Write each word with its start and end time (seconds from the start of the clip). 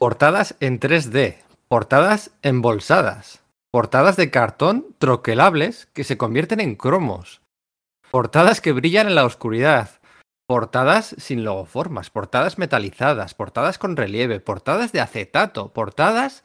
Portadas 0.00 0.56
en 0.60 0.80
3D, 0.80 1.36
portadas 1.68 2.30
embolsadas, 2.40 3.42
portadas 3.70 4.16
de 4.16 4.30
cartón 4.30 4.86
troquelables 4.96 5.90
que 5.92 6.04
se 6.04 6.16
convierten 6.16 6.58
en 6.58 6.74
cromos, 6.74 7.42
portadas 8.10 8.62
que 8.62 8.72
brillan 8.72 9.08
en 9.08 9.14
la 9.14 9.26
oscuridad, 9.26 10.00
portadas 10.48 11.14
sin 11.18 11.44
logoformas, 11.44 12.08
portadas 12.08 12.56
metalizadas, 12.56 13.34
portadas 13.34 13.76
con 13.76 13.94
relieve, 13.94 14.40
portadas 14.40 14.90
de 14.92 15.02
acetato, 15.02 15.74
portadas 15.74 16.44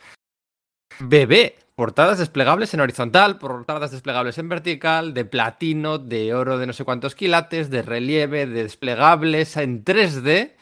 bebé, 0.99 1.55
portadas 1.75 2.19
desplegables 2.19 2.73
en 2.73 2.81
horizontal, 2.81 3.37
portadas 3.37 3.91
desplegables 3.91 4.37
en 4.37 4.49
vertical, 4.49 5.13
de 5.13 5.23
platino, 5.23 5.97
de 5.97 6.33
oro 6.33 6.57
de 6.57 6.67
no 6.67 6.73
sé 6.73 6.83
cuántos 6.83 7.15
quilates, 7.15 7.69
de 7.69 7.83
relieve, 7.83 8.47
de 8.47 8.63
desplegables 8.63 9.55
en 9.55 9.85
3D 9.85 10.55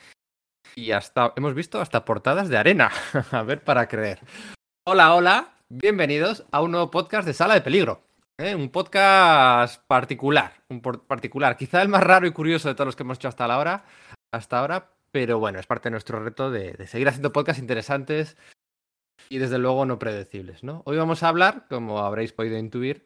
y 0.75 0.91
hasta 0.91 1.33
hemos 1.35 1.53
visto 1.53 1.79
hasta 1.79 2.05
portadas 2.05 2.49
de 2.49 2.57
arena. 2.57 2.91
a 3.31 3.43
ver 3.43 3.63
para 3.63 3.87
creer. 3.87 4.19
Hola, 4.85 5.15
hola, 5.15 5.55
bienvenidos 5.69 6.45
a 6.51 6.61
un 6.61 6.71
nuevo 6.71 6.91
podcast 6.91 7.27
de 7.27 7.33
Sala 7.33 7.53
de 7.53 7.61
Peligro. 7.61 8.03
¿eh? 8.39 8.55
Un 8.55 8.69
podcast 8.69 9.81
particular, 9.87 10.53
un 10.69 10.81
particular, 10.81 11.55
quizá 11.57 11.81
el 11.81 11.89
más 11.89 12.03
raro 12.03 12.27
y 12.27 12.31
curioso 12.31 12.69
de 12.69 12.75
todos 12.75 12.87
los 12.87 12.95
que 12.95 13.03
hemos 13.03 13.17
hecho 13.17 13.27
hasta 13.27 13.45
ahora, 13.45 13.85
hasta 14.33 14.59
ahora, 14.59 14.91
pero 15.11 15.39
bueno, 15.39 15.59
es 15.59 15.67
parte 15.67 15.89
de 15.89 15.91
nuestro 15.91 16.23
reto 16.23 16.51
de, 16.51 16.87
seguir 16.87 17.07
haciendo 17.07 17.31
podcasts 17.31 17.61
interesantes 17.61 18.37
y 19.29 19.37
desde 19.37 19.59
luego 19.59 19.85
no 19.85 19.99
predecibles, 19.99 20.63
¿no? 20.63 20.81
Hoy 20.85 20.97
vamos 20.97 21.23
a 21.23 21.29
hablar, 21.29 21.67
como 21.69 21.99
habréis 21.99 22.33
podido 22.33 22.57
intuir, 22.57 23.05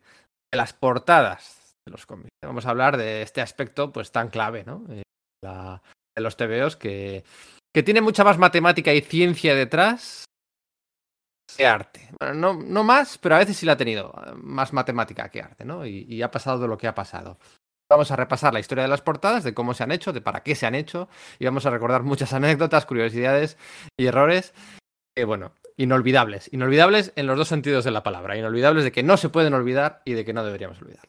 de 0.52 0.58
las 0.58 0.74
portadas 0.74 1.76
de 1.86 1.92
los 1.92 2.06
cómics. 2.06 2.30
Vamos 2.44 2.66
a 2.66 2.70
hablar 2.70 2.98
de 2.98 3.22
este 3.22 3.42
aspecto 3.42 3.92
pues 3.92 4.12
tan 4.12 4.30
clave, 4.30 4.64
¿no? 4.66 4.84
Eh, 4.90 5.04
la, 5.44 5.82
de 6.18 6.24
los 6.24 6.36
TVOs 6.36 6.76
que 6.76 7.24
que 7.78 7.84
tiene 7.84 8.02
mucha 8.02 8.24
más 8.24 8.40
matemática 8.40 8.92
y 8.92 9.02
ciencia 9.02 9.54
detrás 9.54 10.26
que 11.56 11.68
arte. 11.68 12.10
No, 12.34 12.56
no 12.56 12.84
más, 12.84 13.20
pero 13.20 13.36
a 13.36 13.38
veces 13.38 13.56
sí 13.56 13.68
la 13.68 13.74
ha 13.74 13.78
tenido 13.78 14.16
más 14.38 14.74
matemática 14.74 15.30
que 15.30 15.44
arte, 15.44 15.64
¿no? 15.64 15.86
Y, 15.86 16.08
y, 16.10 16.24
ha 16.24 16.32
pasado 16.32 16.58
de 16.58 16.68
lo 16.68 16.76
que 16.76 16.88
ha 16.88 16.96
pasado. 16.96 17.38
Vamos 17.88 18.10
a 18.10 18.16
repasar 18.16 18.52
la 18.52 18.60
historia 18.60 18.82
de 18.82 18.88
las 18.88 19.04
portadas, 19.04 19.44
de 19.44 19.54
cómo 19.54 19.76
se 19.76 19.84
han 19.84 19.92
hecho, 19.92 20.12
de 20.12 20.22
para 20.22 20.42
qué 20.42 20.56
se 20.56 20.66
han 20.66 20.74
hecho, 20.74 21.08
y 21.38 21.46
vamos 21.46 21.68
a 21.68 21.70
recordar 21.70 22.02
muchas 22.02 22.34
anécdotas, 22.34 22.88
curiosidades 22.88 23.60
y 23.96 24.08
errores 24.08 24.56
que, 25.16 25.26
bueno, 25.26 25.54
inolvidables. 25.76 26.52
Inolvidables 26.52 27.14
en 27.16 27.28
los 27.28 27.38
dos 27.38 27.48
sentidos 27.48 27.86
de 27.86 27.92
la 27.92 28.02
palabra. 28.02 28.38
Inolvidables 28.38 28.86
de 28.86 28.92
que 28.92 29.04
no 29.04 29.18
se 29.18 29.30
pueden 29.30 29.54
olvidar 29.54 30.02
y 30.04 30.14
de 30.14 30.26
que 30.26 30.34
no 30.34 30.44
deberíamos 30.44 30.82
olvidar 30.82 31.08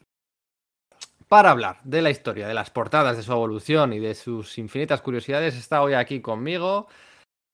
para 1.28 1.50
hablar 1.50 1.78
de 1.84 2.02
la 2.02 2.10
historia, 2.10 2.48
de 2.48 2.54
las 2.54 2.70
portadas, 2.70 3.16
de 3.16 3.22
su 3.22 3.32
evolución 3.32 3.92
y 3.92 3.98
de 3.98 4.14
sus 4.14 4.58
infinitas 4.58 5.02
curiosidades, 5.02 5.56
está 5.56 5.82
hoy 5.82 5.94
aquí 5.94 6.20
conmigo 6.20 6.88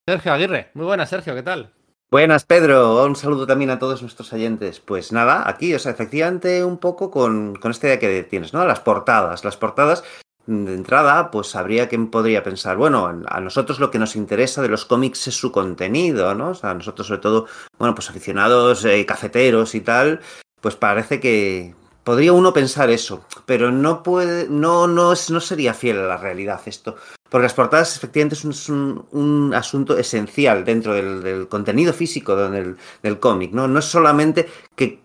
Sergio 0.08 0.32
Aguirre. 0.32 0.70
Muy 0.74 0.86
buenas, 0.86 1.10
Sergio, 1.10 1.34
¿qué 1.34 1.42
tal? 1.42 1.72
Buenas, 2.10 2.44
Pedro. 2.44 3.04
Un 3.04 3.16
saludo 3.16 3.46
también 3.46 3.70
a 3.70 3.78
todos 3.78 4.02
nuestros 4.02 4.32
oyentes. 4.32 4.78
Pues 4.78 5.10
nada, 5.10 5.48
aquí, 5.48 5.74
o 5.74 5.78
sea, 5.78 5.90
efectivamente, 5.90 6.64
un 6.64 6.78
poco 6.78 7.10
con, 7.10 7.56
con 7.56 7.72
esta 7.72 7.88
idea 7.88 7.98
que 7.98 8.22
tienes, 8.22 8.52
¿no? 8.52 8.64
Las 8.64 8.80
portadas. 8.80 9.44
Las 9.44 9.56
portadas, 9.56 10.04
de 10.46 10.74
entrada, 10.74 11.30
pues 11.30 11.56
habría 11.56 11.88
quien 11.88 12.10
podría 12.10 12.42
pensar, 12.42 12.76
bueno, 12.76 13.06
a 13.26 13.40
nosotros 13.40 13.80
lo 13.80 13.90
que 13.90 13.98
nos 13.98 14.14
interesa 14.14 14.62
de 14.62 14.68
los 14.68 14.84
cómics 14.84 15.26
es 15.26 15.34
su 15.34 15.50
contenido, 15.50 16.34
¿no? 16.34 16.50
O 16.50 16.54
sea, 16.54 16.70
a 16.70 16.74
nosotros, 16.74 17.06
sobre 17.06 17.20
todo, 17.20 17.46
bueno, 17.78 17.94
pues 17.94 18.10
aficionados, 18.10 18.84
eh, 18.84 19.04
cafeteros 19.06 19.74
y 19.74 19.80
tal, 19.80 20.20
pues 20.60 20.76
parece 20.76 21.18
que, 21.18 21.74
Podría 22.04 22.34
uno 22.34 22.52
pensar 22.52 22.90
eso, 22.90 23.24
pero 23.46 23.72
no 23.72 24.02
puede, 24.02 24.46
no, 24.48 24.86
no, 24.86 25.14
no 25.14 25.40
sería 25.40 25.72
fiel 25.72 25.98
a 25.98 26.06
la 26.06 26.16
realidad 26.18 26.60
esto. 26.66 26.96
Porque 27.30 27.44
las 27.44 27.54
portadas 27.54 27.96
efectivamente 27.96 28.36
es 28.36 28.68
un, 28.68 29.06
un 29.10 29.54
asunto 29.54 29.98
esencial 29.98 30.64
dentro 30.64 30.94
del, 30.94 31.22
del 31.22 31.48
contenido 31.48 31.92
físico 31.92 32.36
del, 32.36 32.76
del 33.02 33.18
cómic, 33.18 33.52
¿no? 33.52 33.66
No 33.66 33.78
es 33.78 33.86
solamente 33.86 34.46
que 34.76 35.03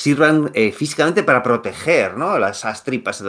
sirvan 0.00 0.50
eh, 0.54 0.72
físicamente 0.72 1.22
para 1.22 1.42
proteger 1.42 2.16
¿no? 2.16 2.38
las, 2.38 2.84
tripas, 2.84 3.22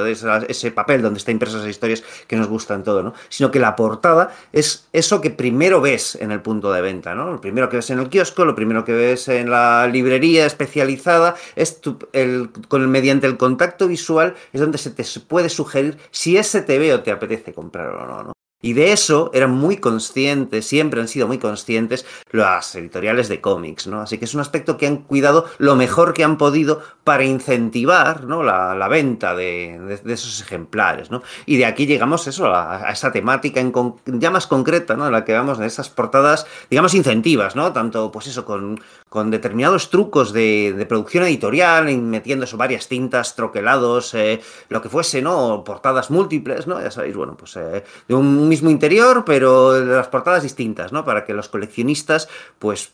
ese 0.47 0.72
papel 0.72 1.01
donde 1.01 1.18
está 1.18 1.31
impresas 1.31 1.57
esas 1.57 1.69
historias 1.69 2.01
que 2.28 2.38
nos 2.38 2.47
gustan 2.47 2.84
todo, 2.85 3.03
¿no? 3.03 3.13
sino 3.28 3.51
que 3.51 3.59
la 3.59 3.75
portada 3.75 4.34
es 4.53 4.88
eso 4.94 5.19
que 5.19 5.31
primero 5.31 5.81
ves 5.81 6.16
en 6.16 6.31
el 6.31 6.41
punto 6.41 6.72
de 6.72 6.81
venta, 6.81 7.13
¿no? 7.13 7.29
lo 7.29 7.41
primero 7.41 7.68
que 7.68 7.75
ves 7.75 7.90
en 7.90 8.00
el 8.00 8.07
kiosco, 8.07 8.46
lo 8.46 8.56
primero 8.56 8.85
que 8.85 8.94
ves 8.94 9.28
en 9.28 9.50
la 9.50 9.85
librería 9.88 10.46
especializada, 10.46 11.35
es 11.57 11.81
tu, 11.81 12.00
el, 12.13 12.51
con 12.69 12.81
el, 12.81 12.88
mediante 12.88 13.28
el 13.28 13.35
contacto 13.35 13.90
visual 13.90 14.35
es 14.53 14.62
donde 14.62 14.78
se 14.78 14.91
te 14.91 15.03
puede 15.28 15.50
sugerir 15.50 15.97
si 16.12 16.38
ese 16.38 16.62
o 16.94 17.01
te 17.01 17.12
apetece 17.12 17.53
comprar 17.53 17.90
o 17.90 18.06
no. 18.06 18.23
¿no? 18.23 18.41
Y 18.61 18.73
de 18.73 18.91
eso 18.91 19.31
eran 19.33 19.51
muy 19.51 19.77
conscientes, 19.77 20.66
siempre 20.66 21.01
han 21.01 21.07
sido 21.07 21.27
muy 21.27 21.39
conscientes 21.39 22.05
las 22.31 22.75
editoriales 22.75 23.27
de 23.27 23.41
cómics, 23.41 23.88
¿no? 23.88 24.01
Así 24.01 24.17
que 24.17 24.25
es 24.25 24.33
un 24.33 24.41
aspecto 24.41 24.77
que 24.77 24.88
han 24.88 24.97
cuidado 24.97 25.45
lo 25.57 25.75
mejor 25.75 26.13
que 26.13 26.23
han 26.23 26.38
podido 26.38 26.81
para 27.03 27.23
incentivar 27.23 28.25
¿no? 28.25 28.44
la, 28.44 28.75
la 28.75 28.88
venta 28.88 29.35
de, 29.35 29.99
de, 30.03 30.13
esos 30.13 30.41
ejemplares, 30.41 31.09
¿no? 31.09 31.23
Y 31.45 31.57
de 31.57 31.66
aquí 31.66 31.88
llegamos 31.88 32.27
eso, 32.27 32.47
a, 32.47 32.88
a 32.88 32.91
esa 32.91 33.11
temática 33.11 33.61
ya 34.05 34.29
más 34.31 34.47
concreta, 34.47 34.95
¿no? 34.95 35.07
En 35.07 35.11
la 35.11 35.25
que 35.25 35.33
vamos 35.33 35.57
de 35.57 35.66
esas 35.66 35.89
portadas, 35.89 36.45
digamos, 36.69 36.93
incentivas, 36.93 37.55
¿no? 37.55 37.73
Tanto, 37.73 38.11
pues 38.11 38.28
eso, 38.28 38.45
con, 38.45 38.79
con 39.09 39.31
determinados 39.31 39.89
trucos 39.89 40.31
de, 40.33 40.73
de 40.73 40.85
producción 40.85 41.23
editorial, 41.23 41.85
metiendo 41.97 42.45
eso, 42.45 42.57
varias 42.57 42.88
tintas, 42.88 43.35
troquelados, 43.35 44.13
eh, 44.13 44.39
lo 44.69 44.81
que 44.81 44.89
fuese, 44.89 45.22
¿no? 45.22 45.63
Portadas 45.63 46.11
múltiples, 46.11 46.67
¿no? 46.67 46.81
Ya 46.81 46.91
sabéis, 46.91 47.16
bueno, 47.16 47.35
pues 47.35 47.55
eh, 47.57 47.83
de 48.07 48.13
un 48.13 48.50
mismo 48.51 48.69
interior, 48.69 49.23
pero 49.25 49.79
las 49.79 50.09
portadas 50.09 50.44
distintas, 50.44 50.91
¿no? 50.91 51.06
Para 51.06 51.23
que 51.23 51.34
los 51.34 51.47
coleccionistas, 51.47 52.28
pues, 52.59 52.91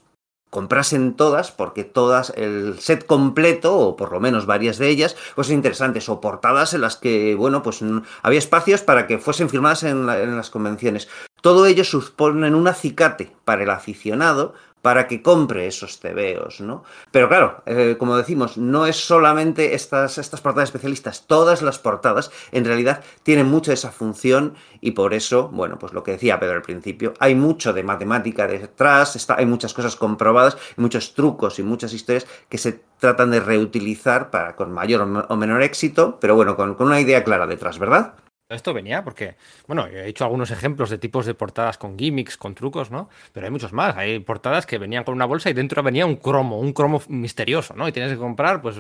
comprasen 0.50 1.16
todas, 1.16 1.52
porque 1.52 1.84
todas, 1.84 2.32
el 2.38 2.80
set 2.80 3.06
completo, 3.06 3.76
o 3.78 3.96
por 3.96 4.12
lo 4.12 4.20
menos 4.20 4.46
varias 4.46 4.78
de 4.78 4.88
ellas, 4.88 5.16
pues 5.36 5.50
interesantes, 5.50 6.08
o 6.10 6.22
portadas 6.22 6.74
en 6.74 6.82
las 6.82 6.96
que, 6.96 7.36
bueno, 7.36 7.62
pues 7.64 7.84
había 8.22 8.40
espacios 8.40 8.82
para 8.82 9.08
que 9.08 9.18
fuesen 9.18 9.50
firmadas 9.50 9.84
en, 9.84 10.08
en 10.08 10.38
las 10.38 10.50
convenciones. 10.50 11.10
Todo 11.42 11.66
ello 11.66 11.84
supone 11.84 12.54
un 12.54 12.68
acicate 12.68 13.36
para 13.44 13.64
el 13.64 13.70
aficionado, 13.70 14.54
para 14.88 15.06
que 15.06 15.22
compre 15.22 15.68
esos 15.68 16.00
tebeos, 16.00 16.62
¿no? 16.62 16.86
Pero 17.12 17.28
claro, 17.28 17.62
eh, 17.66 17.98
como 18.00 18.16
decimos, 18.16 18.58
no 18.58 18.86
es 18.86 18.96
solamente 18.96 19.76
estas, 19.76 20.18
estas 20.18 20.40
portadas 20.40 20.70
especialistas, 20.70 21.28
todas 21.28 21.62
las 21.62 21.78
portadas 21.78 22.32
en 22.54 22.64
realidad 22.64 23.04
tienen 23.22 23.48
mucho 23.48 23.74
esa 23.74 23.92
función 23.92 24.54
y 24.80 24.92
por 24.92 25.14
eso, 25.14 25.50
bueno, 25.50 25.78
pues 25.78 25.92
lo 25.92 26.04
que 26.04 26.12
decía 26.12 26.40
Pedro 26.40 26.56
al 26.56 26.62
principio, 26.62 27.14
hay 27.20 27.36
mucho 27.36 27.74
de 27.74 27.84
matemática 27.84 28.48
detrás, 28.48 29.18
está, 29.18 29.36
hay 29.36 29.46
muchas 29.46 29.74
cosas 29.74 29.98
comprobadas, 29.98 30.58
muchos 30.78 31.14
trucos 31.14 31.60
y 31.60 31.64
muchas 31.64 31.92
historias 31.92 32.26
que 32.48 32.58
se 32.58 32.80
tratan 32.98 33.32
de 33.32 33.42
reutilizar 33.42 34.30
para 34.30 34.56
con 34.56 34.72
mayor 34.72 35.02
o 35.28 35.36
menor 35.36 35.64
éxito, 35.64 36.18
pero 36.22 36.36
bueno, 36.36 36.56
con, 36.56 36.76
con 36.76 36.88
una 36.88 37.02
idea 37.02 37.26
clara 37.26 37.46
detrás, 37.46 37.78
¿verdad? 37.78 38.14
Esto 38.50 38.74
venía 38.74 39.04
porque, 39.04 39.36
bueno, 39.68 39.88
he 39.88 40.08
hecho 40.08 40.24
algunos 40.24 40.52
ejemplos 40.52 40.90
de 40.90 40.98
tipos 40.98 41.26
de 41.26 41.34
portadas 41.34 41.78
con 41.78 42.00
gimmicks, 42.00 42.38
con 42.38 42.56
trucos, 42.56 42.92
¿no? 42.92 43.10
Pero 43.34 43.46
hay 43.46 43.52
muchos 43.52 43.74
más. 43.74 43.98
Hay 43.98 44.20
portadas 44.20 44.66
que 44.66 44.78
venían 44.78 45.04
con 45.04 45.16
una 45.16 45.26
bolsa 45.26 45.50
y 45.50 45.54
dentro 45.54 45.84
venía 45.84 46.06
un 46.06 46.16
cromo, 46.16 46.58
un 46.58 46.72
cromo 46.72 47.02
misterioso, 47.10 47.74
¿no? 47.76 47.90
Y 47.90 47.92
tienes 47.92 48.14
que 48.14 48.18
comprar, 48.18 48.62
pues, 48.62 48.78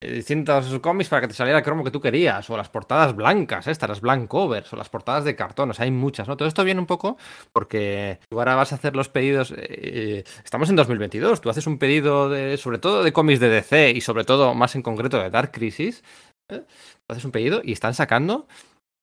distintos 0.00 0.80
cómics 0.80 1.08
para 1.08 1.22
que 1.22 1.28
te 1.28 1.34
saliera 1.34 1.58
el 1.60 1.64
cromo 1.64 1.84
que 1.84 1.92
tú 1.92 2.00
querías. 2.00 2.50
O 2.50 2.56
las 2.56 2.68
portadas 2.70 3.14
blancas, 3.14 3.68
estas, 3.68 3.88
las 3.88 4.00
blank 4.00 4.26
covers, 4.26 4.72
o 4.72 4.76
las 4.76 4.88
portadas 4.88 5.22
de 5.24 5.36
cartón. 5.36 5.70
O 5.70 5.74
sea, 5.74 5.84
hay 5.84 5.92
muchas, 5.92 6.26
¿no? 6.26 6.36
Todo 6.36 6.48
esto 6.48 6.64
viene 6.64 6.80
un 6.80 6.86
poco 6.86 7.16
porque 7.52 8.18
tú 8.28 8.40
ahora 8.40 8.56
vas 8.56 8.72
a 8.72 8.74
hacer 8.74 8.96
los 8.96 9.08
pedidos. 9.08 9.54
Eh, 9.56 10.24
estamos 10.44 10.68
en 10.70 10.74
2022. 10.74 11.40
Tú 11.40 11.50
haces 11.50 11.68
un 11.68 11.78
pedido 11.78 12.28
de, 12.28 12.56
sobre 12.56 12.78
todo 12.78 13.04
de 13.04 13.12
cómics 13.12 13.38
de 13.38 13.48
DC 13.48 13.92
y 13.92 14.00
sobre 14.00 14.24
todo, 14.24 14.54
más 14.54 14.74
en 14.74 14.82
concreto, 14.82 15.22
de 15.22 15.30
Dark 15.30 15.52
Crisis. 15.52 16.02
¿eh? 16.48 16.64
Haces 17.06 17.24
un 17.24 17.30
pedido 17.30 17.60
y 17.62 17.72
están 17.72 17.94
sacando 17.94 18.48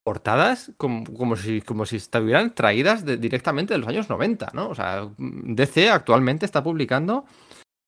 portadas 0.03 0.71
como, 0.77 1.03
como, 1.03 1.35
si, 1.35 1.61
como 1.61 1.85
si 1.85 1.97
estuvieran 1.97 2.55
traídas 2.55 3.05
directamente 3.05 3.73
de 3.73 3.79
los 3.79 3.87
años 3.87 4.09
90, 4.09 4.51
¿no? 4.53 4.69
O 4.69 4.75
sea, 4.75 5.07
DC 5.17 5.90
actualmente 5.90 6.46
está 6.46 6.63
publicando 6.63 7.25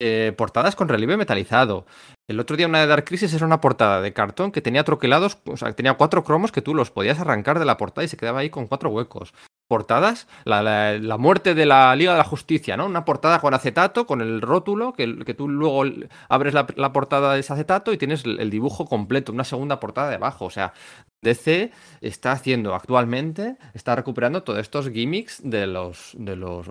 eh, 0.03 0.33
portadas 0.35 0.75
con 0.75 0.89
relieve 0.89 1.15
metalizado. 1.15 1.85
El 2.27 2.39
otro 2.39 2.57
día 2.57 2.65
una 2.65 2.79
de 2.79 2.87
Dark 2.87 3.05
Crisis 3.05 3.31
era 3.35 3.45
una 3.45 3.61
portada 3.61 4.01
de 4.01 4.13
cartón 4.13 4.51
que 4.51 4.59
tenía 4.59 4.83
troquelados, 4.83 5.37
o 5.45 5.57
sea, 5.57 5.71
tenía 5.73 5.93
cuatro 5.93 6.23
cromos 6.23 6.51
que 6.51 6.63
tú 6.63 6.73
los 6.73 6.89
podías 6.89 7.19
arrancar 7.19 7.59
de 7.59 7.65
la 7.65 7.77
portada 7.77 8.05
y 8.05 8.07
se 8.07 8.17
quedaba 8.17 8.39
ahí 8.39 8.49
con 8.49 8.65
cuatro 8.65 8.89
huecos. 8.89 9.35
Portadas, 9.67 10.27
la, 10.43 10.63
la, 10.63 10.97
la 10.97 11.17
muerte 11.19 11.53
de 11.53 11.67
la 11.67 11.95
Liga 11.95 12.13
de 12.13 12.17
la 12.17 12.23
Justicia, 12.23 12.77
¿no? 12.77 12.87
Una 12.87 13.05
portada 13.05 13.39
con 13.41 13.53
acetato, 13.53 14.07
con 14.07 14.21
el 14.21 14.41
rótulo, 14.41 14.93
que, 14.93 15.19
que 15.19 15.35
tú 15.35 15.47
luego 15.47 15.83
abres 16.29 16.55
la, 16.55 16.65
la, 16.77 16.91
portada 16.91 17.35
de 17.35 17.41
ese 17.41 17.53
acetato 17.53 17.93
y 17.93 17.99
tienes 17.99 18.25
el, 18.25 18.39
el 18.39 18.49
dibujo 18.49 18.85
completo, 18.87 19.31
una 19.31 19.43
segunda 19.43 19.79
portada 19.79 20.09
debajo. 20.09 20.45
O 20.45 20.49
sea, 20.49 20.73
DC 21.21 21.71
está 22.01 22.31
haciendo 22.31 22.73
actualmente, 22.73 23.55
está 23.73 23.95
recuperando 23.95 24.41
todos 24.43 24.59
estos 24.59 24.89
gimmicks 24.89 25.41
de 25.43 25.67
los, 25.67 26.13
de 26.17 26.35
los. 26.35 26.67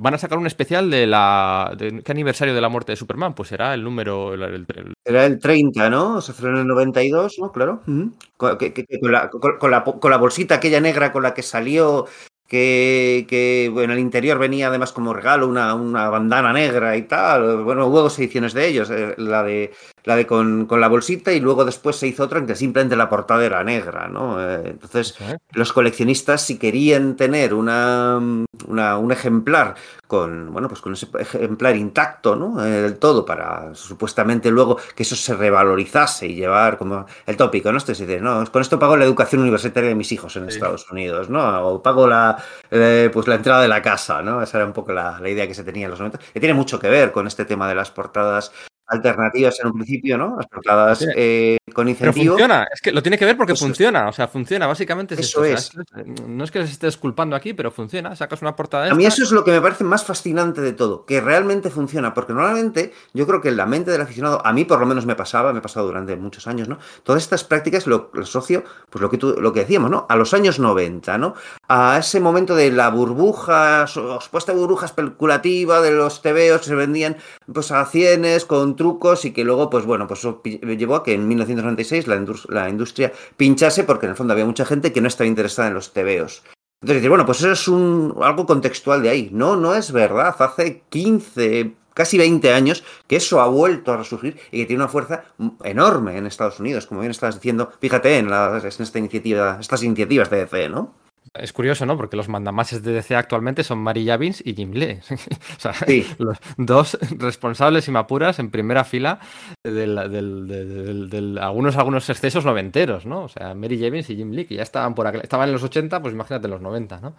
Van 0.00 0.14
a 0.14 0.18
sacar 0.18 0.38
un 0.38 0.46
especial 0.46 0.88
de 0.90 1.06
la. 1.06 1.74
De, 1.76 2.02
¿Qué 2.02 2.12
aniversario 2.12 2.54
de 2.54 2.60
la 2.60 2.68
muerte 2.68 2.92
de 2.92 2.96
Superman? 2.96 3.34
Pues 3.34 3.48
será 3.48 3.74
el 3.74 3.82
número. 3.82 4.34
El, 4.34 4.42
el... 4.42 4.94
Será 5.04 5.26
el 5.26 5.38
30, 5.38 5.90
¿no? 5.90 6.20
Se 6.20 6.32
fue 6.32 6.48
en 6.50 6.58
el 6.58 6.66
92, 6.66 7.36
¿no? 7.40 7.50
Claro. 7.50 7.80
Uh 7.86 7.90
-huh. 7.90 8.12
con, 8.36 8.58
que, 8.58 8.72
que, 8.72 8.84
con, 9.00 9.10
la, 9.12 9.28
con, 9.28 9.40
con, 9.58 9.70
la, 9.70 9.82
con 9.82 10.10
la 10.10 10.16
bolsita 10.18 10.54
aquella 10.56 10.80
negra 10.80 11.10
con 11.10 11.22
la 11.24 11.34
que 11.34 11.42
salió 11.42 12.06
que, 12.48 13.26
que 13.28 13.68
bueno, 13.70 13.92
el 13.92 13.98
interior 13.98 14.38
venía 14.38 14.68
además 14.68 14.92
como 14.92 15.12
regalo 15.12 15.46
una, 15.46 15.74
una 15.74 16.08
bandana 16.08 16.52
negra 16.52 16.96
y 16.96 17.02
tal. 17.02 17.62
Bueno, 17.62 17.86
hubo 17.86 18.00
dos 18.00 18.18
ediciones 18.18 18.54
de 18.54 18.66
ellos, 18.66 18.90
eh, 18.90 19.14
la 19.18 19.42
de 19.42 19.72
la 20.04 20.16
de 20.16 20.26
con, 20.26 20.66
con, 20.66 20.80
la 20.80 20.88
bolsita 20.88 21.32
y 21.32 21.40
luego 21.40 21.64
después 21.64 21.96
se 21.96 22.06
hizo 22.06 22.24
otra 22.24 22.38
en 22.38 22.46
que 22.46 22.54
simplemente 22.54 22.96
la 22.96 23.08
portada 23.08 23.44
era 23.44 23.64
negra, 23.64 24.08
¿no? 24.08 24.40
Eh, 24.42 24.62
entonces, 24.70 25.16
los 25.52 25.72
coleccionistas 25.72 26.42
si 26.42 26.58
querían 26.58 27.16
tener 27.16 27.54
una, 27.54 28.20
una, 28.66 28.98
un 28.98 29.12
ejemplar 29.12 29.74
con, 30.08 30.52
bueno, 30.52 30.68
pues 30.68 30.80
con 30.80 30.94
ese 30.94 31.06
ejemplar 31.18 31.76
intacto, 31.76 32.34
¿no? 32.34 32.64
Eh, 32.64 32.82
del 32.82 32.98
todo 32.98 33.24
para 33.24 33.74
supuestamente 33.74 34.50
luego 34.50 34.78
que 34.96 35.02
eso 35.02 35.14
se 35.14 35.34
revalorizase 35.34 36.26
y 36.26 36.34
llevar 36.34 36.78
como 36.78 37.06
el 37.26 37.36
tópico, 37.36 37.70
¿no? 37.70 37.78
Decir, 37.78 38.20
no, 38.20 38.44
con 38.50 38.62
esto 38.62 38.78
pago 38.78 38.96
la 38.96 39.04
educación 39.04 39.42
universitaria 39.42 39.90
de 39.90 39.94
mis 39.94 40.10
hijos 40.12 40.36
en 40.36 40.50
sí. 40.50 40.56
Estados 40.56 40.90
Unidos, 40.90 41.28
¿no? 41.28 41.68
O 41.68 41.82
pago 41.82 42.06
la, 42.06 42.42
eh, 42.70 43.10
pues 43.12 43.26
la 43.28 43.36
entrada 43.36 43.62
de 43.62 43.68
la 43.68 43.82
casa, 43.82 44.22
¿no? 44.22 44.42
Esa 44.42 44.58
era 44.58 44.66
un 44.66 44.72
poco 44.72 44.92
la, 44.92 45.18
la 45.20 45.28
idea 45.28 45.46
que 45.46 45.54
se 45.54 45.64
tenía 45.64 45.84
en 45.84 45.90
los 45.90 46.00
90, 46.00 46.18
que 46.18 46.40
tiene 46.40 46.54
mucho 46.54 46.78
que 46.78 46.88
ver 46.88 47.12
con 47.12 47.26
este 47.26 47.44
tema 47.44 47.68
de 47.68 47.74
las 47.74 47.90
portadas 47.90 48.52
alternativas 48.88 49.60
en 49.60 49.66
un 49.66 49.72
principio, 49.74 50.18
¿no? 50.18 50.36
Las 50.36 50.46
portadas 50.46 51.06
eh, 51.14 51.58
con 51.72 51.88
incentivo. 51.88 52.14
Pero 52.14 52.30
funciona, 52.30 52.66
es 52.72 52.80
que 52.80 52.92
lo 52.92 53.02
tiene 53.02 53.18
que 53.18 53.24
ver 53.24 53.36
porque 53.36 53.52
Eso 53.52 53.66
funciona, 53.66 54.04
es. 54.04 54.08
o 54.08 54.12
sea, 54.12 54.28
funciona, 54.28 54.66
básicamente 54.66 55.14
es 55.14 55.20
Eso 55.20 55.44
esto, 55.44 55.80
es. 55.80 55.86
O 55.86 55.94
sea, 55.94 56.04
no 56.26 56.44
es 56.44 56.50
que 56.50 56.66
se 56.66 56.72
estés 56.72 56.96
culpando 56.96 57.36
aquí, 57.36 57.52
pero 57.54 57.70
funciona, 57.70 58.16
sacas 58.16 58.42
una 58.42 58.56
portada 58.56 58.90
A 58.90 58.94
mí 58.94 59.04
eso 59.06 59.22
es 59.22 59.30
lo 59.30 59.44
que 59.44 59.50
me 59.50 59.60
parece 59.60 59.84
más 59.84 60.04
fascinante 60.04 60.60
de 60.60 60.72
todo, 60.72 61.04
que 61.04 61.20
realmente 61.20 61.70
funciona, 61.70 62.14
porque 62.14 62.32
normalmente 62.32 62.92
yo 63.12 63.26
creo 63.26 63.40
que 63.40 63.50
en 63.50 63.56
la 63.56 63.66
mente 63.66 63.90
del 63.90 64.00
aficionado, 64.00 64.44
a 64.44 64.52
mí 64.52 64.64
por 64.64 64.80
lo 64.80 64.86
menos 64.86 65.06
me 65.06 65.14
pasaba, 65.14 65.52
me 65.52 65.58
ha 65.58 65.62
pasado 65.62 65.86
durante 65.86 66.16
muchos 66.16 66.46
años, 66.46 66.68
¿no? 66.68 66.78
Todas 67.02 67.22
estas 67.22 67.44
prácticas 67.44 67.86
lo, 67.86 68.10
lo 68.12 68.22
asocio, 68.22 68.64
pues 68.90 69.02
lo 69.02 69.10
que, 69.10 69.18
tú, 69.18 69.36
lo 69.38 69.52
que 69.52 69.60
decíamos, 69.60 69.90
¿no? 69.90 70.06
A 70.08 70.16
los 70.16 70.32
años 70.34 70.58
90, 70.58 71.18
¿no? 71.18 71.34
A 71.68 71.98
ese 71.98 72.20
momento 72.20 72.54
de 72.54 72.70
la 72.70 72.88
burbuja, 72.88 73.86
supuesta 73.86 74.52
burbuja 74.52 74.86
especulativa 74.86 75.80
de 75.80 75.92
los 75.92 76.22
tebeos 76.22 76.60
que 76.60 76.66
se 76.66 76.74
vendían 76.74 77.16
pues 77.52 77.70
a 77.70 77.84
cienes 77.86 78.44
con 78.44 78.76
trucos 78.78 79.26
y 79.26 79.32
que 79.32 79.44
luego, 79.44 79.68
pues 79.68 79.84
bueno, 79.84 80.06
pues 80.06 80.20
eso 80.20 80.40
llevó 80.42 80.96
a 80.96 81.04
que 81.04 81.12
en 81.12 81.28
1996 81.28 82.06
la, 82.48 82.68
industria 82.70 83.12
pinchase 83.36 83.84
porque 83.84 84.06
en 84.06 84.10
el 84.10 84.16
fondo 84.16 84.32
había 84.32 84.46
mucha 84.46 84.64
gente 84.64 84.90
que 84.90 85.02
no 85.02 85.08
estaba 85.08 85.28
interesada 85.28 85.68
en 85.68 85.74
los 85.74 85.92
tebeos. 85.92 86.42
Entonces, 86.80 87.06
bueno, 87.06 87.26
pues 87.26 87.40
eso 87.40 87.52
es 87.52 87.68
un, 87.68 88.14
algo 88.22 88.46
contextual 88.46 89.02
de 89.02 89.10
ahí. 89.10 89.28
No, 89.32 89.56
no 89.56 89.74
es 89.74 89.92
verdad. 89.92 90.34
Hace 90.38 90.84
15, 90.88 91.74
casi 91.92 92.16
20 92.16 92.52
años 92.52 92.84
que 93.06 93.16
eso 93.16 93.40
ha 93.40 93.48
vuelto 93.48 93.92
a 93.92 93.96
resurgir 93.96 94.38
y 94.50 94.60
que 94.60 94.66
tiene 94.66 94.84
una 94.84 94.90
fuerza 94.90 95.24
enorme 95.64 96.16
en 96.16 96.26
Estados 96.26 96.60
Unidos, 96.60 96.86
como 96.86 97.00
bien 97.00 97.10
estás 97.10 97.34
diciendo, 97.34 97.70
fíjate 97.80 98.16
en, 98.18 98.30
la, 98.30 98.60
en 98.62 98.66
esta 98.66 98.98
iniciativa, 98.98 99.58
estas 99.60 99.82
iniciativas 99.82 100.30
de 100.30 100.36
DC, 100.38 100.68
¿no? 100.68 100.94
Es 101.34 101.52
curioso, 101.52 101.86
¿no? 101.86 101.96
Porque 101.96 102.16
los 102.16 102.28
mandamases 102.28 102.82
de 102.82 102.92
DC 102.92 103.14
actualmente 103.14 103.64
son 103.64 103.78
Mary 103.78 104.06
Javins 104.06 104.42
y 104.44 104.54
Jim 104.54 104.72
Lee. 104.72 105.00
o 105.10 105.60
sea, 105.60 105.72
sí. 105.72 106.06
los 106.18 106.38
dos 106.56 106.98
responsables 107.18 107.88
y 107.88 107.90
mapuras 107.90 108.38
en 108.38 108.50
primera 108.50 108.84
fila 108.84 109.20
del, 109.64 111.38
algunos, 111.40 111.76
algunos 111.76 112.08
excesos 112.10 112.44
noventeros, 112.44 113.06
¿no? 113.06 113.24
O 113.24 113.28
sea, 113.28 113.54
Mary 113.54 113.78
Javins 113.78 114.10
y 114.10 114.16
Jim 114.16 114.30
Lee, 114.30 114.46
que 114.46 114.56
ya 114.56 114.62
estaban 114.62 114.94
por 114.94 115.06
aquí, 115.06 115.18
estaban 115.22 115.48
en 115.48 115.52
los 115.52 115.62
80, 115.62 116.00
pues 116.00 116.14
imagínate 116.14 116.46
en 116.46 116.50
los 116.52 116.60
90, 116.60 117.00
¿no? 117.00 117.14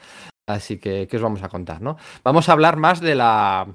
Así 0.48 0.80
que, 0.80 1.08
¿qué 1.08 1.18
os 1.18 1.24
vamos 1.24 1.44
a 1.44 1.50
contar, 1.50 1.82
no? 1.82 1.98
Vamos 2.24 2.50
a 2.50 2.54
hablar 2.54 2.78
más 2.78 3.02
de 3.02 3.16
la. 3.16 3.68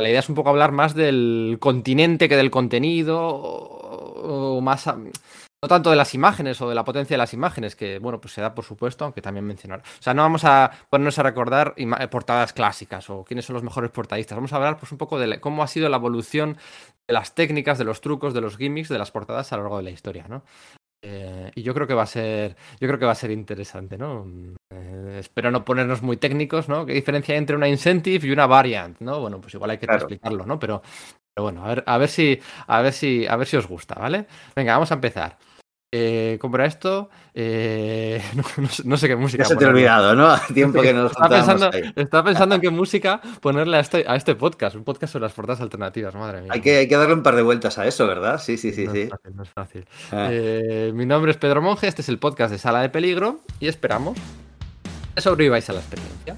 La 0.00 0.08
idea 0.08 0.20
es 0.20 0.28
un 0.28 0.36
poco 0.36 0.50
hablar 0.50 0.70
más 0.70 0.94
del 0.94 1.58
continente 1.60 2.28
que 2.28 2.36
del 2.36 2.50
contenido, 2.50 3.18
o 3.20 4.60
más. 4.60 4.86
A 4.86 4.96
no 5.62 5.68
tanto 5.68 5.90
de 5.90 5.96
las 5.96 6.14
imágenes 6.14 6.60
o 6.60 6.68
de 6.68 6.74
la 6.74 6.84
potencia 6.84 7.14
de 7.14 7.18
las 7.18 7.34
imágenes, 7.34 7.74
que 7.74 7.98
bueno, 7.98 8.20
pues 8.20 8.34
se 8.34 8.40
da 8.40 8.54
por 8.54 8.64
supuesto, 8.64 9.04
aunque 9.04 9.22
también 9.22 9.44
mencionar. 9.44 9.80
O 9.80 10.02
sea, 10.02 10.14
no 10.14 10.22
vamos 10.22 10.44
a 10.44 10.70
ponernos 10.88 11.18
a 11.18 11.22
recordar 11.24 11.74
portadas 12.10 12.52
clásicas 12.52 13.10
o 13.10 13.24
quiénes 13.24 13.44
son 13.44 13.54
los 13.54 13.62
mejores 13.62 13.90
portadistas. 13.90 14.36
Vamos 14.36 14.52
a 14.52 14.56
hablar 14.56 14.78
pues 14.78 14.92
un 14.92 14.98
poco 14.98 15.18
de 15.18 15.40
cómo 15.40 15.62
ha 15.62 15.66
sido 15.66 15.88
la 15.88 15.96
evolución 15.96 16.56
de 17.08 17.14
las 17.14 17.34
técnicas, 17.34 17.78
de 17.78 17.84
los 17.84 18.00
trucos, 18.00 18.34
de 18.34 18.40
los 18.40 18.56
gimmicks 18.56 18.88
de 18.88 18.98
las 18.98 19.10
portadas 19.10 19.52
a 19.52 19.56
lo 19.56 19.62
largo 19.64 19.78
de 19.78 19.84
la 19.84 19.90
historia, 19.90 20.26
¿no? 20.28 20.44
Eh, 21.02 21.50
y 21.54 21.62
yo 21.62 21.74
creo 21.74 21.86
que 21.86 21.94
va 21.94 22.02
a 22.02 22.06
ser, 22.06 22.56
yo 22.80 22.88
creo 22.88 22.98
que 22.98 23.06
va 23.06 23.12
a 23.12 23.16
ser 23.16 23.30
interesante, 23.30 23.96
¿no? 23.96 24.26
Eh, 24.72 25.16
espero 25.20 25.50
no 25.50 25.64
ponernos 25.64 26.02
muy 26.02 26.16
técnicos, 26.16 26.68
¿no? 26.68 26.86
¿Qué 26.86 26.92
diferencia 26.92 27.34
hay 27.34 27.38
entre 27.38 27.56
una 27.56 27.68
incentive 27.68 28.26
y 28.26 28.30
una 28.30 28.46
variant, 28.46 29.00
¿no? 29.00 29.20
Bueno, 29.20 29.40
pues 29.40 29.54
igual 29.54 29.70
hay 29.70 29.78
que 29.78 29.86
claro. 29.86 30.00
explicarlo, 30.00 30.44
¿no? 30.44 30.58
Pero, 30.58 30.82
pero 31.34 31.44
bueno, 31.44 31.64
a 31.64 31.68
ver, 31.68 31.84
a 31.86 31.98
ver 31.98 32.08
si, 32.08 32.40
a 32.66 32.82
ver 32.82 32.92
si, 32.92 33.26
a 33.26 33.36
ver 33.36 33.46
si 33.46 33.56
os 33.56 33.68
gusta, 33.68 33.94
¿vale? 33.94 34.26
Venga, 34.56 34.72
vamos 34.72 34.90
a 34.90 34.94
empezar. 34.94 35.38
Eh, 35.90 36.36
compra 36.40 36.66
esto. 36.66 37.08
Eh, 37.32 38.22
no, 38.34 38.42
no, 38.58 38.68
no, 38.84 38.96
sé 38.96 39.08
qué 39.08 39.16
música. 39.16 39.44
Ya 39.44 39.48
se 39.48 39.56
te 39.56 39.64
ha 39.64 39.68
olvidado, 39.68 40.14
¿no? 40.14 40.26
A 40.28 40.40
tiempo 40.52 40.82
que 40.82 40.92
nos 40.92 41.12
estaba 41.12 41.28
pensando, 41.28 41.70
estaba 41.96 42.24
pensando 42.24 42.54
en 42.56 42.60
qué 42.60 42.70
música 42.70 43.20
ponerle 43.40 43.78
a 43.78 43.80
este, 43.80 44.04
a 44.06 44.16
este 44.16 44.34
podcast, 44.34 44.76
un 44.76 44.84
podcast 44.84 45.12
sobre 45.14 45.24
las 45.24 45.32
portadas 45.32 45.60
alternativas, 45.62 46.14
madre 46.14 46.42
mía. 46.42 46.50
Hay 46.52 46.60
que, 46.60 46.76
hay 46.76 46.88
que 46.88 46.96
darle 46.96 47.14
un 47.14 47.22
par 47.22 47.36
de 47.36 47.42
vueltas 47.42 47.78
a 47.78 47.86
eso, 47.86 48.06
¿verdad? 48.06 48.38
Sí, 48.38 48.58
sí, 48.58 48.72
sí. 48.72 48.84
No 48.84 48.92
sí. 48.92 49.00
es 49.00 49.10
fácil, 49.10 49.36
no 49.36 49.42
es 49.42 49.50
fácil. 49.50 49.84
Ah. 50.12 50.28
Eh, 50.30 50.92
mi 50.94 51.06
nombre 51.06 51.30
es 51.30 51.38
Pedro 51.38 51.62
Monge, 51.62 51.88
este 51.88 52.02
es 52.02 52.08
el 52.08 52.18
podcast 52.18 52.52
de 52.52 52.58
Sala 52.58 52.82
de 52.82 52.90
Peligro 52.90 53.40
y 53.58 53.68
esperamos 53.68 54.18
que 55.14 55.22
sobreviváis 55.22 55.70
a 55.70 55.72
la 55.72 55.80
experiencia. 55.80 56.36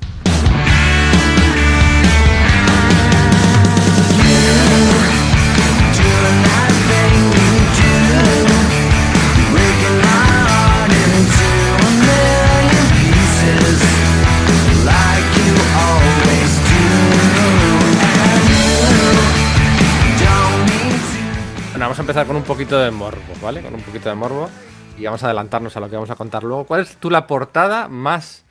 Vamos 21.91 21.99
a 21.99 22.03
empezar 22.03 22.25
con 22.25 22.37
un 22.37 22.45
poquito 22.45 22.79
de 22.79 22.93
morbo, 22.93 23.35
¿vale? 23.43 23.63
Con 23.63 23.75
un 23.75 23.81
poquito 23.81 24.09
de 24.09 24.15
morbo 24.15 24.49
y 24.97 25.07
vamos 25.07 25.25
a 25.25 25.27
adelantarnos 25.27 25.77
a 25.77 25.81
lo 25.81 25.91
que 25.91 25.97
vamos 25.97 26.11
a 26.11 26.15
contar 26.15 26.45
luego. 26.45 26.65
¿Cuál 26.65 26.83
es 26.83 26.97
tú 26.99 27.11
la 27.11 27.27
portada 27.27 27.89
más 27.89 28.45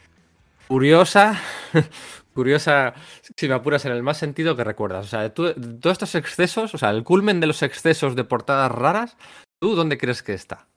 curiosa, 0.68 1.40
curiosa, 2.34 2.96
si 3.38 3.48
me 3.48 3.54
apuras 3.54 3.86
en 3.86 3.94
el 3.94 4.04
más 4.04 4.18
sentido 4.18 4.58
que 4.58 4.66
recuerdas? 4.66 5.06
O 5.06 5.08
sea, 5.08 5.34
tú, 5.34 5.54
todos 5.54 5.94
estos 5.94 6.16
excesos, 6.16 6.76
o 6.76 6.78
sea, 6.78 6.90
el 6.90 7.06
culmen 7.06 7.40
de 7.40 7.48
los 7.48 7.64
excesos 7.64 8.14
de 8.18 8.26
portadas 8.26 8.74
raras, 8.74 9.16
¿tú 9.62 9.74
dónde 9.74 9.98
crees 9.98 10.22
que 10.22 10.34
está? 10.34 10.68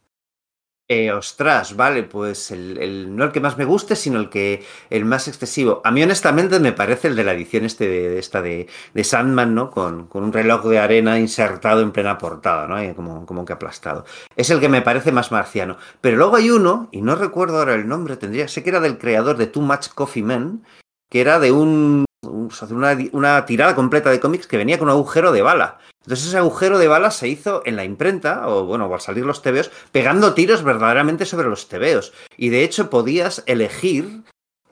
Eh, 0.88 1.11
ostras, 1.11 1.75
vale, 1.75 2.02
pues 2.02 2.50
el, 2.50 2.76
el, 2.76 3.17
no 3.17 3.25
el 3.25 3.32
que 3.32 3.40
más 3.40 3.56
me 3.56 3.64
guste, 3.64 3.96
sino 3.96 4.19
el 4.20 4.29
que 4.29 4.62
el 4.90 5.05
más 5.05 5.26
excesivo. 5.26 5.81
A 5.84 5.90
mí 5.90 6.02
honestamente 6.02 6.61
me 6.61 6.73
parece 6.73 7.08
el 7.08 7.17
de 7.17 7.25
la 7.25 7.32
edición 7.32 7.64
este 7.64 7.88
de, 7.88 8.19
esta 8.19 8.43
de, 8.43 8.69
de, 8.93 9.05
Sandman, 9.05 9.54
¿no? 9.54 9.71
Con, 9.71 10.07
con, 10.07 10.25
un 10.25 10.33
reloj 10.33 10.66
de 10.66 10.78
arena 10.78 11.18
insertado 11.18 11.80
en 11.80 11.92
plena 11.92 12.18
portada, 12.18 12.66
¿no? 12.66 12.95
Como, 12.95 13.25
como 13.25 13.45
que 13.45 13.54
aplastado. 13.54 14.04
Es 14.37 14.50
el 14.50 14.61
que 14.61 14.68
me 14.68 14.83
parece 14.83 15.12
más 15.12 15.33
marciano. 15.33 15.78
Pero 16.02 16.18
luego 16.18 16.37
hay 16.37 16.50
uno, 16.50 16.88
y 16.92 17.00
no 17.00 17.14
recuerdo 17.14 17.59
ahora 17.59 17.75
el 17.75 17.88
nombre, 17.88 18.16
tendría, 18.16 18.49
sé 18.49 18.62
que 18.62 18.71
era 18.71 18.80
del 18.80 18.99
creador 18.99 19.38
de 19.38 19.47
Too 19.47 19.62
Much 19.62 19.88
Coffee 19.95 20.25
Man, 20.25 20.62
que 21.09 21.23
era 21.23 21.38
de 21.38 21.52
un, 21.52 22.04
una, 22.23 22.99
una 23.12 23.47
tirada 23.47 23.75
completa 23.75 24.11
de 24.11 24.21
cómics 24.21 24.47
que 24.47 24.59
venía 24.59 24.78
con 24.78 24.88
un 24.88 24.95
agujero 24.95 25.33
de 25.33 25.42
bala. 25.42 25.78
Entonces 26.02 26.28
ese 26.28 26.38
agujero 26.38 26.78
de 26.78 26.88
bala 26.88 27.11
se 27.11 27.28
hizo 27.28 27.62
en 27.64 27.76
la 27.76 27.85
imprenta, 27.85 28.49
o 28.49 28.64
bueno, 28.64 28.92
al 28.92 29.00
salir 29.00 29.25
los 29.25 29.42
tebeos, 29.42 29.71
pegando 29.92 30.35
tiros 30.35 30.62
verdaderamente 30.62 31.26
sobre 31.26 31.49
los 31.49 31.68
tebeos. 31.68 32.12
Y 32.37 32.49
de 32.49 32.64
hecho 32.64 32.90
podías 32.90 33.42
elegir 33.47 34.23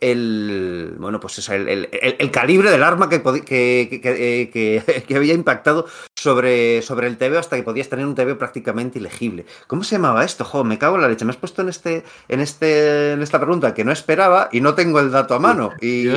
el 0.01 0.95
bueno 0.99 1.21
pues 1.21 1.47
el, 1.51 1.69
el, 1.69 1.89
el, 1.93 2.31
calibre 2.31 2.71
del 2.71 2.83
arma 2.83 3.09
que, 3.09 3.23
que, 3.23 4.01
que, 4.03 5.05
que, 5.07 5.17
había 5.17 5.35
impactado 5.35 5.87
sobre, 6.17 6.81
sobre 6.83 7.07
el 7.07 7.19
tebeo 7.19 7.39
hasta 7.39 7.57
que 7.57 7.63
podías 7.63 7.89
tener 7.89 8.07
un 8.07 8.15
tebeo 8.15 8.39
prácticamente 8.39 8.99
ilegible. 8.99 9.45
¿Cómo 9.67 9.85
se 9.85 9.97
llamaba 9.97 10.25
esto? 10.25 10.45
Jo, 10.45 10.65
me 10.65 10.79
cago 10.79 10.97
en 10.97 11.03
la 11.03 11.09
leche. 11.09 11.25
Me 11.25 11.31
has 11.31 11.37
puesto 11.37 11.63
en 11.63 11.69
este, 11.69 12.03
en 12.29 12.41
este, 12.41 13.13
en 13.13 13.23
esta 13.23 13.39
pregunta 13.39 13.75
que 13.75 13.85
no 13.85 13.93
esperaba 13.93 14.49
y 14.51 14.61
no 14.61 14.75
tengo 14.75 15.01
el 15.01 15.11
dato 15.11 15.35
a 15.35 15.39
mano. 15.39 15.71
Y... 15.81 16.05
Yo, 16.05 16.15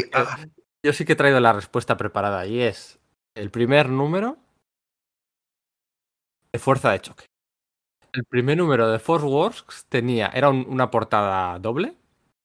yo 0.82 0.94
sí 0.94 1.06
que 1.06 1.14
he 1.14 1.18
traído 1.18 1.40
la 1.40 1.54
respuesta 1.54 1.98
preparada 1.98 2.46
y 2.46 2.62
es 2.62 3.00
el 3.36 3.52
primer 3.52 3.90
número 3.90 4.38
de 6.54 6.60
fuerza 6.60 6.92
de 6.92 7.02
choque. 7.02 7.26
El 8.14 8.26
primer 8.26 8.58
número 8.58 8.90
de 8.90 9.00
Force 9.00 9.26
Works 9.26 9.86
tenía, 9.90 10.28
era 10.28 10.50
un, 10.50 10.66
una 10.70 10.92
portada 10.92 11.58
doble. 11.60 11.96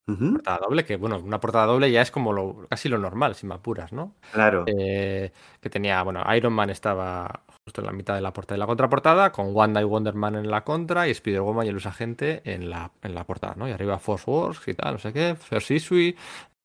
Uh 0.09 0.15
-huh. 0.15 0.33
Portada 0.33 0.59
doble, 0.63 0.85
que 0.87 0.97
bueno, 0.97 1.19
una 1.19 1.39
portada 1.39 1.67
doble 1.67 1.91
ya 1.91 2.01
es 2.01 2.11
como 2.11 2.33
lo, 2.33 2.67
casi 2.71 2.89
lo 2.89 2.97
normal, 2.97 3.35
si 3.35 3.47
me 3.47 3.55
apuras, 3.55 3.93
¿no? 3.93 4.15
Claro. 4.33 4.65
Eh, 4.67 5.31
que 5.61 5.69
tenía, 5.69 6.03
bueno, 6.03 6.25
Iron 6.35 6.55
Man 6.55 6.71
estaba 6.71 7.43
justo 7.67 7.83
en 7.83 7.87
la 7.87 7.93
mitad 7.93 8.15
de 8.15 8.23
la 8.23 8.33
portada 8.33 8.57
y 8.57 8.61
la 8.61 8.67
contraportada, 8.67 9.31
con 9.31 9.55
Wanda 9.55 9.83
y 9.83 9.85
Wonder 9.85 10.15
Man 10.15 10.37
en 10.37 10.51
la 10.51 10.65
contra, 10.65 11.07
y 11.07 11.11
Spider-Woman 11.11 11.67
y 11.67 11.69
el 11.69 11.77
Usagente 11.77 12.41
en 12.51 12.71
la, 12.71 12.91
en 13.03 13.15
la 13.15 13.25
portada, 13.25 13.55
¿no? 13.57 13.69
Y 13.69 13.73
arriba 13.73 13.99
Force 13.99 14.25
Works 14.31 14.69
y 14.69 14.75
tal, 14.75 14.95
no 14.95 14.99
sé 14.99 15.13
qué, 15.13 15.35
First 15.35 15.71
Issue, 15.73 16.15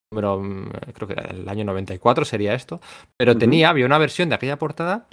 número, 0.10 0.42
creo 0.94 1.08
que 1.10 1.16
el 1.16 1.50
año 1.50 1.66
94 1.66 2.24
sería 2.24 2.54
esto, 2.54 2.80
pero 3.18 3.34
uh 3.34 3.36
-huh. 3.36 3.40
tenía, 3.40 3.70
había 3.70 3.86
una 3.86 3.98
versión 3.98 4.30
de 4.30 4.36
aquella 4.36 4.58
portada 4.58 5.08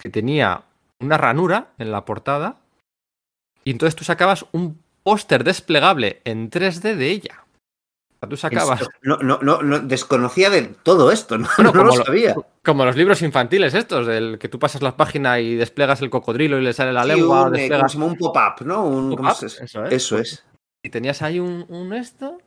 que 0.00 0.10
tenía 0.10 0.62
una 1.00 1.16
ranura 1.16 1.68
en 1.78 1.92
la 1.92 2.04
portada 2.04 2.56
y 3.64 3.70
entonces 3.70 3.96
tú 3.96 4.04
sacabas 4.04 4.46
un 4.52 4.80
póster 5.02 5.44
desplegable 5.44 6.20
en 6.24 6.50
3D 6.50 6.96
de 6.96 7.10
ella. 7.10 7.44
Tú 8.28 8.36
sacabas. 8.36 8.88
No, 9.02 9.16
no, 9.18 9.38
no, 9.42 9.62
no, 9.62 9.78
desconocía 9.78 10.50
de 10.50 10.62
todo 10.82 11.12
esto, 11.12 11.38
no, 11.38 11.46
Bueno, 11.56 11.72
no 11.74 11.84
lo 11.84 11.90
como, 11.90 12.04
sabía. 12.04 12.34
lo- 12.34 12.46
como 12.64 12.84
los 12.84 12.96
libros 12.96 13.22
infantiles 13.22 13.74
estos, 13.74 14.06
del 14.06 14.38
que 14.40 14.48
tú 14.48 14.58
pasas 14.58 14.82
la 14.82 14.96
página 14.96 15.38
y 15.38 15.54
desplegas 15.54 16.02
el 16.02 16.10
cocodrilo 16.10 16.58
y 16.58 16.62
le 16.64 16.72
sale 16.72 16.92
la 16.92 17.04
Sí, 17.04 17.08
lengua, 17.10 17.42
un, 17.42 17.46
eh, 17.46 17.50
¿cómo 17.50 17.52
desplegas... 17.58 17.92
llama? 17.94 18.06
un 18.06 18.16
pop-up, 18.16 18.66
¿no? 18.66 18.84
Un, 18.84 19.16
¿cómo 19.16 19.28
Pop-up, 19.28 19.48
se- 19.48 19.64
eso 19.64 19.84
es. 19.84 19.92
Eso 19.92 20.18
es. 20.18 20.44
Y 20.82 20.90
tenías 20.90 21.22
ahí 21.22 21.38
un, 21.38 21.64
un 21.68 21.92
esto 21.92 22.38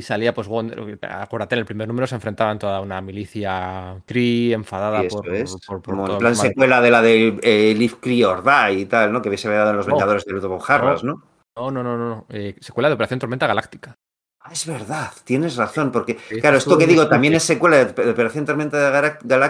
y 0.00 0.02
salía 0.02 0.34
pues 0.34 0.48
Wonder... 0.48 0.98
Acuérdate, 1.02 1.54
en 1.54 1.60
el 1.60 1.64
primer 1.66 1.86
número 1.86 2.06
se 2.06 2.16
enfrentaban 2.16 2.58
toda 2.58 2.80
una 2.80 3.00
milicia 3.00 4.02
Kree 4.06 4.52
enfadada 4.52 5.02
por, 5.08 5.34
es. 5.34 5.56
por, 5.66 5.80
por 5.80 5.94
Como 5.94 6.10
en 6.10 6.18
plan 6.18 6.34
secuela 6.34 6.80
de 6.80 6.90
la 6.90 7.02
de 7.02 7.38
eh, 7.42 7.74
Live 7.76 7.96
Cree 8.00 8.24
or 8.24 8.42
Die 8.42 8.80
y 8.80 8.86
tal, 8.86 9.12
¿no? 9.12 9.22
Que 9.22 9.36
se 9.36 9.48
había 9.48 9.60
dado 9.60 9.70
en 9.70 9.76
Los 9.76 9.86
No. 9.86 9.94
Vengadores 9.94 10.24
de 10.24 10.32
Luto 10.32 10.58
Jarras, 10.58 11.04
¿no? 11.04 11.22
No, 11.56 11.70
no, 11.70 11.82
no, 11.82 11.96
no. 11.96 12.08
no. 12.08 12.26
Eh, 12.30 12.56
secuela 12.60 12.88
de 12.88 12.94
Operación 12.94 13.20
Tormenta 13.20 13.46
Galáctica. 13.46 13.96
Ah, 14.42 14.52
es 14.54 14.66
verdad, 14.66 15.10
tienes 15.24 15.56
razón, 15.56 15.92
porque, 15.92 16.16
claro, 16.40 16.56
esto 16.56 16.78
que 16.78 16.86
digo 16.86 17.06
también 17.06 17.34
es 17.34 17.42
secuela 17.42 17.84
de 17.84 18.10
Operación 18.10 18.46
Tormenta, 18.46 18.98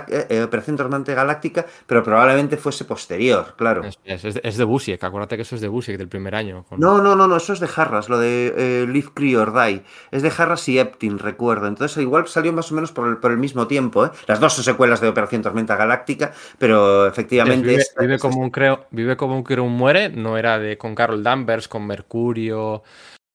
eh, 0.08 0.26
eh, 0.28 0.42
Operación 0.42 0.76
Tormenta 0.76 1.14
Galáctica, 1.14 1.64
pero 1.86 2.02
probablemente 2.02 2.56
fuese 2.56 2.84
posterior, 2.84 3.54
claro. 3.56 3.84
Es, 3.84 4.24
es- 4.24 4.40
es 4.42 4.56
de- 4.56 4.64
Busiek, 4.64 5.02
acuérdate 5.04 5.36
que 5.36 5.42
eso 5.42 5.54
es 5.54 5.60
de 5.60 5.68
Busiek 5.68 5.96
del 5.96 6.08
primer 6.08 6.34
año. 6.34 6.64
con- 6.68 6.80
No, 6.80 7.00
no, 7.00 7.14
no, 7.14 7.28
no, 7.28 7.36
eso 7.36 7.52
es 7.52 7.60
de 7.60 7.68
Jarras, 7.68 8.08
lo 8.08 8.18
de 8.18 8.52
eh, 8.56 8.86
Live 8.88 9.10
Cree 9.14 9.36
or 9.36 9.52
Die. 9.54 9.84
Es 10.10 10.22
de 10.22 10.30
Jarras 10.30 10.68
y 10.68 10.80
Eptin, 10.80 11.20
recuerdo. 11.20 11.68
Entonces, 11.68 11.96
igual 12.02 12.26
salió 12.26 12.52
más 12.52 12.72
o 12.72 12.74
menos 12.74 12.90
por 12.90 13.06
el, 13.06 13.18
por 13.18 13.30
el 13.30 13.38
mismo 13.38 13.68
tiempo, 13.68 14.06
¿eh? 14.06 14.10
Las 14.26 14.40
dos 14.40 14.54
son 14.54 14.64
secuelas 14.64 15.00
de 15.00 15.08
Operación 15.08 15.40
Tormenta 15.42 15.76
Galáctica, 15.76 16.32
pero 16.58 17.06
efectivamente. 17.06 17.64
vive, 17.68 17.80
esta- 17.82 18.00
vive 18.00 18.16
esta- 18.16 18.28
como 18.28 18.40
un 18.42 18.50
creo, 18.50 18.86
vive 18.90 19.16
como 19.16 19.36
un 19.36 19.44
creo 19.44 19.62
un 19.62 19.72
muere, 19.76 20.08
no 20.08 20.36
era 20.36 20.58
de 20.58 20.76
con 20.76 20.96
Carol 20.96 21.22
Danvers, 21.22 21.68
con 21.68 21.86
Mercurio, 21.86 22.82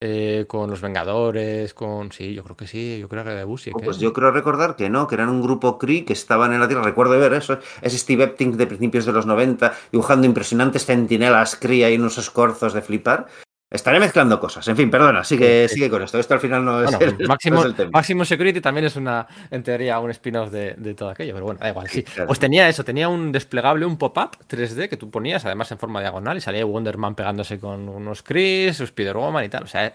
eh, 0.01 0.45
con 0.47 0.69
los 0.69 0.81
Vengadores, 0.81 1.73
con 1.73 2.11
sí, 2.11 2.33
yo 2.33 2.43
creo 2.43 2.55
que 2.57 2.67
sí, 2.67 2.99
yo 2.99 3.07
creo 3.07 3.23
que 3.23 3.29
era 3.29 3.39
de 3.39 3.45
Busiek. 3.45 3.75
Oh, 3.75 3.79
Pues 3.79 3.97
¿eh? 3.97 4.01
yo 4.01 4.13
creo 4.13 4.31
recordar 4.31 4.75
que 4.75 4.89
no, 4.89 5.07
que 5.07 5.15
eran 5.15 5.29
un 5.29 5.41
grupo 5.41 5.77
Cree 5.77 6.05
que 6.05 6.13
estaban 6.13 6.53
en 6.53 6.59
la 6.59 6.67
Tierra. 6.67 6.83
Recuerdo 6.83 7.17
ver 7.17 7.33
eso. 7.33 7.59
Es 7.81 7.93
Steve 7.97 8.25
Epting 8.25 8.57
de 8.57 8.67
principios 8.67 9.05
de 9.05 9.13
los 9.13 9.25
90 9.25 9.73
dibujando 9.91 10.27
impresionantes 10.27 10.85
centinelas 10.85 11.55
Cree 11.55 11.85
ahí 11.85 11.95
en 11.95 12.01
unos 12.01 12.17
escorzos 12.17 12.73
de 12.73 12.81
flipar. 12.81 13.27
Estaré 13.75 13.99
mezclando 13.99 14.39
cosas. 14.39 14.67
En 14.67 14.75
fin, 14.75 14.89
perdona, 14.89 15.23
sigue, 15.23 15.67
Sí, 15.67 15.69
sí. 15.69 15.75
sigue 15.75 15.89
con 15.89 16.01
esto. 16.01 16.17
Esto 16.17 16.33
al 16.33 16.39
final 16.39 16.65
no 16.65 16.83
es, 16.83 16.91
Bueno, 16.91 17.05
el, 17.05 17.15
pues 17.15 17.27
Máximo, 17.27 17.55
no 17.55 17.61
es 17.61 17.65
el 17.67 17.75
tema. 17.75 17.89
Máximo 17.93 18.25
Security 18.25 18.61
también 18.61 18.85
es 18.85 18.95
una, 18.95 19.27
en 19.51 19.63
teoría, 19.63 19.99
un 19.99 20.11
spin-off 20.11 20.49
de, 20.51 20.73
de 20.75 20.93
todo 20.95 21.09
aquello, 21.09 21.33
pero 21.33 21.45
bueno, 21.45 21.59
da 21.61 21.69
igual, 21.69 21.87
sí. 21.89 22.03
claro. 22.03 22.27
Pues 22.27 22.39
tenía 22.39 22.67
eso, 22.67 22.83
tenía 22.83 23.09
un 23.09 23.31
desplegable, 23.31 23.85
un 23.85 23.97
pop-up 23.97 24.37
3D 24.49 24.89
que 24.89 24.97
tú 24.97 25.11
ponías, 25.11 25.45
además 25.45 25.71
en 25.71 25.77
forma 25.77 25.99
diagonal, 26.01 26.37
y 26.37 26.41
salía 26.41 26.65
Wonder 26.65 26.97
Man 26.97 27.15
pegándose 27.15 27.59
con 27.59 27.87
unos 27.87 28.23
Chris, 28.23 28.79
Spider-Woman 28.79 29.45
y 29.45 29.49
tal. 29.49 29.63
O 29.63 29.67
sea, 29.67 29.93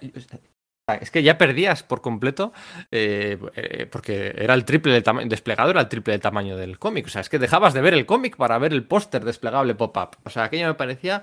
es 1.01 1.11
que 1.11 1.23
ya 1.23 1.39
perdías 1.39 1.83
por 1.83 2.01
completo, 2.01 2.53
eh, 2.91 3.39
eh, 3.55 3.87
porque 3.91 4.35
era 4.37 4.55
el 4.55 4.65
triple 4.65 4.93
del 4.93 5.03
tamaño, 5.03 5.29
desplegado 5.29 5.71
era 5.71 5.81
el 5.81 5.89
triple 5.89 6.13
del 6.13 6.21
tamaño 6.21 6.57
del 6.57 6.79
cómic. 6.79 7.07
O 7.07 7.09
sea, 7.09 7.21
es 7.21 7.29
que 7.29 7.39
dejabas 7.39 7.75
de 7.75 7.81
ver 7.81 7.95
el 7.95 8.07
cómic 8.07 8.37
para 8.37 8.59
ver 8.59 8.73
el 8.73 8.85
póster 8.85 9.25
desplegable 9.25 9.75
pop-up. 9.75 10.17
O 10.25 10.31
sea, 10.31 10.45
aquello 10.45 10.67
me 10.67 10.75
parecía 10.75 11.23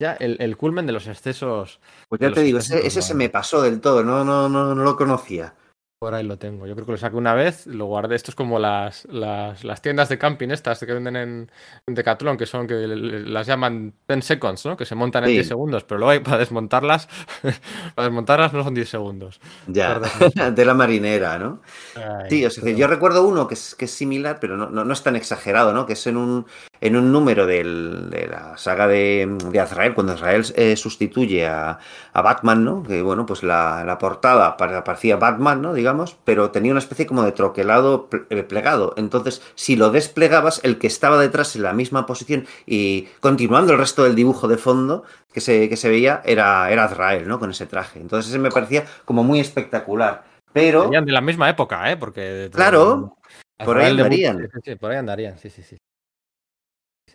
ya 0.00 0.12
el, 0.14 0.36
el 0.40 0.56
culmen 0.56 0.86
de 0.86 0.92
los 0.92 1.06
excesos. 1.06 1.80
Pues 2.08 2.20
ya 2.20 2.32
te 2.32 2.42
digo, 2.42 2.58
ese, 2.58 2.86
ese 2.86 3.02
se 3.02 3.14
me 3.14 3.28
pasó 3.28 3.62
del 3.62 3.80
todo. 3.80 4.02
No, 4.04 4.24
no, 4.24 4.48
no, 4.48 4.74
no 4.74 4.84
lo 4.84 4.96
conocía. 4.96 5.54
Por 6.00 6.14
ahí 6.14 6.22
lo 6.22 6.38
tengo. 6.38 6.64
Yo 6.68 6.74
creo 6.76 6.86
que 6.86 6.92
lo 6.92 6.98
saqué 6.98 7.16
una 7.16 7.34
vez, 7.34 7.66
lo 7.66 7.86
guardé. 7.86 8.14
Esto 8.14 8.30
es 8.30 8.36
como 8.36 8.60
las, 8.60 9.04
las, 9.06 9.64
las 9.64 9.82
tiendas 9.82 10.08
de 10.08 10.16
camping 10.16 10.50
estas 10.50 10.78
que 10.78 10.92
venden 10.92 11.16
en, 11.16 11.50
en 11.88 11.94
Decathlon, 11.96 12.36
que 12.36 12.46
son 12.46 12.68
que 12.68 12.74
las 12.86 13.48
llaman 13.48 13.92
10 14.06 14.24
seconds, 14.24 14.64
¿no? 14.64 14.76
Que 14.76 14.84
se 14.84 14.94
montan 14.94 15.24
en 15.24 15.30
Sí. 15.30 15.34
10 15.34 15.48
segundos, 15.48 15.82
pero 15.82 15.98
luego 15.98 16.12
hay- 16.12 16.20
para 16.20 16.38
desmontarlas, 16.38 17.08
para 17.96 18.06
desmontarlas 18.06 18.52
no 18.52 18.62
son 18.62 18.74
10 18.74 18.88
segundos. 18.88 19.40
Ya, 19.66 19.98
de 20.54 20.64
la 20.64 20.74
marinera, 20.74 21.36
¿no? 21.36 21.62
Ay, 21.96 22.30
Sí, 22.30 22.46
o 22.46 22.50
sea, 22.50 22.62
pero- 22.62 22.76
yo 22.78 22.86
recuerdo 22.86 23.26
uno 23.26 23.48
que 23.48 23.54
es, 23.54 23.74
que 23.74 23.86
es 23.86 23.90
similar, 23.90 24.38
pero 24.40 24.56
no, 24.56 24.70
no, 24.70 24.84
no 24.84 24.92
es 24.92 25.02
tan 25.02 25.16
exagerado, 25.16 25.72
¿no? 25.72 25.84
Que 25.84 25.94
es 25.94 26.06
en 26.06 26.16
un, 26.16 26.46
en 26.80 26.96
un 26.96 27.10
número 27.12 27.46
del- 27.46 28.08
de 28.10 28.26
la 28.28 28.56
saga 28.56 28.86
de, 28.86 29.36
de 29.50 29.60
Azrael, 29.60 29.94
cuando 29.94 30.12
Azrael 30.12 30.44
eh, 30.56 30.76
sustituye 30.76 31.46
a, 31.46 31.78
a 32.12 32.22
Batman, 32.22 32.64
¿no? 32.64 32.82
Que 32.82 33.02
bueno, 33.02 33.26
pues 33.26 33.42
la, 33.42 33.84
la 33.84 33.98
portada 33.98 34.56
pare- 34.56 34.82
parecía 34.82 35.16
Batman, 35.16 35.60
¿no? 35.62 35.74
Digamos, 35.74 36.16
pero 36.24 36.50
tenía 36.50 36.72
una 36.72 36.80
especie 36.80 37.06
como 37.06 37.22
de 37.22 37.32
troquelado 37.32 38.08
eh, 38.30 38.42
plegado. 38.42 38.94
Entonces, 38.96 39.42
si 39.54 39.76
lo 39.76 39.90
desplegabas, 39.90 40.60
el 40.64 40.78
que 40.78 40.86
estaba 40.86 41.18
detrás 41.18 41.56
en 41.56 41.62
la 41.62 41.72
misma 41.72 42.06
posición 42.06 42.46
y 42.66 43.08
continuando 43.20 43.72
el 43.72 43.78
resto 43.78 44.04
del 44.04 44.14
dibujo 44.14 44.48
de 44.48 44.58
fondo 44.58 45.04
que 45.32 45.40
se, 45.40 45.68
que 45.68 45.76
se 45.76 45.88
veía, 45.88 46.22
era, 46.24 46.70
era 46.70 46.84
Azrael, 46.84 47.28
¿no? 47.28 47.38
Con 47.38 47.50
ese 47.50 47.66
traje. 47.66 48.00
Entonces, 48.00 48.30
ese 48.30 48.38
me 48.38 48.50
parecía 48.50 48.84
como 49.04 49.22
muy 49.24 49.40
espectacular. 49.40 50.24
Pero. 50.52 50.84
Venían 50.84 51.04
de 51.04 51.12
la 51.12 51.20
misma 51.20 51.50
época, 51.50 51.90
¿eh? 51.92 51.96
Porque. 51.96 52.48
Claro, 52.52 53.16
por 53.64 53.76
ahí 53.78 53.90
andarían. 53.90 54.48
Por 54.80 54.90
ahí 54.90 54.96
andarían, 54.96 55.38
sí, 55.38 55.50
sí, 55.50 55.62
sí. 55.62 55.76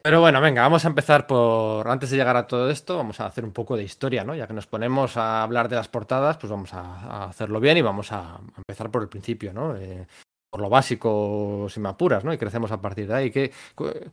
Pero 0.06 0.20
bueno, 0.20 0.42
venga, 0.42 0.64
vamos 0.64 0.84
a 0.84 0.90
empezar 0.90 1.26
por. 1.28 1.88
Antes 1.88 2.10
de 2.10 2.18
llegar 2.18 2.36
a 2.36 2.46
todo 2.46 2.70
esto, 2.70 2.98
vamos 2.98 3.22
a 3.22 3.26
hacer 3.26 3.46
un 3.46 3.54
poco 3.54 3.78
de 3.78 3.84
historia, 3.84 4.26
¿no? 4.26 4.36
Ya 4.36 4.48
que 4.48 4.54
nos 4.54 4.68
ponemos 4.68 5.16
a 5.16 5.44
hablar 5.44 5.70
de 5.70 5.78
las 5.78 5.88
portadas, 5.88 6.38
pues 6.38 6.52
vamos 6.52 6.74
a, 6.74 7.24
hacerlo 7.28 7.62
bien 7.62 7.78
y 7.78 7.82
vamos 7.82 8.12
a, 8.12 8.38
empezar 8.58 8.92
por 8.92 9.02
el 9.02 9.08
principio, 9.08 9.54
¿no? 9.54 9.78
Eh, 9.78 10.06
por 10.50 10.60
lo 10.60 10.70
básico, 10.70 11.68
si 11.70 11.80
me 11.80 11.88
apuras, 11.88 12.26
¿no? 12.26 12.34
Y 12.34 12.38
crecemos 12.38 12.74
a 12.74 12.82
partir 12.82 13.08
de 13.08 13.14
ahí. 13.16 13.32
¿Qué, 13.32 13.46
eh, 13.46 14.10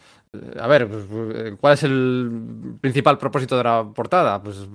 a 0.61 0.68
ver, 0.68 0.88
pues, 0.88 1.04
eh, 1.35 1.56
¿cuál 1.61 1.75
es 1.75 1.82
el 1.82 2.78
principal 2.80 3.18
propósito 3.18 3.56
de 3.56 3.64
la 3.64 3.85
portada? 3.92 4.40
Pues. 4.40 4.68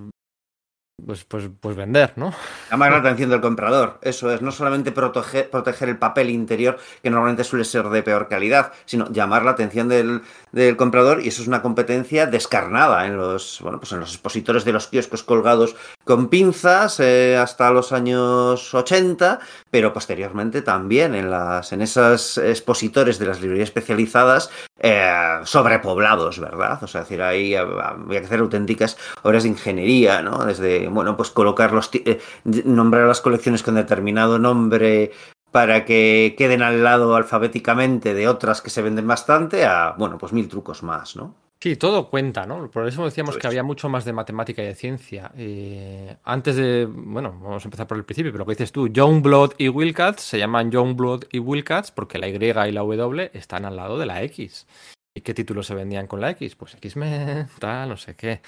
Pues, 1.04 1.26
pues, 1.26 1.50
pues 1.60 1.76
vender, 1.76 2.14
¿no? 2.16 2.34
Llamar 2.72 2.94
la 2.94 3.00
atención 3.00 3.30
del 3.30 3.42
comprador. 3.42 4.00
Eso 4.02 4.32
es, 4.32 4.42
no 4.42 4.52
solamente 4.52 4.94
proteger, 4.94 5.50
proteger 5.50 5.90
el 5.90 5.98
papel 5.98 6.30
interior, 6.30 6.80
que 7.04 7.10
normalmente 7.10 7.44
suele 7.44 7.66
ser 7.66 7.90
de 7.90 8.02
peor 8.02 8.30
calidad, 8.30 8.72
sino 8.86 9.12
llamar 9.12 9.44
la 9.44 9.52
atención 9.52 9.90
del, 9.90 10.22
del 10.56 10.78
comprador, 10.78 11.22
y 11.22 11.28
eso 11.28 11.42
es 11.42 11.50
una 11.50 11.62
competencia 11.62 12.28
descarnada 12.28 13.06
en 13.06 13.18
los, 13.18 13.60
bueno, 13.62 13.78
pues 13.78 13.92
en 13.92 14.00
los 14.00 14.14
expositores 14.14 14.64
de 14.64 14.72
los 14.72 14.88
kioscos 14.88 15.22
colgados 15.22 15.76
con 16.06 16.30
pinzas 16.30 17.02
eh, 17.02 17.36
hasta 17.36 17.72
los 17.72 17.92
años 17.92 18.74
80, 18.74 19.40
pero 19.70 19.92
posteriormente 19.92 20.62
también 20.62 21.14
en 21.14 21.30
las 21.30 21.74
en 21.74 21.82
esos 21.82 22.38
expositores 22.38 23.20
de 23.20 23.26
las 23.26 23.42
librerías 23.42 23.68
especializadas 23.68 24.50
eh, 24.80 25.40
sobrepoblados, 25.44 26.40
¿verdad? 26.40 26.82
O 26.82 26.88
sea, 26.88 27.02
decir, 27.02 27.22
ahí 27.22 27.54
había 27.56 28.22
que 28.22 28.26
hacer 28.26 28.40
auténticas 28.40 28.98
obras 29.24 29.44
de 29.44 29.50
ingeniería, 29.50 30.22
¿no? 30.22 30.46
Desde, 30.46 30.88
bueno, 30.88 31.18
pues 31.18 31.32
colocar 31.32 31.74
los, 31.74 31.90
eh, 31.94 32.22
nombrar 32.46 33.08
las 33.08 33.20
colecciones 33.20 33.62
con 33.62 33.76
determinado 33.76 34.40
nombre 34.40 35.12
para 35.56 35.86
que 35.86 36.36
queden 36.38 36.62
al 36.62 36.84
lado 36.84 37.16
alfabéticamente 37.16 38.14
de 38.14 38.28
otras 38.28 38.62
que 38.62 38.70
se 38.70 38.82
venden 38.82 39.08
bastante 39.08 39.64
a, 39.64 39.96
bueno, 39.98 40.18
pues 40.18 40.34
mil 40.34 40.50
trucos 40.50 40.84
más, 40.84 41.16
¿no? 41.16 41.34
Sí, 41.62 41.78
todo 41.78 42.10
cuenta, 42.10 42.46
¿no? 42.46 42.70
Por 42.70 42.86
eso 42.86 43.06
decíamos 43.06 43.38
que 43.38 43.48
había 43.48 43.64
mucho 43.64 43.88
más 43.88 44.04
de 44.04 44.12
matemática 44.12 44.62
y 44.62 44.66
de 44.66 44.76
ciencia. 44.76 45.32
Eh, 45.38 46.18
antes 46.26 46.58
de, 46.58 46.86
bueno, 46.86 47.40
vamos 47.42 47.64
a 47.64 47.68
empezar 47.68 47.88
por 47.88 47.96
el 47.96 48.04
principio, 48.04 48.34
pero 48.34 48.40
lo 48.40 48.46
que 48.46 48.56
dices 48.56 48.74
tú, 48.74 48.90
Youngblood 48.90 49.54
y 49.58 49.70
Wildcats 49.70 50.24
se 50.24 50.40
llaman 50.40 50.72
Youngblood 50.72 51.24
y 51.32 51.40
Wildcats 51.40 51.92
porque 51.92 52.20
la 52.20 52.28
Y 52.28 52.36
y 52.36 52.72
la 52.74 52.82
W 52.82 53.32
están 53.34 53.64
al 53.64 53.78
lado 53.78 53.98
de 53.98 54.08
la 54.08 54.24
X. 54.24 54.68
¿Y 55.14 55.22
qué 55.22 55.34
títulos 55.34 55.68
se 55.68 55.74
vendían 55.74 56.08
con 56.08 56.20
la 56.20 56.32
X? 56.32 56.58
Pues 56.58 56.76
X-Men, 56.76 57.48
tal, 57.60 57.88
no 57.88 57.96
sé 57.96 58.14
qué. 58.18 58.42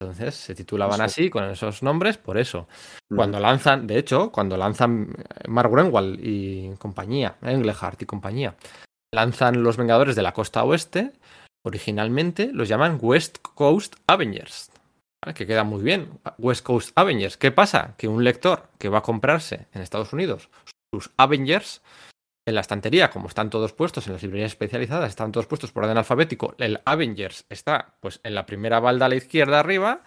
Entonces 0.00 0.34
se 0.34 0.54
titulaban 0.54 1.00
así, 1.00 1.30
con 1.30 1.44
esos 1.44 1.82
nombres, 1.82 2.18
por 2.18 2.36
eso. 2.36 2.68
Cuando 3.14 3.40
lanzan, 3.40 3.86
de 3.86 3.98
hecho, 3.98 4.30
cuando 4.30 4.56
lanzan 4.56 5.14
eh, 5.16 5.48
Mark 5.48 5.70
Grenwald 5.70 6.18
y 6.22 6.74
compañía, 6.78 7.36
Englehart 7.40 8.02
y 8.02 8.06
compañía, 8.06 8.56
lanzan 9.14 9.62
los 9.62 9.78
Vengadores 9.78 10.14
de 10.14 10.22
la 10.22 10.34
costa 10.34 10.64
oeste, 10.64 11.12
originalmente 11.64 12.50
los 12.52 12.68
llaman 12.68 12.98
West 13.00 13.38
Coast 13.40 13.96
Avengers. 14.06 14.70
¿vale? 15.24 15.34
Que 15.34 15.46
queda 15.46 15.64
muy 15.64 15.82
bien. 15.82 16.10
West 16.36 16.64
Coast 16.64 16.90
Avengers. 16.94 17.38
¿Qué 17.38 17.50
pasa? 17.50 17.94
Que 17.96 18.06
un 18.06 18.22
lector 18.22 18.68
que 18.78 18.90
va 18.90 18.98
a 18.98 19.02
comprarse 19.02 19.66
en 19.72 19.80
Estados 19.80 20.12
Unidos 20.12 20.50
sus 20.92 21.10
Avengers 21.16 21.82
en 22.46 22.54
la 22.54 22.60
estantería, 22.60 23.10
como 23.10 23.28
están 23.28 23.50
todos 23.50 23.72
puestos 23.72 24.06
en 24.06 24.12
las 24.12 24.22
librerías 24.22 24.52
especializadas, 24.52 25.10
están 25.10 25.32
todos 25.32 25.46
puestos 25.46 25.72
por 25.72 25.84
orden 25.84 25.98
alfabético. 25.98 26.54
El 26.58 26.80
Avengers 26.84 27.44
está 27.48 27.96
pues 28.00 28.20
en 28.22 28.34
la 28.34 28.46
primera 28.46 28.78
balda 28.78 29.06
a 29.06 29.08
la 29.08 29.16
izquierda 29.16 29.58
arriba 29.58 30.04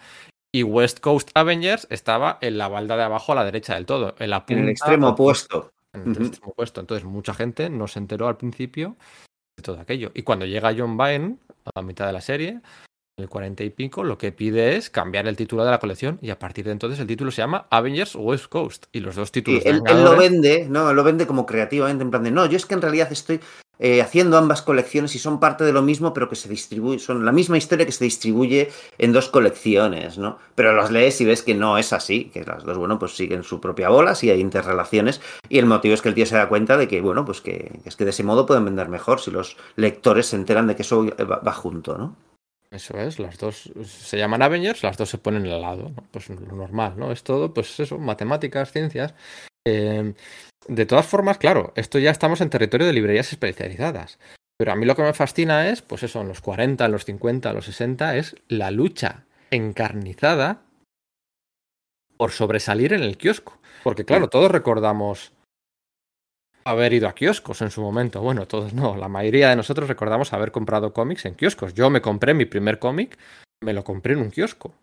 y 0.53 0.63
West 0.63 1.01
Coast 1.01 1.29
Avengers 1.35 1.85
estaba 1.89 2.37
en 2.41 2.57
la 2.57 2.69
balda 2.69 2.95
de 2.95 3.03
abajo 3.03 3.33
a 3.33 3.35
la 3.35 3.45
derecha 3.45 3.75
del 3.75 3.85
todo. 3.85 4.15
En, 4.19 4.29
la 4.29 4.45
En 4.47 4.59
el 4.59 4.69
extremo 4.69 5.09
opuesto. 5.09 5.73
en 5.93 6.15
el 6.15 6.27
extremo 6.27 6.53
opuesto. 6.53 6.79
Entonces, 6.79 7.05
mucha 7.05 7.33
gente 7.33 7.69
no 7.69 7.87
se 7.87 7.99
enteró 7.99 8.29
al 8.29 8.37
principio 8.37 8.95
de 9.57 9.63
todo 9.63 9.81
aquello. 9.81 10.11
Y 10.13 10.23
cuando 10.23 10.45
llega 10.45 10.73
John 10.75 10.97
Byrne, 10.97 11.37
a 11.65 11.71
la 11.75 11.81
mitad 11.81 12.07
de 12.07 12.13
la 12.13 12.21
serie, 12.21 12.61
el 13.19 13.29
40 13.29 13.63
y 13.63 13.69
pico, 13.69 14.03
lo 14.03 14.17
que 14.17 14.31
pide 14.31 14.75
es 14.75 14.89
cambiar 14.89 15.27
el 15.27 15.35
título 15.35 15.63
de 15.65 15.71
la 15.71 15.79
colección 15.79 16.19
y 16.21 16.29
a 16.29 16.39
partir 16.39 16.65
de 16.65 16.71
entonces 16.71 16.99
el 16.99 17.07
título 17.07 17.31
se 17.31 17.41
llama 17.41 17.67
Avengers 17.69 18.15
West 18.15 18.47
Coast. 18.47 18.85
Y 18.91 18.99
los 18.99 19.15
dos 19.15 19.31
títulos 19.31 19.65
él, 19.65 19.81
él 19.85 20.03
lo 20.03 20.15
vende, 20.15 20.67
no, 20.69 20.93
lo 20.93 21.03
vende 21.03 21.27
como 21.27 21.45
creativamente, 21.45 22.03
en 22.03 22.11
plan 22.11 22.23
de, 22.23 22.31
no, 22.31 22.45
yo 22.45 22.57
es 22.57 22.65
que 22.65 22.73
en 22.73 22.81
realidad 22.81 23.11
estoy 23.11 23.39
eh, 23.81 24.01
haciendo 24.01 24.37
ambas 24.37 24.61
colecciones 24.61 25.15
y 25.15 25.19
son 25.19 25.39
parte 25.39 25.63
de 25.63 25.71
lo 25.71 25.81
mismo, 25.81 26.13
pero 26.13 26.27
que 26.27 26.35
se 26.35 26.49
distribuye, 26.49 26.99
son 26.99 27.23
la 27.23 27.31
misma 27.31 27.57
historia 27.57 27.85
que 27.85 27.93
se 27.93 28.03
distribuye 28.03 28.69
en 28.97 29.13
dos 29.13 29.29
colecciones, 29.29 30.17
¿no? 30.17 30.37
Pero 30.53 30.73
las 30.75 30.91
lees 30.91 31.21
y 31.21 31.25
ves 31.25 31.43
que 31.43 31.55
no 31.55 31.77
es 31.77 31.93
así, 31.93 32.25
que 32.25 32.43
las 32.43 32.65
dos, 32.65 32.77
bueno, 32.77 32.99
pues 32.99 33.15
siguen 33.15 33.43
su 33.43 33.61
propia 33.61 33.87
bola, 33.87 34.15
sí 34.15 34.29
hay 34.29 34.41
interrelaciones, 34.41 35.21
y 35.47 35.59
el 35.59 35.65
motivo 35.65 35.93
es 35.93 36.01
que 36.01 36.09
el 36.09 36.15
tío 36.15 36.25
se 36.25 36.35
da 36.35 36.49
cuenta 36.49 36.75
de 36.75 36.89
que, 36.89 36.99
bueno, 36.99 37.23
pues 37.23 37.39
que 37.39 37.79
es 37.85 37.95
que 37.95 38.03
de 38.03 38.09
ese 38.09 38.23
modo 38.23 38.45
pueden 38.45 38.65
vender 38.65 38.89
mejor 38.89 39.21
si 39.21 39.31
los 39.31 39.55
lectores 39.77 40.27
se 40.27 40.35
enteran 40.35 40.67
de 40.67 40.75
que 40.75 40.81
eso 40.81 41.05
va 41.07 41.53
junto, 41.53 41.97
¿no? 41.97 42.17
Eso 42.71 42.99
es, 42.99 43.17
las 43.17 43.37
dos 43.39 43.71
se 43.83 44.17
llaman 44.17 44.43
Avengers, 44.43 44.83
las 44.83 44.95
dos 44.95 45.09
se 45.09 45.17
ponen 45.17 45.47
al 45.47 45.61
lado, 45.61 45.89
¿no? 45.89 46.03
pues 46.11 46.29
lo 46.29 46.39
normal, 46.39 46.93
¿no? 46.97 47.11
Es 47.11 47.23
todo, 47.23 47.51
pues 47.53 47.79
eso, 47.79 47.97
matemáticas, 47.97 48.71
ciencias. 48.71 49.15
Eh, 49.67 50.13
de 50.67 50.85
todas 50.85 51.05
formas, 51.05 51.39
claro, 51.39 51.73
esto 51.75 51.97
ya 51.97 52.11
estamos 52.11 52.41
en 52.41 52.49
territorio 52.49 52.85
de 52.85 52.93
librerías 52.93 53.31
especializadas. 53.31 54.19
Pero 54.57 54.73
a 54.73 54.75
mí 54.75 54.85
lo 54.85 54.95
que 54.95 55.01
me 55.01 55.13
fascina 55.13 55.69
es, 55.69 55.81
pues 55.81 56.03
eso, 56.03 56.21
en 56.21 56.27
los 56.27 56.41
40, 56.41 56.85
en 56.85 56.91
los 56.91 57.05
50, 57.05 57.49
en 57.49 57.55
los 57.55 57.65
60, 57.65 58.17
es 58.17 58.35
la 58.49 58.71
lucha 58.71 59.25
encarnizada 59.51 60.61
por 62.17 62.31
sobresalir 62.31 62.93
en 62.93 63.01
el 63.01 63.17
kiosco. 63.17 63.57
Porque 63.83 64.03
claro, 64.03 64.27
todos 64.27 64.51
recordamos 64.51 65.31
haber 66.69 66.93
ido 66.93 67.07
a 67.07 67.13
kioscos 67.13 67.61
en 67.61 67.71
su 67.71 67.81
momento. 67.81 68.21
Bueno, 68.21 68.47
todos 68.47 68.73
no, 68.73 68.95
la 68.95 69.07
mayoría 69.07 69.49
de 69.49 69.55
nosotros 69.55 69.87
recordamos 69.87 70.33
haber 70.33 70.51
comprado 70.51 70.93
cómics 70.93 71.25
en 71.25 71.35
kioscos. 71.35 71.73
Yo 71.73 71.89
me 71.89 72.01
compré 72.01 72.33
mi 72.33 72.45
primer 72.45 72.79
cómic, 72.79 73.17
me 73.61 73.73
lo 73.73 73.83
compré 73.83 74.13
en 74.13 74.19
un 74.19 74.31
kiosco. 74.31 74.73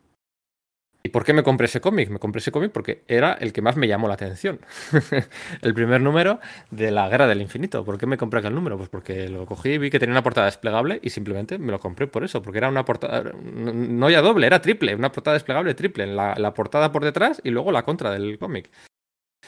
¿Y 1.06 1.08
por 1.08 1.24
qué 1.24 1.32
me 1.32 1.44
compré 1.44 1.66
ese 1.66 1.80
cómic? 1.80 2.10
Me 2.10 2.18
compré 2.18 2.40
ese 2.40 2.50
cómic 2.50 2.72
porque 2.72 3.04
era 3.06 3.34
el 3.34 3.52
que 3.52 3.62
más 3.62 3.76
me 3.76 3.86
llamó 3.86 4.08
la 4.08 4.14
atención. 4.14 4.58
el 5.62 5.72
primer 5.72 6.00
número 6.00 6.40
de 6.72 6.90
la 6.90 7.08
Guerra 7.08 7.28
del 7.28 7.40
Infinito. 7.40 7.84
¿Por 7.84 7.96
qué 7.96 8.06
me 8.06 8.16
compré 8.16 8.40
aquel 8.40 8.56
número? 8.56 8.76
Pues 8.76 8.88
porque 8.88 9.28
lo 9.28 9.46
cogí 9.46 9.74
y 9.74 9.78
vi 9.78 9.88
que 9.88 10.00
tenía 10.00 10.14
una 10.14 10.24
portada 10.24 10.46
desplegable 10.46 10.98
y 11.00 11.10
simplemente 11.10 11.58
me 11.58 11.70
lo 11.70 11.78
compré 11.78 12.08
por 12.08 12.24
eso, 12.24 12.42
porque 12.42 12.58
era 12.58 12.68
una 12.68 12.84
portada, 12.84 13.22
no 13.32 14.10
ya 14.10 14.20
doble, 14.20 14.48
era 14.48 14.60
triple, 14.60 14.96
una 14.96 15.12
portada 15.12 15.34
desplegable 15.34 15.74
triple, 15.74 16.08
la, 16.08 16.34
la 16.36 16.52
portada 16.52 16.90
por 16.90 17.04
detrás 17.04 17.40
y 17.44 17.50
luego 17.50 17.70
la 17.70 17.84
contra 17.84 18.10
del 18.10 18.36
cómic. 18.36 18.68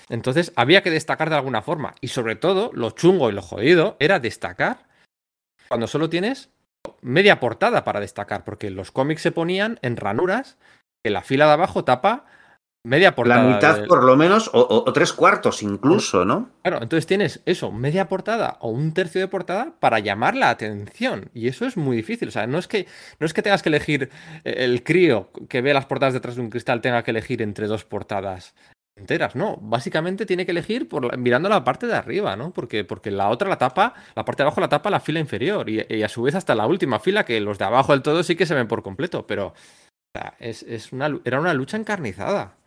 Entonces 0.09 0.53
había 0.57 0.83
que 0.83 0.91
destacar 0.91 1.31
de 1.31 1.37
alguna 1.37 1.63
forma. 1.63 1.95
Y 2.01 2.09
sobre 2.09 2.37
todo, 2.37 2.71
lo 2.73 2.91
chungo 2.91 3.29
y 3.29 3.33
lo 3.33 3.43
jodido 3.43 3.97
era 3.99 4.21
destacar 4.21 4.89
cuando 5.69 5.87
solo 5.87 6.09
tienes 6.09 6.51
media 7.03 7.41
portada 7.41 7.85
para 7.85 8.01
destacar, 8.01 8.45
porque 8.45 8.71
los 8.71 8.91
cómics 8.91 9.23
se 9.23 9.33
ponían 9.33 9.79
en 9.83 9.97
ranuras 9.97 10.57
que 11.05 11.11
la 11.11 11.23
fila 11.23 11.47
de 11.47 11.53
abajo 11.53 11.85
tapa 11.85 12.25
media 12.85 13.15
portada. 13.15 13.43
La 13.43 13.55
mitad 13.55 13.87
por 13.87 14.05
lo 14.05 14.17
menos, 14.17 14.49
o, 14.53 14.67
o, 14.87 14.93
tres 14.93 15.13
cuartos 15.13 15.63
incluso, 15.63 16.25
¿no? 16.25 16.51
Claro, 16.63 16.83
entonces 16.83 17.07
tienes 17.07 17.43
eso, 17.45 17.71
media 17.71 18.09
portada 18.09 18.57
o 18.61 18.71
un 18.71 18.95
tercio 18.95 19.21
de 19.21 19.29
portada 19.29 19.75
para 19.79 19.99
llamar 19.99 20.35
la 20.35 20.49
atención. 20.49 21.31
Y 21.35 21.49
eso 21.49 21.67
es 21.67 21.77
muy 21.77 21.97
difícil. 21.97 22.29
O 22.29 22.31
sea, 22.31 22.47
no 22.47 22.59
es 22.59 22.67
que, 22.67 22.87
no 23.21 23.27
es 23.27 23.35
que 23.35 23.43
tengas 23.43 23.63
que 23.63 23.69
elegir 23.69 24.11
el 24.45 24.83
crío 24.83 25.31
que 25.49 25.61
ve 25.61 25.75
las 25.75 25.87
portadas 25.87 26.15
detrás 26.15 26.37
de 26.37 26.43
un 26.43 26.51
cristal 26.51 26.81
tenga 26.81 27.03
que 27.03 27.11
elegir 27.11 27.43
entre 27.43 27.67
dos 27.67 27.85
portadas 27.85 28.55
enteras, 28.99 29.35
no. 29.37 29.59
Básicamente 29.61 30.27
tiene 30.27 30.45
que 30.45 30.53
elegir 30.53 30.89
mirando 31.19 31.49
la 31.49 31.65
parte 31.65 31.87
de 31.87 31.95
arriba, 31.95 32.37
¿no? 32.37 32.53
Porque, 32.53 32.85
porque 32.85 33.11
la 33.11 33.29
otra 33.29 33.49
la 33.49 33.59
tapa, 33.59 33.95
la 34.15 34.25
parte 34.25 34.43
de 34.43 34.47
abajo 34.47 34.61
la 34.61 34.69
tapa 34.69 34.91
la 34.91 35.01
fila 35.01 35.21
inferior. 35.21 35.69
Y, 35.69 36.03
a 36.03 36.09
su 36.09 36.23
vez 36.23 36.35
hasta 36.35 36.55
la 36.55 36.67
última 36.67 36.99
fila, 37.01 37.25
que 37.25 37.41
los 37.41 37.59
de 37.59 37.65
abajo 37.65 37.93
del 37.93 38.03
todo 38.03 38.23
sí 38.23 38.37
que 38.37 38.47
se 38.47 38.55
ven 38.55 38.69
por 38.69 38.83
completo. 38.83 39.27
Pero 39.27 39.55
es, 40.39 40.63
es 40.63 40.93
una, 40.93 41.19
era 41.25 41.41
una 41.41 41.55
lucha 41.55 41.77
encarnizada. 41.77 42.59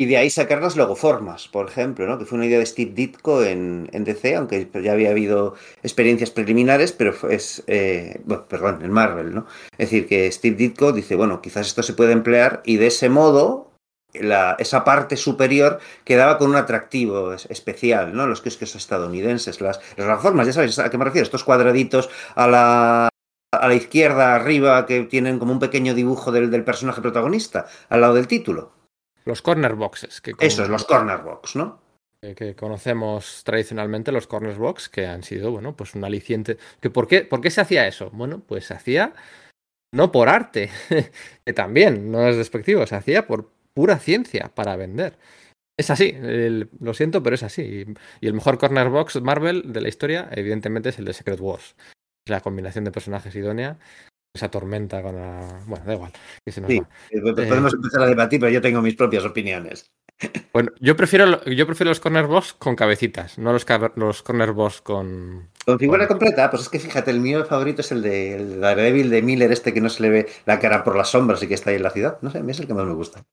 Y 0.00 0.06
de 0.06 0.16
ahí 0.16 0.30
sacar 0.30 0.62
las 0.62 0.76
logoformas, 0.76 1.48
por 1.48 1.68
ejemplo, 1.68 2.06
¿no? 2.06 2.18
Que 2.18 2.24
fue 2.24 2.38
una 2.38 2.46
idea 2.46 2.58
de 2.58 2.64
Steve 2.64 2.92
Ditko 2.94 3.44
en, 3.44 3.86
DC, 3.92 4.34
aunque 4.34 4.66
ya 4.82 4.92
había 4.92 5.10
habido 5.10 5.56
experiencias 5.82 6.30
preliminares, 6.30 6.92
pero 6.92 7.14
es, 7.28 7.62
eh, 7.66 8.18
perdón, 8.48 8.82
en 8.82 8.92
Marvel, 8.92 9.34
¿no? 9.34 9.46
Es 9.72 9.90
decir, 9.90 10.08
que 10.08 10.32
Steve 10.32 10.56
Ditko 10.56 10.92
dice, 10.92 11.16
bueno, 11.16 11.42
quizás 11.42 11.66
esto 11.66 11.82
se 11.82 11.92
puede 11.92 12.12
emplear 12.12 12.62
y 12.64 12.78
de 12.78 12.86
ese 12.86 13.10
modo 13.10 13.69
la, 14.14 14.56
esa 14.58 14.84
parte 14.84 15.16
superior 15.16 15.78
quedaba 16.04 16.38
con 16.38 16.50
un 16.50 16.56
atractivo 16.56 17.32
especial, 17.32 18.14
¿no? 18.14 18.26
Los 18.26 18.40
kioscos 18.40 18.74
estadounidenses, 18.74 19.60
las, 19.60 19.80
las 19.96 20.06
reformas, 20.06 20.46
ya 20.46 20.52
sabéis 20.52 20.78
a 20.78 20.90
qué 20.90 20.98
me 20.98 21.04
refiero, 21.04 21.24
estos 21.24 21.44
cuadraditos 21.44 22.10
a 22.34 22.46
la, 22.46 23.08
a 23.52 23.68
la 23.68 23.74
izquierda 23.74 24.34
arriba 24.34 24.86
que 24.86 25.04
tienen 25.04 25.38
como 25.38 25.52
un 25.52 25.58
pequeño 25.58 25.94
dibujo 25.94 26.32
del, 26.32 26.50
del 26.50 26.64
personaje 26.64 27.00
protagonista, 27.00 27.66
al 27.88 28.00
lado 28.00 28.14
del 28.14 28.26
título. 28.26 28.72
Los 29.24 29.42
corner 29.42 29.74
boxes. 29.74 30.20
Que 30.20 30.32
como, 30.32 30.46
Eso 30.46 30.62
es, 30.62 30.68
los 30.68 30.84
corner 30.84 31.18
box, 31.18 31.56
¿no? 31.56 31.80
Que, 32.22 32.34
que, 32.34 32.54
conocemos 32.54 33.42
tradicionalmente 33.44 34.12
los 34.12 34.26
corner 34.26 34.56
box, 34.56 34.88
que 34.88 35.06
han 35.06 35.22
sido, 35.22 35.50
bueno, 35.50 35.76
pues 35.76 35.94
un 35.94 36.04
aliciente. 36.04 36.58
Que 36.80 36.90
por, 36.90 37.06
qué, 37.06 37.22
¿Por 37.22 37.40
qué 37.40 37.50
se 37.50 37.60
hacía 37.60 37.86
eso? 37.86 38.10
Bueno, 38.10 38.42
pues 38.46 38.66
se 38.66 38.74
hacía 38.74 39.14
no 39.92 40.12
por 40.12 40.28
arte, 40.28 40.70
que 41.44 41.52
también 41.52 42.10
no 42.10 42.28
es 42.28 42.36
despectivo, 42.36 42.86
se 42.86 42.94
hacía 42.94 43.26
por 43.26 43.50
pura 43.74 43.98
ciencia 43.98 44.52
para 44.54 44.76
vender. 44.76 45.16
Es 45.78 45.90
así, 45.90 46.14
el, 46.14 46.68
lo 46.80 46.92
siento, 46.92 47.22
pero 47.22 47.34
es 47.34 47.42
así. 47.42 47.62
Y, 47.62 47.94
y, 48.20 48.26
el 48.26 48.34
mejor 48.34 48.58
corner 48.58 48.90
box 48.90 49.20
Marvel 49.22 49.72
de 49.72 49.80
la 49.80 49.88
historia, 49.88 50.28
evidentemente, 50.32 50.90
es 50.90 50.98
el 50.98 51.06
de 51.06 51.14
Secret 51.14 51.40
Wars. 51.40 51.74
Es 52.26 52.30
la 52.30 52.40
combinación 52.40 52.84
de 52.84 52.92
personajes 52.92 53.34
idónea. 53.34 53.78
Esa 54.34 54.50
tormenta 54.50 55.02
con 55.02 55.16
la. 55.16 55.62
Bueno, 55.66 55.84
da 55.84 55.94
igual. 55.94 56.12
Que 56.44 56.52
se 56.52 56.60
nos 56.60 56.70
sí, 56.70 56.80
va. 56.80 56.88
podemos 57.34 57.72
eh, 57.72 57.76
empezar 57.76 58.02
a 58.02 58.06
debatir, 58.06 58.38
pero 58.38 58.52
yo 58.52 58.60
tengo 58.60 58.80
mis 58.80 58.94
propias 58.94 59.24
opiniones. 59.24 59.86
Bueno, 60.52 60.70
yo 60.80 60.96
prefiero, 60.96 61.42
yo 61.44 61.66
prefiero 61.66 61.90
los 61.90 62.00
corner 62.00 62.26
box 62.26 62.52
con 62.52 62.76
cabecitas, 62.76 63.38
no 63.38 63.54
los, 63.54 63.64
los 63.96 64.22
corner 64.22 64.52
box 64.52 64.82
con. 64.82 65.48
Con 65.64 65.78
figura 65.78 66.06
con... 66.06 66.18
completa, 66.18 66.50
pues 66.50 66.64
es 66.64 66.68
que 66.68 66.78
fíjate, 66.78 67.10
el 67.10 67.20
mío 67.20 67.44
favorito 67.46 67.80
es 67.80 67.90
el 67.90 68.02
de, 68.02 68.34
el 68.34 68.50
de 68.50 68.56
Daredevil 68.58 69.08
de 69.08 69.22
Miller, 69.22 69.50
este 69.50 69.72
que 69.72 69.80
no 69.80 69.88
se 69.88 70.02
le 70.02 70.10
ve 70.10 70.28
la 70.44 70.58
cara 70.58 70.84
por 70.84 70.96
las 70.96 71.10
sombras 71.10 71.42
y 71.42 71.48
que 71.48 71.54
está 71.54 71.70
ahí 71.70 71.76
en 71.76 71.84
la 71.84 71.90
ciudad. 71.90 72.18
No 72.20 72.30
sé, 72.30 72.38
a 72.38 72.42
mí 72.42 72.50
es 72.50 72.60
el 72.60 72.66
que 72.66 72.74
más 72.74 72.84
me 72.84 72.92
gusta. 72.92 73.24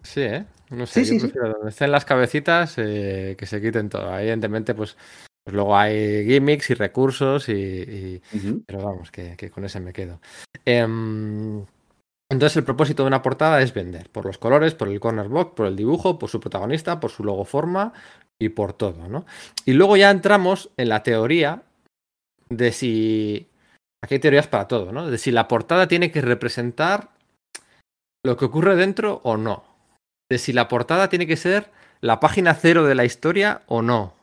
Sí, 0.00 0.22
¿eh? 0.22 0.44
No 0.70 0.86
sé, 0.86 1.04
sí, 1.04 1.18
yo 1.18 1.26
sí, 1.26 1.32
donde 1.34 1.68
estén 1.68 1.92
las 1.92 2.04
cabecitas 2.04 2.74
eh, 2.78 3.34
que 3.36 3.46
se 3.46 3.60
quiten 3.60 3.90
todo. 3.90 4.18
Evidentemente, 4.18 4.74
pues, 4.74 4.96
pues, 5.44 5.54
luego 5.54 5.76
hay 5.76 6.24
gimmicks 6.26 6.70
y 6.70 6.74
recursos, 6.74 7.48
y, 7.48 7.52
y... 7.52 8.22
Uh 8.32 8.38
-huh. 8.38 8.64
pero 8.66 8.82
vamos, 8.82 9.10
que, 9.10 9.36
que, 9.36 9.50
con 9.50 9.64
ese 9.64 9.80
me 9.80 9.92
quedo. 9.92 10.20
Eh, 10.64 10.80
entonces, 10.80 12.56
el 12.56 12.64
propósito 12.64 13.02
de 13.02 13.08
una 13.08 13.20
portada 13.20 13.60
es 13.60 13.74
vender 13.74 14.08
por 14.08 14.24
los 14.24 14.38
colores, 14.38 14.74
por 14.74 14.88
el 14.88 14.98
corner 15.00 15.28
box, 15.28 15.54
por 15.54 15.66
el 15.66 15.76
dibujo, 15.76 16.18
por 16.18 16.30
su 16.30 16.40
protagonista, 16.40 16.98
por 16.98 17.10
su 17.10 17.24
logo 17.24 17.44
forma 17.44 17.92
y 18.40 18.48
por 18.48 18.72
todo, 18.72 19.06
¿no? 19.08 19.26
Y 19.66 19.74
luego 19.74 19.98
ya 19.98 20.10
entramos 20.10 20.70
en 20.78 20.88
la 20.88 21.02
teoría 21.02 21.62
de 22.48 22.72
si. 22.72 23.48
Aquí 24.02 24.14
hay 24.14 24.20
teorías 24.20 24.48
para 24.48 24.66
todo, 24.66 24.92
¿no? 24.92 25.10
De 25.10 25.18
si 25.18 25.30
la 25.30 25.46
portada 25.46 25.86
tiene 25.86 26.10
que 26.10 26.22
representar 26.22 27.10
lo 28.24 28.38
que 28.38 28.46
ocurre 28.46 28.76
dentro 28.76 29.20
o 29.24 29.36
no 29.36 29.71
de 30.32 30.38
si 30.38 30.54
la 30.54 30.66
portada 30.66 31.10
tiene 31.10 31.26
que 31.26 31.36
ser 31.36 31.70
la 32.00 32.18
página 32.18 32.54
cero 32.54 32.84
de 32.84 32.94
la 32.94 33.04
historia 33.04 33.60
o 33.66 33.82
no. 33.82 34.16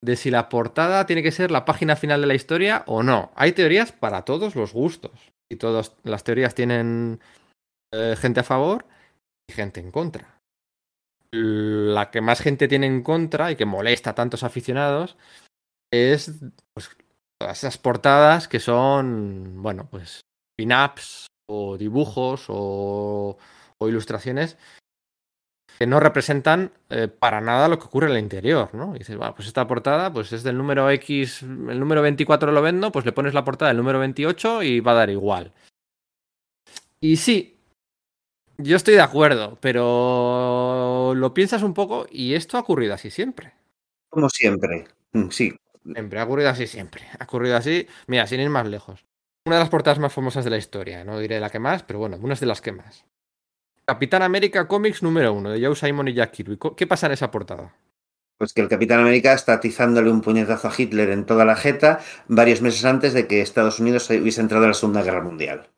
De 0.00 0.14
si 0.14 0.30
la 0.30 0.48
portada 0.48 1.06
tiene 1.06 1.24
que 1.24 1.32
ser 1.32 1.50
la 1.50 1.64
página 1.64 1.96
final 1.96 2.20
de 2.20 2.28
la 2.28 2.36
historia 2.36 2.84
o 2.86 3.02
no. 3.02 3.32
Hay 3.34 3.50
teorías 3.50 3.90
para 3.90 4.24
todos 4.24 4.54
los 4.54 4.72
gustos. 4.72 5.10
Y 5.50 5.56
todas 5.56 5.96
las 6.04 6.22
teorías 6.22 6.54
tienen 6.54 7.18
eh, 7.92 8.14
gente 8.16 8.38
a 8.38 8.44
favor 8.44 8.86
y 9.48 9.52
gente 9.52 9.80
en 9.80 9.90
contra. 9.90 10.38
La 11.32 12.12
que 12.12 12.20
más 12.20 12.40
gente 12.40 12.68
tiene 12.68 12.86
en 12.86 13.02
contra 13.02 13.50
y 13.50 13.56
que 13.56 13.64
molesta 13.64 14.10
a 14.10 14.14
tantos 14.14 14.44
aficionados 14.44 15.16
es 15.92 16.30
pues, 16.72 16.96
todas 17.40 17.58
esas 17.58 17.76
portadas 17.76 18.46
que 18.46 18.60
son, 18.60 19.64
bueno, 19.64 19.88
pues 19.90 20.20
pin-ups 20.56 21.26
o 21.48 21.76
dibujos 21.76 22.44
o, 22.46 23.36
o 23.78 23.88
ilustraciones 23.88 24.56
que 25.80 25.86
no 25.86 25.98
representan 25.98 26.72
eh, 26.90 27.08
para 27.08 27.40
nada 27.40 27.66
lo 27.66 27.78
que 27.78 27.86
ocurre 27.86 28.08
en 28.08 28.12
el 28.12 28.22
interior, 28.22 28.68
¿no? 28.74 28.94
Y 28.94 28.98
dices, 28.98 29.16
bueno, 29.16 29.34
pues 29.34 29.48
esta 29.48 29.66
portada 29.66 30.12
pues 30.12 30.30
es 30.30 30.42
del 30.42 30.58
número 30.58 30.90
X, 30.90 31.40
el 31.40 31.80
número 31.80 32.02
24 32.02 32.52
lo 32.52 32.60
vendo, 32.60 32.92
pues 32.92 33.06
le 33.06 33.12
pones 33.12 33.32
la 33.32 33.46
portada 33.46 33.70
del 33.70 33.78
número 33.78 33.98
28 33.98 34.62
y 34.62 34.80
va 34.80 34.92
a 34.92 34.96
dar 34.96 35.08
igual. 35.08 35.54
Y 37.00 37.16
sí, 37.16 37.56
yo 38.58 38.76
estoy 38.76 38.92
de 38.92 39.00
acuerdo, 39.00 39.56
pero 39.62 41.14
lo 41.16 41.32
piensas 41.32 41.62
un 41.62 41.72
poco 41.72 42.06
y 42.10 42.34
esto 42.34 42.58
ha 42.58 42.60
ocurrido 42.60 42.92
así 42.92 43.10
siempre. 43.10 43.54
Como 44.10 44.28
siempre, 44.28 44.86
mm, 45.12 45.30
sí. 45.30 45.56
Siempre, 45.82 46.20
ha 46.20 46.24
ocurrido 46.24 46.50
así 46.50 46.66
siempre. 46.66 47.06
Ha 47.18 47.24
ocurrido 47.24 47.56
así, 47.56 47.88
mira, 48.06 48.26
sin 48.26 48.40
ir 48.40 48.50
más 48.50 48.68
lejos. 48.68 49.06
Una 49.46 49.56
de 49.56 49.60
las 49.60 49.70
portadas 49.70 49.98
más 49.98 50.12
famosas 50.12 50.44
de 50.44 50.50
la 50.50 50.58
historia, 50.58 51.04
no 51.04 51.18
diré 51.18 51.40
la 51.40 51.48
que 51.48 51.58
más, 51.58 51.84
pero 51.84 52.00
bueno, 52.00 52.18
una 52.20 52.34
de 52.34 52.44
las 52.44 52.60
que 52.60 52.72
más. 52.72 53.06
Capitán 53.90 54.22
América 54.22 54.68
Comics 54.68 55.02
número 55.02 55.34
uno, 55.34 55.50
de 55.50 55.66
Joe 55.66 55.74
Simon 55.74 56.06
y 56.06 56.14
Jack 56.14 56.30
Kirby. 56.30 56.60
¿Qué 56.76 56.86
pasa 56.86 57.06
en 57.06 57.12
esa 57.12 57.32
portada? 57.32 57.74
Pues 58.38 58.52
que 58.52 58.60
el 58.60 58.68
Capitán 58.68 59.00
América 59.00 59.32
está 59.32 59.54
atizándole 59.54 60.12
un 60.12 60.20
puñetazo 60.20 60.68
a 60.68 60.72
Hitler 60.78 61.10
en 61.10 61.26
toda 61.26 61.44
la 61.44 61.56
jeta 61.56 61.98
varios 62.28 62.62
meses 62.62 62.84
antes 62.84 63.14
de 63.14 63.26
que 63.26 63.40
Estados 63.40 63.80
Unidos 63.80 64.08
hubiese 64.08 64.42
entrado 64.42 64.62
en 64.62 64.70
la 64.70 64.74
Segunda 64.74 65.02
Guerra 65.02 65.22
Mundial. 65.22 65.70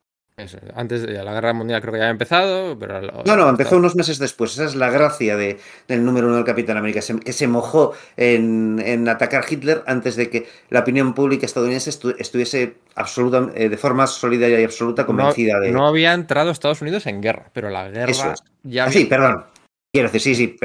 Antes 0.75 1.03
de 1.03 1.13
la 1.23 1.33
guerra 1.33 1.53
mundial 1.53 1.81
creo 1.81 1.93
que 1.93 1.99
ya 1.99 2.05
había 2.05 2.13
empezado, 2.13 2.79
pero... 2.79 3.01
No, 3.01 3.37
no, 3.37 3.49
empezó 3.49 3.77
unos 3.77 3.95
meses 3.95 4.19
después. 4.19 4.53
Esa 4.53 4.65
es 4.65 4.75
la 4.75 4.91
gracia 4.91 5.37
de, 5.37 5.59
del 5.87 6.05
número 6.05 6.27
uno 6.27 6.37
del 6.37 6.45
Capitán 6.45 6.77
América, 6.79 7.01
que 7.23 7.33
se 7.33 7.47
mojó 7.47 7.93
en, 8.17 9.09
atacar 9.09 9.45
a 9.45 9.47
Hitler 9.49 9.83
antes 9.87 10.17
de 10.17 10.31
que 10.31 10.49
la 10.71 10.81
opinión 10.81 11.15
pública 11.15 11.45
estadounidense 11.45 11.91
estuviese 11.91 12.77
absoluta, 12.95 13.51
eh, 13.55 13.69
de 13.69 13.77
forma 13.77 14.07
solidaria 14.07 14.61
y 14.61 14.65
absoluta 14.65 15.05
convencida 15.05 15.61
de... 15.61 15.71
No 15.71 15.87
había 15.87 16.15
entrado 16.15 16.51
Estados 16.51 16.81
Unidos 16.81 17.07
en 17.07 17.21
guerra, 17.21 17.51
pero 17.53 17.69
la 17.69 17.89
guerra 17.91 18.35
ya... 18.63 18.85
Ah, 18.87 18.91
sí, 18.91 19.05
perdón. 19.05 19.45
Quiero 19.93 20.09
decir, 20.11 20.35
sí, 20.35 20.35
sí, 20.35 20.57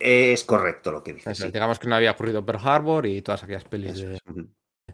es, 0.00 0.44
correcto 0.44 0.90
lo 0.90 1.02
que 1.02 1.12
dices. 1.12 1.52
Digamos 1.52 1.78
que 1.78 1.86
no 1.86 1.96
había 1.96 2.12
ocurrido 2.12 2.46
Pearl 2.46 2.66
Harbor 2.66 3.04
y 3.04 3.20
todas 3.20 3.42
aquellas 3.42 3.64
pelis 3.64 3.98
de... 3.98 4.18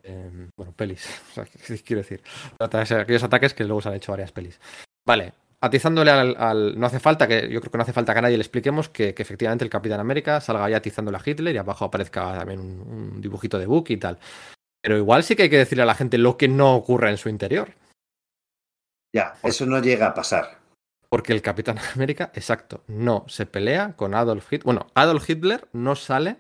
Em, 0.03 0.51
bueno, 0.57 0.73
pelis, 0.73 1.07
quiero 1.85 2.03
decir, 2.03 2.23
aquellos 2.59 3.23
ataques 3.23 3.55
que 3.55 3.65
luego 3.65 3.83
se 3.83 3.89
han 3.89 3.95
hecho 3.95 4.13
varias 4.13 4.33
pelis. 4.33 4.61
Vale, 5.07 5.33
atizándole 5.61 6.11
al, 6.11 6.79
No 6.79 6.87
hace 6.87 7.01
falta, 7.01 7.29
que 7.29 7.49
yo 7.49 7.61
creo 7.61 7.71
que 7.71 7.79
no 7.79 7.83
hace 7.83 7.93
falta 7.93 8.13
que 8.13 8.19
a 8.19 8.23
nadie 8.23 8.37
le 8.37 8.43
expliquemos 8.43 8.89
que, 8.89 9.15
efectivamente 9.17 9.65
el 9.65 9.71
Capitán 9.71 10.01
América 10.01 10.41
salga 10.41 10.65
ahí 10.65 10.75
atizándole 10.75 11.19
a 11.19 11.23
Hitler 11.25 11.55
y 11.55 11.59
abajo 11.59 11.85
aparezca 11.85 12.39
también 12.39 12.61
un, 12.61 13.21
dibujito 13.21 13.59
de 13.59 13.67
Book 13.67 13.87
y 13.89 13.97
tal. 13.97 14.19
Pero 14.83 14.97
igual 14.97 15.25
sí 15.25 15.37
que 15.37 15.45
hay 15.45 15.51
que 15.51 15.59
decirle 15.59 15.83
a 15.83 15.87
la 15.87 15.95
gente 15.95 16.19
lo 16.19 16.37
que 16.37 16.49
no 16.49 16.75
ocurre 16.75 17.11
en 17.11 17.17
su 17.17 17.29
interior. 17.29 17.75
Ya, 19.15 19.35
eso 19.43 19.67
no 19.67 19.81
llega 19.81 20.09
a 20.09 20.15
pasar. 20.15 20.59
Porque 21.09 21.33
el 21.33 21.43
Capitán 21.43 21.79
América, 21.95 22.31
exacto, 22.35 22.83
no 22.87 23.25
se 23.29 23.47
pelea 23.47 23.95
con 23.97 24.15
Adolf 24.15 24.53
Hitler. 24.53 24.65
Bueno, 24.65 24.87
Adolf 24.95 25.29
Hitler 25.29 25.69
no 25.73 25.97
sale 25.97 26.37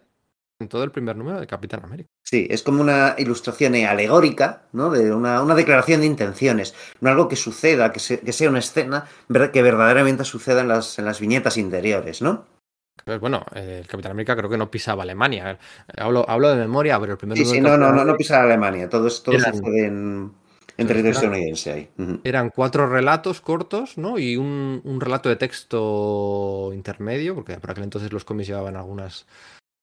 en 0.59 0.69
todo 0.69 0.85
el 0.85 0.91
primer 0.91 1.17
número 1.17 1.41
de 1.41 1.47
Capitán 1.47 1.85
América. 1.85 2.09
Sí, 2.25 2.47
es 2.51 2.63
como 2.63 2.81
una 2.81 3.15
ilustración 3.19 3.75
alegórica, 3.75 4.63
¿no? 4.73 4.91
De 4.91 5.13
una, 5.13 5.43
declaración 5.55 6.01
de 6.01 6.07
intenciones, 6.07 6.75
no 7.01 7.11
algo 7.11 7.29
que 7.29 7.37
suceda, 7.37 7.93
que, 7.93 8.01
sea 8.01 8.49
una 8.49 8.61
escena 8.61 9.07
que 9.53 9.63
verdaderamente 9.63 10.25
suceda 10.25 10.63
en 10.63 10.69
las, 10.69 10.99
en 10.99 11.05
las 11.05 11.21
viñetas 11.21 11.57
interiores, 11.57 12.23
¿no? 12.23 12.47
Pues 13.05 13.21
bueno, 13.21 13.45
el 13.55 13.87
Capitán 13.87 14.13
América 14.13 14.35
creo 14.37 14.51
que 14.51 14.57
no 14.57 14.71
pisaba 14.71 15.03
Alemania. 15.03 15.59
Hablo, 15.97 16.25
hablo 16.29 16.49
de 16.49 16.57
memoria, 16.57 16.99
pero 16.99 17.13
el 17.13 17.19
primer 17.19 17.37
Sí, 17.37 17.45
sí, 17.45 17.61
no, 17.61 17.77
no, 17.77 17.93
no, 17.93 18.05
no 18.05 18.17
pisaba 18.17 18.45
Alemania. 18.45 18.89
Todo, 18.89 19.09
todo 19.23 19.39
sucede 19.39 19.87
en, 19.87 20.33
territorio 20.77 21.11
estadounidense 21.11 21.73
ahí. 21.73 21.91
Eran 22.25 22.51
cuatro 22.51 22.89
relatos 22.89 23.41
cortos, 23.43 23.99
¿no? 23.99 24.19
Y 24.19 24.37
un, 24.37 24.81
un, 24.83 25.01
relato 25.01 25.29
de 25.29 25.37
texto 25.37 26.73
intermedio, 26.75 27.35
porque 27.35 27.59
por 27.59 27.71
aquel 27.71 27.85
entonces 27.85 28.13
los 28.13 28.25
cómics 28.25 28.49
llevaban 28.49 28.77
algunas 28.77 29.27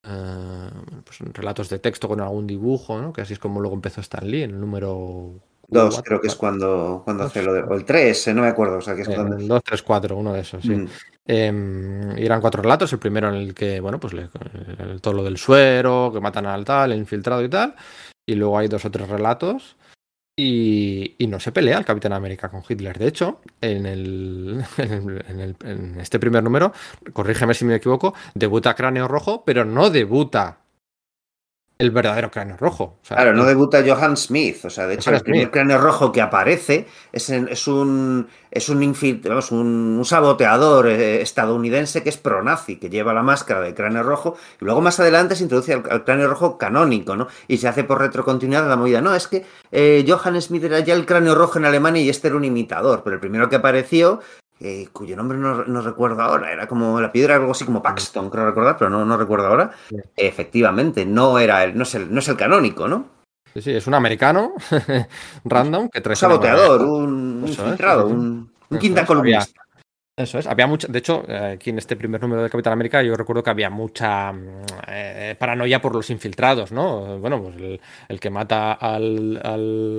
eh, 0.04 0.70
pues, 1.06 1.20
relatos 1.34 1.70
de 1.70 1.80
texto 1.80 2.08
con 2.08 2.22
algún 2.22 2.48
dibujo, 2.48 3.02
¿no? 3.02 3.14
que 3.14 3.22
así 3.22 3.34
es 3.34 3.40
como 3.40 3.60
luego 3.60 3.76
empezó 3.76 4.02
Stan 4.02 4.30
Lee 4.30 4.44
en 4.44 4.52
el 4.52 4.60
número 4.60 5.40
2, 5.70 6.02
creo 6.04 6.22
que 6.22 6.28
es 6.28 6.36
cuando, 6.36 7.02
cuando 7.04 7.24
hace 7.24 7.42
lo 7.42 7.54
de. 7.54 7.62
O 7.62 7.74
el 7.74 7.86
3, 7.86 8.28
eh, 8.28 8.34
no 8.34 8.42
me 8.42 8.48
acuerdo. 8.48 8.78
O 8.78 8.82
sea, 8.82 8.96
que 8.96 9.02
es 9.02 9.10
cuando... 9.10 9.38
El 9.38 9.48
2, 9.48 9.64
3, 9.64 9.82
4, 9.82 10.18
uno 10.18 10.34
de 10.34 10.42
esos, 10.42 10.62
sí. 10.62 10.70
Mm. 10.70 10.88
Em, 11.26 12.18
eran 12.18 12.42
cuatro 12.42 12.62
relatos. 12.62 12.92
El 12.92 13.00
primero 13.00 13.30
en 13.30 13.36
el 13.36 13.54
que, 13.54 13.80
bueno, 13.80 14.00
pues 14.00 14.14
todo 15.02 15.14
lo 15.14 15.24
del 15.24 15.38
suero, 15.38 16.12
que 16.14 16.20
matan 16.20 16.46
al 16.46 16.66
tal, 16.66 16.92
el 16.92 17.00
infiltrado 17.00 17.44
y 17.44 17.50
tal. 17.50 17.76
Y 18.26 18.36
luego 18.36 18.58
hay 18.58 18.68
dos 18.68 18.84
o 18.86 18.92
tres 18.92 19.08
relatos 19.08 19.78
y, 20.36 21.16
no 21.28 21.40
se 21.40 21.52
pelea 21.52 21.78
el 21.78 21.86
Capitán 21.86 22.14
América 22.14 22.50
con 22.50 22.64
Hitler. 22.68 22.98
De 22.98 23.08
hecho, 23.08 23.42
en, 23.62 23.86
el, 23.86 24.66
en, 24.78 26.00
este 26.00 26.20
primer 26.20 26.44
número, 26.44 26.74
corrígeme 27.14 27.54
si 27.54 27.66
me 27.66 27.76
equivoco, 27.76 28.14
debuta 28.34 28.76
Cráneo 28.76 29.08
Rojo, 29.08 29.44
pero 29.46 29.66
no 29.66 29.90
debuta 29.90 30.63
el 31.84 31.92
verdadero 31.92 32.32
cráneo 32.32 32.58
rojo. 32.58 33.00
claro, 33.08 33.34
no 33.34 33.46
debuta 33.46 33.84
Johan 33.86 34.18
Smith. 34.18 34.66
O 34.66 34.70
sea, 34.70 34.88
de 34.88 34.96
hecho, 34.96 35.12
el 35.12 35.22
primer 35.22 35.52
cráneo 35.52 35.78
rojo 35.78 36.12
que 36.12 36.22
aparece 36.22 36.88
es, 37.12 37.30
es 37.30 37.68
un 37.68 38.28
es 38.54 38.70
un, 38.70 39.98
un, 39.98 40.06
saboteador 40.06 40.88
eh, 40.88 41.22
estadounidense 41.22 42.04
que 42.04 42.10
es 42.10 42.18
pro-nazi, 42.18 42.78
que 42.78 42.90
lleva 42.90 43.12
la 43.12 43.24
máscara 43.24 43.62
de 43.62 43.74
cráneo 43.74 44.04
rojo, 44.04 44.36
y 44.62 44.66
luego 44.66 44.80
más 44.80 45.00
adelante 45.00 45.36
se 45.36 45.44
introduce 45.44 45.74
al, 45.74 46.04
cráneo 46.04 46.28
rojo 46.28 46.58
canónico, 46.58 47.16
¿no? 47.16 47.28
Y 47.48 47.58
se 47.58 47.68
hace 47.68 47.84
por 47.84 48.00
retrocontinuidad 48.00 48.68
la 48.70 48.76
movida. 48.76 49.02
No, 49.02 49.16
es 49.16 49.28
que 49.28 49.44
eh, 49.72 50.06
Johann 50.08 50.40
Smith 50.40 50.64
era 50.64 50.80
ya 50.82 50.94
el 50.94 51.06
cráneo 51.06 51.34
rojo 51.34 51.58
en 51.58 51.66
Alemania 51.66 52.04
y 52.04 52.10
este 52.10 52.28
era 52.28 52.38
un 52.38 52.46
imitador, 52.46 53.02
pero 53.04 53.16
el 53.16 53.20
primero 53.20 53.50
que 53.50 53.56
apareció 53.56 54.20
eh, 54.60 54.88
cuyo 54.94 55.16
nombre 55.16 55.38
no, 55.38 55.82
recuerdo 55.82 56.22
ahora, 56.22 56.52
era 56.52 56.68
como 56.68 57.02
la 57.02 57.12
piedra, 57.12 57.36
algo 57.36 57.52
así 57.52 57.66
como 57.66 57.82
Paxton, 57.82 58.30
creo 58.30 58.46
recordar, 58.46 58.78
pero 58.78 58.90
no, 58.90 59.04
no 59.06 59.18
recuerdo 59.18 59.48
ahora. 59.48 59.72
Efectivamente, 60.16 61.06
no 61.06 61.40
era 61.40 61.64
el, 61.64 61.78
no 61.78 61.84
es 61.84 61.96
el, 61.96 62.14
no 62.14 62.20
es 62.20 62.28
el 62.30 62.38
canónico, 62.38 62.88
¿no? 62.88 63.08
Sí, 63.54 63.62
sí, 63.62 63.72
es 63.72 63.86
un 63.86 63.94
americano 63.94 64.54
random 65.46 65.90
que 65.90 66.02
trae. 66.02 66.14
Un 66.14 66.18
saboteador, 66.18 66.82
un, 66.82 67.44
infiltrado, 67.46 68.08
un, 68.08 68.50
quinta 68.80 69.06
columnista. 69.06 69.63
Eso 70.16 70.38
es, 70.38 70.46
había 70.46 70.68
mucha, 70.68 70.88
de 70.88 71.00
hecho, 71.00 71.24
eh, 71.28 71.54
aquí 71.56 71.72
en 71.72 71.80
este 71.80 71.96
primer 71.96 72.22
número 72.22 72.44
de 72.44 72.50
Capitán 72.52 72.74
América 72.74 73.02
yo 73.02 73.16
recuerdo 73.16 73.42
que 73.42 73.50
había 73.50 73.72
mucha 73.72 74.32
mm, 74.32 74.66
eh, 74.88 75.36
paranoia 75.40 75.82
por 75.82 75.96
los 75.96 76.12
infiltrados, 76.12 76.72
¿no? 76.72 77.18
Bueno, 77.18 77.42
pues 77.42 77.80
el, 78.10 78.20
que 78.20 78.30
mata 78.30 78.74
al, 78.74 79.42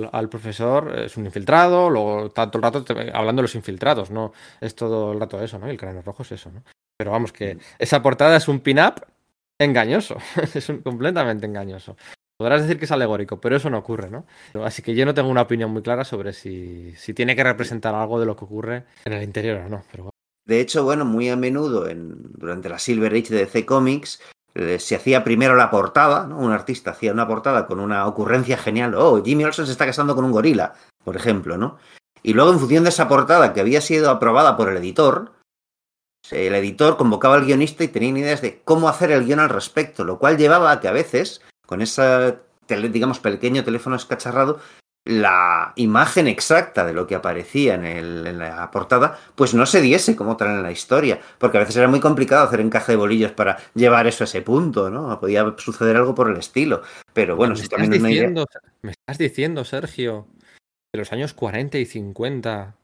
al, 0.09 0.29
profesor 0.29 0.97
es 0.99 1.17
un 1.17 1.25
infiltrado, 1.25 1.89
luego 1.89 2.31
tanto 2.31 2.57
el 2.57 2.63
rato 2.63 2.85
hablando 3.13 3.41
de 3.41 3.43
los 3.43 3.55
infiltrados, 3.55 4.09
¿no? 4.09 4.31
Es 4.61 4.73
todo 4.73 5.11
el 5.11 5.19
rato 5.19 5.43
eso, 5.43 5.59
¿no? 5.59 5.67
Y 5.67 5.71
el 5.71 5.77
cráneo 5.77 6.01
rojo 6.01 6.23
es 6.23 6.31
eso, 6.31 6.49
¿no? 6.49 6.63
Pero 6.97 7.11
vamos, 7.11 7.33
que 7.33 7.57
esa 7.77 8.01
portada 8.01 8.37
es 8.37 8.47
un 8.47 8.61
pin-up 8.61 9.05
engañoso, 9.59 10.15
es 10.55 10.71
completamente 10.81 11.45
engañoso. 11.45 11.97
Podrás 12.37 12.63
decir 12.63 12.77
que 12.77 12.85
es 12.85 12.91
alegórico, 12.91 13.39
pero 13.39 13.55
eso 13.55 13.69
no 13.69 13.77
ocurre, 13.77 14.09
¿no? 14.09 14.25
Así 14.63 14.81
que 14.81 14.93
yo 14.93 15.05
no 15.05 15.13
tengo 15.13 15.29
una 15.29 15.43
opinión 15.43 15.71
muy 15.71 15.81
clara 15.81 16.03
sobre 16.03 16.33
si, 16.33 16.93
si 16.97 17.13
tiene 17.13 17.35
que 17.35 17.43
representar 17.43 17.95
algo 17.95 18.19
de 18.19 18.25
lo 18.25 18.35
que 18.35 18.43
ocurre 18.43 18.85
en 19.05 19.13
el 19.13 19.23
interior 19.23 19.61
o 19.65 19.69
no. 19.69 19.83
Pero 19.91 20.09
De 20.45 20.59
hecho, 20.59 20.83
bueno, 20.83 21.05
muy 21.05 21.29
a 21.29 21.37
menudo 21.37 21.87
en, 21.87 22.17
durante 22.33 22.67
la 22.67 22.77
Silver 22.77 23.13
Age 23.13 23.33
de 23.33 23.45
DC 23.45 23.65
Comics 23.65 24.21
eh, 24.53 24.79
se 24.79 24.95
hacía 24.95 25.23
primero 25.23 25.55
la 25.55 25.69
portada, 25.69 26.27
¿no? 26.27 26.37
Un 26.37 26.51
artista 26.51 26.91
hacía 26.91 27.13
una 27.13 27.27
portada 27.27 27.67
con 27.67 27.79
una 27.79 28.05
ocurrencia 28.05 28.57
genial. 28.57 28.95
Oh, 28.95 29.23
Jimmy 29.23 29.45
Olsen 29.45 29.65
se 29.65 29.71
está 29.71 29.85
casando 29.85 30.15
con 30.15 30.25
un 30.25 30.31
gorila, 30.31 30.73
por 31.03 31.15
ejemplo, 31.15 31.57
¿no? 31.57 31.77
Y 32.21 32.33
luego, 32.33 32.51
en 32.51 32.59
función 32.59 32.83
de 32.83 32.89
esa 32.89 33.07
portada 33.07 33.53
que 33.53 33.61
había 33.61 33.81
sido 33.81 34.09
aprobada 34.09 34.57
por 34.57 34.69
el 34.69 34.77
editor, 34.77 35.33
el 36.31 36.55
editor 36.55 36.97
convocaba 36.97 37.35
al 37.35 37.45
guionista 37.45 37.83
y 37.83 37.89
tenía 37.89 38.09
ideas 38.09 38.41
de 38.41 38.61
cómo 38.63 38.89
hacer 38.89 39.11
el 39.11 39.25
guion 39.25 39.39
al 39.39 39.49
respecto, 39.49 40.03
lo 40.03 40.19
cual 40.19 40.37
llevaba 40.37 40.71
a 40.71 40.79
que 40.79 40.87
a 40.87 40.91
veces 40.91 41.41
con 41.65 41.81
ese, 41.81 42.37
digamos, 42.67 43.19
pequeño 43.19 43.63
teléfono 43.63 43.95
escacharrado, 43.95 44.59
la 45.05 45.73
imagen 45.75 46.27
exacta 46.27 46.83
de 46.83 46.93
lo 46.93 47.05
que 47.05 47.13
aparecía 47.13 47.75
en, 47.75 47.85
el, 47.85 48.25
en, 48.25 48.39
la 48.39 48.71
portada, 48.71 49.19
pues 49.35 49.53
no 49.53 49.67
se 49.67 49.79
diese 49.79 50.15
como 50.15 50.35
tal 50.35 50.49
en 50.49 50.63
la 50.63 50.71
historia, 50.71 51.19
porque 51.37 51.57
a 51.57 51.59
veces 51.59 51.75
era 51.75 51.87
muy 51.87 51.99
complicado 51.99 52.43
hacer 52.47 52.59
encaje 52.59 52.93
de 52.93 52.97
bolillos 52.97 53.31
para 53.31 53.57
llevar 53.75 54.07
eso 54.07 54.23
a 54.23 54.25
ese 54.25 54.41
punto, 54.41 54.89
¿no? 54.89 55.19
Podía 55.19 55.53
suceder 55.57 55.95
algo 55.95 56.15
por 56.15 56.31
el 56.31 56.37
estilo, 56.37 56.81
pero 57.13 57.35
bueno, 57.35 57.55
si 57.55 57.67
también 57.67 57.91
diciendo, 57.91 58.47
Me 58.81 58.91
estás 58.91 59.19
diciendo, 59.19 59.63
Sergio, 59.63 60.27
de 60.91 60.99
los 60.99 61.13
años 61.13 61.33
40 61.33 61.77
y 61.77 61.85
50 61.85 62.75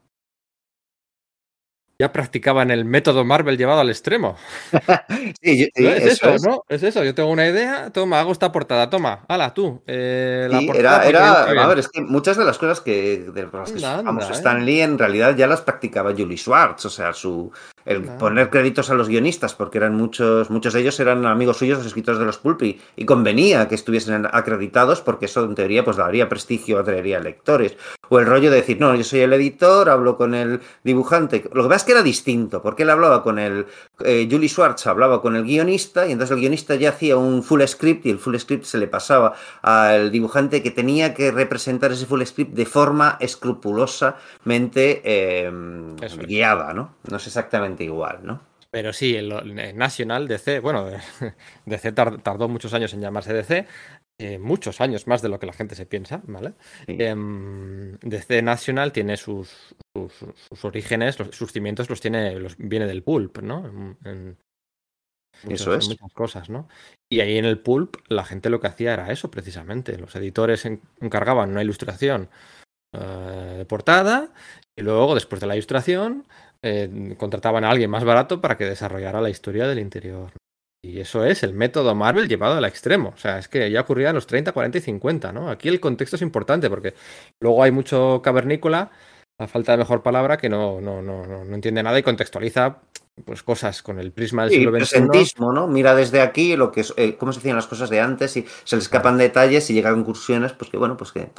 ya 2.01 2.11
practicaban 2.11 2.71
el 2.71 2.83
método 2.83 3.23
Marvel 3.23 3.59
llevado 3.59 3.79
al 3.81 3.89
extremo. 3.91 4.35
sí, 5.41 5.69
es 5.75 6.03
eso, 6.03 6.35
¿no? 6.43 6.63
Es 6.67 6.81
eso, 6.81 7.03
yo 7.03 7.13
tengo 7.13 7.29
una 7.29 7.47
idea, 7.47 7.91
toma, 7.91 8.19
hago 8.19 8.31
esta 8.31 8.51
portada, 8.51 8.89
toma, 8.89 9.23
hala, 9.27 9.53
tú. 9.53 9.83
Eh, 9.85 10.49
era, 10.73 11.05
era 11.05 11.43
a 11.43 11.67
ver, 11.67 11.77
es 11.77 11.89
que 11.89 12.01
muchas 12.01 12.37
de 12.37 12.45
las 12.45 12.57
cosas 12.57 12.81
que, 12.81 13.19
de 13.31 13.47
las 13.53 13.71
que 13.71 13.77
¿eh? 13.77 14.35
Stan 14.35 14.65
Lee 14.65 14.81
en 14.81 14.97
realidad 14.97 15.35
ya 15.35 15.45
las 15.45 15.61
practicaba 15.61 16.11
Julie 16.17 16.37
Schwartz, 16.37 16.85
o 16.85 16.89
sea, 16.89 17.13
su, 17.13 17.51
el 17.85 18.03
poner 18.03 18.49
créditos 18.49 18.89
a 18.89 18.93
los 18.93 19.07
guionistas, 19.07 19.55
porque 19.55 19.77
eran 19.77 19.95
muchos, 19.95 20.49
muchos 20.49 20.73
de 20.73 20.81
ellos 20.81 20.99
eran 20.99 21.25
amigos 21.25 21.57
suyos, 21.57 21.77
los 21.79 21.87
escritores 21.87 22.19
de 22.19 22.25
los 22.25 22.37
Pulpi, 22.37 22.79
y 22.95 23.05
convenía 23.05 23.67
que 23.67 23.75
estuviesen 23.75 24.27
acreditados 24.31 25.01
porque 25.01 25.25
eso 25.25 25.43
en 25.43 25.55
teoría 25.55 25.83
pues 25.83 25.97
daría 25.97 26.29
prestigio, 26.29 26.79
atraería 26.79 27.19
lectores. 27.19 27.77
O 28.09 28.19
el 28.19 28.25
rollo 28.25 28.51
de 28.51 28.57
decir, 28.57 28.79
no, 28.79 28.93
yo 28.93 29.03
soy 29.03 29.21
el 29.21 29.33
editor, 29.33 29.89
hablo 29.89 30.17
con 30.17 30.35
el 30.35 30.59
dibujante. 30.83 31.43
Lo 31.53 31.63
que 31.63 31.69
pasa 31.69 31.77
es 31.77 31.83
que 31.85 31.91
era 31.93 32.03
distinto, 32.03 32.61
porque 32.61 32.83
él 32.83 32.89
hablaba 32.89 33.23
con 33.23 33.39
el, 33.39 33.65
eh, 34.03 34.27
Julie 34.29 34.49
Schwartz 34.49 34.85
hablaba 34.87 35.21
con 35.21 35.35
el 35.35 35.43
guionista, 35.43 36.05
y 36.05 36.11
entonces 36.11 36.35
el 36.35 36.41
guionista 36.41 36.75
ya 36.75 36.89
hacía 36.89 37.15
un 37.17 37.41
full 37.41 37.61
script, 37.63 38.05
y 38.05 38.09
el 38.09 38.19
full 38.19 38.35
script 38.35 38.65
se 38.65 38.77
le 38.77 38.87
pasaba 38.87 39.33
al 39.61 40.11
dibujante 40.11 40.61
que 40.61 40.71
tenía 40.71 41.13
que 41.13 41.31
representar 41.31 41.91
ese 41.91 42.05
full 42.05 42.21
script 42.23 42.53
de 42.53 42.65
forma 42.65 43.17
escrupulosamente 43.19 45.01
em, 45.05 45.95
guiada, 46.27 46.73
¿no? 46.73 46.95
No 47.09 47.17
es 47.17 47.27
exactamente 47.27 47.70
igual, 47.79 48.19
¿no? 48.23 48.41
Pero 48.71 48.93
sí, 48.93 49.15
el, 49.15 49.29
National 49.75 50.27
DC, 50.27 50.59
bueno, 50.59 50.87
DC 51.65 51.91
tardó 51.91 52.47
muchos 52.47 52.73
años 52.73 52.93
en 52.93 53.01
llamarse 53.01 53.33
DC, 53.33 53.67
eh, 54.17 54.37
muchos 54.37 54.79
años 54.79 55.07
más 55.07 55.21
de 55.21 55.29
lo 55.29 55.39
que 55.39 55.45
la 55.45 55.53
gente 55.53 55.75
se 55.75 55.85
piensa, 55.85 56.21
¿vale? 56.25 56.53
Em, 56.87 57.97
DC 58.01 58.41
National 58.41 58.91
tiene 58.91 59.17
sus, 59.17 59.75
sus, 59.93 60.65
orígenes, 60.65 61.17
sus 61.31 61.51
cimientos 61.51 61.89
los 61.89 61.99
tiene, 61.99 62.39
los, 62.39 62.55
viene 62.57 62.87
del 62.87 63.03
pulp, 63.03 63.39
¿no? 63.39 63.97
eso 65.49 65.73
es. 65.73 65.87
muchas 65.87 66.13
cosas, 66.13 66.49
¿no? 66.49 66.69
Y 67.09 67.19
ahí 67.21 67.37
en 67.37 67.45
el 67.45 67.59
pulp 67.59 67.97
la 68.07 68.23
gente 68.23 68.49
lo 68.49 68.59
que 68.59 68.67
hacía 68.67 68.93
era 68.93 69.11
eso, 69.11 69.31
precisamente. 69.31 69.97
Los 69.97 70.15
editores 70.15 70.65
encargaban 70.99 71.49
una 71.49 71.63
ilustración 71.63 72.29
eh, 72.93 73.55
de 73.57 73.65
portada 73.65 74.33
Y 74.77 74.83
luego, 74.83 75.15
después 75.15 75.41
de 75.41 75.47
la 75.47 75.55
ilustración, 75.55 76.27
eh, 76.63 77.15
contrataban 77.17 77.63
a 77.63 77.69
alguien 77.71 77.89
más 77.89 78.03
barato 78.03 78.41
para 78.41 78.57
que 78.57 78.65
desarrollara 78.65 79.21
la 79.21 79.29
historia 79.29 79.67
del 79.67 79.79
interior. 79.79 80.31
Y 80.83 80.99
eso 80.99 81.23
es 81.25 81.43
el 81.43 81.53
método 81.53 81.93
Marvel 81.93 82.27
llevado 82.27 82.57
al 82.57 82.65
extremo. 82.65 83.09
O 83.15 83.17
sea, 83.17 83.37
es 83.37 83.47
que 83.47 83.69
ya 83.69 83.81
ocurría 83.81 84.09
en 84.09 84.15
los 84.15 84.25
30, 84.25 84.51
40 84.51 84.77
y 84.79 84.81
50, 84.81 85.31
¿no? 85.31 85.49
Aquí 85.49 85.67
el 85.69 85.79
contexto 85.79 86.15
es 86.15 86.21
importante 86.23 86.69
porque 86.69 86.95
luego 87.39 87.61
hay 87.61 87.71
mucho 87.71 88.21
cavernícola, 88.23 88.89
a 89.39 89.47
falta 89.47 89.73
de 89.73 89.79
mejor 89.79 90.01
palabra, 90.01 90.37
que 90.37 90.49
no, 90.49 90.81
no, 90.81 91.01
no, 91.01 91.25
no 91.25 91.55
entiende 91.55 91.83
nada 91.83 91.99
y 91.99 92.03
contextualiza 92.03 92.79
pues 93.25 93.43
cosas 93.43 93.83
con 93.83 93.99
el 93.99 94.11
prisma 94.11 94.43
del 94.43 94.51
Sí, 94.51 94.57
siglo 94.57 94.71
XXI. 94.71 94.77
presentismo, 94.79 95.51
¿no? 95.53 95.67
Mira 95.67 95.93
desde 95.93 96.21
aquí 96.21 96.55
lo 96.55 96.71
que 96.71 96.81
es, 96.81 96.93
eh, 96.97 97.15
cómo 97.17 97.33
se 97.33 97.39
hacían 97.39 97.57
las 97.57 97.67
cosas 97.67 97.89
de 97.89 97.99
antes 97.99 98.35
y 98.37 98.45
se 98.63 98.75
le 98.75 98.81
escapan 98.81 99.17
detalles 99.17 99.69
y 99.69 99.73
llegan 99.73 99.99
incursiones, 99.99 100.53
pues 100.53 100.71
que 100.71 100.77
bueno, 100.77 100.97
pues 100.97 101.11
que 101.11 101.29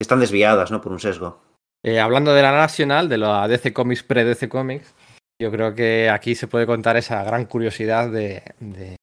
están 0.00 0.20
desviadas, 0.20 0.70
¿no? 0.70 0.80
Por 0.80 0.92
un 0.92 1.00
sesgo. 1.00 1.40
Eh, 1.84 1.98
hablando 2.00 2.32
de 2.32 2.42
la 2.42 2.52
nacional, 2.52 3.08
de 3.08 3.18
la 3.18 3.48
DC 3.48 3.72
Comics 3.72 4.02
pre-DC 4.02 4.48
Comics, 4.48 4.94
yo 5.40 5.50
creo 5.50 5.74
que 5.74 6.08
aquí 6.10 6.34
se 6.34 6.46
puede 6.46 6.66
contar 6.66 6.96
esa 6.96 7.24
gran 7.24 7.46
curiosidad 7.46 8.08
de, 8.10 8.42
de- 8.60 8.96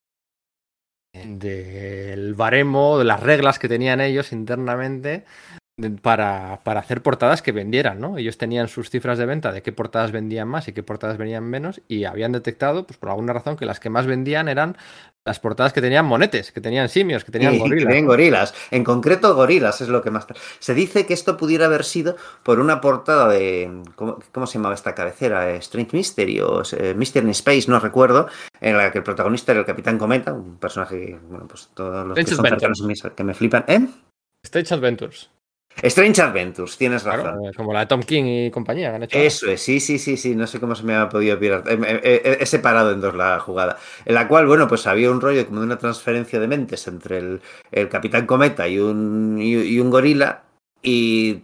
del 1.12 2.34
baremo, 2.34 2.98
de 2.98 3.04
las 3.04 3.20
reglas 3.20 3.58
que 3.58 3.68
tenían 3.68 4.00
ellos 4.00 4.32
internamente 4.32 5.24
para, 6.02 6.60
para 6.64 6.80
hacer 6.80 7.02
portadas 7.02 7.42
que 7.42 7.52
vendieran, 7.52 8.00
¿no? 8.00 8.18
Ellos 8.18 8.38
tenían 8.38 8.68
sus 8.68 8.90
cifras 8.90 9.18
de 9.18 9.26
venta 9.26 9.52
de 9.52 9.62
qué 9.62 9.72
portadas 9.72 10.12
vendían 10.12 10.48
más 10.48 10.68
y 10.68 10.72
qué 10.72 10.82
portadas 10.82 11.18
vendían 11.18 11.44
menos 11.44 11.80
y 11.88 12.04
habían 12.04 12.32
detectado, 12.32 12.86
pues 12.86 12.98
por 12.98 13.10
alguna 13.10 13.32
razón, 13.32 13.56
que 13.56 13.66
las 13.66 13.80
que 13.80 13.90
más 13.90 14.06
vendían 14.06 14.48
eran 14.48 14.76
las 15.24 15.38
portadas 15.38 15.72
que 15.72 15.80
tenían 15.80 16.06
monetes, 16.06 16.50
que 16.50 16.60
tenían 16.60 16.88
simios, 16.88 17.24
que 17.24 17.32
tenían 17.32 17.52
que 17.52 17.58
gorilas. 17.58 17.86
tenían 17.86 18.06
gorilas. 18.06 18.54
En 18.70 18.84
concreto, 18.84 19.34
gorilas 19.34 19.80
es 19.80 19.88
lo 19.88 20.02
que 20.02 20.10
más. 20.10 20.26
Se 20.58 20.74
dice 20.74 21.04
que 21.04 21.12
esto 21.12 21.36
pudiera 21.36 21.66
haber 21.66 21.84
sido 21.84 22.16
por 22.42 22.58
una 22.58 22.80
portada 22.80 23.28
de. 23.28 23.82
¿Cómo, 23.96 24.18
cómo 24.32 24.46
se 24.46 24.58
llamaba 24.58 24.74
esta 24.74 24.94
cabecera? 24.94 25.50
Strange 25.56 25.96
Mystery 25.96 26.40
o 26.40 26.62
eh, 26.72 26.94
Mystery 26.94 27.26
in 27.26 27.30
Space, 27.32 27.64
no 27.68 27.78
recuerdo. 27.80 28.28
En 28.60 28.76
la 28.76 28.90
que 28.90 28.98
el 28.98 29.04
protagonista 29.04 29.52
era 29.52 29.60
el 29.60 29.66
Capitán 29.66 29.98
Cometa, 29.98 30.32
un 30.32 30.56
personaje 30.56 30.98
que, 30.98 31.18
bueno, 31.28 31.46
pues 31.46 31.68
todos 31.74 32.06
los 32.06 32.18
son 32.18 32.44
cercanos 32.44 32.82
que 33.14 33.24
me 33.24 33.34
flipan. 33.34 33.64
¿Eh? 33.68 33.86
Stage 34.42 34.74
Adventures, 34.74 35.30
Strange 35.82 36.20
Adventures, 36.20 36.76
tienes 36.76 37.04
razón. 37.04 37.22
claro, 37.22 37.48
eh, 37.48 37.52
como 37.56 37.72
la 37.72 37.80
de 37.80 37.86
Tom 37.86 38.02
King 38.02 38.24
y 38.24 38.50
compañía 38.50 38.90
que 38.90 38.96
han 38.96 39.02
hecho. 39.04 39.18
Eso 39.18 39.50
es, 39.50 39.62
sí, 39.62 39.80
sí, 39.80 39.98
sí, 39.98 40.16
sí, 40.16 40.34
no 40.34 40.46
sé 40.46 40.60
cómo 40.60 40.74
se 40.74 40.82
me 40.82 40.94
ha 40.94 41.08
podido 41.08 41.38
pirar. 41.38 41.64
He, 41.66 41.74
he- 41.74 42.22
he- 42.24 42.38
he 42.42 42.46
separado 42.46 42.92
en 42.92 43.00
dos 43.00 43.14
la 43.14 43.38
jugada. 43.40 43.78
En 44.04 44.14
la 44.14 44.28
cual, 44.28 44.46
bueno, 44.46 44.68
pues 44.68 44.86
había 44.86 45.10
un 45.10 45.20
rollo 45.20 45.46
como 45.46 45.60
de 45.60 45.66
una 45.66 45.78
transferencia 45.78 46.38
de 46.38 46.48
mentes 46.48 46.86
entre 46.86 47.18
el, 47.18 47.40
el 47.72 47.88
Capitán 47.88 48.26
Cometa 48.26 48.68
y 48.68 48.78
un, 48.78 49.38
y, 49.40 49.54
y 49.54 49.80
un 49.80 49.90
gorila. 49.90 50.42
Y 50.82 51.42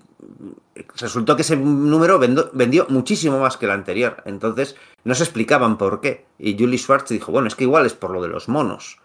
resultó 0.98 1.34
que 1.36 1.42
ese 1.42 1.56
número 1.56 2.18
vendo- 2.18 2.50
vendió 2.52 2.86
muchísimo 2.90 3.38
más 3.40 3.56
que 3.56 3.64
el 3.66 3.72
anterior. 3.72 4.22
Entonces, 4.26 4.76
no 5.04 5.14
se 5.14 5.22
explicaban 5.24 5.78
por 5.78 6.00
qué. 6.02 6.26
Y 6.38 6.58
Julie 6.58 6.78
Schwartz 6.78 7.08
dijo, 7.08 7.32
bueno, 7.32 7.48
es 7.48 7.54
que 7.54 7.64
igual 7.64 7.86
es 7.86 7.94
por 7.94 8.10
lo 8.10 8.20
de 8.20 8.28
los 8.28 8.48
monos. 8.48 8.98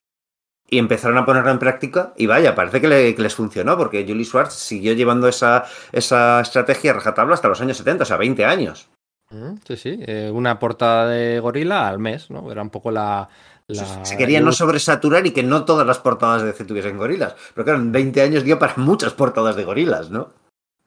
Y 0.73 0.77
empezaron 0.77 1.17
a 1.17 1.25
ponerlo 1.25 1.51
en 1.51 1.59
práctica 1.59 2.13
y 2.15 2.27
vaya, 2.27 2.55
parece 2.55 2.79
que, 2.79 2.87
le- 2.87 3.13
que 3.13 3.21
les 3.21 3.35
funcionó 3.35 3.77
porque 3.77 4.05
Julie 4.07 4.23
Schwartz 4.23 4.53
siguió 4.53 4.93
llevando 4.93 5.27
esa, 5.27 5.65
esa 5.91 6.39
estrategia 6.39 6.93
rajatabla 6.93 7.33
hasta 7.33 7.49
los 7.49 7.59
años 7.59 7.75
70, 7.75 8.03
o 8.03 8.05
sea, 8.05 8.15
20 8.15 8.45
años. 8.45 8.87
Mm, 9.31 9.55
Sí, 9.67 9.75
sí, 9.75 9.99
eh, 10.07 10.31
una 10.33 10.59
portada 10.59 11.07
de 11.09 11.39
gorila 11.41 11.89
al 11.89 11.99
mes, 11.99 12.29
¿no? 12.29 12.49
Era 12.51 12.61
un 12.61 12.69
poco 12.69 12.89
la... 12.89 13.27
la- 13.67 14.05
Se 14.05 14.15
quería 14.15 14.39
no 14.39 14.53
sobresaturar 14.53 15.27
y 15.27 15.31
que 15.31 15.43
no 15.43 15.65
todas 15.65 15.85
las 15.85 15.99
portadas 15.99 16.41
de 16.41 16.47
DC 16.53 16.63
tuviesen 16.63 16.97
gorilas. 16.97 17.35
Pero 17.53 17.65
claro, 17.65 17.79
en 17.79 17.91
20 17.91 18.21
años 18.21 18.43
dio 18.45 18.57
para 18.57 18.75
muchas 18.77 19.11
portadas 19.13 19.57
de 19.57 19.65
gorilas, 19.65 20.09
¿no? 20.09 20.29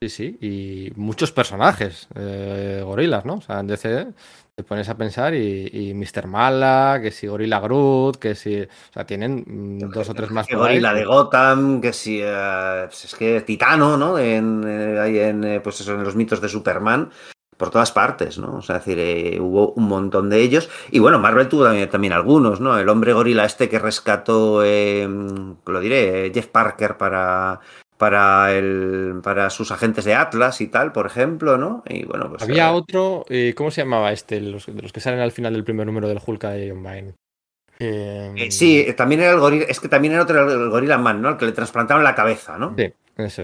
Sí, 0.01 0.09
sí, 0.09 0.39
y 0.41 0.93
muchos 0.97 1.31
personajes 1.31 2.09
eh, 2.15 2.83
gorilas, 2.85 3.25
¿no? 3.27 3.35
O 3.35 3.41
sea, 3.43 3.61
en 3.61 3.67
DC 3.67 4.09
te 4.55 4.63
pones 4.63 4.89
a 4.89 4.97
pensar 4.97 5.35
y, 5.35 5.69
y 5.73 5.95
Mr. 5.95 6.29
Mala, 6.29 7.01
que 7.03 7.11
si 7.11 7.27
Gorila 7.27 7.59
Groot, 7.59 8.19
que 8.19 8.37
si... 8.37 8.63
O 8.63 8.93
sea, 8.93 9.05
tienen 9.05 9.45
mm, 9.47 9.91
dos 9.91 10.09
o 10.09 10.15
tres 10.15 10.31
más 10.31 10.47
Que 10.47 10.55
gorila 10.55 10.95
de 10.95 11.05
Gotham, 11.05 11.81
que 11.81 11.93
si. 11.93 12.21
pues 12.21 13.05
es 13.05 13.15
que 13.17 13.41
Titano, 13.41 13.97
¿no? 13.97 14.17
En, 14.17 14.63
eh, 14.65 15.29
en, 15.29 15.45
eh, 15.45 15.61
pues 15.61 15.81
eso, 15.81 15.95
en 15.95 16.05
los 16.05 16.15
mitos 16.15 16.41
de 16.41 16.49
Superman. 16.49 17.11
Por 17.57 17.71
todas 17.71 17.93
partes, 17.93 18.39
¿no? 18.39 18.57
O 18.57 18.63
sea, 18.63 18.77
es 18.77 18.85
decir, 18.85 18.99
eh, 18.99 19.41
hubo 19.41 19.73
un 19.73 19.87
montón 19.87 20.29
de 20.29 20.41
ellos. 20.41 20.69
Y 20.91 20.99
bueno, 20.99 21.21
Marvel 21.21 21.49
tuvo 21.49 21.65
también, 21.65 21.89
también 21.89 22.13
algunos, 22.13 22.61
¿no? 22.61 22.77
El 22.79 22.89
hombre 22.89 23.13
gorila 23.13 23.45
este 23.45 23.69
que 23.69 23.79
rescató, 23.79 24.65
eh, 24.65 25.09
lo 25.09 25.81
diré, 25.81 26.33
Jeff 26.35 26.49
Parker 26.49 26.97
para, 26.97 27.61
para, 27.99 28.53
el, 28.53 29.21
para 29.23 29.51
sus 29.51 29.71
agentes 29.71 30.05
de 30.05 30.15
Atlas 30.15 30.61
y 30.61 30.67
tal, 30.67 30.93
por 30.93 31.07
ejemplo, 31.07 31.59
¿no? 31.59 31.83
Y 31.89 32.05
bueno, 32.05 32.29
pues. 32.29 32.43
Había 32.43 32.69
eh, 32.69 32.73
otro, 32.73 33.25
eh, 33.29 33.55
¿cómo 33.57 33.71
se 33.71 33.83
llamaba 33.83 34.13
este? 34.13 34.41
Los, 34.41 34.69
los 34.69 34.93
que 34.93 35.01
salen 35.01 35.21
al 35.21 35.33
final 35.33 35.53
del 35.53 35.65
primer 35.65 35.87
número 35.87 36.09
del 36.09 36.21
Hulk 36.25 36.45
Man. 36.75 37.15
Eh, 37.79 38.49
sí, 38.51 38.81
eh, 38.81 38.93
también 38.93 39.21
era 39.21 39.33
el 39.33 39.41
gorila, 39.41 39.65
es 39.65 39.81
que 39.81 39.89
también 39.89 40.15
era 40.15 40.23
otro 40.23 40.51
el 40.51 40.71
gorila 40.71 40.99
man, 40.99 41.21
¿no? 41.21 41.31
El 41.31 41.37
que 41.37 41.47
le 41.47 41.53
trasplantaban 41.53 42.05
la 42.05 42.15
cabeza, 42.15 42.57
¿no? 42.57 42.75
sí, 42.77 42.93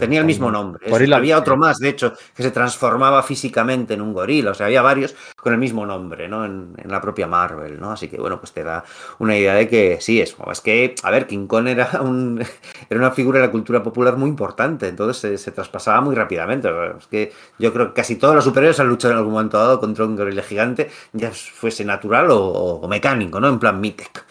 Tenía 0.00 0.18
el 0.20 0.26
mismo 0.26 0.50
nombre. 0.50 0.88
Gorila- 0.90 1.16
había 1.16 1.38
otro 1.38 1.56
más, 1.56 1.78
de 1.78 1.88
hecho, 1.90 2.12
que 2.35 2.42
se 2.42 2.50
transformaba 2.50 3.22
físicamente 3.22 3.94
en 3.94 4.00
un 4.00 4.12
gorila. 4.12 4.50
O 4.50 4.54
sea, 4.54 4.66
había 4.66 4.83
varios 4.83 5.14
con 5.37 5.52
el 5.52 5.59
mismo 5.61 5.87
nombre, 5.87 6.28
¿no? 6.28 6.44
En, 6.44 6.72
en 6.76 6.90
la 6.90 7.00
propia 7.00 7.26
Marvel, 7.28 7.78
¿no? 7.80 7.92
Así 7.92 8.09
que, 8.09 8.16
bueno, 8.18 8.40
pues 8.40 8.52
te 8.52 8.64
da 8.64 8.83
una 9.20 9.37
idea 9.37 9.54
de 9.54 9.68
que 9.68 9.98
sí, 10.00 10.20
es, 10.20 10.35
es 10.50 10.61
que, 10.61 10.94
a 11.04 11.11
ver, 11.12 11.26
King 11.28 11.46
Kong 11.46 11.68
era, 11.68 11.88
un, 12.02 12.42
era 12.88 13.00
una 13.00 13.12
figura 13.12 13.38
de 13.40 13.46
la 13.46 13.52
cultura 13.52 13.83
popular 13.83 14.16
muy 14.16 14.28
importante, 14.28 14.88
entonces 14.88 15.18
se, 15.20 15.38
se 15.38 15.52
traspasaba 15.52 16.00
muy 16.00 16.14
rápidamente. 16.16 16.68
Es 16.98 17.06
que 17.06 17.33
yo 17.59 17.72
creo 17.72 17.88
que 17.88 17.94
casi 18.00 18.16
todos 18.16 18.35
los 18.35 18.44
superhéroes 18.44 18.80
han 18.80 18.88
luchado 18.88 19.12
en 19.12 19.18
algún 19.18 19.35
momento 19.35 19.59
dado 19.59 19.78
contra 19.78 20.04
un 20.04 20.16
gorila 20.16 20.42
gigante, 20.42 20.90
ya 21.12 21.30
fuese 21.30 21.85
natural 21.85 22.30
o, 22.33 22.38
o 22.83 22.88
mecánico, 22.88 23.38
¿no? 23.38 23.48
En 23.48 23.59
plan 23.61 23.80
Mitek. 23.80 24.24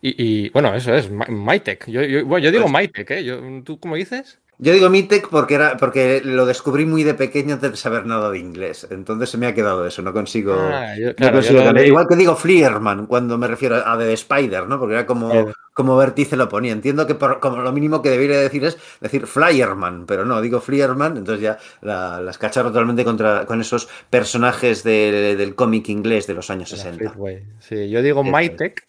Y, 0.00 0.14
y, 0.46 0.50
bueno, 0.50 0.72
eso 0.74 0.94
es, 0.94 1.10
Mytech. 1.10 1.86
Yo, 1.88 2.02
yo, 2.02 2.24
bueno, 2.24 2.44
yo 2.44 2.52
digo 2.52 2.64
Pues- 2.64 2.72
¿eh? 3.10 3.24
Yo- 3.24 3.40
¿Tú 3.64 3.80
cómo 3.80 3.96
dices? 3.96 4.38
Yo 4.60 4.72
digo 4.72 4.90
Mitek 4.90 5.28
porque 5.28 5.54
era 5.54 5.76
porque 5.76 6.20
lo 6.24 6.44
descubrí 6.44 6.84
muy 6.84 7.04
de 7.04 7.14
pequeño 7.14 7.54
antes 7.54 7.70
de 7.70 7.76
saber 7.76 8.06
nada 8.06 8.28
de 8.30 8.40
inglés. 8.40 8.88
Entonces 8.90 9.30
se 9.30 9.38
me 9.38 9.46
ha 9.46 9.54
quedado 9.54 9.86
eso, 9.86 10.02
no 10.02 10.12
consigo. 10.12 10.52
Ah, 10.58 10.96
yo- 10.98 11.08
no 11.10 11.14
claro, 11.14 11.34
consigo 11.34 11.60
lo 11.72 11.84
Igual 11.84 12.08
que 12.08 12.16
digo 12.16 12.34
Fleerman 12.34 13.06
cuando 13.06 13.38
me 13.38 13.46
refiero 13.46 13.76
a 13.76 13.96
The 13.96 14.12
Spider, 14.14 14.66
¿no? 14.66 14.80
Porque 14.80 14.94
era 14.94 15.06
como, 15.06 15.32
Eh. 15.32 15.46
como 15.74 15.96
Vértice 15.96 16.36
lo 16.36 16.48
ponía. 16.48 16.72
Entiendo 16.72 17.06
que 17.06 17.14
por- 17.14 17.38
como 17.38 17.58
lo 17.58 17.70
mínimo 17.70 18.02
que 18.02 18.10
debería 18.10 18.40
decir 18.40 18.64
es 18.64 18.76
decir 19.00 19.28
Flyerman, 19.28 20.06
pero 20.06 20.24
no, 20.24 20.40
digo 20.40 20.60
Fleerman, 20.60 21.18
entonces 21.18 21.40
ya 21.42 21.58
la- 21.82 22.20
las 22.20 22.36
cacharro 22.36 22.70
totalmente 22.70 23.04
contra, 23.04 23.46
con 23.46 23.60
esos 23.60 23.88
personajes 24.10 24.82
de- 24.82 25.36
del 25.36 25.54
cómic 25.54 25.88
inglés 25.88 26.26
de 26.26 26.34
los 26.34 26.50
años 26.50 26.72
la 26.72 26.78
60. 26.78 26.98
Fleetway. 27.10 27.44
Sí, 27.60 27.88
yo 27.90 28.02
digo. 28.02 28.24
Mytech 28.24 28.88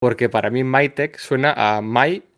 porque 0.00 0.28
para 0.28 0.50
mí 0.50 0.64
Mytech 0.64 1.18
suena 1.18 1.54
a 1.56 1.80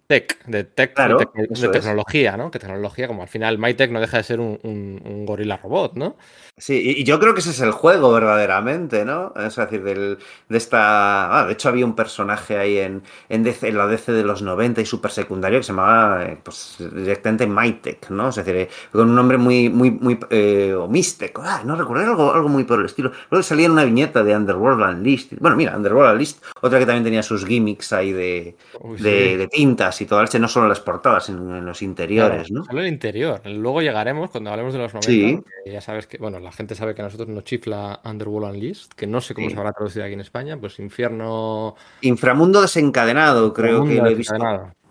MyTech, 0.08 0.44
de, 0.46 0.64
tech, 0.64 0.94
Claro, 0.94 1.18
de, 1.18 1.26
tec- 1.26 1.72
tecnología, 1.72 2.36
¿no? 2.36 2.50
Que 2.50 2.58
tecnología, 2.58 3.08
como 3.08 3.22
al 3.22 3.28
final 3.28 3.58
Mytech 3.58 3.90
no 3.90 4.00
deja 4.00 4.18
de 4.18 4.22
ser 4.22 4.40
un, 4.40 4.58
un- 4.62 5.02
un 5.04 5.26
gorila 5.26 5.56
robot, 5.56 5.94
¿no? 5.94 6.16
Sí, 6.58 6.94
y 6.96 7.04
yo 7.04 7.20
creo 7.20 7.34
que 7.34 7.40
ese 7.40 7.50
es 7.50 7.60
el 7.60 7.70
juego 7.70 8.10
verdaderamente, 8.12 9.04
¿no? 9.04 9.34
Es 9.36 9.56
decir, 9.56 9.82
del, 9.82 10.16
de 10.48 10.56
esta... 10.56 11.40
Ah, 11.40 11.44
de 11.44 11.52
hecho 11.52 11.68
había 11.68 11.84
un 11.84 11.94
personaje 11.94 12.56
ahí 12.56 12.78
en, 12.78 13.02
en, 13.28 13.42
DC 13.42 13.68
en 13.68 13.76
la 13.76 13.86
DC 13.86 14.10
de 14.12 14.24
los 14.24 14.40
90 14.40 14.80
y 14.80 14.86
super 14.86 15.10
secundario 15.10 15.58
que 15.58 15.64
se 15.64 15.72
llamaba 15.72 16.24
eh, 16.24 16.38
pues, 16.42 16.76
directamente 16.78 17.46
Mytech, 17.46 18.08
¿no? 18.08 18.30
Es 18.30 18.36
decir, 18.36 18.56
eh, 18.56 18.68
con 18.90 19.10
un 19.10 19.14
nombre 19.14 19.36
muy, 19.36 19.68
muy, 19.68 19.90
muy... 19.90 20.18
Eh, 20.30 20.72
o 20.72 20.88
Mistec, 20.88 21.38
ah, 21.42 21.60
no 21.62 21.76
recuerdo, 21.76 22.08
algo, 22.10 22.32
algo 22.32 22.48
muy 22.48 22.64
por 22.64 22.80
el 22.80 22.86
estilo. 22.86 23.12
Luego 23.30 23.42
salía 23.42 23.66
en 23.66 23.72
una 23.72 23.84
viñeta 23.84 24.24
de 24.24 24.34
Underworld 24.34 24.80
Unleashed. 24.80 25.36
Bueno, 25.38 25.58
mira, 25.58 25.76
Underworld 25.76 26.12
Unleashed, 26.12 26.38
otra 26.62 26.78
que 26.78 26.86
también 26.86 27.04
tenía 27.04 27.22
sus 27.22 27.44
gimmicks 27.44 27.92
ahí 27.92 28.12
de, 28.12 28.56
Uy, 28.80 28.96
de, 28.96 29.28
sí. 29.28 29.36
de 29.36 29.48
tintas 29.48 30.00
y 30.00 30.06
todo, 30.06 30.22
ese 30.22 30.38
no 30.38 30.48
solo 30.48 30.68
las 30.68 30.80
portadas, 30.80 31.26
sino 31.26 31.58
en 31.58 31.66
los 31.66 31.82
interiores, 31.82 32.48
Claro, 32.48 32.60
¿no? 32.60 32.64
Solo 32.64 32.80
el 32.80 32.88
interior. 32.88 33.42
Luego 33.44 33.82
llegaremos 33.82 34.30
cuando 34.30 34.48
hablemos 34.48 34.72
de 34.72 34.78
los 34.78 34.94
90. 34.94 35.06
Sí. 35.06 35.70
Ya 35.70 35.82
sabes 35.82 36.06
que, 36.06 36.16
bueno, 36.16 36.45
la 36.46 36.52
gente 36.52 36.74
sabe 36.74 36.94
que 36.94 37.02
a 37.02 37.04
nosotros 37.04 37.28
nos 37.28 37.44
chifla 37.44 38.00
Underworld 38.04 38.54
Unleashed, 38.54 38.90
que 38.96 39.06
no 39.06 39.20
sé 39.20 39.34
cómo 39.34 39.48
Sí. 39.48 39.52
se 39.54 39.58
habrá 39.58 39.72
traducido 39.72 40.04
aquí 40.04 40.14
en 40.14 40.20
España, 40.20 40.56
pues 40.58 40.78
infierno. 40.78 41.74
Inframundo 42.00 42.62
desencadenado, 42.62 43.52
creo 43.52 43.84
que 43.84 43.96
lo 43.96 44.06
he 44.08 44.14
visto. 44.14 44.34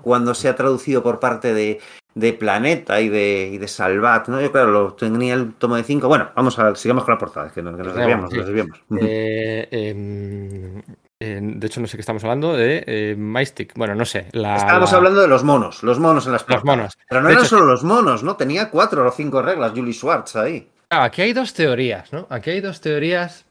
cuando 0.01 0.35
se 0.35 0.47
ha 0.49 0.55
traducido 0.55 1.01
por 1.01 1.19
parte 1.19 1.51
de, 1.53 1.79
de 2.13 2.33
Planeta 2.33 3.01
y 3.01 3.09
de, 3.09 3.49
y 3.53 3.57
de 3.57 3.67
Salvat, 3.67 4.27
¿no? 4.27 4.39
Yo, 4.39 4.51
claro, 4.51 4.69
lo 4.69 4.93
tenía 4.93 5.33
el 5.33 5.53
tomo 5.55 5.75
de 5.77 5.83
5. 5.83 6.07
Bueno, 6.07 6.29
vamos 6.35 6.59
a 6.59 6.75
sigamos 6.75 7.03
con 7.05 7.15
la 7.15 7.17
portada, 7.17 7.49
que, 7.49 7.63
no- 7.63 7.75
que 7.75 7.81
nos 7.83 7.93
Sigamos, 7.93 8.29
desviamos, 8.29 8.31
sí. 8.31 8.37
nos 8.37 8.45
desviamos. 8.45 8.79
Eh, 9.01 9.67
em, 9.71 10.81
em, 11.19 11.59
de 11.59 11.65
hecho, 11.67 11.81
no 11.81 11.87
sé 11.87 11.97
qué 11.97 12.01
estamos 12.01 12.23
hablando 12.23 12.53
de 12.53 12.83
eh, 12.85 13.15
Mystic. 13.17 13.73
Bueno, 13.75 13.95
no 13.95 14.05
sé. 14.05 14.27
La, 14.33 14.57
Estábamos 14.57 14.91
la- 14.91 14.97
hablando 14.97 15.21
de 15.21 15.27
los 15.27 15.43
monos, 15.43 15.81
los 15.81 15.97
monos 15.99 16.27
en 16.27 16.33
las 16.33 16.41
Los 16.47 16.57
portadas. 16.57 16.77
monos. 16.77 16.97
Pero 17.09 17.21
no 17.21 17.27
De 17.27 17.33
eran 17.33 17.45
hecho, 17.45 17.55
solo 17.57 17.65
los 17.65 17.83
monos, 17.83 18.21
¿no? 18.23 18.35
Tenía 18.35 18.69
cuatro 18.69 19.07
o 19.07 19.11
cinco 19.11 19.41
reglas 19.41 19.71
Julie 19.75 19.93
Schwartz 19.93 20.35
ahí. 20.35 20.69
Ah, 20.89 21.03
aquí 21.05 21.21
hay 21.21 21.33
dos 21.33 21.53
teorías, 21.53 22.11
¿no? 22.13 22.27
Aquí 22.29 22.51
hay 22.51 22.61
dos 22.61 22.79
teorías 22.81 23.45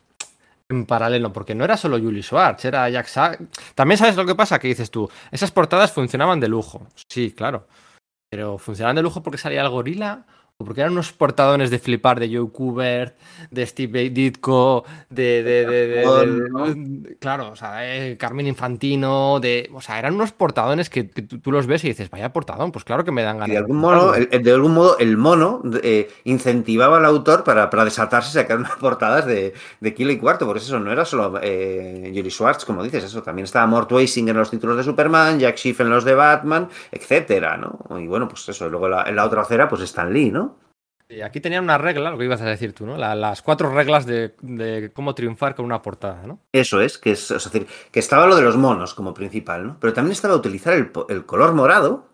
en 0.68 0.86
paralelo, 0.86 1.32
porque 1.32 1.54
no 1.54 1.64
era 1.64 1.76
solo 1.76 1.98
Julie 1.98 2.22
Schwartz, 2.22 2.64
era 2.64 2.88
Jack 2.88 3.06
Sa- 3.06 3.38
También 3.74 3.98
sabes 3.98 4.16
lo 4.16 4.24
que 4.24 4.34
pasa, 4.34 4.58
que 4.58 4.68
dices 4.68 4.90
tú, 4.90 5.10
esas 5.30 5.50
portadas 5.50 5.92
funcionaban 5.92 6.40
de 6.40 6.48
lujo. 6.48 6.86
Sí, 7.08 7.32
claro. 7.32 7.66
Pero 8.30 8.58
funcionaban 8.58 8.96
de 8.96 9.02
lujo 9.02 9.22
porque 9.22 9.38
salía 9.38 9.60
el 9.62 9.68
gorila 9.68 10.24
porque 10.56 10.82
eran 10.82 10.92
unos 10.92 11.12
portadones 11.12 11.70
de 11.70 11.80
flipar 11.80 12.20
de 12.20 12.32
Joe 12.32 12.48
Kubert, 12.48 13.16
de 13.50 13.66
Steve 13.66 14.10
Ditko, 14.10 14.84
de, 15.10 15.42
de, 15.42 15.66
de, 15.66 15.86
de 15.86 17.16
claro, 17.18 17.50
o 17.50 17.56
sea, 17.56 17.78
de 17.78 18.16
Carmen 18.16 18.46
Infantino, 18.46 19.40
de, 19.40 19.68
o 19.74 19.80
sea, 19.80 19.98
eran 19.98 20.14
unos 20.14 20.30
portadones 20.30 20.90
que, 20.90 21.10
que 21.10 21.22
tú, 21.22 21.40
tú, 21.40 21.50
los 21.50 21.66
ves 21.66 21.82
y 21.82 21.88
dices, 21.88 22.08
vaya 22.08 22.32
portadón, 22.32 22.70
pues 22.70 22.84
claro 22.84 23.04
que 23.04 23.10
me 23.10 23.22
dan 23.22 23.38
ganas. 23.38 23.50
De 23.50 23.58
algún 23.58 23.78
modo, 23.78 24.14
el, 24.14 24.28
de 24.28 24.52
algún 24.52 24.74
modo, 24.74 24.96
el 24.98 25.16
mono 25.16 25.60
eh, 25.82 26.08
incentivaba 26.22 26.98
al 26.98 27.04
autor 27.04 27.42
para, 27.42 27.68
para 27.68 27.84
desatarse 27.84 28.30
y 28.30 28.42
sacar 28.42 28.58
unas 28.58 28.76
portadas 28.76 29.26
de, 29.26 29.54
de 29.80 29.94
kilo 29.94 30.12
y 30.12 30.18
cuarto, 30.18 30.46
por 30.46 30.56
eso 30.56 30.78
no 30.78 30.92
era 30.92 31.04
solo 31.04 31.40
eh, 31.42 32.12
Julie 32.14 32.30
Schwartz, 32.30 32.64
como 32.64 32.84
dices, 32.84 33.02
eso 33.02 33.24
también 33.24 33.44
estaba 33.44 33.66
Mort 33.66 33.90
Weising 33.90 34.28
en 34.28 34.36
los 34.36 34.50
títulos 34.50 34.76
de 34.76 34.84
Superman, 34.84 35.40
Jack 35.40 35.56
Schiff 35.56 35.80
en 35.80 35.90
los 35.90 36.04
de 36.04 36.14
Batman, 36.14 36.68
etcétera, 36.92 37.56
¿no? 37.56 37.98
Y 37.98 38.06
bueno, 38.06 38.28
pues 38.28 38.48
eso, 38.48 38.68
luego 38.68 38.88
la, 38.88 39.02
en 39.02 39.16
la 39.16 39.24
otra 39.24 39.42
acera, 39.42 39.68
pues 39.68 39.82
Stan 39.82 40.12
Lee, 40.12 40.30
¿no? 40.30 40.43
Y 41.16 41.22
aquí 41.22 41.40
tenían 41.40 41.64
una 41.64 41.78
regla, 41.78 42.10
lo 42.10 42.18
que 42.18 42.24
ibas 42.24 42.40
a 42.40 42.46
decir 42.46 42.72
tú, 42.72 42.86
¿no? 42.86 42.96
La, 42.96 43.14
las 43.14 43.42
cuatro 43.42 43.72
reglas 43.72 44.06
de, 44.06 44.34
de, 44.40 44.90
cómo 44.92 45.14
triunfar 45.14 45.54
con 45.54 45.64
una 45.64 45.80
portada, 45.82 46.26
¿no? 46.26 46.40
Eso 46.52 46.80
es, 46.80 46.98
que 46.98 47.12
es, 47.12 47.30
es 47.30 47.44
decir, 47.44 47.66
que 47.90 48.00
estaba 48.00 48.26
lo 48.26 48.36
de 48.36 48.42
los 48.42 48.56
monos 48.56 48.94
como 48.94 49.14
principal, 49.14 49.66
¿no? 49.66 49.76
Pero 49.80 49.92
también 49.92 50.12
estaba 50.12 50.34
utilizar 50.34 50.74
el, 50.74 50.90
el 51.08 51.24
color 51.24 51.54
morado, 51.54 52.08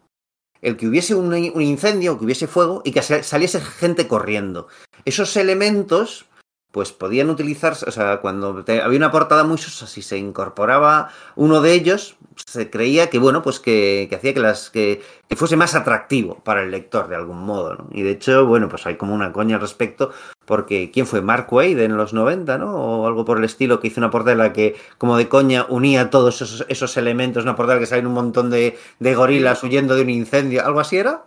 el 0.63 0.77
que 0.77 0.87
hubiese 0.87 1.15
un, 1.15 1.33
un, 1.33 1.63
incendio, 1.63 2.19
que 2.19 2.25
hubiese 2.25 2.47
fuego 2.47 2.83
y 2.85 2.93
que 2.93 3.03
saliese 3.03 3.61
gente 3.61 4.07
corriendo. 4.07 4.69
Esos 5.05 5.37
elementos, 5.37 6.27
pues 6.71 6.93
podían 6.93 7.31
utilizarse, 7.31 7.85
o 7.89 7.91
sea, 7.91 8.19
cuando 8.19 8.63
te, 8.65 8.81
había 8.81 8.99
una 8.99 9.11
portada 9.11 9.43
muy 9.43 9.59
sosa, 9.59 9.87
si 9.87 10.03
se 10.03 10.19
incorporaba 10.19 11.11
uno 11.35 11.61
de 11.61 11.73
ellos, 11.73 12.17
se 12.37 12.71
creía 12.71 13.11
que, 13.11 13.19
bueno, 13.19 13.43
pues 13.43 13.59
que, 13.59 14.07
que 14.09 14.17
hacía 14.17 14.33
que, 14.33 14.41
las, 14.41 14.71
que, 14.71 15.03
que, 15.29 15.37
fuese 15.37 15.57
más 15.57 15.75
atractivo 15.75 16.37
para 16.45 16.63
el 16.63 16.71
lector 16.71 17.09
de 17.09 17.17
algún 17.17 17.39
modo, 17.39 17.75
¿no? 17.75 17.89
Y 17.91 18.03
de 18.03 18.13
hecho, 18.13 18.47
bueno, 18.47 18.69
pues 18.69 18.87
hay 18.87 18.97
como 18.97 19.15
una 19.15 19.33
coña 19.33 19.57
al 19.57 19.63
respecto, 19.63 20.13
porque 20.45 20.93
¿quién 20.93 21.07
fue? 21.07 21.23
Mark 21.23 21.53
Wade 21.53 21.85
en 21.85 21.97
los 21.97 22.13
90, 22.13 22.59
¿no? 22.59 22.75
O 22.77 23.07
algo 23.07 23.25
por 23.25 23.39
el 23.39 23.45
estilo, 23.45 23.81
que 23.81 23.89
hizo 23.89 24.01
una 24.01 24.11
portada 24.11 24.33
en 24.33 24.39
la 24.39 24.53
que, 24.53 24.77
como 24.97 25.17
de 25.17 25.29
coña, 25.29 25.67
unía 25.69 26.11
todos 26.11 26.41
esos, 26.41 26.65
esos 26.69 26.97
elementos, 26.97 27.43
una 27.43 27.57
portada 27.57 27.81
que 27.81 27.87
salen 27.87 28.07
un 28.07 28.15
montón 28.15 28.49
de, 28.49 28.79
de 29.01 29.15
gorilas 29.15 29.63
huyendo 29.65 29.97
de 29.97 30.03
un 30.03 30.11
incendio, 30.11 30.65
¿algo 30.65 30.79
así 30.79 30.99
era? 30.99 31.27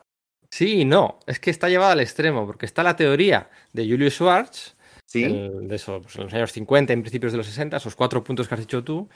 Sí 0.51 0.85
no, 0.85 1.19
es 1.25 1.39
que 1.39 1.49
está 1.49 1.67
llevado 1.67 1.93
al 1.93 1.99
extremo, 1.99 2.45
porque 2.45 2.67
está 2.67 2.83
la 2.83 2.95
teoría 2.95 3.49
de 3.73 3.89
Julius 3.89 4.13
Schwartz, 4.13 4.75
¿Sí? 5.13 5.23
el, 5.23 5.67
de 5.67 5.75
eso, 5.75 6.01
pues 6.01 6.15
en 6.15 6.23
los 6.23 6.33
años 6.33 6.51
50, 6.51 6.91
en 6.91 7.01
principios 7.01 7.31
de 7.31 7.37
los 7.37 7.47
60, 7.47 7.77
esos 7.77 7.95
cuatro 7.95 8.23
puntos 8.23 8.47
que 8.47 8.55
has 8.55 8.59
dicho 8.59 8.83
tú, 8.83 9.07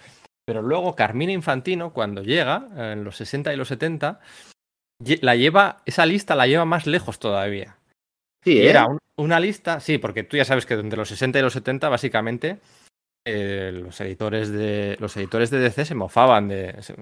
pero 0.46 0.62
luego 0.62 0.96
Carmina 0.96 1.32
Infantino, 1.32 1.92
cuando 1.92 2.22
llega, 2.22 2.68
en 2.94 3.04
los 3.04 3.18
60 3.18 3.54
y 3.54 3.58
los 3.58 3.68
70, 3.68 4.20
la 5.22 5.36
lleva, 5.36 5.78
esa 5.86 6.06
lista 6.06 6.36
la 6.36 6.48
lleva 6.48 6.66
más 6.66 6.88
lejos 6.88 7.20
todavía. 7.20 7.78
Sí, 8.44 8.60
¿eh? 8.60 8.70
Era 8.70 8.86
un, 8.86 9.00
una 9.18 9.40
lista, 9.40 9.80
sí, 9.80 9.98
porque 9.98 10.24
tú 10.24 10.38
ya 10.38 10.46
sabes 10.46 10.66
que 10.66 10.76
entre 10.76 10.98
los 10.98 11.10
60 11.10 11.40
y 11.40 11.42
los 11.42 11.54
70, 11.54 11.90
básicamente, 11.90 12.60
eh, 13.30 13.72
los 13.74 14.00
editores 14.00 14.50
de 14.50 14.96
los 15.00 15.18
editores 15.18 15.50
de 15.50 15.60
DC 15.60 15.84
se 15.84 15.96
mofaban 15.96 16.48
de 16.48 16.76
se, 16.82 16.96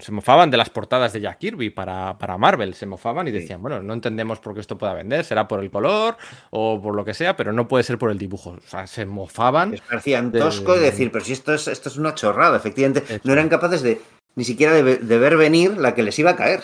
se, 0.00 0.10
mofaban 0.12 0.50
de 0.50 0.56
las 0.56 0.70
portadas 0.70 1.12
de 1.12 1.20
Jack 1.20 1.38
Kirby 1.38 1.68
para, 1.68 2.16
para 2.16 2.38
Marvel, 2.38 2.72
se 2.72 2.86
mofaban 2.86 3.28
y 3.28 3.30
decían, 3.30 3.60
bueno, 3.60 3.82
no 3.82 3.92
entendemos 3.92 4.38
por 4.40 4.54
qué 4.54 4.60
esto 4.60 4.78
pueda 4.78 4.94
vender, 4.94 5.24
será 5.24 5.46
por 5.46 5.62
el 5.62 5.70
color 5.70 6.16
o 6.48 6.80
por 6.80 6.94
lo 6.94 7.04
que 7.04 7.12
sea, 7.12 7.36
pero 7.36 7.52
no 7.52 7.68
puede 7.68 7.84
ser 7.84 7.98
por 7.98 8.10
el 8.10 8.16
dibujo. 8.16 8.56
O 8.56 8.68
sea, 8.68 8.86
se 8.86 9.04
mofaban. 9.04 9.72
Les 9.72 9.82
parecían 9.82 10.32
tosco 10.32 10.72
de... 10.72 10.78
y 10.78 10.84
decir, 10.84 11.12
pero 11.12 11.24
si 11.24 11.34
esto 11.34 11.52
es, 11.52 11.68
esto 11.68 11.90
es 11.90 11.98
una 11.98 12.14
chorrada, 12.14 12.56
efectivamente, 12.56 13.20
no 13.22 13.34
eran 13.34 13.50
capaces 13.50 13.82
de 13.82 14.00
ni 14.34 14.44
siquiera 14.44 14.72
de, 14.72 14.96
de, 14.96 15.18
ver 15.18 15.36
venir 15.36 15.76
la 15.76 15.94
que 15.94 16.02
les 16.02 16.18
iba 16.18 16.30
a 16.30 16.36
caer. 16.36 16.62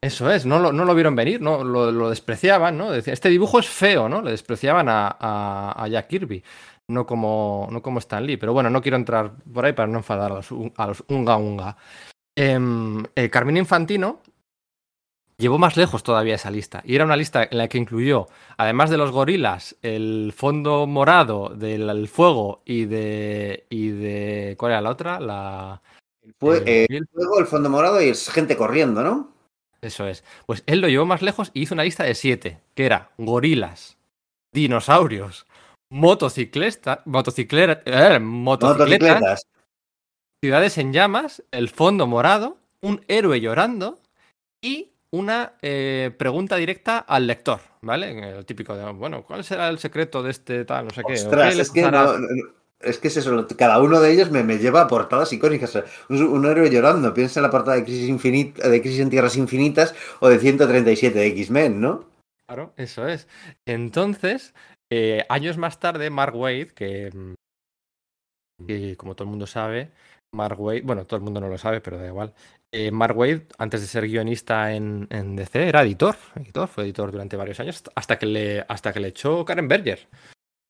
Eso 0.00 0.30
es, 0.30 0.46
no 0.46 0.60
lo, 0.60 0.72
no 0.72 0.84
lo 0.84 0.94
vieron 0.94 1.14
venir, 1.16 1.40
no 1.40 1.64
lo, 1.64 1.90
lo 1.90 2.10
despreciaban, 2.10 2.78
¿no? 2.78 2.90
Decían, 2.92 3.14
este 3.14 3.28
dibujo 3.28 3.58
es 3.58 3.68
feo, 3.68 4.08
¿no? 4.08 4.22
Le 4.22 4.32
despreciaban 4.32 4.88
a, 4.88 5.16
a, 5.18 5.74
a 5.76 5.88
Jack 5.88 6.08
Kirby 6.08 6.42
no 6.88 7.06
como, 7.06 7.68
no 7.70 7.82
como 7.82 7.98
Stan 7.98 8.24
Lee. 8.24 8.36
Pero 8.36 8.52
bueno, 8.52 8.70
no 8.70 8.82
quiero 8.82 8.96
entrar 8.96 9.32
por 9.52 9.64
ahí 9.64 9.72
para 9.72 9.88
no 9.88 9.98
enfadar 9.98 10.32
a 10.32 10.36
los, 10.36 10.48
a 10.76 10.86
los 10.86 11.04
unga 11.08 11.36
unga. 11.36 11.76
Eh, 12.36 12.58
eh, 13.14 13.30
Carmine 13.30 13.60
Infantino 13.60 14.20
llevó 15.42 15.58
más 15.58 15.76
lejos 15.76 16.02
todavía 16.02 16.36
esa 16.36 16.50
lista. 16.50 16.82
Y 16.84 16.94
era 16.94 17.04
una 17.04 17.16
lista 17.16 17.46
en 17.50 17.58
la 17.58 17.68
que 17.68 17.78
incluyó, 17.78 18.28
además 18.56 18.90
de 18.90 18.96
los 18.96 19.10
gorilas, 19.10 19.76
el 19.82 20.32
fondo 20.34 20.86
morado 20.86 21.50
del 21.50 22.08
fuego 22.08 22.62
y 22.64 22.86
de. 22.86 23.66
y 23.68 23.88
de. 23.88 24.56
¿Cuál 24.58 24.72
era 24.72 24.80
la 24.80 24.90
otra? 24.90 25.20
La. 25.20 25.82
El, 26.22 26.34
fue, 26.38 26.62
eh, 26.66 26.86
el 26.88 27.06
fuego, 27.08 27.40
el 27.40 27.46
fondo 27.46 27.68
morado 27.68 28.00
y 28.00 28.08
es 28.08 28.30
gente 28.30 28.56
corriendo, 28.56 29.02
¿no? 29.02 29.32
Eso 29.80 30.06
es. 30.06 30.22
Pues 30.46 30.62
él 30.66 30.80
lo 30.80 30.88
llevó 30.88 31.04
más 31.04 31.22
lejos 31.22 31.50
y 31.52 31.62
hizo 31.62 31.74
una 31.74 31.82
lista 31.82 32.04
de 32.04 32.14
siete, 32.14 32.60
que 32.74 32.86
era 32.86 33.10
gorilas, 33.18 33.98
dinosaurios, 34.52 35.44
motocicleta, 35.92 37.02
motocicleta, 37.04 37.82
eh, 37.84 38.18
motocicletas, 38.18 39.20
motocicletas, 39.20 39.46
ciudades 40.42 40.78
en 40.78 40.92
llamas, 40.92 41.44
el 41.50 41.68
fondo 41.68 42.06
morado, 42.06 42.56
un 42.80 43.04
héroe 43.08 43.40
llorando 43.40 44.00
y 44.62 44.92
una 45.10 45.52
eh, 45.60 46.10
pregunta 46.18 46.56
directa 46.56 46.98
al 46.98 47.26
lector, 47.26 47.60
¿vale? 47.82 48.38
El 48.38 48.46
típico 48.46 48.74
de, 48.74 48.90
bueno, 48.92 49.22
¿cuál 49.24 49.44
será 49.44 49.68
el 49.68 49.78
secreto 49.78 50.22
de 50.22 50.30
este 50.30 50.64
tal, 50.64 50.86
no 50.86 50.90
sé 50.92 51.02
qué? 51.06 51.12
Ostras, 51.12 51.58
es, 51.58 51.70
que 51.70 51.82
no, 51.82 52.14
es 52.80 52.98
que 52.98 53.08
es 53.08 53.18
eso, 53.18 53.46
cada 53.58 53.78
uno 53.78 54.00
de 54.00 54.12
ellos 54.12 54.30
me, 54.30 54.42
me 54.42 54.56
lleva 54.56 54.80
a 54.80 54.88
portadas 54.88 55.30
icónicas. 55.34 55.78
Un, 56.08 56.22
un, 56.22 56.46
héroe 56.46 56.70
llorando, 56.70 57.12
piensa 57.12 57.40
en 57.40 57.44
la 57.44 57.50
portada 57.50 57.76
de 57.76 57.84
Crisis, 57.84 58.08
Infinita, 58.08 58.66
de 58.66 58.80
Crisis 58.80 59.00
en 59.00 59.10
Tierras 59.10 59.36
Infinitas 59.36 59.94
o 60.20 60.30
de 60.30 60.38
137 60.38 61.18
de 61.18 61.26
X-Men, 61.26 61.82
¿no? 61.82 62.08
Claro, 62.46 62.72
eso 62.76 63.06
es. 63.06 63.28
Entonces, 63.66 64.54
eh, 64.94 65.24
años 65.30 65.56
más 65.56 65.80
tarde, 65.80 66.10
Mark 66.10 66.36
Wade, 66.36 66.66
que, 66.74 67.10
que, 68.66 68.94
como 68.98 69.14
todo 69.14 69.24
el 69.24 69.30
mundo 69.30 69.46
sabe, 69.46 69.90
Mark 70.34 70.60
Wade, 70.60 70.82
bueno, 70.82 71.06
todo 71.06 71.16
el 71.16 71.22
mundo 71.22 71.40
no 71.40 71.48
lo 71.48 71.56
sabe, 71.56 71.80
pero 71.80 71.96
da 71.96 72.06
igual. 72.06 72.34
Eh, 72.70 72.90
Mark 72.90 73.16
Wade, 73.16 73.46
antes 73.56 73.80
de 73.80 73.86
ser 73.86 74.06
guionista 74.06 74.74
en, 74.74 75.06
en, 75.08 75.34
DC, 75.34 75.66
era 75.66 75.80
editor, 75.80 76.16
editor, 76.36 76.68
fue 76.68 76.84
editor 76.84 77.10
durante 77.10 77.38
varios 77.38 77.58
años, 77.60 77.82
hasta 77.94 78.18
que 78.18 78.26
le, 78.26 78.66
hasta 78.68 78.92
que 78.92 79.00
le 79.00 79.08
echó 79.08 79.46
Karen 79.46 79.66
Berger. 79.66 80.08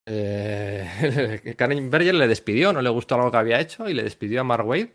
Eh, 0.08 1.54
Karen 1.58 1.90
Berger 1.90 2.14
le 2.14 2.28
despidió, 2.28 2.72
no 2.72 2.80
le 2.80 2.90
gustó 2.90 3.16
algo 3.16 3.32
que 3.32 3.38
había 3.38 3.58
hecho 3.58 3.88
y 3.88 3.94
le 3.94 4.04
despidió 4.04 4.42
a 4.42 4.44
Mark 4.44 4.64
Wade 4.64 4.94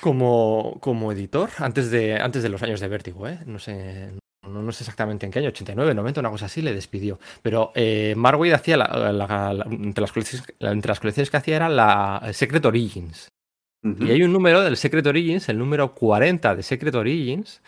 como, 0.00 0.78
como 0.80 1.12
editor 1.12 1.50
antes 1.58 1.92
de, 1.92 2.16
antes 2.16 2.42
de 2.42 2.48
los 2.48 2.62
años 2.64 2.80
de 2.80 2.88
Vértigo, 2.88 3.28
¿eh? 3.28 3.38
No 3.46 3.60
sé, 3.60 4.18
no, 4.48 4.62
no, 4.62 4.72
sé 4.72 4.84
exactamente 4.84 5.26
en 5.26 5.32
qué 5.32 5.40
año, 5.40 5.48
89, 5.48 5.94
90, 5.94 6.20
una 6.20 6.30
cosa 6.30 6.46
así, 6.46 6.62
le 6.62 6.74
despidió. 6.74 7.18
Pero 7.42 7.72
eh, 7.74 8.14
hacía, 8.54 8.76
la, 8.76 9.12
la, 9.12 9.52
la, 9.52 9.66
entre, 9.70 10.02
las 10.02 10.12
colecciones, 10.12 10.46
entre 10.60 10.88
las 10.88 11.00
colecciones 11.00 11.30
que 11.30 11.36
hacía 11.36 11.56
era 11.56 11.68
la 11.68 12.30
Secret 12.32 12.64
Origins. 12.64 13.28
Uh 13.82 13.88
-huh. 13.88 14.08
Y 14.08 14.10
hay 14.12 14.22
un 14.22 14.32
número 14.32 14.62
del 14.62 14.76
Secret 14.76 15.06
Origins, 15.06 15.48
el 15.48 15.58
número 15.58 15.94
40 15.94 16.56
de 16.56 16.62
Secret 16.62 16.94
Origins, 16.94 17.62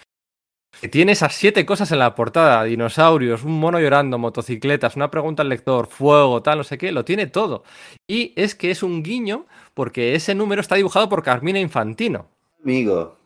que 0.80 0.88
tiene 0.88 1.12
esas 1.12 1.34
siete 1.34 1.66
cosas 1.66 1.90
en 1.92 1.98
la 1.98 2.14
portada: 2.14 2.64
dinosaurios, 2.64 3.44
un 3.44 3.58
mono 3.58 3.80
llorando, 3.80 4.18
motocicletas, 4.18 4.96
una 4.96 5.10
pregunta 5.10 5.42
al 5.42 5.48
lector, 5.48 5.86
fuego, 5.86 6.42
tal, 6.42 6.58
no 6.58 6.64
sé 6.64 6.78
qué, 6.78 6.92
lo 6.92 7.04
tiene 7.04 7.26
todo. 7.26 7.64
Y 8.06 8.32
es 8.36 8.54
que 8.54 8.70
es 8.70 8.82
un 8.82 9.02
guiño 9.02 9.46
porque 9.74 10.14
ese 10.14 10.34
número 10.34 10.60
está 10.60 10.76
dibujado 10.76 11.08
por 11.08 11.22
Carmina 11.22 11.58
Infantino. 11.58 12.26
Amigo. 12.62 13.17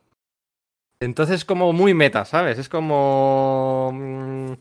Entonces 1.02 1.36
es 1.36 1.44
como 1.44 1.72
muy 1.72 1.94
meta, 1.94 2.24
¿sabes? 2.24 2.58
Es 2.58 2.68
como. 2.68 3.90
mm, 3.92 4.52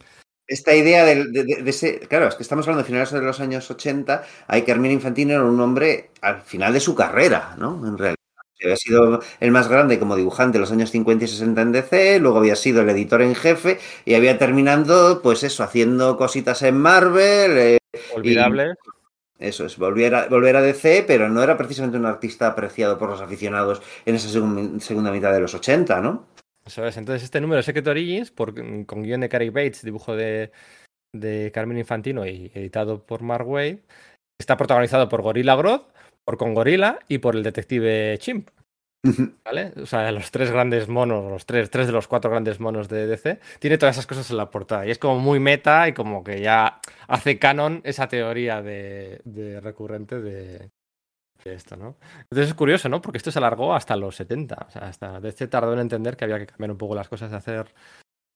Esta 0.48 0.76
idea 0.76 1.06
de, 1.06 1.26
de, 1.26 1.44
de, 1.44 1.70
ese. 1.70 2.00
Claro, 2.00 2.28
es 2.28 2.36
que 2.36 2.44
estamos 2.44 2.66
hablando 2.68 2.84
de 2.84 2.88
finales 2.88 3.12
de 3.12 3.22
los 3.22 3.40
años 3.40 3.70
80. 3.70 4.24
Hay 4.48 4.64
Carmina 4.64 4.94
Infantino 4.94 5.34
era 5.34 5.44
un 5.44 5.60
hombre 5.60 6.12
al 6.22 6.42
final 6.42 6.74
de 6.74 6.80
su 6.80 6.96
carrera, 6.96 7.56
¿no? 7.58 7.88
En 7.88 7.98
realidad. 7.98 8.16
Había 8.64 8.76
sido 8.76 9.22
el 9.40 9.52
más 9.52 9.68
grande 9.68 9.98
como 9.98 10.16
dibujante 10.16 10.58
en 10.58 10.62
los 10.62 10.72
años 10.72 10.92
50 10.92 11.26
y 11.26 11.28
60 11.28 11.62
en 11.64 11.72
DC, 11.72 12.20
luego 12.20 12.38
había 12.38 12.56
sido 12.56 12.82
el 12.82 12.90
editor 12.92 13.24
en 13.24 13.34
jefe 13.34 13.80
y 14.06 14.14
había 14.14 14.38
terminando, 14.38 15.22
pues 15.24 15.42
eso, 15.42 15.64
haciendo 15.64 16.16
cositas 16.16 16.62
en 16.62 16.78
Marvel. 16.78 17.58
Eh, 17.58 17.78
Olvidable. 18.14 18.76
Y, 18.86 19.02
eso 19.42 19.66
es, 19.66 19.76
volver 19.78 20.14
a, 20.14 20.28
volver 20.28 20.56
a 20.56 20.62
DC, 20.62 21.04
pero 21.08 21.28
no 21.28 21.42
era 21.42 21.58
precisamente 21.58 21.98
un 21.98 22.06
artista 22.06 22.46
apreciado 22.46 23.00
por 23.00 23.10
los 23.10 23.22
aficionados 23.22 23.82
en 24.06 24.14
esa 24.14 24.30
segun, 24.30 24.80
segunda 24.80 25.12
mitad 25.12 25.34
de 25.34 25.40
los 25.40 25.56
80, 25.56 26.00
¿no? 26.00 26.28
Eso 26.66 26.86
es, 26.86 26.98
entonces 26.98 27.24
este 27.24 27.42
número 27.42 27.58
de 27.58 27.64
Secret 27.64 27.88
Origins, 27.88 28.32
por, 28.32 28.54
con 28.86 29.04
guion 29.04 29.22
de 29.22 29.30
Cary 29.30 29.50
Bates, 29.50 29.84
dibujo 29.84 30.16
de, 30.16 30.52
de 31.14 31.52
Carmen 31.54 31.78
Infantino 31.78 32.26
y 32.26 32.52
editado 32.54 33.06
por 33.06 33.22
Mark 33.22 33.48
Wade, 33.48 33.84
está 34.40 34.58
protagonizado 34.58 35.10
por 35.10 35.22
Gorilla 35.22 35.56
Grodd, 35.56 35.82
por 36.26 36.38
Congorilla 36.38 37.00
y 37.08 37.18
por 37.18 37.36
el 37.36 37.44
detective 37.44 38.18
Chimp. 38.20 38.50
¿Vale? 39.44 39.74
O 39.82 39.88
sea, 39.88 40.12
los 40.12 40.30
tres 40.30 40.52
grandes 40.52 40.88
monos, 40.88 41.30
los 41.32 41.48
tres, 41.48 41.72
tres 41.72 41.88
de 41.88 41.94
los 41.94 42.08
cuatro 42.08 42.30
grandes 42.30 42.60
monos 42.60 42.88
de 42.88 43.08
DC, 43.08 43.40
tiene 43.60 43.80
todas 43.80 43.96
esas 43.96 44.06
cosas 44.06 44.30
en 44.30 44.38
la 44.38 44.52
portada. 44.52 44.86
Y 44.86 44.92
es 44.92 45.00
como 45.00 45.20
muy 45.20 45.40
meta 45.40 45.88
y 45.88 45.94
como 45.94 46.24
que 46.24 46.40
ya 46.40 46.80
hace 47.08 47.40
canon 47.40 47.82
esa 47.84 48.08
teoría 48.08 48.62
de, 48.62 49.22
de 49.26 49.60
recurrente 49.60 50.22
de, 50.22 50.70
esto, 51.46 51.76
¿no? 51.76 51.98
Entonces 52.20 52.50
es 52.50 52.54
curioso, 52.54 52.90
¿no? 52.90 53.02
Porque 53.02 53.18
esto 53.18 53.32
se 53.32 53.40
alargó 53.40 53.74
hasta 53.74 53.96
los 53.96 54.16
70. 54.16 54.66
O 54.68 54.72
sea, 54.72 54.84
hasta 54.84 55.20
DC 55.20 55.48
tardó 55.48 55.74
en 55.74 55.80
entender 55.80 56.16
que 56.16 56.26
había 56.26 56.40
que 56.40 56.48
cambiar 56.48 56.72
un 56.72 56.78
poco 56.78 56.96
las 56.96 57.10
cosas 57.10 57.32
de 57.32 57.38
hacer 57.38 57.74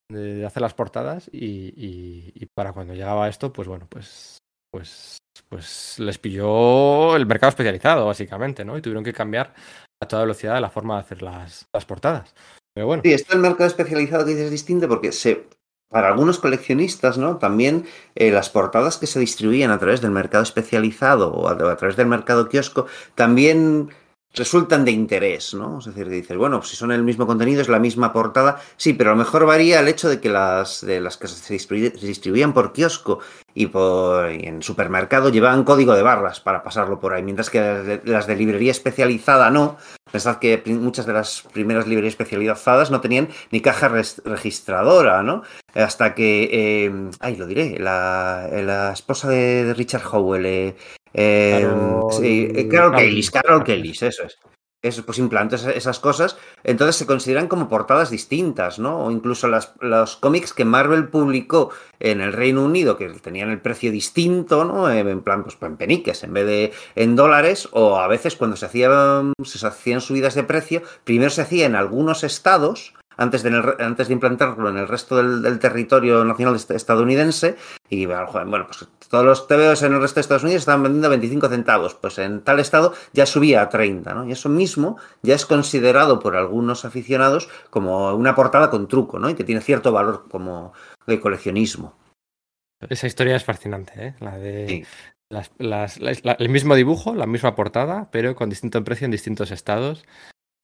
de 0.09 0.45
hacer 0.45 0.61
las 0.61 0.73
portadas 0.73 1.29
y, 1.31 2.45
para 2.53 2.73
cuando 2.73 2.93
llegaba 2.93 3.27
esto, 3.27 3.51
pues 3.51 3.67
bueno, 3.67 3.87
pues, 3.89 4.37
pues, 4.71 5.17
pues 5.49 5.99
les 5.99 6.17
pilló 6.17 7.15
el 7.15 7.25
mercado 7.25 7.49
especializado, 7.49 8.05
básicamente, 8.05 8.63
¿no? 8.63 8.77
Y 8.77 8.81
tuvieron 8.81 9.03
que 9.03 9.13
cambiar 9.13 9.53
a 10.01 10.07
toda 10.07 10.23
velocidad 10.23 10.61
la 10.61 10.69
forma 10.69 10.95
de 10.95 11.01
hacer 11.01 11.21
las, 11.21 11.65
las 11.73 11.85
portadas. 11.85 12.33
Pero 12.73 12.87
bueno. 12.87 13.01
Sí, 13.03 13.13
esto 13.13 13.33
el 13.33 13.41
mercado 13.41 13.67
especializado 13.67 14.25
que 14.25 14.31
dices 14.31 14.45
es 14.45 14.51
distinto 14.51 14.87
porque 14.87 15.11
se, 15.11 15.47
para 15.89 16.07
algunos 16.07 16.39
coleccionistas, 16.39 17.17
¿no? 17.17 17.37
También 17.37 17.85
eh, 18.15 18.31
las 18.31 18.49
portadas 18.49 18.97
que 18.97 19.07
se 19.07 19.19
distribuían 19.19 19.71
a 19.71 19.79
través 19.79 20.01
del 20.01 20.11
mercado 20.11 20.43
especializado 20.43 21.31
o 21.31 21.47
a, 21.47 21.77
través 21.77 21.95
del 21.95 22.07
mercado 22.07 22.49
kiosco 22.49 22.87
también 23.15 23.89
resultan 24.35 24.85
de 24.85 24.91
interés, 24.91 25.53
¿no? 25.53 25.79
Es 25.79 25.85
decir, 25.85 26.09
dices, 26.09 26.37
bueno, 26.37 26.59
pues 26.59 26.69
si 26.69 26.75
son 26.75 26.91
el 26.91 27.03
mismo 27.03 27.25
contenido, 27.25 27.61
es 27.61 27.69
la 27.69 27.79
misma 27.79 28.13
portada, 28.13 28.59
sí, 28.77 28.93
pero 28.93 29.11
a 29.11 29.13
lo 29.13 29.19
mejor 29.19 29.45
varía 29.45 29.79
el 29.79 29.87
hecho 29.87 30.09
de 30.09 30.19
que 30.19 30.29
las, 30.29 30.85
de 30.85 30.99
las 30.99 31.17
que 31.17 31.27
se, 31.27 31.53
distribuían 31.53 32.53
por 32.53 32.73
kiosco 32.73 33.19
y, 33.53 33.67
por, 33.67 34.25
en 34.27 34.61
supermercado 34.61 35.29
llevaban 35.29 35.63
código 35.63 35.93
de 35.95 36.03
barras 36.03 36.39
para 36.39 36.63
pasarlo 36.63 36.99
por 36.99 37.13
ahí, 37.13 37.23
mientras 37.23 37.49
que 37.49 38.01
las 38.03 38.27
de, 38.27 38.35
librería 38.35 38.71
especializada 38.71 39.49
no. 39.49 39.77
Pensad 40.11 40.37
que 40.37 40.61
muchas 40.67 41.05
de 41.05 41.13
las 41.13 41.41
primeras 41.53 41.87
librerías 41.87 42.13
especializadas 42.13 42.91
no 42.91 43.01
tenían 43.01 43.29
ni 43.51 43.59
caja 43.61 43.89
registradora, 43.89 45.23
¿no? 45.23 45.41
Hasta 45.73 46.13
que, 46.13 46.49
eh, 46.51 47.09
ay, 47.19 47.35
lo 47.35 47.47
diré, 47.47 47.79
la, 47.79 48.47
la 48.51 48.93
esposa 48.93 49.29
de, 49.29 49.73
Richard 49.73 50.03
Howell, 50.09 50.45
eh, 50.45 50.75
eh, 51.17 51.67
sí, 52.11 52.51
eh, 52.53 52.67
Carol 52.67 52.95
Kelly, 52.95 53.27
Carol 53.27 53.63
Kelly, 53.63 53.91
eso 53.91 54.23
es. 54.23 54.37
Eso, 54.81 55.03
pues 55.03 55.17
implantes 55.17 55.65
esas 55.65 55.99
cosas, 55.99 56.37
entonces 56.63 56.95
se 56.95 57.07
consideran 57.07 57.47
como 57.47 57.67
portadas 57.67 58.11
distintas, 58.11 58.77
¿no? 58.77 59.05
O 59.05 59.09
incluso 59.09 59.47
las, 59.47 59.73
los 59.79 60.15
cómics 60.15 60.53
que 60.53 60.63
Marvel 60.63 61.07
publicó 61.07 61.71
en 61.99 62.21
el 62.21 62.33
Reino 62.33 62.63
Unido, 62.63 62.95
que 62.95 63.09
tenían 63.09 63.49
el 63.49 63.61
precio 63.61 63.91
distinto, 63.91 64.63
¿no? 64.63 64.87
Eh, 64.91 64.99
en 64.99 65.21
plan, 65.23 65.41
pues 65.41 65.57
en 65.59 65.77
peniques 65.77 66.23
en 66.23 66.33
vez 66.33 66.45
de 66.45 66.73
en 66.95 67.15
dólares, 67.15 67.67
o 67.71 67.97
a 67.97 68.07
veces 68.07 68.35
cuando 68.35 68.57
se 68.57 68.67
hacían, 68.67 69.33
se 69.43 69.65
hacían 69.65 70.01
subidas 70.01 70.35
de 70.35 70.43
precio, 70.43 70.83
primero 71.03 71.31
se 71.31 71.41
hacía 71.41 71.65
en 71.65 71.73
algunos 71.73 72.23
estados, 72.23 72.93
antes 73.17 73.43
de, 73.43 73.75
antes 73.79 74.07
de 74.07 74.13
implantarlo 74.13 74.69
en 74.69 74.77
el 74.77 74.87
resto 74.87 75.17
del, 75.17 75.59
territorio 75.59 76.23
nacional 76.23 76.55
estadounidense. 76.55 77.55
Y 77.89 78.05
bueno, 78.05 78.27
pues 78.67 78.87
todos 79.09 79.25
los 79.25 79.47
TVOs 79.47 79.83
en 79.83 79.93
el 79.93 80.01
resto 80.01 80.15
de 80.15 80.21
Estados 80.21 80.43
Unidos 80.43 80.61
estaban 80.61 80.83
vendiendo 80.83 81.09
25 81.09 81.49
centavos. 81.49 81.95
Pues 81.95 82.17
en 82.19 82.41
tal 82.41 82.59
estado 82.59 82.93
ya 83.13 83.25
subía 83.25 83.61
a 83.61 83.69
30, 83.69 84.13
¿no? 84.13 84.25
Y 84.25 84.31
eso 84.31 84.49
mismo 84.49 84.97
ya 85.21 85.35
es 85.35 85.45
considerado 85.45 86.19
por 86.19 86.35
algunos 86.35 86.85
aficionados 86.85 87.49
como 87.69 88.13
una 88.13 88.35
portada 88.35 88.69
con 88.69 88.87
truco, 88.87 89.19
¿no? 89.19 89.29
Y 89.29 89.35
que 89.35 89.43
tiene 89.43 89.61
cierto 89.61 89.91
valor 89.91 90.27
como 90.29 90.73
de 91.07 91.19
coleccionismo. 91.19 91.97
Esa 92.89 93.07
historia 93.07 93.35
es 93.35 93.43
fascinante, 93.43 94.07
¿eh? 94.07 94.15
La 94.19 94.37
de 94.37 94.85
el 95.29 96.49
mismo 96.49 96.75
dibujo, 96.75 97.15
la 97.15 97.25
misma 97.25 97.55
portada, 97.55 98.09
pero 98.11 98.35
con 98.35 98.49
distinto 98.49 98.83
precio 98.83 99.05
en 99.05 99.11
distintos 99.11 99.51
estados. 99.51 100.05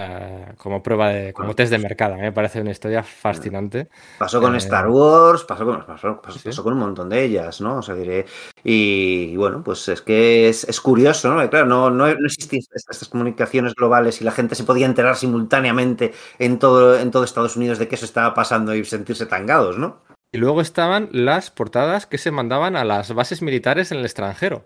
Eh, 0.04 0.54
como 0.58 0.82
prueba 0.82 1.10
de, 1.10 1.34
como 1.34 1.54
test 1.54 1.72
de 1.72 1.78
mercado. 1.78 2.16
me 2.18 2.32
parece 2.32 2.62
una 2.62 2.72
historia 2.72 3.04
fascinante. 3.04 3.90
Pasó 4.18 4.42
con 4.42 4.56
Star 4.56 4.86
eh, 4.86 4.90
Wars, 4.90 5.44
pasó 5.44 5.66
con, 5.66 5.86
pasó, 5.86 6.64
con 6.64 6.74
un 6.74 6.80
montón 6.80 7.10
de 7.10 7.24
ellas, 7.24 7.62
¿no? 7.62 7.78
O 7.78 7.82
sea, 7.82 7.94
diré. 7.94 8.26
Y, 8.64 9.36
bueno, 9.36 9.64
pues 9.64 9.88
es 9.90 10.02
que 10.02 10.50
es, 10.50 10.82
curioso, 10.82 11.34
¿no? 11.34 11.50
Claro, 11.50 11.66
no, 11.66 11.90
no, 11.92 12.08
existían 12.08 12.62
estas 12.74 13.08
comunicaciones 13.10 13.76
globales 13.76 14.22
y 14.22 14.24
la 14.24 14.32
gente 14.32 14.56
se 14.56 14.64
podía 14.64 14.86
enterar 14.86 15.16
simultáneamente 15.16 16.14
en 16.40 16.58
todo, 16.58 16.98
en 16.98 17.12
todo 17.12 17.24
Estados 17.24 17.56
Unidos 17.56 17.78
de 17.78 17.88
qué 17.88 17.98
se 17.98 18.06
estaba 18.06 18.34
pasando 18.34 18.74
y 18.74 18.84
sentirse 18.86 19.26
tangados, 19.26 19.78
¿no? 19.78 20.00
Y 20.32 20.38
luego 20.38 20.62
estaban 20.62 21.10
las 21.12 21.52
portadas 21.52 22.08
que 22.08 22.18
se 22.18 22.32
mandaban 22.32 22.76
a 22.76 22.86
las 22.86 23.14
bases 23.14 23.42
militares 23.42 23.92
en 23.92 24.00
el 24.00 24.06
extranjero. 24.06 24.66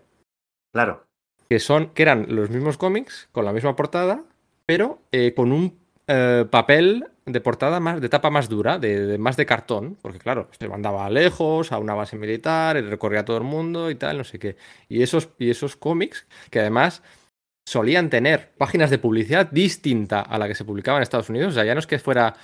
Claro. 0.72 1.04
Que 1.48 1.58
son, 1.58 1.90
que 1.90 2.02
eran 2.02 2.26
los 2.28 2.50
mismos 2.50 2.76
cómics, 2.78 3.28
con 3.32 3.44
la 3.44 3.52
misma 3.52 3.74
portada, 3.76 4.24
pero 4.66 5.02
eh, 5.12 5.32
con 5.34 5.52
un 5.52 5.78
eh, 6.08 6.44
papel 6.50 7.06
de 7.24 7.40
portada 7.40 7.80
más, 7.80 8.00
de 8.00 8.08
tapa 8.08 8.30
más 8.30 8.48
dura, 8.48 8.78
de, 8.78 9.18
más 9.18 9.36
de 9.36 9.46
cartón, 9.46 9.96
porque 10.00 10.18
claro, 10.18 10.48
se 10.56 10.68
mandaba 10.68 11.10
lejos, 11.10 11.72
a 11.72 11.78
una 11.78 11.94
base 11.94 12.16
militar, 12.16 12.76
recorría 12.84 13.20
a 13.20 13.24
todo 13.24 13.38
el 13.38 13.44
mundo 13.44 13.90
y 13.90 13.96
tal, 13.96 14.18
no 14.18 14.24
sé 14.24 14.38
qué. 14.38 14.56
Y 14.88 15.02
esos, 15.02 15.30
y 15.38 15.50
esos 15.50 15.76
cómics, 15.76 16.26
que 16.50 16.60
además 16.60 17.02
solían 17.66 18.10
tener 18.10 18.52
páginas 18.56 18.90
de 18.90 18.98
publicidad 18.98 19.50
distinta 19.50 20.20
a 20.20 20.38
la 20.38 20.46
que 20.46 20.54
se 20.54 20.64
publicaba 20.64 20.98
en 20.98 21.02
Estados 21.02 21.28
Unidos, 21.28 21.50
o 21.50 21.54
sea, 21.54 21.64
ya 21.64 21.74
no 21.74 21.80
es 21.80 21.86
que 21.86 21.98
fuera... 21.98 22.34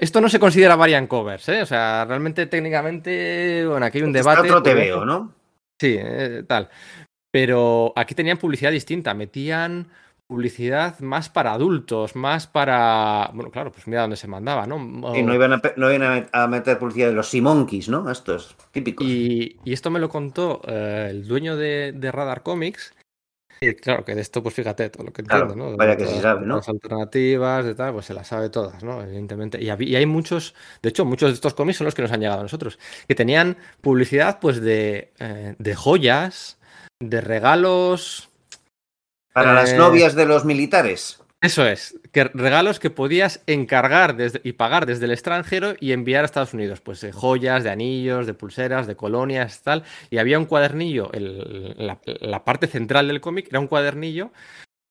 Esto, 0.00 0.20
no 0.20 0.28
se 0.28 0.40
considera 0.40 0.74
variant 0.74 1.06
covers, 1.06 1.48
¿eh? 1.48 1.62
O 1.62 1.66
sea, 1.66 2.04
realmente 2.04 2.46
técnicamente, 2.46 3.64
bueno, 3.64 3.86
aquí 3.86 3.98
hay 3.98 4.04
un 4.04 4.12
debate... 4.12 4.48
Está 4.48 4.58
otro 4.58 4.74
veo, 4.74 5.04
¿no? 5.04 5.32
Sí, 5.80 5.96
eh, 5.96 6.42
tal. 6.48 6.68
Pero 7.30 7.92
aquí 7.94 8.16
tenían 8.16 8.38
publicidad 8.38 8.72
distinta, 8.72 9.14
metían 9.14 9.88
publicidad 10.28 11.00
más 11.00 11.30
para 11.30 11.54
adultos, 11.54 12.14
más 12.14 12.46
para. 12.46 13.30
Bueno, 13.32 13.50
claro, 13.50 13.72
pues 13.72 13.86
mira 13.86 14.02
dónde 14.02 14.16
se 14.16 14.28
mandaba, 14.28 14.66
¿no? 14.66 14.76
Y 15.16 15.22
no 15.22 15.34
iban 15.34 15.54
a, 15.54 15.62
no 15.76 15.92
iban 15.92 16.28
a 16.30 16.46
meter 16.46 16.78
publicidad 16.78 17.08
de 17.08 17.14
los 17.14 17.28
Simonkeys, 17.28 17.88
¿no? 17.88 18.08
Esto 18.10 18.36
es 18.36 18.54
típico. 18.70 19.02
Y, 19.02 19.58
esto 19.64 19.90
me 19.90 19.98
lo 19.98 20.08
contó 20.08 20.60
eh, 20.68 21.08
el 21.10 21.26
dueño 21.26 21.56
de, 21.56 22.10
Radar 22.12 22.42
Comics. 22.42 22.94
Y 23.60 23.74
claro, 23.74 24.04
que 24.04 24.14
de 24.14 24.20
esto, 24.20 24.40
pues 24.42 24.54
fíjate, 24.54 24.90
todo 24.90 25.04
lo 25.04 25.12
que 25.12 25.22
entiendo, 25.22 25.56
¿no? 25.56 25.76
vaya 25.76 25.96
que 25.96 26.06
se 26.06 26.20
sabe, 26.20 26.46
¿no? 26.46 26.56
Las 26.56 26.68
alternativas, 26.68 27.64
de 27.64 27.74
tal, 27.74 27.94
pues 27.94 28.06
se 28.06 28.14
las 28.14 28.28
sabe 28.28 28.50
todas, 28.50 28.84
¿no? 28.84 29.02
Evidentemente. 29.02 29.60
Y, 29.60 29.70
hay 29.70 30.06
muchos, 30.06 30.54
de 30.82 30.90
hecho, 30.90 31.04
muchos 31.06 31.30
de 31.30 31.34
estos 31.34 31.54
cómics 31.54 31.78
son 31.78 31.86
los 31.86 31.94
que 31.94 32.02
nos 32.02 32.12
han 32.12 32.20
llegado 32.20 32.40
a 32.40 32.44
nosotros, 32.44 32.78
que 33.08 33.14
tenían 33.14 33.56
publicidad, 33.80 34.38
pues, 34.40 34.60
de, 34.60 35.12
eh, 35.18 35.56
de 35.58 35.74
joyas, 35.74 36.58
de 37.00 37.20
regalos 37.20 38.27
para 39.38 39.54
las 39.54 39.72
eh, 39.72 39.76
novias 39.76 40.14
de 40.14 40.26
los 40.26 40.44
militares. 40.44 41.20
Eso 41.40 41.64
es, 41.64 41.96
que 42.10 42.24
regalos 42.24 42.80
que 42.80 42.90
podías 42.90 43.42
encargar 43.46 44.16
y 44.42 44.52
pagar 44.54 44.86
desde 44.86 45.04
el 45.04 45.12
extranjero 45.12 45.74
y 45.78 45.92
enviar 45.92 46.24
a 46.24 46.26
Estados 46.26 46.52
Unidos, 46.52 46.80
pues 46.80 47.00
de 47.00 47.12
joyas, 47.12 47.62
de 47.62 47.70
anillos, 47.70 48.26
de 48.26 48.34
pulseras, 48.34 48.88
de 48.88 48.96
colonias, 48.96 49.62
tal. 49.62 49.84
Y 50.10 50.18
había 50.18 50.38
un 50.40 50.46
cuadernillo, 50.46 51.12
la, 51.14 52.44
parte 52.44 52.66
central 52.66 53.06
del 53.06 53.20
cómic 53.20 53.46
era 53.50 53.60
un 53.60 53.68
cuadernillo 53.68 54.32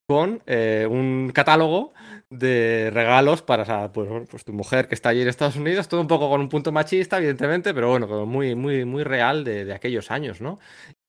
con 0.07 0.41
eh, 0.45 0.87
un 0.89 1.31
catálogo 1.33 1.93
de 2.29 2.91
regalos 2.93 3.41
para 3.41 3.91
pues, 3.91 4.07
pues, 4.29 4.45
tu 4.45 4.53
mujer 4.53 4.87
que 4.87 4.95
está 4.95 5.09
allí 5.09 5.21
en 5.21 5.27
Estados 5.27 5.57
Unidos, 5.57 5.89
todo 5.89 5.99
un 5.99 6.07
poco 6.07 6.29
con 6.29 6.39
un 6.39 6.47
punto 6.47 6.71
machista, 6.71 7.17
evidentemente, 7.17 7.73
pero 7.73 7.89
bueno, 7.89 8.25
muy, 8.25 8.55
muy, 8.55 8.85
muy 8.85 9.03
real 9.03 9.43
de, 9.43 9.65
de 9.65 9.73
aquellos 9.73 10.11
años, 10.11 10.39
¿no? 10.39 10.59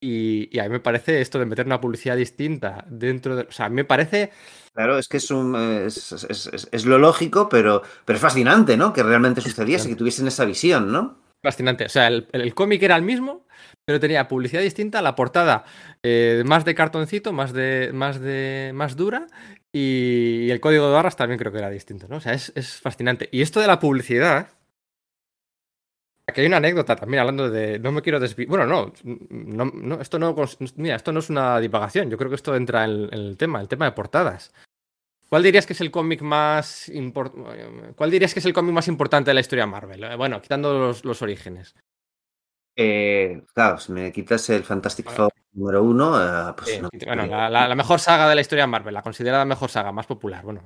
Y, 0.00 0.58
a 0.58 0.64
mí 0.64 0.68
me 0.68 0.80
parece 0.80 1.20
esto 1.20 1.38
de 1.38 1.46
meter 1.46 1.66
una 1.66 1.80
publicidad 1.80 2.16
distinta 2.16 2.84
dentro 2.88 3.34
de. 3.34 3.42
O 3.42 3.52
sea, 3.52 3.66
a 3.66 3.68
mí 3.68 3.76
me 3.76 3.84
parece. 3.84 4.30
Claro, 4.72 4.96
es 4.96 5.08
que 5.08 5.16
es, 5.16 5.30
un, 5.30 5.56
es, 5.56 6.84
lo 6.84 6.98
lógico, 6.98 7.48
pero, 7.48 7.82
pero 8.04 8.16
es 8.16 8.22
fascinante, 8.22 8.76
¿no? 8.76 8.92
Que 8.92 9.02
realmente 9.02 9.40
sucediese, 9.40 9.88
que 9.88 9.96
tuviesen 9.96 10.28
esa 10.28 10.44
visión, 10.44 10.92
¿no? 10.92 11.18
Fascinante. 11.42 11.86
O 11.86 11.88
sea, 11.88 12.06
el, 12.06 12.54
cómic 12.54 12.82
era 12.82 12.94
el 12.94 13.02
mismo, 13.02 13.44
pero 13.84 13.98
tenía 13.98 14.28
publicidad 14.28 14.62
distinta, 14.62 15.02
la 15.02 15.16
portada 15.16 15.64
eh, 16.04 16.44
más 16.46 16.64
de 16.64 16.76
cartoncito, 16.76 17.32
más 17.32 17.52
de, 17.52 17.90
más 17.92 18.20
de. 18.20 18.70
más 18.74 18.94
dura. 18.94 19.26
Y, 19.72 20.48
el 20.50 20.60
código 20.60 20.86
de 20.86 20.92
barras 20.92 21.16
también 21.16 21.38
creo 21.38 21.50
que 21.50 21.58
era 21.58 21.70
distinto, 21.70 22.06
¿no? 22.08 22.18
O 22.18 22.20
sea, 22.20 22.34
es, 22.34 22.52
es 22.54 22.80
fascinante. 22.80 23.28
Y 23.32 23.42
esto 23.42 23.60
de 23.60 23.66
la 23.66 23.80
publicidad 23.80 24.57
Aquí 26.28 26.42
hay 26.42 26.46
una 26.46 26.58
anécdota 26.58 26.94
también 26.94 27.20
hablando 27.20 27.48
de. 27.48 27.78
No 27.78 27.90
me 27.90 28.02
quiero 28.02 28.20
desviar. 28.20 28.48
Bueno, 28.48 28.66
no, 28.66 28.92
no, 29.30 30.00
Esto 30.00 30.18
no. 30.18 30.36
Mira, 30.76 30.96
esto 30.96 31.10
no 31.10 31.20
es 31.20 31.30
una 31.30 31.58
divagación. 31.58 32.10
Yo 32.10 32.18
creo 32.18 32.28
que 32.28 32.36
esto 32.36 32.54
entra 32.54 32.84
en, 32.84 33.08
el 33.10 33.36
tema, 33.38 33.62
el 33.62 33.68
tema 33.68 33.86
de 33.86 33.92
portadas. 33.92 34.52
¿Cuál 35.30 35.42
dirías 35.42 35.64
que 35.64 35.72
es 35.72 35.80
el 35.80 35.90
cómic 35.90 36.20
más 36.20 36.90
¿Cuál 37.96 38.10
dirías 38.10 38.34
que 38.34 38.40
es 38.40 38.46
el 38.46 38.52
cómic 38.52 38.74
más 38.74 38.88
importante 38.88 39.30
de 39.30 39.34
la 39.34 39.40
historia 39.40 39.66
Marvel? 39.66 40.04
Eh, 40.04 40.16
bueno, 40.16 40.42
quitando 40.42 40.94
los, 41.02 41.22
orígenes. 41.22 41.74
Eh, 42.76 43.42
claro, 43.54 43.78
si 43.78 43.92
me 43.92 44.12
quitas 44.12 44.50
el 44.50 44.64
Fantastic 44.64 45.10
Four 45.10 45.32
número 45.52 45.82
uno, 45.82 46.20
eh, 46.20 46.52
pues 46.56 46.80
Bueno, 47.06 47.26
la, 47.26 47.48
la, 47.48 47.74
mejor 47.74 48.00
saga 48.00 48.28
de 48.28 48.34
la 48.34 48.40
historia 48.42 48.66
Marvel, 48.66 48.94
la 48.94 49.02
considerada 49.02 49.46
mejor 49.46 49.70
saga, 49.70 49.92
más 49.92 50.06
popular. 50.06 50.44
Bueno, 50.44 50.62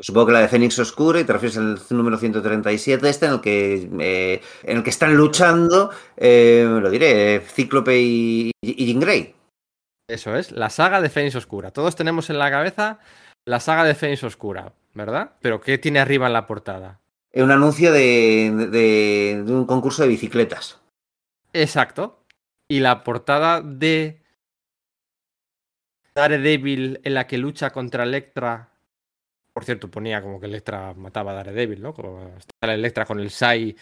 Supongo 0.00 0.28
que 0.28 0.32
la 0.32 0.40
de 0.40 0.48
Fénix 0.48 0.78
Oscura, 0.78 1.20
y 1.20 1.24
te 1.24 1.32
refieres 1.32 1.58
al 1.58 1.78
número 1.90 2.16
137, 2.16 3.08
este 3.08 3.26
en 3.26 3.32
el 3.32 3.40
que, 3.40 3.90
eh, 4.00 4.42
en 4.62 4.78
el 4.78 4.82
que 4.82 4.90
están 4.90 5.14
luchando, 5.14 5.90
eh, 6.16 6.66
lo 6.66 6.90
diré, 6.90 7.40
Cíclope 7.40 7.98
y, 8.00 8.50
y 8.62 8.94
Grey. 8.98 9.34
Eso 10.08 10.34
es, 10.34 10.52
la 10.52 10.70
saga 10.70 11.02
de 11.02 11.10
Fénix 11.10 11.36
Oscura. 11.36 11.70
Todos 11.70 11.96
tenemos 11.96 12.30
en 12.30 12.38
la 12.38 12.50
cabeza 12.50 12.98
la 13.44 13.60
saga 13.60 13.84
de 13.84 13.94
Fénix 13.94 14.24
Oscura, 14.24 14.72
¿verdad? 14.94 15.32
Pero 15.42 15.60
¿qué 15.60 15.76
tiene 15.76 16.00
arriba 16.00 16.26
en 16.26 16.32
la 16.32 16.46
portada? 16.46 16.98
Un 17.34 17.50
anuncio 17.50 17.92
de, 17.92 18.50
de 18.70 19.52
un 19.52 19.66
concurso 19.66 20.02
de 20.02 20.08
bicicletas. 20.08 20.80
Exacto. 21.52 22.24
Y 22.68 22.80
la 22.80 23.04
portada 23.04 23.60
de 23.60 24.22
Daredevil 26.14 27.00
en 27.04 27.14
la 27.14 27.26
que 27.26 27.38
lucha 27.38 27.70
contra 27.70 28.04
Electra 28.04 28.69
por 29.52 29.64
cierto, 29.64 29.90
ponía 29.90 30.22
como 30.22 30.40
que 30.40 30.46
Electra 30.46 30.94
mataba 30.94 31.32
a 31.32 31.34
Daredevil, 31.34 31.82
¿no? 31.82 31.94
Como 31.94 32.28
está 32.36 32.66
la 32.66 32.74
Electra 32.74 33.04
con 33.04 33.20
el 33.20 33.30
Sai 33.30 33.76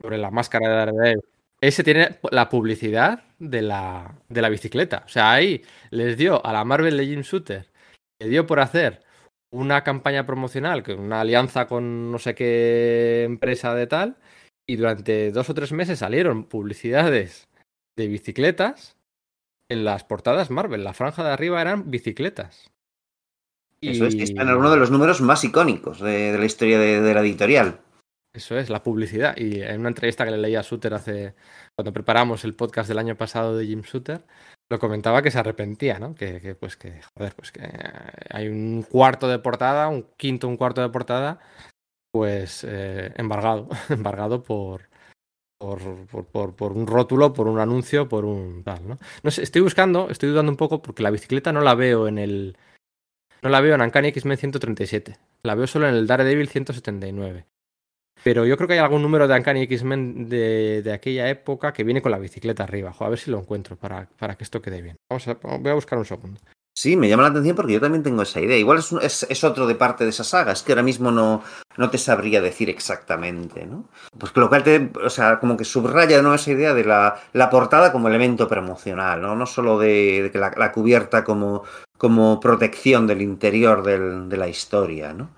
sobre 0.00 0.18
la 0.18 0.30
máscara 0.30 0.68
de 0.68 0.74
Daredevil. 0.74 1.24
Ese 1.60 1.84
tiene 1.84 2.18
la 2.30 2.48
publicidad 2.48 3.22
de 3.38 3.62
la, 3.62 4.16
de 4.28 4.42
la 4.42 4.48
bicicleta. 4.48 5.04
O 5.06 5.08
sea, 5.08 5.32
ahí 5.32 5.62
les 5.90 6.16
dio 6.16 6.44
a 6.44 6.52
la 6.52 6.64
Marvel 6.64 6.96
de 6.96 7.06
Jim 7.06 7.20
Shooter, 7.20 7.70
le 8.20 8.28
dio 8.28 8.46
por 8.46 8.58
hacer 8.58 9.02
una 9.52 9.84
campaña 9.84 10.26
promocional, 10.26 10.82
una 10.98 11.20
alianza 11.20 11.66
con 11.66 12.10
no 12.10 12.18
sé 12.18 12.34
qué 12.34 13.22
empresa 13.24 13.74
de 13.74 13.86
tal, 13.86 14.16
y 14.66 14.76
durante 14.76 15.30
dos 15.30 15.50
o 15.50 15.54
tres 15.54 15.72
meses 15.72 16.00
salieron 16.00 16.44
publicidades 16.44 17.48
de 17.96 18.08
bicicletas 18.08 18.96
en 19.68 19.84
las 19.84 20.04
portadas 20.04 20.50
Marvel. 20.50 20.82
La 20.82 20.94
franja 20.94 21.22
de 21.22 21.30
arriba 21.30 21.60
eran 21.60 21.90
bicicletas. 21.90 22.71
Eso 23.82 24.06
es 24.06 24.14
que 24.14 24.22
está 24.22 24.42
en 24.42 24.48
uno 24.48 24.70
de 24.70 24.76
los 24.76 24.90
números 24.90 25.20
más 25.20 25.42
icónicos 25.42 26.00
de, 26.00 26.36
la 26.38 26.44
historia 26.44 26.78
de, 26.78 27.14
la 27.14 27.20
editorial. 27.20 27.80
Eso 28.32 28.56
es, 28.56 28.70
la 28.70 28.82
publicidad. 28.82 29.36
Y 29.36 29.60
en 29.60 29.80
una 29.80 29.88
entrevista 29.88 30.24
que 30.24 30.30
le 30.30 30.38
leía 30.38 30.60
a 30.60 30.62
Suter 30.62 30.94
hace. 30.94 31.34
cuando 31.76 31.92
preparamos 31.92 32.44
el 32.44 32.54
podcast 32.54 32.88
del 32.88 32.98
año 32.98 33.16
pasado 33.16 33.56
de 33.56 33.66
Jim 33.66 33.82
Suter, 33.82 34.22
lo 34.70 34.78
comentaba 34.78 35.20
que 35.20 35.30
se 35.30 35.38
arrepentía, 35.38 35.98
¿no? 35.98 36.14
Que, 36.14 36.56
pues 36.58 36.76
que, 36.76 37.00
joder, 37.14 37.34
pues 37.34 37.52
que 37.52 37.68
hay 38.30 38.48
un 38.48 38.84
cuarto 38.84 39.28
de 39.28 39.38
portada, 39.38 39.88
un 39.88 40.06
quinto, 40.16 40.48
un 40.48 40.56
cuarto 40.56 40.80
de 40.80 40.88
portada, 40.88 41.40
pues 42.12 42.64
eh, 42.66 43.12
embargado, 43.16 43.68
embargado 43.90 44.42
por, 44.44 44.88
por, 45.58 46.06
por, 46.26 46.56
por, 46.56 46.72
un 46.72 46.86
rótulo, 46.86 47.32
por 47.32 47.48
un 47.48 47.58
anuncio, 47.58 48.08
por 48.08 48.24
un 48.24 48.62
tal, 48.62 48.88
¿no? 48.88 48.98
No 49.22 49.30
sé, 49.30 49.42
estoy 49.42 49.60
buscando, 49.60 50.08
estoy 50.08 50.30
dudando 50.30 50.52
un 50.52 50.56
poco 50.56 50.80
porque 50.80 51.02
la 51.02 51.10
bicicleta 51.10 51.52
no 51.52 51.60
la 51.60 51.74
veo 51.74 52.08
en 52.08 52.18
el. 52.18 52.56
No 53.42 53.50
la 53.50 53.60
veo 53.60 53.74
en 53.74 53.82
Uncanny 53.82 54.08
X-Men 54.08 54.38
137. 54.38 55.18
La 55.42 55.54
veo 55.54 55.66
solo 55.66 55.88
en 55.88 55.94
el 55.94 56.06
Daredevil 56.06 56.48
179. 56.48 57.46
Pero 58.22 58.46
yo 58.46 58.56
creo 58.56 58.68
que 58.68 58.74
hay 58.74 58.78
algún 58.78 59.02
número 59.02 59.26
de 59.26 59.34
Uncanny 59.34 59.62
X-Men 59.62 60.28
de, 60.28 60.82
de, 60.82 60.92
aquella 60.92 61.28
época 61.28 61.72
que 61.72 61.82
viene 61.82 62.02
con 62.02 62.12
la 62.12 62.18
bicicleta 62.18 62.62
arriba. 62.62 62.94
a 62.96 63.08
ver 63.08 63.18
si 63.18 63.32
lo 63.32 63.40
encuentro 63.40 63.76
para, 63.76 64.08
para 64.18 64.36
que 64.36 64.44
esto 64.44 64.62
quede 64.62 64.80
bien. 64.80 64.96
Vamos 65.10 65.26
a, 65.26 65.34
voy 65.34 65.70
a 65.70 65.74
buscar 65.74 65.98
un 65.98 66.04
segundo. 66.04 66.40
Sí, 66.74 66.96
me 66.96 67.08
llama 67.08 67.24
la 67.24 67.28
atención 67.28 67.54
porque 67.54 67.74
yo 67.74 67.80
también 67.80 68.02
tengo 68.02 68.22
esa 68.22 68.40
idea. 68.40 68.56
Igual 68.56 68.78
es, 68.78 69.26
es, 69.28 69.44
otro 69.44 69.66
de 69.66 69.74
parte 69.74 70.04
de 70.04 70.10
esa 70.10 70.24
saga, 70.24 70.52
es 70.52 70.62
que 70.62 70.72
ahora 70.72 70.82
mismo 70.82 71.10
no, 71.10 71.42
no 71.76 71.90
te 71.90 71.98
sabría 71.98 72.40
decir 72.40 72.70
exactamente, 72.70 73.66
¿no? 73.66 73.90
Pues 74.18 74.34
lo 74.34 74.48
cual 74.48 74.62
te, 74.62 74.90
o 75.04 75.10
sea, 75.10 75.38
como 75.38 75.56
que 75.56 75.64
subraya 75.64 76.22
¿no? 76.22 76.34
esa 76.34 76.50
idea 76.50 76.72
de 76.72 76.84
la, 76.84 77.20
la 77.34 77.50
portada 77.50 77.92
como 77.92 78.08
elemento 78.08 78.48
promocional, 78.48 79.20
¿no? 79.20 79.36
No 79.36 79.44
solo 79.44 79.78
de, 79.78 80.30
que 80.32 80.38
la, 80.38 80.72
cubierta 80.72 81.24
como, 81.24 81.62
como 82.02 82.40
protección 82.40 83.06
del 83.06 83.22
interior 83.22 83.84
del, 83.84 84.28
de 84.28 84.36
la 84.36 84.48
historia, 84.48 85.12
¿no? 85.12 85.30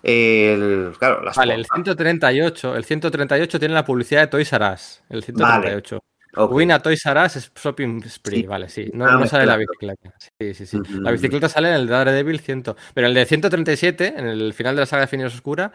El, 0.00 0.92
claro, 0.96 1.20
las 1.20 1.34
vale, 1.34 1.54
el 1.54 1.66
138, 1.66 2.76
el 2.76 2.84
138 2.84 3.58
tiene 3.58 3.74
la 3.74 3.84
publicidad 3.84 4.20
de 4.20 4.26
Toys 4.28 4.52
R 4.52 4.72
Us, 4.72 5.02
el 5.08 5.24
138. 5.24 5.98
Okay. 6.36 6.56
Win 6.56 6.70
a 6.70 6.78
Toys 6.78 7.04
R 7.06 7.24
Us 7.24 7.50
Shopping 7.60 8.04
Spree, 8.08 8.46
vale, 8.46 8.68
sí. 8.68 8.88
No, 8.94 9.04
ah, 9.04 9.26
sale 9.26 9.46
la 9.46 9.56
bicicleta. 9.56 10.14
Sí, 10.38 10.54
sí, 10.54 10.64
sí. 10.64 10.78
La 10.92 11.10
bicicleta 11.10 11.48
sale 11.48 11.70
en 11.70 11.74
el 11.74 11.88
Daredevil 11.88 12.38
100. 12.38 12.76
Pero 12.94 13.08
el 13.08 13.14
de 13.14 13.26
137, 13.26 14.14
en 14.16 14.26
el 14.28 14.54
final 14.54 14.76
de 14.76 14.82
la 14.82 14.86
saga 14.86 15.00
de 15.00 15.08
Finios 15.08 15.34
Oscura, 15.34 15.72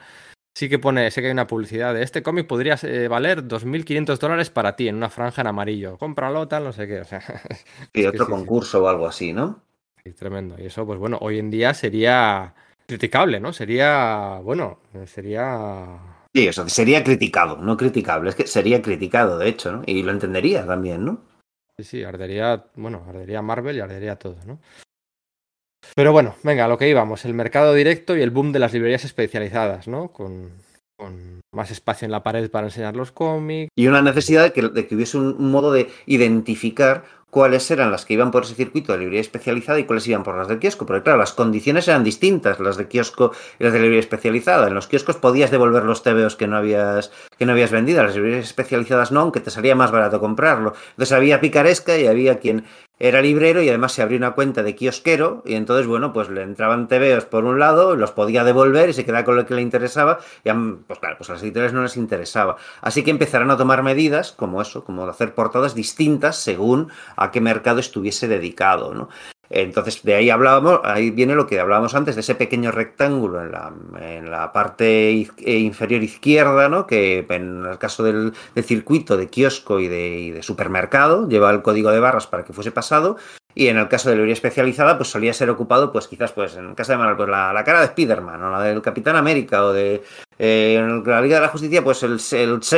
sí 0.56 0.70
que 0.70 0.80
pone, 0.80 1.12
sé 1.12 1.20
que 1.20 1.28
hay 1.28 1.34
una 1.34 1.48
publicidad 1.48 1.94
de 1.94 2.04
este 2.04 2.24
cómic 2.24 2.48
podría 2.48 2.80
eh, 2.84 3.10
valer 3.10 3.46
2.500 3.46 4.18
dólares 4.18 4.50
para 4.50 4.78
ti 4.78 4.88
en 4.88 4.96
una 4.96 5.10
franja 5.10 5.42
en 5.42 5.48
amarillo. 5.48 5.98
Cómpralo, 5.98 6.48
tal, 6.48 6.64
no 6.64 6.72
sé 6.72 6.88
qué. 6.88 7.02
O 7.02 7.06
sea, 7.06 7.20
sí, 7.94 8.06
otro 8.06 8.30
concurso 8.30 8.82
o 8.82 8.88
algo 8.88 9.08
así, 9.08 9.34
¿no? 9.34 9.67
Sí, 10.08 10.14
tremendo. 10.14 10.56
Y 10.58 10.68
eso, 10.68 10.86
pues 10.86 11.00
bueno, 11.00 11.18
hoy 11.20 11.38
en 11.38 11.52
día 11.52 11.74
sería 11.74 12.54
criticable, 12.86 13.42
¿no? 13.42 13.52
Sería, 13.52 14.40
bueno, 14.42 14.80
sería 15.06 16.00
Sí, 16.34 16.48
eso 16.48 16.70
sería 16.70 17.04
criticado, 17.04 17.58
no 17.58 17.76
criticable, 17.76 18.30
es 18.30 18.36
que 18.36 18.48
sería 18.48 18.82
criticado, 18.82 19.38
de 19.38 19.50
hecho, 19.50 19.72
¿no? 19.72 19.84
Y 19.86 20.04
lo 20.04 20.12
entendería 20.12 20.66
también, 20.66 21.04
¿no? 21.04 21.22
Sí, 21.78 21.84
sí, 21.84 22.04
ardería, 22.04 22.66
bueno, 22.76 23.04
ardería 23.10 23.42
Marvel 23.42 23.76
y 23.76 23.80
ardería 23.82 24.16
todo, 24.16 24.38
¿no? 24.46 24.60
Pero 25.96 26.14
bueno, 26.14 26.36
venga, 26.44 26.66
a 26.66 26.68
lo 26.68 26.78
que 26.78 26.90
íbamos, 26.90 27.26
el 27.26 27.34
mercado 27.34 27.74
directo 27.74 28.16
y 28.16 28.22
el 28.22 28.32
boom 28.32 28.54
de 28.54 28.60
las 28.60 28.72
librerías 28.72 29.04
especializadas, 29.04 29.88
¿no? 29.88 30.14
Con, 30.14 30.52
con 30.98 31.42
más 31.52 31.72
espacio 31.72 32.06
en 32.06 32.12
la 32.12 32.24
pared 32.24 32.50
para 32.50 32.68
enseñar 32.68 32.96
los 32.96 33.12
cómics. 33.12 33.72
Y 33.76 33.88
una 33.88 34.02
necesidad 34.02 34.44
de 34.44 34.54
que, 34.54 34.62
de 34.62 34.88
que 34.88 34.96
hubiese 34.96 35.18
un 35.18 35.52
modo 35.52 35.74
de 35.74 35.90
identificar 36.06 37.04
cuáles 37.38 37.70
eran 37.70 37.92
las 37.92 38.04
que 38.04 38.16
iban 38.16 38.32
por 38.32 38.46
ese 38.46 38.56
circuito 38.56 38.94
de 38.94 38.98
librería 38.98 39.22
especializada 39.22 39.78
y 39.78 39.84
cuáles 39.84 40.08
iban 40.08 40.24
por 40.24 40.36
las 40.36 40.48
del 40.48 40.58
kiosco. 40.58 40.88
Porque 40.88 41.04
claro, 41.04 41.20
las 41.20 41.34
condiciones 41.34 41.88
eran 41.88 42.04
distintas, 42.04 42.60
las 42.60 42.78
de 42.78 42.88
kiosco 42.88 43.32
y 43.60 43.64
las 43.64 43.74
de 43.74 43.78
librería 43.78 44.00
especializada. 44.00 44.68
En 44.68 44.74
los 44.74 44.88
kioscos 44.88 45.18
podías 45.18 45.52
devolver 45.52 45.84
los 45.84 46.02
TVOs 46.02 46.36
que 46.36 46.48
no 46.48 46.58
habías, 46.58 47.12
que 47.38 47.46
no 47.46 47.52
habías 47.52 47.70
vendido, 47.70 48.02
las 48.02 48.16
librerías 48.16 48.46
especializadas 48.46 49.12
no, 49.12 49.20
aunque 49.20 49.40
te 49.40 49.52
salía 49.52 49.76
más 49.76 49.92
barato 49.92 50.20
comprarlo. 50.20 50.74
Entonces 50.90 51.12
había 51.12 51.40
picaresca 51.40 51.96
y 51.96 52.08
había 52.08 52.40
quien 52.40 52.66
era 53.00 53.22
librero 53.22 53.62
y 53.62 53.70
además 53.70 53.94
se 53.94 54.02
abrió 54.02 54.18
una 54.18 54.32
cuenta 54.32 54.64
de 54.64 54.76
kiosquero 54.76 55.44
y 55.46 55.56
entonces, 55.56 55.88
bueno, 55.88 56.14
pues 56.14 56.30
le 56.30 56.42
entraban 56.42 56.88
TVOs 56.88 57.26
por 57.26 57.46
un 57.46 57.60
lado, 57.60 57.96
los 57.96 58.12
podía 58.12 58.44
devolver 58.44 58.90
y 58.90 58.94
se 58.94 59.06
quedaba 59.06 59.24
con 59.24 59.36
lo 59.36 59.46
que 59.46 59.54
le 59.54 59.62
interesaba 59.62 60.20
y, 60.44 60.52
pues 60.52 61.00
claro, 61.00 61.18
pues 61.18 61.30
a 61.30 61.34
las 61.34 61.44
editoriales 61.44 61.74
no 61.74 61.84
les 61.84 61.98
interesaba. 61.98 62.58
Así 62.82 63.04
que 63.04 63.12
empezaron 63.12 63.52
a 63.52 63.58
tomar 63.58 63.84
medidas 63.84 64.32
como 64.32 64.62
eso, 64.62 64.84
como 64.84 65.08
hacer 65.08 65.36
portadas 65.36 65.76
distintas 65.76 66.38
según 66.38 66.90
a 67.16 67.32
qué 67.32 67.42
mercado 67.42 67.80
estuviese 67.80 68.28
dedicado, 68.28 68.94
¿no? 68.94 69.10
Entonces, 69.50 70.04
de 70.04 70.16
ahí 70.16 70.30
hablábamos, 70.30 70.82
ahí 70.84 71.12
viene 71.12 71.36
lo 71.36 71.48
que 71.48 71.60
hablábamos 71.60 71.96
antes, 71.96 72.16
de 72.16 72.22
ese 72.22 72.36
pequeño 72.36 72.72
rectángulo 72.72 73.42
en 73.42 73.52
la, 73.52 73.74
en 74.00 74.30
la 74.30 74.52
parte 74.52 75.12
eh, 75.12 75.58
inferior 75.58 76.04
izquierda, 76.04 76.68
¿no? 76.68 76.86
que 76.86 77.26
en 77.30 77.66
el 77.66 77.78
caso 77.78 78.04
del, 78.04 78.34
circuito 78.64 79.16
de 79.16 79.28
kiosco 79.28 79.80
y 79.80 79.88
de, 79.88 80.40
supermercado 80.42 81.28
lleva 81.30 81.52
el 81.52 81.62
código 81.62 81.92
de 81.92 82.00
barras 82.00 82.28
para 82.28 82.44
que 82.44 82.54
fuese 82.54 82.72
pasado, 82.72 83.18
y 83.56 83.70
en 83.70 83.78
el 83.78 83.88
caso 83.88 84.10
de 84.10 84.16
librería 84.16 84.34
especializada, 84.34 84.98
pues 84.98 85.10
solía 85.10 85.34
ser 85.34 85.50
ocupado, 85.50 85.92
pues 85.92 86.08
quizás, 86.08 86.32
pues 86.32 86.56
en 86.56 86.70
el 86.70 86.76
caso 86.76 86.92
de 86.92 87.00
Manuel, 87.00 87.18
pues 87.18 87.30
la, 87.30 87.64
cara 87.66 87.82
de 87.82 87.88
Spiderman, 87.88 88.44
o 88.44 88.52
la 88.52 88.62
del 88.62 88.82
Capitán 88.82 89.16
América, 89.16 89.66
o 89.66 89.74
de 89.74 90.04
eh, 90.38 91.02
la 91.06 91.22
Liga 91.22 91.38
de 91.38 91.42
la 91.42 91.48
Justicia, 91.48 91.84
pues 91.84 92.04
el, 92.04 92.20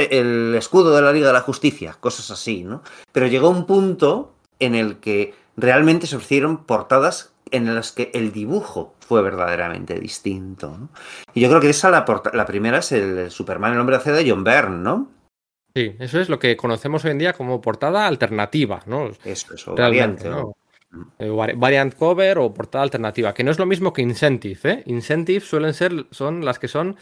el 0.09 0.55
escudo 0.55 0.95
de 0.95 1.01
la 1.01 1.11
Liga 1.11 1.27
de 1.27 1.33
la 1.33 1.41
Justicia, 1.41 1.97
cosas 1.99 2.31
así, 2.31 2.63
¿no? 2.63 2.81
Pero 3.11 3.27
llegó 3.27 3.49
un 3.49 3.65
punto 3.65 4.35
en 4.59 4.75
el 4.75 4.97
que 4.97 5.33
realmente 5.59 6.07
se 6.07 6.15
ofrecieron 6.15 6.65
portadas 6.65 7.33
en 7.51 7.73
las 7.73 7.91
que 7.91 8.11
el 8.13 8.31
dibujo 8.31 8.95
fue 8.99 9.21
verdaderamente 9.21 9.99
distinto. 9.99 10.77
¿no? 10.77 10.89
Y 11.33 11.41
yo 11.41 11.49
creo 11.49 11.61
que 11.61 11.69
esa 11.69 11.89
la, 11.89 12.05
la 12.33 12.45
primera 12.45 12.79
es 12.79 12.91
el 12.91 13.31
Superman, 13.31 13.73
el 13.73 13.79
hombre 13.79 13.95
de 13.95 14.01
acero 14.01 14.17
de 14.17 14.29
John 14.29 14.43
Byrne, 14.43 14.77
¿no? 14.77 15.11
Sí, 15.75 15.95
eso 15.99 16.19
es 16.19 16.29
lo 16.29 16.39
que 16.39 16.57
conocemos 16.57 17.05
hoy 17.05 17.11
en 17.11 17.19
día 17.19 17.33
como 17.33 17.61
portada 17.61 18.07
alternativa, 18.07 18.81
¿no? 18.87 19.11
Eso, 19.23 19.53
eso, 19.53 19.75
variante, 19.75 20.27
¿no? 20.27 20.55
Eh, 21.19 21.29
variant 21.29 21.93
cover 21.93 22.39
o 22.39 22.51
portada 22.51 22.83
alternativa, 22.83 23.33
que 23.33 23.43
no 23.43 23.51
es 23.51 23.59
lo 23.59 23.67
mismo 23.67 23.93
que 23.93 24.01
incentive, 24.01 24.59
¿eh? 24.63 24.83
Incentive 24.87 25.41
suelen 25.41 25.75
ser, 25.75 26.07
son 26.09 26.43
las 26.43 26.57
que 26.57 26.67
son 26.67 26.95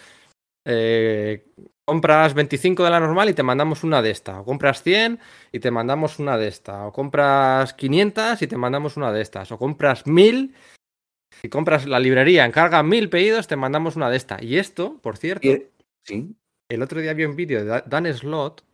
eh, 0.69 1.45
compras 1.85 2.33
25 2.33 2.83
de 2.83 2.89
la 2.89 2.99
normal 2.99 3.29
y 3.29 3.33
te 3.33 3.43
mandamos 3.43 3.85
una 3.85 4.01
de 4.01 4.11
esta, 4.11 4.41
o 4.41 4.43
compras 4.43 4.83
100 4.83 5.19
y 5.53 5.59
te 5.61 5.71
mandamos 5.71 6.19
una 6.19 6.37
de 6.37 6.49
esta, 6.49 6.85
o 6.85 6.91
compras 6.91 7.73
500 7.73 8.41
y 8.41 8.47
te 8.47 8.57
mandamos 8.57 8.97
una 8.97 9.13
de 9.13 9.21
estas, 9.21 9.53
o 9.53 9.57
compras 9.57 10.05
1000 10.05 10.53
y 11.41 11.49
compras 11.49 11.85
la 11.85 11.99
librería, 12.01 12.43
encarga 12.43 12.83
1000 12.83 13.09
pedidos, 13.09 13.47
te 13.47 13.55
mandamos 13.55 13.95
una 13.95 14.09
de 14.09 14.17
esta. 14.17 14.43
Y 14.43 14.57
esto, 14.57 14.97
por 15.01 15.15
cierto, 15.15 15.47
¿Sí? 16.05 16.35
el 16.69 16.81
otro 16.81 16.99
día 16.99 17.13
vi 17.13 17.23
un 17.23 17.37
vídeo 17.37 17.63
de 17.63 17.83
Dan 17.85 18.13
Slot 18.13 18.65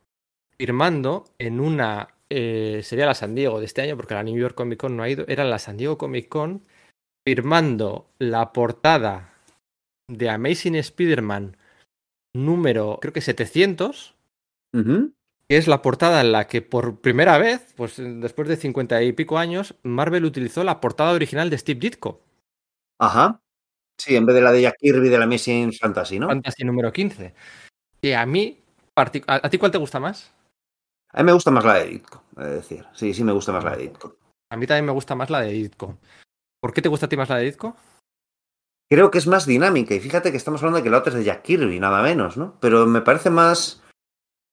firmando 0.58 1.26
en 1.38 1.60
una, 1.60 2.16
eh, 2.32 2.82
sería 2.84 3.06
la 3.06 3.14
San 3.14 3.36
Diego 3.36 3.60
de 3.60 3.68
este 3.68 3.84
año, 3.84 3.96
porque 3.96 4.16
la 4.16 4.24
New 4.24 4.38
York 4.38 4.56
Comic 4.56 4.80
Con 4.80 4.98
no 4.98 5.04
ha 5.04 5.10
ido, 5.10 5.26
era 5.28 5.44
la 5.44 5.60
San 5.60 5.78
Diego 5.78 6.00
Comic 6.00 6.30
Con, 6.30 6.64
firmando 7.28 8.08
la 8.18 8.52
portada 8.52 9.36
de 10.10 10.30
Amazing 10.30 10.76
Spider-Man 10.76 11.58
número, 12.34 13.00
creo 13.02 13.14
que 13.14 13.22
700, 13.22 14.16
que 14.74 15.58
es 15.58 15.68
la 15.68 15.82
portada 15.82 16.22
en 16.22 16.32
la 16.32 16.48
que 16.48 16.62
por 16.62 17.00
primera 17.00 17.38
vez, 17.38 17.74
pues 17.76 17.98
después 17.98 18.48
de 18.48 18.56
50 18.56 19.04
y 19.04 19.14
pico 19.14 19.38
años, 19.38 19.76
Marvel 19.84 20.26
utilizó 20.26 20.64
la 20.64 20.82
portada 20.82 21.14
original 21.14 21.50
de 21.50 21.58
Steve 21.58 21.80
Ditko. 21.80 22.22
Ajá. 23.00 23.40
Sí, 24.00 24.16
en 24.16 24.26
vez 24.26 24.36
de 24.36 24.42
la 24.42 24.52
de 24.52 24.64
Jack 24.64 24.78
Kirby 24.80 25.10
de 25.10 25.20
la 25.20 25.28
Missing 25.28 25.74
Fantasy, 25.74 26.20
¿no? 26.20 26.28
Fantasy 26.28 26.64
número 26.64 26.92
15. 26.92 27.34
Y 28.02 28.12
a 28.12 28.26
mí, 28.26 28.60
¿a, 28.96 29.50
ti 29.50 29.58
cuál 29.58 29.72
te 29.72 29.78
gusta 29.78 30.00
más? 30.00 30.34
A 31.10 31.20
mí 31.20 31.28
me 31.28 31.34
gusta 31.34 31.52
más 31.52 31.64
la 31.64 31.76
de 31.76 31.88
Ditko, 31.88 32.24
es 32.38 32.50
decir. 32.50 32.86
Sí, 32.94 33.14
sí 33.14 33.24
me 33.24 33.32
gusta 33.32 33.52
más 33.52 33.64
la 33.64 33.76
de 33.76 33.84
Ditko. 33.84 34.18
A 34.52 34.58
mí 34.58 34.66
también 34.66 34.86
me 34.86 34.92
gusta 34.92 35.16
más 35.16 35.30
la 35.30 35.42
de 35.42 35.52
Ditko. 35.52 35.98
¿Por 36.60 36.74
qué 36.74 36.82
te 36.82 36.90
gusta 36.90 37.06
a 37.06 37.10
ti 37.10 37.18
más 37.18 37.30
la 37.30 37.38
de 37.38 37.46
Ditko? 37.46 37.76
Creo 38.94 39.10
que 39.10 39.18
es 39.18 39.26
más 39.26 39.48
dinámica. 39.48 39.96
Y 39.96 40.00
fíjate 40.00 40.30
que 40.30 40.38
estamos 40.38 40.62
hablando 40.62 40.78
de 40.78 40.84
que 40.84 40.92
la 40.92 41.00
otra 41.00 41.10
es 41.12 41.18
de 41.18 41.24
Jack 41.24 41.42
Kirby, 41.42 41.80
nada 41.80 42.04
menos, 42.04 42.38
¿no? 42.38 42.54
Pero 42.60 42.86
me 42.86 43.02
parece 43.02 43.32
más. 43.32 43.82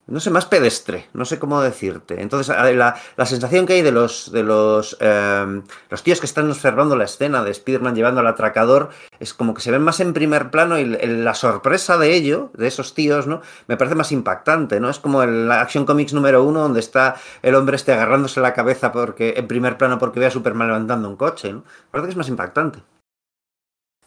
no 0.06 0.18
sé, 0.18 0.30
más 0.30 0.46
pedestre, 0.46 1.08
no 1.12 1.26
sé 1.26 1.38
cómo 1.38 1.60
decirte. 1.60 2.22
Entonces, 2.22 2.56
la, 2.56 2.96
la 3.16 3.26
sensación 3.26 3.66
que 3.66 3.74
hay 3.74 3.82
de 3.82 3.92
los 3.92 4.32
de 4.32 4.42
los, 4.42 4.96
eh, 5.00 5.62
los 5.90 6.02
tíos 6.02 6.20
que 6.20 6.26
están 6.26 6.48
observando 6.50 6.96
la 6.96 7.04
escena 7.04 7.44
de 7.44 7.50
Spider-Man 7.50 7.94
llevando 7.94 8.20
al 8.20 8.26
atracador 8.28 8.88
es 9.18 9.34
como 9.34 9.52
que 9.52 9.60
se 9.60 9.70
ven 9.70 9.82
más 9.82 10.00
en 10.00 10.14
primer 10.14 10.50
plano 10.50 10.78
y 10.78 10.86
la 10.86 11.34
sorpresa 11.34 11.98
de 11.98 12.14
ello, 12.14 12.50
de 12.54 12.66
esos 12.66 12.94
tíos, 12.94 13.26
¿no? 13.26 13.42
Me 13.68 13.76
parece 13.76 13.94
más 13.94 14.10
impactante, 14.10 14.80
¿no? 14.80 14.88
Es 14.88 14.98
como 15.00 15.22
el 15.22 15.52
Action 15.52 15.84
Comics 15.84 16.14
número 16.14 16.42
uno 16.44 16.60
donde 16.60 16.80
está 16.80 17.16
el 17.42 17.54
hombre 17.56 17.76
este 17.76 17.92
agarrándose 17.92 18.40
la 18.40 18.54
cabeza 18.54 18.90
porque 18.90 19.34
en 19.36 19.46
primer 19.46 19.76
plano 19.76 19.98
porque 19.98 20.18
ve 20.18 20.26
a 20.26 20.30
Superman 20.30 20.68
levantando 20.68 21.10
un 21.10 21.16
coche, 21.16 21.52
¿no? 21.52 21.58
Me 21.58 21.90
parece 21.90 22.06
que 22.06 22.12
es 22.12 22.16
más 22.16 22.28
impactante. 22.30 22.80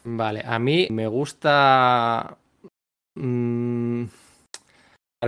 Vale, 0.04 0.44
a 0.46 0.60
mí 0.60 0.88
me 0.90 1.08
gusta... 1.08 2.38
Mmm 3.16 4.06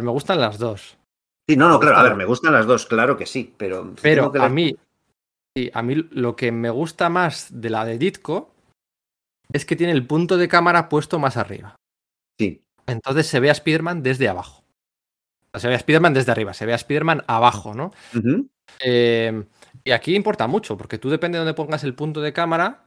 me 0.02 0.12
gustan 0.12 0.40
las 0.40 0.58
dos. 0.58 0.98
Sí, 1.48 1.56
no, 1.56 1.70
no, 1.70 1.80
claro, 1.80 1.98
a 1.98 2.04
ver, 2.04 2.16
me 2.16 2.26
gustan 2.26 2.54
las 2.54 2.66
dos, 2.66 2.86
claro 2.86 3.18
que 3.18 3.26
sí, 3.26 3.54
pero... 3.56 3.94
Pero 4.02 4.32
a 4.42 4.50
mí, 4.50 4.76
sí, 5.56 5.70
a 5.74 5.82
mí 5.84 5.96
lo 6.12 6.36
que 6.36 6.52
me 6.52 6.70
gusta 6.70 7.10
más 7.10 7.50
de 7.62 7.70
la 7.70 7.86
de 7.86 7.98
Ditko 7.98 8.52
es 9.54 9.66
que 9.66 9.76
tiene 9.76 9.94
el 9.94 10.08
punto 10.08 10.38
de 10.38 10.48
cámara 10.48 10.90
puesto 10.90 11.20
más 11.20 11.38
arriba. 11.38 11.76
Sí. 12.40 12.64
Entonces 12.88 13.28
se 13.28 13.40
ve 13.40 13.50
a 13.50 13.54
Spider-Man 13.54 14.02
desde 14.02 14.28
abajo. 14.28 14.64
se 15.54 15.68
ve 15.68 15.76
a 15.76 15.78
Spider-Man 15.78 16.14
desde 16.14 16.32
arriba, 16.32 16.54
se 16.54 16.66
ve 16.66 16.74
a 16.74 16.78
Spider-Man 16.78 17.24
abajo, 17.28 17.76
¿no? 17.76 17.92
Eh, 18.80 19.44
y 19.84 19.92
aquí 19.92 20.16
importa 20.16 20.48
mucho, 20.48 20.78
porque 20.78 20.98
tú 20.98 21.10
depende 21.12 21.38
de 21.38 21.46
dónde 21.46 21.54
pongas 21.54 21.84
el 21.84 21.94
punto 21.94 22.22
de 22.22 22.34
cámara, 22.34 22.85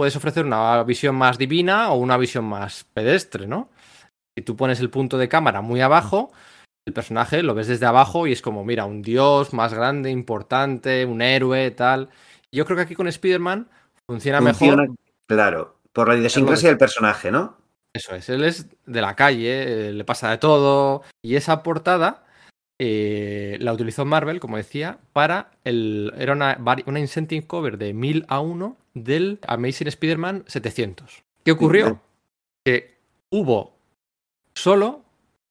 puedes 0.00 0.16
ofrecer 0.16 0.46
una 0.46 0.82
visión 0.82 1.14
más 1.14 1.36
divina 1.36 1.92
o 1.92 1.96
una 1.98 2.16
visión 2.16 2.46
más 2.46 2.86
pedestre, 2.94 3.46
¿no? 3.46 3.68
Si 4.34 4.42
tú 4.42 4.56
pones 4.56 4.80
el 4.80 4.88
punto 4.88 5.18
de 5.18 5.28
cámara 5.28 5.60
muy 5.60 5.82
abajo, 5.82 6.32
el 6.88 6.94
personaje 6.94 7.42
lo 7.42 7.54
ves 7.54 7.66
desde 7.66 7.84
abajo 7.84 8.26
y 8.26 8.32
es 8.32 8.40
como, 8.40 8.64
mira, 8.64 8.86
un 8.86 9.02
dios 9.02 9.52
más 9.52 9.74
grande, 9.74 10.10
importante, 10.10 11.04
un 11.04 11.20
héroe, 11.20 11.70
tal. 11.72 12.08
Yo 12.50 12.64
creo 12.64 12.78
que 12.78 12.84
aquí 12.84 12.94
con 12.94 13.08
Spider-Man 13.08 13.68
funciona, 14.08 14.40
mejor. 14.40 14.88
Claro, 15.28 15.76
por 15.92 16.08
la 16.08 16.16
idiosincrasia 16.16 16.70
del 16.70 16.78
personaje, 16.78 17.30
¿no? 17.30 17.58
Eso 17.94 18.14
es, 18.14 18.30
él 18.30 18.44
es 18.44 18.68
de 18.86 19.02
la 19.02 19.14
calle, 19.14 19.88
eh, 19.88 19.92
le 19.92 20.04
pasa 20.04 20.30
de 20.30 20.38
todo. 20.38 21.02
Y 21.22 21.36
esa 21.36 21.62
portada 21.62 22.24
eh, 22.80 23.58
la 23.60 23.74
utilizó 23.74 24.06
Marvel, 24.06 24.40
como 24.40 24.56
decía, 24.56 24.96
para 25.12 25.50
el. 25.64 26.14
Era 26.16 26.32
una, 26.32 26.58
una 26.86 27.00
incentive 27.00 27.46
cover 27.46 27.76
de 27.76 27.92
1000 27.92 28.24
a 28.28 28.40
1 28.40 28.79
del 28.94 29.38
Amazing 29.46 29.88
Spider-Man 29.88 30.44
700. 30.46 31.22
¿Qué 31.44 31.52
ocurrió? 31.52 32.00
Que 32.64 32.98
hubo 33.30 33.74
solo 34.54 35.02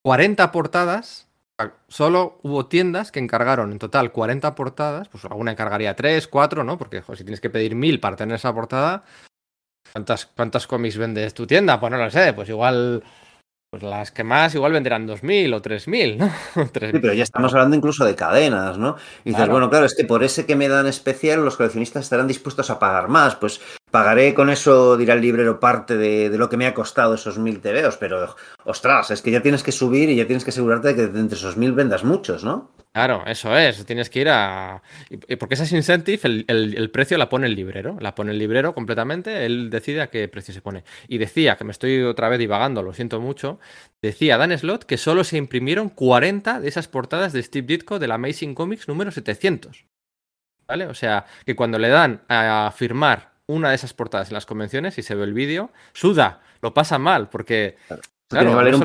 40 0.03 0.51
portadas, 0.51 1.27
solo 1.87 2.39
hubo 2.43 2.67
tiendas 2.67 3.11
que 3.11 3.19
encargaron 3.19 3.71
en 3.71 3.79
total 3.79 4.11
40 4.11 4.55
portadas, 4.55 5.09
pues 5.09 5.25
alguna 5.25 5.51
encargaría 5.51 5.95
3, 5.95 6.27
4, 6.27 6.63
¿no? 6.63 6.77
Porque 6.77 7.01
si 7.01 7.23
tienes 7.23 7.41
que 7.41 7.49
pedir 7.49 7.75
1000 7.75 7.99
para 7.99 8.15
tener 8.15 8.35
esa 8.35 8.53
portada, 8.53 9.03
¿cuántas, 9.91 10.25
¿cuántas 10.25 10.67
cómics 10.67 10.97
vendes 10.97 11.33
tu 11.33 11.47
tienda? 11.47 11.79
Pues 11.79 11.91
no 11.91 11.97
lo 11.97 12.09
sé, 12.11 12.33
pues 12.33 12.49
igual 12.49 13.03
pues 13.69 13.83
las 13.83 14.11
que 14.11 14.23
más 14.23 14.55
igual 14.55 14.71
venderán 14.71 15.07
2.000 15.07 15.53
o 15.53 15.61
3.000, 15.61 16.17
¿no? 16.17 16.27
Sí, 16.65 16.99
pero 16.99 17.13
ya 17.13 17.23
estamos 17.23 17.53
hablando 17.53 17.75
incluso 17.75 18.03
de 18.03 18.15
cadenas, 18.15 18.77
¿no? 18.77 18.95
Y 19.23 19.29
dices, 19.29 19.47
bueno, 19.47 19.69
claro, 19.69 19.85
es 19.85 19.95
que 19.95 20.05
por 20.05 20.23
ese 20.23 20.45
que 20.45 20.55
me 20.55 20.67
dan 20.67 20.87
especial 20.87 21.43
los 21.45 21.55
coleccionistas 21.55 22.03
estarán 22.03 22.27
dispuestos 22.27 22.69
a 22.71 22.79
pagar 22.79 23.09
más. 23.09 23.35
Pues 23.35 23.61
pagaré 23.91 24.33
con 24.33 24.49
eso, 24.49 24.97
dirá 24.97 25.13
el 25.13 25.21
librero, 25.21 25.59
parte 25.59 25.97
de, 25.97 26.29
lo 26.37 26.49
que 26.49 26.57
me 26.57 26.67
ha 26.67 26.73
costado 26.73 27.15
esos 27.15 27.37
mil 27.37 27.59
tebeos, 27.59 27.97
pero 27.97 28.35
ostras, 28.63 29.11
es 29.11 29.21
que 29.21 29.31
ya 29.31 29.41
tienes 29.41 29.63
que 29.63 29.71
subir 29.71 30.09
y 30.09 30.15
ya 30.15 30.27
tienes 30.27 30.43
que 30.43 30.51
asegurarte 30.51 30.93
de 30.93 30.95
que 30.95 31.19
entre 31.19 31.37
esos 31.37 31.57
mil 31.57 31.73
vendas 31.73 32.03
muchos, 32.03 32.43
¿no? 32.43 32.71
Claro, 32.91 33.23
eso 33.27 33.55
es, 33.55 33.85
tienes 33.85 34.09
que 34.09 34.21
ir 34.21 34.29
a... 34.29 34.81
Porque 35.39 35.53
esa 35.53 35.75
incentive, 35.75 36.21
el, 36.23 36.45
el, 36.47 36.89
precio 36.89 37.19
la 37.19 37.29
pone 37.29 37.45
el 37.45 37.55
librero, 37.55 37.97
la 37.99 38.15
pone 38.15 38.31
el 38.31 38.39
librero 38.39 38.73
completamente, 38.73 39.45
él 39.45 39.69
decide 39.69 40.01
a 40.01 40.09
qué 40.09 40.27
precio 40.27 40.55
se 40.55 40.61
pone. 40.61 40.83
Y 41.07 41.19
decía, 41.19 41.55
que 41.55 41.63
me 41.63 41.71
estoy 41.71 42.01
otra 42.01 42.29
vez 42.29 42.39
divagando, 42.39 42.81
lo 42.81 42.93
siento 42.93 43.19
mucho, 43.21 43.59
decía 44.01 44.37
Dan 44.37 44.57
Slot 44.57 44.85
que 44.85 44.97
solo 44.97 45.23
se 45.23 45.37
imprimieron 45.37 45.89
40 45.89 46.59
de 46.59 46.67
esas 46.67 46.87
portadas 46.87 47.31
de 47.31 47.43
Steve 47.43 47.67
Ditko 47.67 47.99
de 47.99 48.07
la 48.07 48.15
Amazing 48.15 48.55
Comics 48.55 48.87
número 48.87 49.11
700. 49.11 49.85
¿Vale? 50.67 50.87
O 50.87 50.93
sea, 50.93 51.25
que 51.45 51.55
cuando 51.55 51.79
le 51.79 51.89
dan 51.89 52.21
a 52.27 52.71
firmar 52.75 53.28
una 53.49 53.69
de 53.69 53.75
esas 53.75 53.93
portadas 53.93 54.29
en 54.29 54.35
las 54.35 54.45
convenciones 54.45 54.97
y 54.99 55.01
se 55.01 55.15
ve 55.15 55.23
el 55.23 55.33
vídeo, 55.33 55.71
suda, 55.91 56.41
lo 56.61 56.73
pasa 56.73 56.99
mal, 56.99 57.29
porque. 57.29 57.77
Claro, 58.27 58.55
valer 58.55 58.75
un 58.75 58.83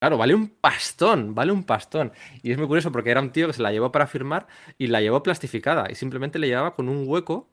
Claro, 0.00 0.18
vale 0.18 0.34
un 0.34 0.48
pastón, 0.48 1.34
vale 1.36 1.52
un 1.52 1.62
pastón. 1.62 2.12
Y 2.42 2.50
es 2.50 2.58
muy 2.58 2.66
curioso 2.66 2.90
porque 2.90 3.10
era 3.10 3.20
un 3.20 3.30
tío 3.30 3.46
que 3.46 3.52
se 3.52 3.62
la 3.62 3.70
llevó 3.70 3.92
para 3.92 4.08
firmar 4.08 4.48
y 4.76 4.88
la 4.88 5.00
llevó 5.00 5.22
plastificada 5.22 5.86
y 5.88 5.94
simplemente 5.94 6.40
le 6.40 6.48
llevaba 6.48 6.74
con 6.74 6.88
un 6.88 7.04
hueco 7.06 7.48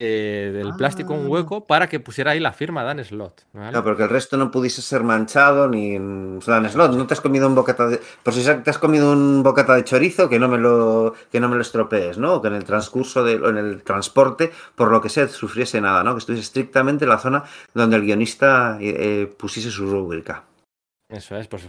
eh, 0.00 0.50
del 0.52 0.74
plástico 0.74 1.14
un 1.14 1.26
ah. 1.26 1.28
hueco 1.28 1.66
para 1.66 1.88
que 1.88 2.00
pusiera 2.00 2.32
ahí 2.32 2.40
la 2.40 2.52
firma 2.52 2.82
Dan 2.82 3.04
Slot. 3.04 3.46
Claro, 3.52 3.84
porque 3.84 4.02
el 4.02 4.08
resto 4.08 4.36
no 4.36 4.50
pudiese 4.50 4.82
ser 4.82 5.04
manchado 5.04 5.68
ni 5.68 5.96
Dan 5.96 6.68
Slot. 6.68 6.96
No 6.96 7.06
te 7.06 7.14
has 7.14 7.20
comido 7.20 7.46
un 7.46 7.54
bocata 7.54 7.86
de. 7.86 8.00
Por 8.22 8.34
si 8.34 8.42
te 8.42 8.70
has 8.70 8.78
comido 8.78 9.12
un 9.12 9.44
bocata 9.44 9.76
de 9.76 9.84
chorizo, 9.84 10.28
que 10.28 10.40
no 10.40 10.48
me 10.48 10.58
lo, 10.58 11.14
que 11.30 11.38
no 11.38 11.48
me 11.48 11.54
lo 11.54 11.62
estropees, 11.62 12.18
¿no? 12.18 12.42
que 12.42 12.48
en 12.48 12.54
el 12.54 12.64
transcurso 12.64 13.22
de, 13.22 13.34
en 13.34 13.56
el 13.56 13.82
transporte, 13.84 14.50
por 14.74 14.90
lo 14.90 15.00
que 15.00 15.08
sea, 15.08 15.28
sufriese 15.28 15.80
nada, 15.80 16.02
¿no? 16.02 16.14
Que 16.14 16.18
estuviese 16.18 16.42
estrictamente 16.42 17.04
en 17.04 17.10
la 17.10 17.18
zona 17.18 17.44
donde 17.72 17.96
el 17.96 18.02
guionista 18.02 18.78
eh, 18.80 18.96
eh, 18.98 19.26
pusiese 19.26 19.70
su 19.70 19.86
rúbrica. 19.86 20.44
Eso 21.08 21.36
es, 21.36 21.46
pues 21.46 21.62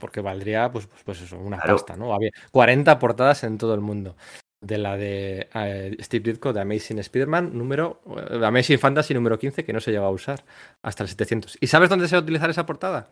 porque 0.00 0.20
valdría, 0.20 0.72
pues, 0.72 0.86
pues, 0.86 1.02
pues 1.04 1.22
eso, 1.22 1.38
una 1.38 1.58
pasta, 1.58 1.94
¿no? 1.96 2.12
Había 2.12 2.30
40 2.50 2.98
portadas 2.98 3.44
en 3.44 3.58
todo 3.58 3.74
el 3.74 3.80
mundo 3.80 4.16
de 4.60 4.78
la 4.78 4.96
de 4.96 5.48
eh, 5.54 5.96
Steve 6.00 6.32
Ditko 6.32 6.52
de 6.52 6.60
Amazing 6.60 6.98
Spider-Man 6.98 7.56
número 7.56 8.00
uh, 8.04 8.44
Amazing 8.44 8.78
Fantasy 8.78 9.14
número 9.14 9.38
15 9.38 9.64
que 9.64 9.72
no 9.72 9.80
se 9.80 9.92
llegó 9.92 10.06
a 10.06 10.10
usar 10.10 10.44
hasta 10.82 11.04
el 11.04 11.08
700. 11.08 11.58
¿Y 11.60 11.66
sabes 11.68 11.88
dónde 11.88 12.08
se 12.08 12.16
va 12.16 12.20
a 12.20 12.22
utilizar 12.22 12.50
esa 12.50 12.66
portada? 12.66 13.08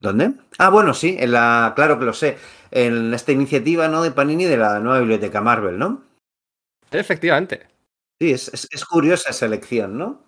¿Dónde? 0.00 0.32
Ah, 0.58 0.70
bueno, 0.70 0.92
sí, 0.92 1.16
en 1.18 1.32
la, 1.32 1.72
claro 1.76 1.98
que 1.98 2.04
lo 2.04 2.12
sé, 2.12 2.36
en 2.70 3.14
esta 3.14 3.32
iniciativa 3.32 3.88
¿no? 3.88 4.02
de 4.02 4.10
Panini 4.10 4.44
de 4.44 4.56
la 4.56 4.80
nueva 4.80 4.98
biblioteca 4.98 5.40
Marvel, 5.40 5.78
¿no? 5.78 6.02
Efectivamente. 6.90 7.66
Sí, 8.20 8.32
es, 8.32 8.68
es, 8.70 8.84
curiosa 8.84 9.30
esa 9.30 9.46
elección, 9.46 9.96
¿no? 9.96 10.22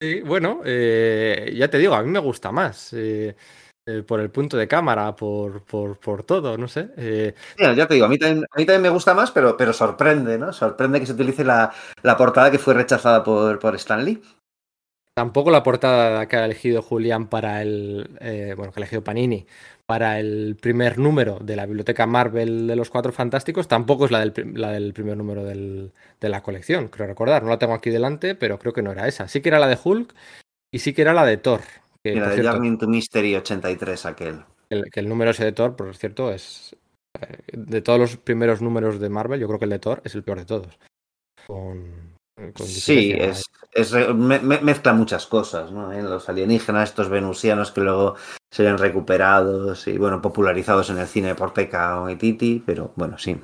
Sí, 0.00 0.20
bueno, 0.20 0.60
eh, 0.64 1.52
ya 1.56 1.68
te 1.68 1.78
digo, 1.78 1.94
a 1.94 2.02
mí 2.02 2.10
me 2.10 2.18
gusta 2.18 2.52
más. 2.52 2.92
Eh, 2.92 3.34
eh, 3.86 4.02
por 4.02 4.20
el 4.20 4.30
punto 4.30 4.56
de 4.56 4.68
cámara, 4.68 5.14
por, 5.16 5.62
por, 5.64 5.98
por 5.98 6.22
todo, 6.22 6.56
no 6.56 6.68
sé. 6.68 6.90
Eh... 6.96 7.34
ya 7.58 7.86
te 7.86 7.94
digo, 7.94 8.06
a 8.06 8.08
mí, 8.08 8.18
también, 8.18 8.44
a 8.50 8.56
mí 8.56 8.64
también 8.66 8.82
me 8.82 8.88
gusta 8.88 9.14
más, 9.14 9.30
pero, 9.30 9.56
pero 9.56 9.72
sorprende, 9.72 10.38
¿no? 10.38 10.52
Sorprende 10.52 11.00
que 11.00 11.06
se 11.06 11.12
utilice 11.12 11.44
la, 11.44 11.72
la 12.02 12.16
portada 12.16 12.50
que 12.50 12.58
fue 12.58 12.74
rechazada 12.74 13.24
por, 13.24 13.58
por 13.58 13.74
Stanley. 13.74 14.22
Tampoco 15.14 15.50
la 15.50 15.62
portada 15.62 16.26
que 16.26 16.36
ha 16.36 16.46
elegido 16.46 16.80
Julián 16.80 17.26
para 17.26 17.60
el. 17.60 18.16
Eh, 18.20 18.54
bueno, 18.56 18.72
que 18.72 18.80
ha 18.80 18.82
elegido 18.82 19.04
Panini 19.04 19.46
para 19.84 20.18
el 20.18 20.56
primer 20.58 20.96
número 20.96 21.38
de 21.38 21.54
la 21.54 21.66
biblioteca 21.66 22.06
Marvel 22.06 22.66
de 22.66 22.76
los 22.76 22.88
Cuatro 22.88 23.12
Fantásticos, 23.12 23.68
tampoco 23.68 24.06
es 24.06 24.10
la 24.10 24.20
del, 24.20 24.32
la 24.54 24.70
del 24.70 24.94
primer 24.94 25.18
número 25.18 25.44
del, 25.44 25.92
de 26.18 26.28
la 26.30 26.42
colección, 26.42 26.88
creo 26.88 27.06
recordar. 27.08 27.42
No 27.42 27.50
la 27.50 27.58
tengo 27.58 27.74
aquí 27.74 27.90
delante, 27.90 28.34
pero 28.34 28.58
creo 28.58 28.72
que 28.72 28.80
no 28.80 28.90
era 28.90 29.06
esa. 29.06 29.28
Sí 29.28 29.42
que 29.42 29.50
era 29.50 29.58
la 29.58 29.66
de 29.66 29.78
Hulk 29.84 30.14
y 30.72 30.78
sí 30.78 30.94
que 30.94 31.02
era 31.02 31.12
la 31.12 31.26
de 31.26 31.36
Thor. 31.36 31.60
Que, 32.02 32.14
Mira, 32.14 32.30
de 32.30 32.76
to 32.76 32.88
Mystery 32.88 33.36
83 33.36 34.06
aquel. 34.06 34.44
El, 34.70 34.90
que 34.90 35.00
el 35.00 35.08
número 35.08 35.30
ese 35.30 35.44
de 35.44 35.52
Thor, 35.52 35.76
por 35.76 35.94
cierto, 35.94 36.32
es... 36.32 36.76
Eh, 37.20 37.38
de 37.52 37.82
todos 37.82 37.98
los 37.98 38.16
primeros 38.16 38.60
números 38.62 38.98
de 38.98 39.08
Marvel, 39.08 39.38
yo 39.38 39.46
creo 39.46 39.58
que 39.58 39.66
el 39.66 39.70
de 39.70 39.78
Thor 39.78 40.00
es 40.04 40.14
el 40.14 40.24
peor 40.24 40.38
de 40.38 40.44
todos. 40.46 40.78
sí, 42.64 43.12
es, 43.12 43.44
mezcla 44.14 44.92
muchas 44.94 45.26
cosas, 45.26 45.70
¿no? 45.70 45.92
¿Eh? 45.92 46.02
Los 46.02 46.28
alienígenas, 46.28 46.88
estos 46.88 47.08
venusianos 47.08 47.70
que 47.70 47.82
luego 47.82 48.16
serían 48.50 48.78
recuperados 48.78 49.86
y, 49.86 49.96
bueno, 49.98 50.20
popularizados 50.20 50.90
en 50.90 50.98
el 50.98 51.06
cine 51.06 51.34
por 51.34 51.52
Teca 51.52 52.00
o 52.00 52.16
Titi, 52.16 52.62
pero 52.64 52.92
bueno, 52.96 53.18
sí. 53.18 53.38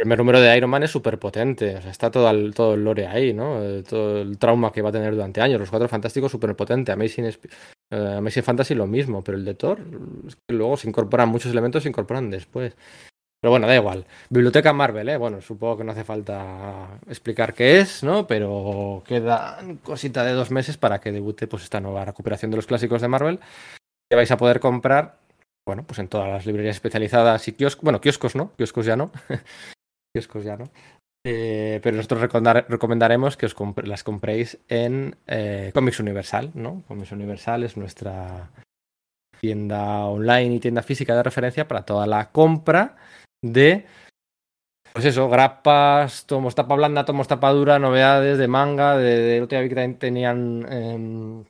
Primer 0.00 0.18
número 0.18 0.40
de 0.40 0.56
Iron 0.56 0.70
Man 0.70 0.82
es 0.82 0.90
súper 0.90 1.18
potente. 1.18 1.76
O 1.76 1.82
sea, 1.82 1.90
está 1.90 2.10
todo 2.10 2.30
el, 2.30 2.54
todo 2.54 2.72
el 2.72 2.82
lore 2.82 3.06
ahí, 3.06 3.34
¿no? 3.34 3.62
Eh, 3.62 3.82
todo 3.82 4.22
el 4.22 4.38
trauma 4.38 4.72
que 4.72 4.80
va 4.80 4.88
a 4.88 4.92
tener 4.92 5.12
durante 5.12 5.42
años. 5.42 5.60
Los 5.60 5.68
cuatro 5.68 5.88
fantásticos 5.90 6.32
súper 6.32 6.56
potente. 6.56 6.90
Amazing, 6.90 7.26
uh, 7.92 7.96
Amazing 8.16 8.42
Fantasy 8.42 8.74
lo 8.74 8.86
mismo. 8.86 9.22
Pero 9.22 9.36
el 9.36 9.44
de 9.44 9.52
Thor, 9.52 9.78
es 10.26 10.36
que 10.36 10.54
luego 10.54 10.78
se 10.78 10.88
incorporan 10.88 11.28
muchos 11.28 11.52
elementos, 11.52 11.82
se 11.82 11.90
incorporan 11.90 12.30
después. 12.30 12.74
Pero 13.42 13.50
bueno, 13.50 13.66
da 13.66 13.76
igual. 13.76 14.06
Biblioteca 14.30 14.72
Marvel, 14.72 15.06
¿eh? 15.06 15.18
Bueno, 15.18 15.42
supongo 15.42 15.76
que 15.76 15.84
no 15.84 15.92
hace 15.92 16.04
falta 16.04 16.98
explicar 17.06 17.52
qué 17.52 17.80
es, 17.80 18.02
¿no? 18.02 18.26
Pero 18.26 19.02
queda 19.06 19.58
cosita 19.82 20.24
de 20.24 20.32
dos 20.32 20.50
meses 20.50 20.78
para 20.78 21.02
que 21.02 21.12
debute 21.12 21.46
pues 21.46 21.64
esta 21.64 21.78
nueva 21.78 22.06
recuperación 22.06 22.50
de 22.50 22.56
los 22.56 22.66
clásicos 22.66 23.02
de 23.02 23.08
Marvel 23.08 23.38
que 24.08 24.16
vais 24.16 24.30
a 24.30 24.38
poder 24.38 24.60
comprar, 24.60 25.18
bueno, 25.66 25.84
pues 25.86 25.98
en 25.98 26.08
todas 26.08 26.28
las 26.28 26.46
librerías 26.46 26.76
especializadas 26.76 27.46
y 27.48 27.52
kioscos, 27.52 27.84
bueno, 27.84 28.00
kioscos 28.00 28.34
no, 28.34 28.52
kioscos 28.56 28.86
ya 28.86 28.96
no, 28.96 29.12
kioscos 30.14 30.44
ya, 30.44 30.56
¿no? 30.56 30.70
Eh, 31.26 31.80
pero 31.82 31.96
nosotros 31.96 32.22
recomendaremos 32.22 33.36
que 33.36 33.46
os 33.46 33.54
las 33.84 34.04
compréis 34.04 34.58
en 34.68 35.16
eh, 35.26 35.70
Comics 35.74 36.00
Universal, 36.00 36.50
¿no? 36.54 36.82
Comics 36.88 37.12
Universal 37.12 37.62
es 37.64 37.76
nuestra 37.76 38.50
tienda 39.38 40.06
online 40.06 40.54
y 40.54 40.60
tienda 40.60 40.82
física 40.82 41.14
de 41.14 41.22
referencia 41.22 41.68
para 41.68 41.82
toda 41.82 42.06
la 42.06 42.30
compra 42.30 42.96
de 43.42 43.86
pues 44.92 45.04
eso, 45.04 45.28
grapas, 45.28 46.26
tomos 46.26 46.54
tapa 46.54 46.74
blanda, 46.74 47.04
tomos 47.04 47.28
tapa 47.28 47.50
dura, 47.50 47.78
novedades 47.78 48.38
de 48.38 48.48
manga, 48.48 48.96
de, 48.96 49.40
de 49.40 49.68
que 49.68 49.96
tenían 49.98 50.66
em, 50.68 51.44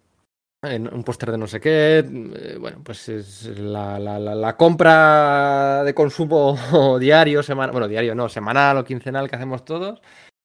en 0.62 0.92
un 0.92 1.04
póster 1.04 1.30
de 1.30 1.38
no 1.38 1.46
sé 1.46 1.60
qué. 1.60 1.98
Eh, 1.98 2.56
bueno, 2.60 2.78
pues 2.84 3.08
es 3.08 3.58
la, 3.58 3.98
la, 3.98 4.18
la, 4.18 4.56
compra 4.56 5.82
de 5.84 5.94
consumo 5.94 6.98
diario, 7.00 7.42
semanal, 7.42 7.72
bueno, 7.72 7.88
diario 7.88 8.14
no, 8.14 8.28
semanal 8.28 8.78
o 8.78 8.84
quincenal 8.84 9.28
que 9.28 9.36
hacemos 9.36 9.64
todos. 9.64 10.00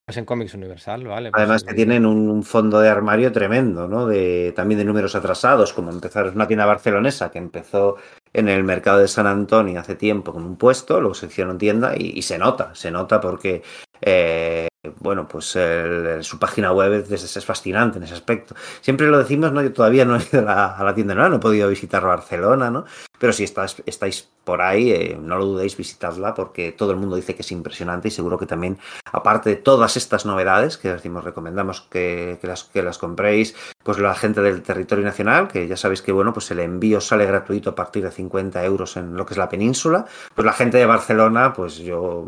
Pues 0.05 0.18
en 0.18 0.26
Comics 0.26 0.53
Universal, 0.53 1.03
¿vale? 1.07 1.32
Pues 1.32 1.41
Además 1.41 1.63
que 1.63 1.74
tienen 1.74 2.05
un 2.05 2.43
fondo 2.43 2.80
de 2.80 2.89
armario 2.89 3.32
tremendo, 3.32 3.88
¿no? 3.88 4.05
De, 4.05 4.53
también 4.55 4.78
de 4.78 4.86
números 4.86 5.16
atrasados, 5.16 5.74
como 5.74 5.89
empezar, 5.89 6.28
es 6.28 6.36
una 6.36 6.47
tienda 6.47 6.68
barcelonesa 6.68 7.32
que 7.32 7.39
empezó 7.39 7.97
en 8.32 8.47
el 8.47 8.63
mercado 8.63 8.99
de 8.99 9.07
San 9.07 9.26
Antonio 9.26 9.80
hace 9.80 9.95
tiempo 9.95 10.32
con 10.32 10.43
un 10.45 10.57
puesto, 10.57 10.99
luego 10.99 11.16
se 11.16 11.26
hicieron 11.26 11.57
tienda 11.57 11.95
y, 11.97 12.20
y 12.20 12.22
se 12.22 12.38
nota, 12.38 12.76
se 12.76 12.91
nota 12.91 13.20
porque 13.20 13.63
eh, 13.99 14.64
bueno, 14.99 15.27
pues 15.27 15.55
el, 15.55 16.23
su 16.23 16.39
página 16.39 16.71
web 16.71 16.93
es, 16.93 17.36
es, 17.36 17.45
fascinante 17.45 17.97
en 17.97 18.03
ese 18.03 18.13
aspecto. 18.13 18.55
Siempre 18.81 19.07
lo 19.07 19.17
decimos, 19.17 19.51
¿no? 19.51 19.61
Yo 19.61 19.73
todavía 19.73 20.05
no 20.05 20.15
he 20.15 20.19
ido 20.19 20.39
a 20.39 20.43
la, 20.43 20.65
a 20.75 20.83
la 20.83 20.95
tienda, 20.95 21.15
no, 21.15 21.29
no 21.29 21.36
he 21.38 21.39
podido 21.39 21.69
visitar 21.69 22.03
Barcelona, 22.03 22.69
¿no? 22.69 22.86
Pero 23.20 23.34
si 23.34 23.43
estás, 23.43 23.82
estáis 23.86 24.30
por 24.43 24.61
ahí, 24.61 24.91
eh, 24.91 25.18
no 25.20 25.38
lo 25.38 25.45
dudéis, 25.45 25.76
visitadla 25.76 26.34
porque 26.34 26.72
todo 26.72 26.91
el 26.91 26.97
mundo 26.97 27.16
dice 27.16 27.36
que 27.36 27.41
es 27.41 27.51
impresionante 27.51 28.07
y 28.07 28.11
seguro 28.11 28.38
que 28.38 28.45
también, 28.45 28.78
aparte 29.11 29.49
de 29.49 29.55
todas 29.55 29.97
estas 29.97 30.26
novedades 30.26 30.78
que 30.78 30.91
decimos, 30.91 31.24
recomendamos 31.24 31.82
que, 31.82 32.38
que, 32.39 32.47
las, 32.47 32.63
que 32.66 32.84
las 32.84 32.97
compréis, 32.97 33.55
pues 33.84 33.97
la 33.99 34.13
gente 34.16 34.41
del 34.41 34.61
territorio 34.61 35.03
nacional, 35.03 35.47
que 35.47 35.68
ya 35.68 35.78
sabéis 35.78 36.01
que, 36.01 36.11
bueno, 36.11 36.34
pues 36.34 36.49
el 36.51 36.59
envío 36.59 37.01
sale 37.01 37.26
gratuito 37.26 37.72
a 37.72 37.76
partir 37.76 38.03
de 38.03 38.11
50 38.11 38.63
euros 38.63 38.97
en 38.97 39.16
lo 39.16 39.26
que 39.26 39.34
es 39.34 39.38
la 39.38 39.49
península, 39.49 40.05
pues 40.34 40.45
la 40.45 40.53
gente 40.53 40.78
de 40.78 40.86
Barcelona, 40.86 41.53
pues 41.53 41.78
yo, 41.78 42.26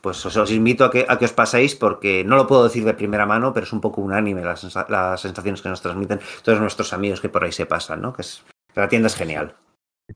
pues 0.00 0.24
os, 0.24 0.50
invito 0.50 0.84
a 0.84 0.90
que, 0.90 1.06
a 1.08 1.18
que 1.18 1.26
os 1.26 1.32
paséis 1.32 1.74
porque 1.74 2.24
no 2.24 2.36
lo 2.36 2.46
puedo 2.46 2.64
decir 2.64 2.84
de 2.84 2.94
primera 2.94 3.26
mano, 3.26 3.52
pero 3.52 3.64
es 3.64 3.72
un 3.72 3.80
poco 3.80 4.00
unánime 4.00 4.42
las, 4.42 4.64
las 4.88 5.20
sensaciones 5.20 5.62
que 5.62 5.68
nos 5.68 5.82
transmiten 5.82 6.20
todos 6.42 6.60
nuestros 6.60 6.92
amigos 6.92 7.20
que 7.20 7.28
por 7.28 7.44
ahí 7.44 7.52
se 7.52 7.66
pasan, 7.66 8.00
¿no? 8.00 8.12
Que 8.12 8.22
es, 8.22 8.44
la 8.74 8.88
tienda 8.88 9.08
es 9.08 9.14
genial. 9.14 9.54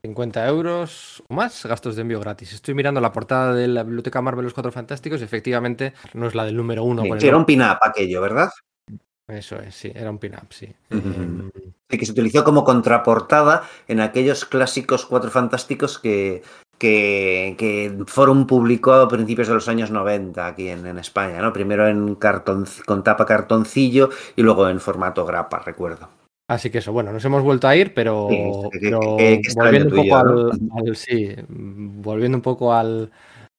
50 0.01 0.47
euros 0.47 1.23
o 1.27 1.33
más 1.33 1.65
gastos 1.65 1.95
de 1.95 2.01
envío 2.01 2.19
gratis. 2.19 2.53
Estoy 2.53 2.73
mirando 2.73 3.01
la 3.01 3.11
portada 3.11 3.53
de 3.53 3.67
la 3.67 3.83
biblioteca 3.83 4.21
Marvel 4.21 4.43
Los 4.43 4.53
Cuatro 4.53 4.71
Fantásticos 4.71 5.21
y 5.21 5.23
efectivamente 5.23 5.93
no 6.13 6.27
es 6.27 6.35
la 6.35 6.45
del 6.45 6.55
número 6.55 6.83
uno. 6.83 7.03
Sí, 7.19 7.27
era 7.27 7.37
un 7.37 7.45
pin-up 7.45 7.77
aquello, 7.81 8.21
¿verdad? 8.21 8.49
Eso 9.27 9.57
es, 9.57 9.75
sí, 9.75 9.91
era 9.93 10.09
un 10.09 10.19
pin-up, 10.19 10.47
sí. 10.51 10.73
Uh 10.89 10.95
-huh. 10.95 11.51
Que 11.87 12.05
se 12.05 12.11
utilizó 12.11 12.43
como 12.43 12.63
contraportada 12.63 13.63
en 13.87 13.99
aquellos 13.99 14.45
clásicos 14.45 15.05
Cuatro 15.05 15.29
Fantásticos 15.31 15.99
que, 15.99 16.43
que, 16.77 17.55
que 17.57 18.05
Forum 18.07 18.47
publicó 18.47 18.93
a 18.93 19.07
principios 19.07 19.49
de 19.49 19.55
los 19.55 19.67
años 19.67 19.91
90 19.91 20.47
aquí 20.47 20.69
en, 20.69 20.85
en 20.85 20.97
España, 20.99 21.41
¿no? 21.41 21.51
Primero 21.51 21.87
en 21.87 22.15
cartón, 22.15 22.65
con 22.85 23.03
tapa 23.03 23.25
cartoncillo 23.25 24.09
y 24.35 24.43
luego 24.43 24.69
en 24.69 24.79
formato 24.79 25.25
grapa, 25.25 25.59
recuerdo. 25.59 26.09
Así 26.49 26.69
que 26.69 26.77
eso, 26.77 26.93
bueno, 26.93 27.11
nos 27.11 27.25
hemos 27.25 27.43
vuelto 27.43 27.67
a 27.67 27.75
ir, 27.75 27.93
pero, 27.93 28.27
sí, 28.29 28.37
que, 28.71 28.79
pero 28.79 29.17
que, 29.17 29.41
que 29.41 29.53
volviendo 29.53 29.89
un 29.89 29.95
poco 29.95 30.15
al, 30.17 30.51
al, 30.75 30.95
sí, 30.95 31.35
volviendo 31.49 32.37
un 32.37 32.41
poco 32.41 32.73
al, 32.73 33.11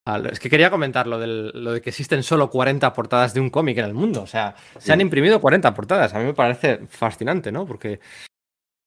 al, 0.07 0.27
es 0.27 0.41
que 0.41 0.49
quería 0.49 0.71
comentar 0.71 1.07
lo, 1.07 1.19
del, 1.19 1.51
lo 1.53 1.73
de 1.73 1.83
que 1.83 1.91
existen 1.91 2.23
solo 2.23 2.49
40 2.49 2.91
portadas 2.95 3.35
de 3.35 3.41
un 3.41 3.51
cómic 3.51 3.77
en 3.77 3.85
el 3.85 3.93
mundo. 3.93 4.23
O 4.23 4.27
sea, 4.27 4.55
sí. 4.57 4.87
se 4.87 4.93
han 4.95 5.03
imprimido 5.03 5.39
40 5.39 5.75
portadas. 5.75 6.15
A 6.15 6.19
mí 6.19 6.25
me 6.25 6.35
parece 6.35 6.87
fascinante, 6.89 7.53
¿no? 7.53 7.67
Porque 7.67 8.01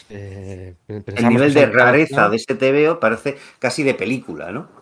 eh, 0.09 0.75
el 0.87 1.29
nivel 1.29 1.53
de 1.53 1.67
rareza 1.67 2.27
de 2.27 2.37
este 2.37 2.55
TVO 2.55 2.99
parece 2.99 3.37
casi 3.59 3.83
de 3.83 3.93
película, 3.93 4.51
¿no? 4.51 4.80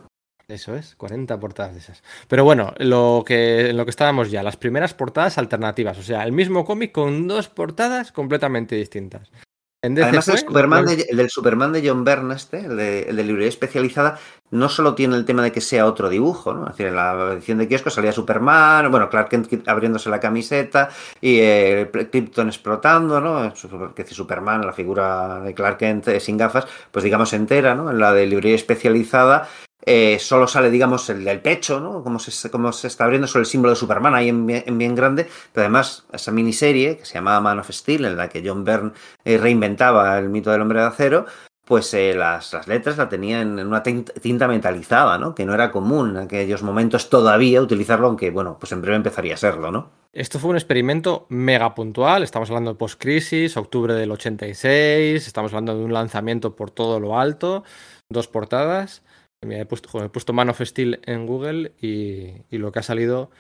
Eso 0.50 0.76
es, 0.76 0.96
40 0.96 1.40
portadas 1.40 1.74
de 1.74 1.80
esas. 1.80 2.04
Pero 2.28 2.44
bueno, 2.44 2.74
lo 2.80 3.24
que, 3.26 3.70
en 3.70 3.78
lo 3.78 3.86
que 3.86 3.92
estábamos 3.92 4.32
ya, 4.32 4.42
las 4.42 4.58
primeras 4.58 4.96
portadas 4.96 5.38
alternativas. 5.38 6.00
O 6.00 6.04
sea, 6.04 6.24
el 6.24 6.32
mismo 6.32 6.66
cómic 6.66 6.92
con 6.92 7.28
dos 7.28 7.50
portadas 7.50 8.12
completamente 8.12 8.76
distintas. 8.76 9.32
Además, 9.82 10.28
el, 10.28 10.40
Superman 10.40 10.86
de, 10.86 11.06
el, 11.10 11.16
del 11.16 11.30
Superman 11.30 11.72
de 11.72 11.88
John 11.88 12.04
Byrne, 12.04 12.36
este, 12.36 12.66
el 12.66 12.76
de, 12.76 13.04
el 13.04 13.16
de, 13.16 13.24
librería 13.24 13.48
especializada, 13.48 14.20
no 14.52 14.68
solo 14.68 14.94
tiene 14.94 15.16
el 15.16 15.24
tema 15.24 15.42
de 15.42 15.54
que 15.54 15.62
sea 15.62 15.86
otro 15.86 16.10
dibujo, 16.10 16.54
¿no? 16.54 16.64
Es 16.64 16.72
decir, 16.72 16.88
en 16.88 16.96
la 16.96 17.32
edición 17.34 17.60
de 17.60 17.68
kiosco 17.70 17.90
salía 17.90 18.12
Superman, 18.12 18.92
bueno, 18.92 19.10
Clark 19.10 19.30
Kent 19.30 19.70
abriéndose 19.70 20.10
la 20.10 20.20
camiseta 20.20 20.90
y 21.22 21.38
eh, 21.40 21.90
Krypton 21.92 22.50
explotando, 22.50 23.22
¿no? 23.22 23.54
Que 23.94 24.06
Superman, 24.06 24.66
la 24.66 24.74
figura 24.74 25.40
de 25.40 25.54
Clark 25.54 25.78
Kent 25.78 26.10
eh, 26.10 26.20
sin 26.20 26.36
gafas, 26.36 26.68
pues 26.92 27.06
digamos 27.06 27.32
entera, 27.32 27.74
¿no? 27.74 27.90
En 27.90 28.00
la 28.00 28.12
de 28.12 28.26
librería 28.26 28.56
especializada 28.56 29.48
eh, 29.92 30.20
solo 30.20 30.48
sale, 30.48 30.70
digamos, 30.70 31.10
el 31.10 31.26
del 31.26 31.42
pecho, 31.42 31.80
¿no? 31.80 32.04
Como 32.04 32.20
se, 32.20 32.52
como 32.52 32.72
se 32.72 32.86
está 32.86 33.06
abriendo 33.06 33.26
sobre 33.26 33.42
el 33.42 33.48
símbolo 33.48 33.72
de 33.72 33.76
Superman 33.76 34.14
ahí 34.14 34.30
en, 34.30 34.48
en, 34.48 34.78
bien 34.78 34.94
grande, 34.94 35.28
pero 35.52 35.64
además 35.64 36.06
esa 36.14 36.32
miniserie 36.32 36.98
que 36.98 37.06
se 37.06 37.16
llamaba 37.16 37.42
Man 37.42 37.58
of 37.58 37.72
Steel, 37.72 38.06
en 38.06 38.16
la 38.16 38.30
que 38.30 38.44
John 38.46 38.64
Byrne 38.64 38.92
eh, 39.26 39.40
reinventaba 39.40 40.20
el 40.20 40.30
mito 40.30 40.52
del 40.52 40.62
hombre 40.62 40.82
de 40.82 40.86
acero, 40.86 41.26
pues 41.66 41.92
eh, 41.96 42.14
las, 42.14 42.54
las, 42.54 42.68
letras 42.68 42.98
la 42.98 43.10
tenía 43.10 43.42
en, 43.42 43.58
una 43.58 43.82
tinta 43.82 44.48
metalizada, 44.48 45.18
¿no? 45.18 45.34
Que 45.34 45.44
no 45.44 45.56
era 45.56 45.72
común 45.72 46.12
en 46.12 46.18
aquellos 46.18 46.62
momentos 46.62 47.10
todavía 47.10 47.60
utilizarlo, 47.60 48.06
aunque, 48.06 48.30
bueno, 48.30 48.58
pues 48.60 48.72
en 48.72 48.82
breve 48.82 48.98
empezaría 48.98 49.34
a 49.34 49.38
serlo, 49.38 49.72
¿no? 49.72 49.90
Esto 50.14 50.38
fue 50.38 50.52
un 50.52 50.56
experimento 50.56 51.26
mega 51.30 51.74
puntual, 51.74 52.22
estamos 52.22 52.52
hablando 52.52 52.74
de 52.74 52.78
post-crisis, 52.78 53.58
octubre 53.58 53.96
del 53.96 54.12
86, 54.12 55.26
estamos 55.26 55.52
hablando 55.52 55.76
de 55.76 55.84
un 55.84 55.94
lanzamiento 55.94 56.56
por 56.56 56.70
todo 56.70 57.00
lo 57.00 57.20
alto, 57.20 57.64
dos 58.08 58.28
portadas, 58.28 59.02
Mira, 59.46 59.62
he, 59.62 59.66
puesto, 59.66 59.90
joder, 59.90 60.08
he 60.08 60.10
puesto 60.10 60.34
Man 60.34 60.50
of 60.50 60.62
Steel 60.62 61.00
en 61.06 61.26
Google 61.26 61.74
y, 61.80 62.44
y, 62.50 62.58
lo 62.58 62.72
que 62.72 62.80
ha 62.80 62.84
salido 62.84 63.32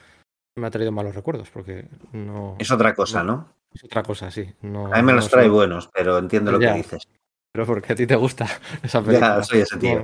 me 0.55 0.67
ha 0.67 0.71
traído 0.71 0.91
malos 0.91 1.15
recuerdos 1.15 1.49
porque 1.49 1.87
no. 2.13 2.55
Es 2.59 2.71
otra 2.71 2.93
cosa, 2.93 3.23
¿no? 3.23 3.33
¿no? 3.33 3.53
Es 3.73 3.83
otra 3.83 4.03
cosa, 4.03 4.31
sí. 4.31 4.53
No, 4.61 4.93
a 4.93 4.97
mí 4.97 5.03
me 5.03 5.13
los 5.13 5.25
no 5.25 5.29
trae 5.29 5.45
soy... 5.45 5.53
buenos, 5.53 5.89
pero 5.93 6.17
entiendo 6.17 6.51
lo 6.51 6.59
ya, 6.59 6.71
que 6.71 6.77
dices. 6.77 7.07
Pero 7.51 7.65
porque 7.65 7.93
a 7.93 7.95
ti 7.95 8.07
te 8.07 8.15
gusta 8.15 8.47
esa 8.83 9.01
película. 9.01 9.37
Ya, 9.37 9.43
soy 9.43 9.59
ese 9.59 9.77
tío. 9.77 10.03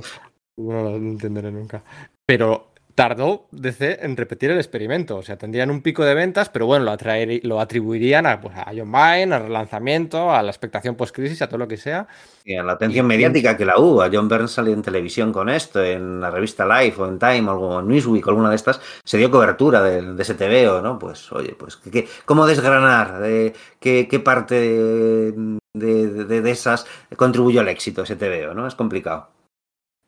No, 0.58 0.82
no 0.82 0.90
lo 0.90 0.96
entenderé 0.96 1.50
nunca. 1.50 1.82
Pero 2.24 2.72
tardó 2.96 3.46
DC 3.52 3.98
en 4.02 4.16
repetir 4.16 4.50
el 4.50 4.56
experimento. 4.56 5.18
O 5.18 5.22
sea, 5.22 5.36
tendrían 5.36 5.70
un 5.70 5.82
pico 5.82 6.02
de 6.02 6.14
ventas, 6.14 6.48
pero 6.48 6.64
bueno, 6.66 6.86
lo, 6.86 6.90
atraer, 6.90 7.40
lo 7.44 7.60
atribuirían 7.60 8.24
a, 8.26 8.40
pues, 8.40 8.56
a 8.56 8.72
John 8.74 8.90
Byrne, 8.90 9.34
al 9.34 9.42
relanzamiento, 9.42 10.32
a 10.32 10.42
la 10.42 10.50
expectación 10.50 10.96
post-crisis, 10.96 11.42
a 11.42 11.46
todo 11.46 11.58
lo 11.58 11.68
que 11.68 11.76
sea. 11.76 12.08
Y 12.44 12.56
a 12.56 12.62
la 12.62 12.72
atención 12.72 13.04
y, 13.04 13.08
mediática 13.08 13.54
que 13.54 13.66
la 13.66 13.78
hubo. 13.78 14.02
A 14.02 14.08
John 14.10 14.28
Byrne 14.28 14.48
salió 14.48 14.72
en 14.72 14.80
televisión 14.80 15.30
con 15.30 15.50
esto, 15.50 15.84
en 15.84 16.20
la 16.22 16.30
revista 16.30 16.66
Life 16.66 17.00
o 17.00 17.06
en 17.06 17.18
Time 17.18 17.50
o 17.50 17.80
en 17.80 17.88
Newsweek 17.88 18.26
o 18.26 18.30
alguna 18.30 18.48
de 18.48 18.56
estas, 18.56 18.80
se 19.04 19.18
dio 19.18 19.30
cobertura 19.30 19.82
de, 19.82 20.14
de 20.14 20.22
ese 20.22 20.34
TVO, 20.34 20.80
¿no? 20.80 20.98
Pues, 20.98 21.30
oye, 21.32 21.54
pues, 21.54 21.76
¿qué, 21.76 22.08
¿cómo 22.24 22.46
desgranar? 22.46 23.20
De, 23.20 23.52
¿qué, 23.78 24.08
¿Qué 24.08 24.20
parte 24.20 24.54
de, 24.54 25.58
de, 25.74 26.24
de 26.24 26.50
esas 26.50 26.86
contribuyó 27.14 27.60
al 27.60 27.68
éxito 27.68 28.04
ese 28.04 28.16
TVO, 28.16 28.54
no? 28.54 28.66
Es 28.66 28.74
complicado. 28.74 29.35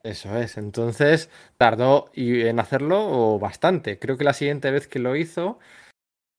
Eso 0.09 0.34
es, 0.38 0.56
entonces 0.56 1.28
tardó 1.59 2.11
en 2.14 2.59
hacerlo 2.61 3.38
bastante. 3.38 3.98
Creo 3.98 4.16
que 4.16 4.24
la 4.24 4.32
siguiente 4.32 4.70
vez 4.70 4.88
que 4.88 4.98
lo 4.98 5.16
hizo 5.16 5.59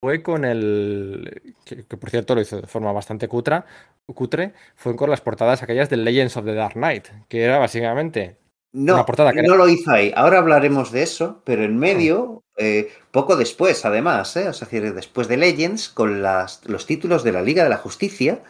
fue 0.02 0.24
con 0.24 0.44
el. 0.44 1.54
que, 1.64 1.84
que 1.84 1.96
por 1.96 2.10
cierto 2.10 2.34
lo 2.34 2.40
hizo 2.40 2.60
de 2.60 2.66
forma 2.66 2.90
bastante 2.90 3.28
cutra, 3.28 3.66
cutre, 4.12 4.54
fue 4.74 4.96
con 4.96 5.08
las 5.08 5.20
portadas 5.20 5.62
aquellas 5.62 5.88
de 5.88 5.98
Legends 5.98 6.36
of 6.36 6.46
the 6.46 6.54
Dark 6.54 6.74
Knight, 6.74 7.06
que 7.28 7.44
era 7.44 7.58
básicamente. 7.58 8.38
No, 8.72 8.94
una 8.94 9.06
portada 9.06 9.32
que 9.32 9.42
no 9.42 9.54
era... 9.54 9.64
lo 9.64 9.68
hizo 9.68 9.90
ahí. 9.92 10.12
Ahora 10.16 10.38
hablaremos 10.38 10.90
de 10.90 11.02
eso, 11.02 11.42
pero 11.44 11.62
en 11.62 11.76
medio, 11.76 12.42
eh, 12.56 12.90
poco 13.12 13.36
después, 13.36 13.84
además, 13.84 14.36
¿eh? 14.36 14.48
o 14.48 14.52
sea, 14.52 14.68
después 14.68 15.28
de 15.28 15.36
Legends, 15.36 15.88
con 15.88 16.22
las, 16.22 16.64
los 16.68 16.86
títulos 16.86 17.22
de 17.22 17.32
la 17.32 17.42
Liga 17.42 17.62
de 17.62 17.70
la 17.70 17.76
Justicia, 17.76 18.42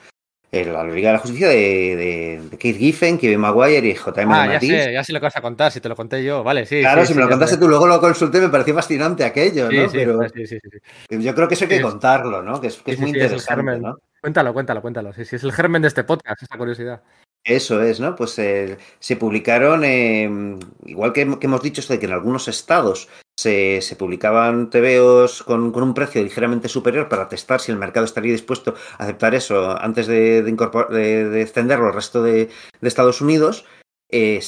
la 0.52 0.84
Liga 0.84 1.10
de 1.10 1.12
la 1.14 1.18
Justicia 1.20 1.48
de, 1.48 1.54
de, 1.54 2.40
de 2.50 2.58
Keith 2.58 2.76
Giffen, 2.76 3.18
Kevin 3.18 3.38
Maguire 3.38 3.86
y 3.88 3.94
J.M. 3.94 4.34
Ah, 4.34 4.52
ya 4.52 4.60
sé, 4.60 4.92
ya 4.92 5.04
sé 5.04 5.12
lo 5.12 5.20
que 5.20 5.26
vas 5.26 5.36
a 5.36 5.40
contar, 5.40 5.70
si 5.70 5.80
te 5.80 5.88
lo 5.88 5.94
conté 5.94 6.24
yo, 6.24 6.42
vale, 6.42 6.66
sí. 6.66 6.80
Claro, 6.80 7.02
sí, 7.02 7.08
si 7.08 7.12
sí, 7.12 7.18
me 7.18 7.24
lo 7.24 7.30
contaste 7.30 7.54
sé. 7.54 7.60
tú, 7.60 7.68
luego 7.68 7.86
lo 7.86 8.00
consulté, 8.00 8.40
me 8.40 8.48
pareció 8.48 8.74
fascinante 8.74 9.24
aquello, 9.24 9.70
¿no? 9.70 9.88
Pero 9.92 10.20
yo 11.10 11.34
creo 11.34 11.48
que 11.48 11.54
eso 11.54 11.64
hay 11.64 11.70
que 11.70 11.80
contarlo, 11.80 12.42
¿no? 12.42 12.60
Que 12.60 12.66
es, 12.66 12.76
que 12.78 12.92
es 12.92 12.98
muy 12.98 13.10
interesante, 13.10 13.74
es 13.74 13.80
¿no? 13.80 13.98
Cuéntalo, 14.20 14.52
cuéntalo, 14.52 14.82
cuéntalo. 14.82 15.12
Sí, 15.12 15.24
sí, 15.24 15.36
es 15.36 15.44
el 15.44 15.52
germen 15.52 15.82
de 15.82 15.88
este 15.88 16.04
podcast, 16.04 16.42
esta 16.42 16.58
curiosidad. 16.58 17.00
Eso 17.42 17.82
es, 17.82 18.00
¿no? 18.00 18.16
Pues 18.16 18.38
eh, 18.38 18.76
se 18.98 19.16
publicaron, 19.16 19.82
eh, 19.84 20.58
igual 20.84 21.12
que, 21.12 21.38
que, 21.38 21.46
hemos 21.46 21.62
dicho 21.62 21.80
esto 21.80 21.94
de 21.94 21.98
que 21.98 22.06
en 22.06 22.12
algunos 22.12 22.48
estados 22.48 23.08
se, 23.40 23.96
publicaban 23.98 24.70
TVOs 24.70 25.42
con, 25.42 25.74
un 25.74 25.94
precio 25.94 26.22
ligeramente 26.22 26.68
superior 26.68 27.08
para 27.08 27.28
testar 27.28 27.60
si 27.60 27.72
el 27.72 27.78
mercado 27.78 28.04
estaría 28.04 28.32
dispuesto 28.32 28.74
a 28.98 29.04
aceptar 29.04 29.34
eso 29.34 29.80
antes 29.80 30.06
de, 30.06 30.42
de, 30.42 30.52
de, 30.90 31.28
de 31.28 31.42
extenderlo 31.42 31.86
al 31.86 31.94
resto 31.94 32.22
de, 32.22 32.50
Estados 32.82 33.20
Unidos. 33.20 33.64
Eh, 34.12 34.40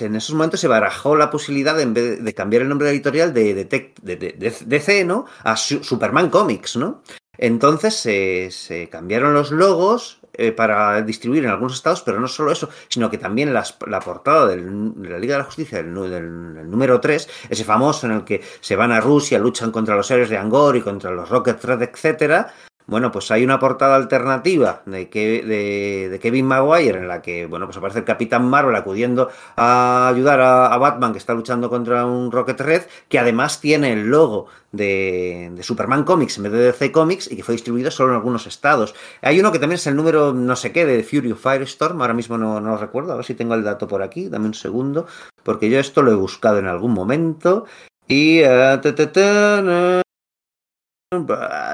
en 0.00 0.16
esos 0.16 0.34
momentos 0.34 0.60
se 0.60 0.68
barajó 0.68 1.16
la 1.16 1.30
posibilidad 1.30 1.76
de, 1.76 2.16
de 2.16 2.34
cambiar 2.34 2.62
el 2.62 2.68
nombre 2.68 2.90
editorial 2.90 3.34
de, 3.34 3.54
de, 3.54 4.64
DC, 4.66 5.04
¿no? 5.04 5.26
A 5.42 5.56
Superman 5.56 6.30
Comics, 6.30 6.76
¿no? 6.76 7.02
Entonces 7.36 7.94
se 7.96 8.88
cambiaron 8.90 9.34
los 9.34 9.50
logos 9.50 10.20
eh, 10.36 10.52
para 10.52 11.00
distribuir 11.02 11.44
en 11.44 11.50
algunos 11.50 11.74
estados, 11.74 12.02
pero 12.02 12.20
no 12.20 12.28
solo 12.28 12.52
eso, 12.52 12.68
sino 12.88 13.10
que 13.10 13.18
también 13.18 13.54
las, 13.54 13.76
la 13.86 14.00
portada 14.00 14.46
del, 14.46 14.92
de 14.96 15.08
la 15.08 15.18
Liga 15.18 15.34
de 15.34 15.38
la 15.38 15.44
Justicia, 15.44 15.78
del, 15.78 15.94
del, 15.94 16.70
número 16.70 17.00
3, 17.00 17.28
ese 17.50 17.64
famoso 17.64 18.06
en 18.06 18.12
el 18.12 18.24
que 18.24 18.42
se 18.60 18.76
van 18.76 18.92
a 18.92 19.00
Rusia, 19.00 19.38
luchan 19.38 19.70
contra 19.70 19.96
los 19.96 20.10
héroes 20.10 20.28
de 20.28 20.36
Angor 20.36 20.76
y 20.76 20.82
contra 20.82 21.10
los 21.10 21.28
Rocket 21.28 21.58
Thread, 21.58 21.82
etcétera, 21.82 22.52
bueno, 22.86 23.10
pues 23.10 23.30
hay 23.30 23.42
una 23.44 23.58
portada 23.58 23.96
alternativa 23.96 24.82
de, 24.84 25.06
de, 25.06 26.18
Kevin 26.20 26.46
Maguire 26.46 26.98
en 26.98 27.08
la 27.08 27.22
que, 27.22 27.46
bueno, 27.46 27.64
pues 27.64 27.78
aparece 27.78 28.00
el 28.00 28.04
Capitán 28.04 28.46
Marvel 28.48 28.76
acudiendo 28.76 29.30
a 29.56 30.08
ayudar 30.08 30.40
a, 30.40 30.76
Batman 30.76 31.12
que 31.12 31.18
está 31.18 31.32
luchando 31.32 31.70
contra 31.70 32.04
un 32.04 32.30
Rocket 32.30 32.60
Red, 32.60 32.82
que 33.08 33.18
además 33.18 33.60
tiene 33.60 33.94
el 33.94 34.08
logo 34.08 34.48
de, 34.70 35.50
de, 35.54 35.62
Superman 35.62 36.04
Comics 36.04 36.36
en 36.36 36.42
vez 36.42 36.52
de 36.52 36.58
DC 36.58 36.92
Comics 36.92 37.32
y 37.32 37.36
que 37.36 37.42
fue 37.42 37.54
distribuido 37.54 37.90
solo 37.90 38.10
en 38.10 38.16
algunos 38.16 38.46
estados. 38.46 38.94
Hay 39.22 39.40
uno 39.40 39.50
que 39.50 39.58
también 39.58 39.76
es 39.76 39.86
el 39.86 39.96
número 39.96 40.34
no 40.34 40.54
sé 40.54 40.70
qué 40.72 40.84
de 40.84 41.02
Fury 41.02 41.32
Firestorm, 41.32 42.02
ahora 42.02 42.12
mismo 42.12 42.36
no, 42.36 42.60
lo 42.60 42.76
recuerdo, 42.76 43.12
a 43.12 43.16
ver 43.16 43.24
si 43.24 43.34
tengo 43.34 43.54
el 43.54 43.64
dato 43.64 43.88
por 43.88 44.02
aquí, 44.02 44.28
dame 44.28 44.46
un 44.46 44.54
segundo, 44.54 45.06
porque 45.42 45.70
yo 45.70 45.78
esto 45.80 46.02
lo 46.02 46.12
he 46.12 46.16
buscado 46.16 46.58
en 46.58 46.66
algún 46.66 46.92
momento. 46.92 47.64
Y 48.06 48.42
ta, 48.42 48.82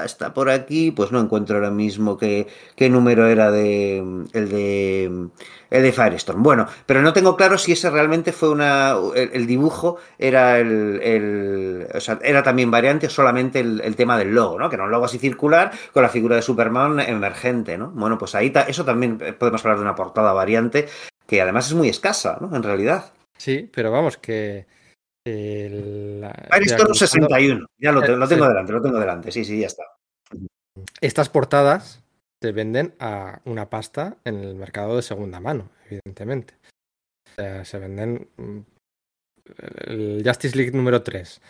está 0.05 0.33
por 0.33 0.49
aquí, 0.49 0.91
pues 0.91 1.11
no 1.11 1.19
encuentro 1.19 1.55
ahora 1.55 1.71
mismo 1.71 2.17
qué, 2.17 2.47
qué 2.75 2.89
número 2.89 3.27
era 3.27 3.51
de 3.51 3.97
el 4.33 4.49
de 4.49 5.29
el 5.69 5.83
de 5.83 5.91
Firestorm. 5.91 6.43
Bueno, 6.43 6.67
pero 6.85 7.01
no 7.01 7.13
tengo 7.13 7.35
claro 7.35 7.57
si 7.57 7.71
ese 7.71 7.89
realmente 7.89 8.31
fue 8.31 8.49
una 8.49 8.95
el, 9.15 9.47
dibujo 9.47 9.97
era 10.19 10.59
el, 10.59 10.99
el, 11.01 11.87
o 11.93 11.99
sea, 11.99 12.19
era 12.21 12.43
también 12.43 12.69
variante 12.69 13.07
o 13.07 13.09
solamente 13.09 13.59
el, 13.59 13.95
tema 13.95 14.17
del 14.17 14.33
logo, 14.33 14.59
¿no? 14.59 14.69
Que 14.69 14.75
era 14.75 14.83
un 14.83 14.91
logo 14.91 15.05
así 15.05 15.17
circular 15.17 15.71
con 15.93 16.03
la 16.03 16.09
figura 16.09 16.35
de 16.35 16.41
Superman 16.41 16.99
emergente, 16.99 17.77
¿no? 17.77 17.91
Bueno, 17.91 18.17
pues 18.17 18.35
ahí 18.35 18.51
eso 18.67 18.85
también 18.85 19.17
podemos 19.39 19.63
hablar 19.63 19.77
de 19.77 19.83
una 19.83 19.95
portada 19.95 20.33
variante 20.33 20.87
que 21.25 21.41
además 21.41 21.67
es 21.67 21.73
muy 21.73 21.87
escasa, 21.87 22.37
¿no? 22.41 22.53
En 22.55 22.63
realidad. 22.63 23.13
Sí, 23.37 23.69
pero 23.73 23.91
vamos 23.91 24.17
que 24.17 24.67
el, 25.25 26.27
Firestorm 26.51 26.93
61, 26.93 27.65
ya 27.77 27.91
lo, 27.91 28.01
lo 28.01 28.27
tengo 28.27 28.47
delante, 28.47 28.73
lo 28.73 28.81
tengo 28.81 28.99
delante, 28.99 29.31
sí, 29.31 29.45
sí, 29.45 29.59
ya 29.59 29.67
está. 29.67 29.83
Estas 30.99 31.29
portadas 31.29 32.03
se 32.41 32.51
venden 32.51 32.95
a 32.99 33.41
una 33.45 33.69
pasta 33.69 34.17
en 34.25 34.39
el 34.39 34.55
mercado 34.55 34.95
de 34.95 35.03
segunda 35.03 35.39
mano, 35.39 35.69
evidentemente. 35.89 36.55
O 37.31 37.35
sea, 37.35 37.65
se 37.65 37.77
venden 37.77 38.29
mm, 38.37 38.59
el 39.85 40.23
Justice 40.25 40.57
League 40.57 40.71
número 40.71 41.03
3 41.03 41.41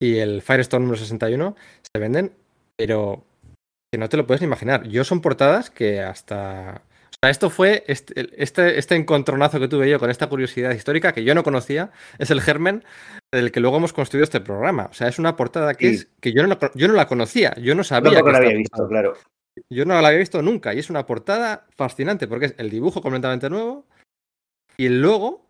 y 0.00 0.18
el 0.18 0.42
Firestorm 0.42 0.84
número 0.84 1.00
61 1.00 1.56
se 1.94 2.00
venden, 2.00 2.32
pero 2.76 3.24
que 3.92 3.98
no 3.98 4.08
te 4.08 4.16
lo 4.16 4.26
puedes 4.26 4.40
ni 4.40 4.46
imaginar. 4.46 4.88
Yo 4.88 5.04
son 5.04 5.20
portadas 5.20 5.70
que 5.70 6.00
hasta 6.00 6.82
esto 7.30 7.50
fue 7.50 7.84
este, 7.86 8.28
este, 8.42 8.78
este, 8.78 8.96
encontronazo 8.96 9.60
que 9.60 9.68
tuve 9.68 9.88
yo 9.88 10.00
con 10.00 10.10
esta 10.10 10.28
curiosidad 10.28 10.72
histórica 10.72 11.12
que 11.12 11.22
yo 11.22 11.34
no 11.34 11.44
conocía, 11.44 11.92
es 12.18 12.30
el 12.30 12.40
germen 12.40 12.84
del 13.32 13.52
que 13.52 13.60
luego 13.60 13.76
hemos 13.76 13.92
construido 13.92 14.24
este 14.24 14.40
programa. 14.40 14.88
O 14.90 14.92
sea, 14.92 15.08
es 15.08 15.18
una 15.18 15.36
portada 15.36 15.74
que, 15.74 15.88
sí. 15.88 15.94
es, 15.94 16.08
que 16.20 16.32
yo, 16.32 16.46
no, 16.46 16.58
yo 16.74 16.88
no 16.88 16.94
la 16.94 17.06
conocía, 17.06 17.54
yo 17.60 17.74
no 17.74 17.84
sabía. 17.84 18.18
No, 18.18 18.24
que 18.24 18.32
la 18.32 18.38
había 18.38 18.54
visto, 18.54 18.88
claro. 18.88 19.14
Yo 19.70 19.84
no 19.84 20.00
la 20.00 20.08
había 20.08 20.18
visto 20.18 20.42
nunca 20.42 20.74
y 20.74 20.78
es 20.78 20.90
una 20.90 21.06
portada 21.06 21.66
fascinante 21.76 22.26
porque 22.26 22.46
es 22.46 22.54
el 22.58 22.70
dibujo 22.70 23.02
completamente 23.02 23.50
nuevo 23.50 23.86
y 24.76 24.86
el 24.86 25.02
logo 25.02 25.41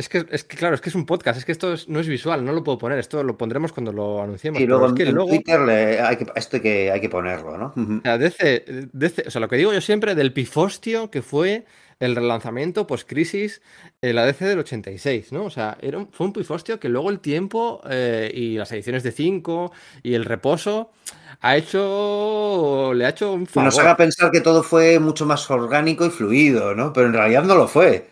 es 0.00 0.08
que, 0.08 0.26
es 0.30 0.44
que, 0.44 0.56
claro, 0.56 0.74
es 0.74 0.80
que 0.80 0.88
es 0.88 0.94
un 0.94 1.04
podcast, 1.04 1.38
es 1.38 1.44
que 1.44 1.52
esto 1.52 1.74
es, 1.74 1.88
no 1.88 2.00
es 2.00 2.08
visual, 2.08 2.42
no 2.42 2.52
lo 2.52 2.64
puedo 2.64 2.78
poner, 2.78 2.98
esto 2.98 3.22
lo 3.22 3.36
pondremos 3.36 3.72
cuando 3.72 3.92
lo 3.92 4.22
anunciemos. 4.22 4.60
Y 4.60 4.66
luego 4.66 4.86
es 4.86 4.92
que 4.94 5.02
en 5.02 5.14
luego, 5.14 5.28
Twitter 5.28 5.60
le, 5.60 6.00
hay 6.00 6.16
que, 6.16 6.26
esto 6.34 6.56
hay 6.56 6.62
que, 6.62 6.90
hay 6.90 7.00
que 7.00 7.10
ponerlo, 7.10 7.58
¿no? 7.58 7.72
Uh 7.76 7.80
-huh. 7.80 7.98
o, 7.98 8.02
sea, 8.02 8.18
DC, 8.18 8.88
DC, 8.92 9.24
o 9.26 9.30
sea, 9.30 9.40
lo 9.40 9.48
que 9.48 9.56
digo 9.56 9.72
yo 9.74 9.80
siempre 9.82 10.14
del 10.14 10.32
pifostio 10.32 11.10
que 11.10 11.20
fue 11.20 11.66
el 12.00 12.16
relanzamiento 12.16 12.86
post-crisis, 12.86 13.60
eh, 14.00 14.14
la 14.14 14.24
DC 14.24 14.46
del 14.46 14.60
86, 14.60 15.32
¿no? 15.32 15.44
O 15.44 15.50
sea, 15.50 15.76
era 15.82 15.98
un, 15.98 16.10
fue 16.10 16.26
un 16.26 16.32
pifostio 16.32 16.80
que 16.80 16.88
luego 16.88 17.10
el 17.10 17.20
tiempo 17.20 17.82
eh, 17.88 18.32
y 18.34 18.56
las 18.56 18.72
ediciones 18.72 19.02
de 19.02 19.12
5 19.12 19.70
y 20.02 20.14
el 20.14 20.24
reposo 20.24 20.92
ha 21.42 21.56
hecho, 21.56 22.92
le 22.94 23.04
ha 23.04 23.10
hecho 23.10 23.32
un 23.32 23.46
favor. 23.46 23.66
Nos 23.66 23.78
haga 23.78 23.96
pensar 23.96 24.30
que 24.30 24.40
todo 24.40 24.62
fue 24.62 24.98
mucho 24.98 25.26
más 25.26 25.50
orgánico 25.50 26.06
y 26.06 26.10
fluido, 26.10 26.74
¿no? 26.74 26.92
Pero 26.92 27.06
en 27.06 27.12
realidad 27.12 27.44
no 27.44 27.54
lo 27.54 27.68
fue. 27.68 28.09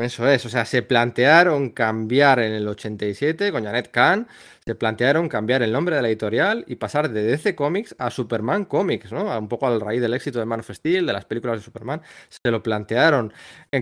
Eso 0.00 0.26
es, 0.26 0.46
o 0.46 0.48
sea, 0.48 0.64
se 0.64 0.82
plantearon 0.82 1.70
cambiar 1.70 2.38
en 2.38 2.52
el 2.52 2.66
87 2.66 3.52
con 3.52 3.64
Janet 3.64 3.90
Kahn, 3.90 4.28
se 4.64 4.74
plantearon 4.74 5.28
cambiar 5.28 5.62
el 5.62 5.72
nombre 5.72 5.94
de 5.96 6.02
la 6.02 6.08
editorial 6.08 6.64
y 6.66 6.76
pasar 6.76 7.10
de 7.10 7.22
DC 7.22 7.54
Comics 7.54 7.94
a 7.98 8.10
Superman 8.10 8.64
Comics, 8.64 9.12
¿no? 9.12 9.38
Un 9.38 9.48
poco 9.48 9.66
al 9.66 9.80
raíz 9.80 10.00
del 10.00 10.14
éxito 10.14 10.38
de 10.38 10.46
Man 10.46 10.60
of 10.60 10.70
Steel, 10.70 11.06
de 11.06 11.12
las 11.12 11.26
películas 11.26 11.58
de 11.58 11.64
Superman. 11.64 12.00
Se 12.28 12.50
lo 12.50 12.62
plantearon, 12.62 13.32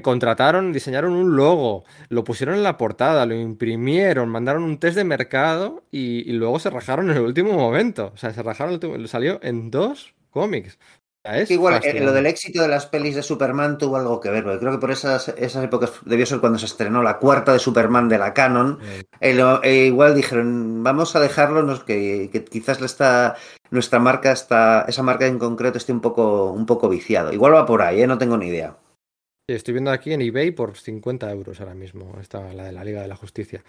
contrataron, 0.02 0.72
diseñaron 0.72 1.12
un 1.12 1.36
logo, 1.36 1.84
lo 2.08 2.24
pusieron 2.24 2.56
en 2.56 2.64
la 2.64 2.76
portada, 2.78 3.24
lo 3.24 3.34
imprimieron, 3.34 4.28
mandaron 4.28 4.64
un 4.64 4.78
test 4.78 4.96
de 4.96 5.04
mercado 5.04 5.84
y, 5.92 6.28
y 6.28 6.32
luego 6.32 6.58
se 6.58 6.70
rajaron 6.70 7.10
en 7.10 7.16
el 7.18 7.22
último 7.22 7.52
momento. 7.52 8.12
O 8.14 8.16
sea, 8.16 8.32
se 8.32 8.42
rajaron, 8.42 8.80
salió 9.06 9.38
en 9.42 9.70
dos 9.70 10.14
cómics. 10.30 10.78
Es 11.24 11.50
igual, 11.50 11.80
eh, 11.84 12.00
lo 12.00 12.12
del 12.12 12.26
éxito 12.26 12.62
de 12.62 12.68
las 12.68 12.86
pelis 12.86 13.14
de 13.14 13.22
Superman 13.22 13.76
tuvo 13.76 13.96
algo 13.96 14.20
que 14.20 14.30
ver, 14.30 14.44
porque 14.44 14.60
creo 14.60 14.72
que 14.72 14.78
por 14.78 14.90
esas, 14.90 15.28
esas 15.28 15.64
épocas 15.64 15.92
debió 16.04 16.24
ser 16.24 16.40
cuando 16.40 16.58
se 16.58 16.66
estrenó 16.66 17.02
la 17.02 17.18
cuarta 17.18 17.52
de 17.52 17.58
Superman 17.58 18.08
de 18.08 18.18
la 18.18 18.32
Canon. 18.32 18.78
Eh, 19.20 19.36
eh, 19.62 19.84
igual 19.86 20.14
dijeron, 20.14 20.82
vamos 20.82 21.16
a 21.16 21.20
dejarlo, 21.20 21.84
que, 21.84 22.30
que 22.32 22.44
quizás 22.44 22.80
está, 22.80 23.36
nuestra 23.70 23.98
marca 23.98 24.32
está, 24.32 24.86
esa 24.88 25.02
marca 25.02 25.26
en 25.26 25.38
concreto 25.38 25.76
esté 25.76 25.92
un 25.92 26.00
poco, 26.00 26.50
un 26.52 26.64
poco 26.64 26.88
viciado. 26.88 27.32
Igual 27.32 27.54
va 27.54 27.66
por 27.66 27.82
ahí, 27.82 28.06
no 28.06 28.16
tengo 28.16 28.38
ni 28.38 28.46
idea. 28.46 28.78
Sí, 29.48 29.54
estoy 29.54 29.74
viendo 29.74 29.90
aquí 29.90 30.12
en 30.12 30.22
eBay 30.22 30.50
por 30.52 30.76
50 30.76 31.30
euros 31.30 31.60
ahora 31.60 31.74
mismo, 31.74 32.16
esta, 32.20 32.52
la 32.52 32.64
de 32.64 32.72
la 32.72 32.84
Liga 32.84 33.02
de 33.02 33.08
la 33.08 33.16
Justicia. 33.16 33.64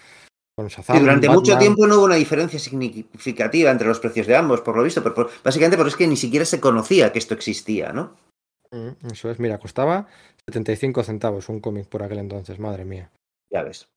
Shazam, 0.68 0.98
y 0.98 1.00
durante 1.00 1.28
Batman. 1.28 1.44
mucho 1.44 1.58
tiempo 1.58 1.88
no 1.88 1.96
hubo 1.96 2.06
una 2.06 2.16
diferencia 2.16 2.60
significativa 2.60 3.72
entre 3.72 3.88
los 3.88 4.00
precios 4.00 4.28
de 4.28 4.36
ambos, 4.36 4.62
por 4.62 4.76
lo 4.76 4.84
visto, 4.84 5.02
pero 5.02 5.16
por, 5.16 5.30
básicamente 5.44 5.78
porque 5.78 5.90
es 5.90 5.96
que 5.96 6.08
ni 6.08 6.18
siquiera 6.18 6.46
se 6.46 6.60
conocía 6.60 7.12
que 7.12 7.20
esto 7.20 7.34
existía, 7.34 7.94
¿no? 7.94 8.16
Mm, 8.72 9.12
eso 9.12 9.32
es, 9.32 9.40
mira, 9.40 9.58
costaba 9.58 10.08
75 10.48 11.04
centavos 11.04 11.50
un 11.50 11.60
cómic 11.60 11.88
por 11.88 12.04
aquel 12.04 12.20
entonces, 12.20 12.60
madre 12.60 12.86
mía. 12.86 13.10
Ya 13.52 13.64
ves. 13.64 13.88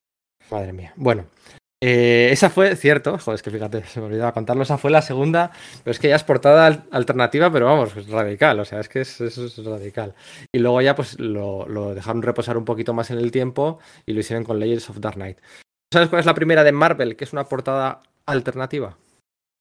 Madre 0.49 0.73
mía. 0.73 0.93
Bueno, 0.95 1.25
eh, 1.85 2.29
esa 2.31 2.49
fue, 2.49 2.77
cierto, 2.77 3.17
joder, 3.17 3.35
es 3.35 3.43
que 3.43 3.51
fíjate, 3.51 3.83
se 3.83 3.99
me 3.99 4.05
olvidaba 4.05 4.31
contarlo, 4.31 4.63
esa 4.63 4.77
fue 4.77 4.89
la 4.89 5.01
segunda, 5.01 5.51
pero 5.83 5.91
es 5.91 5.99
que 5.99 6.07
ya 6.07 6.15
es 6.15 6.23
portada 6.23 6.85
alternativa, 6.91 7.51
pero 7.51 7.65
vamos, 7.65 7.93
es 7.97 8.07
radical, 8.07 8.57
o 8.61 8.63
sea, 8.63 8.79
es 8.79 8.87
que 8.87 9.01
es, 9.01 9.19
es, 9.19 9.37
es 9.37 9.65
radical. 9.65 10.15
Y 10.53 10.59
luego 10.59 10.81
ya 10.81 10.95
pues 10.95 11.19
lo, 11.19 11.67
lo, 11.67 11.93
dejaron 11.93 12.21
reposar 12.21 12.57
un 12.57 12.63
poquito 12.63 12.93
más 12.93 13.11
en 13.11 13.17
el 13.17 13.31
tiempo 13.31 13.79
y 14.05 14.13
lo 14.13 14.21
hicieron 14.21 14.45
con 14.45 14.59
Legends 14.59 14.89
of 14.91 15.01
Dark 15.01 15.15
Knight. 15.15 15.39
¿Sabes 15.93 16.09
cuál 16.09 16.21
es 16.21 16.25
la 16.25 16.33
primera 16.33 16.63
de 16.63 16.71
Marvel, 16.71 17.15
que 17.15 17.23
es 17.23 17.33
una 17.33 17.43
portada 17.43 18.01
alternativa? 18.25 18.97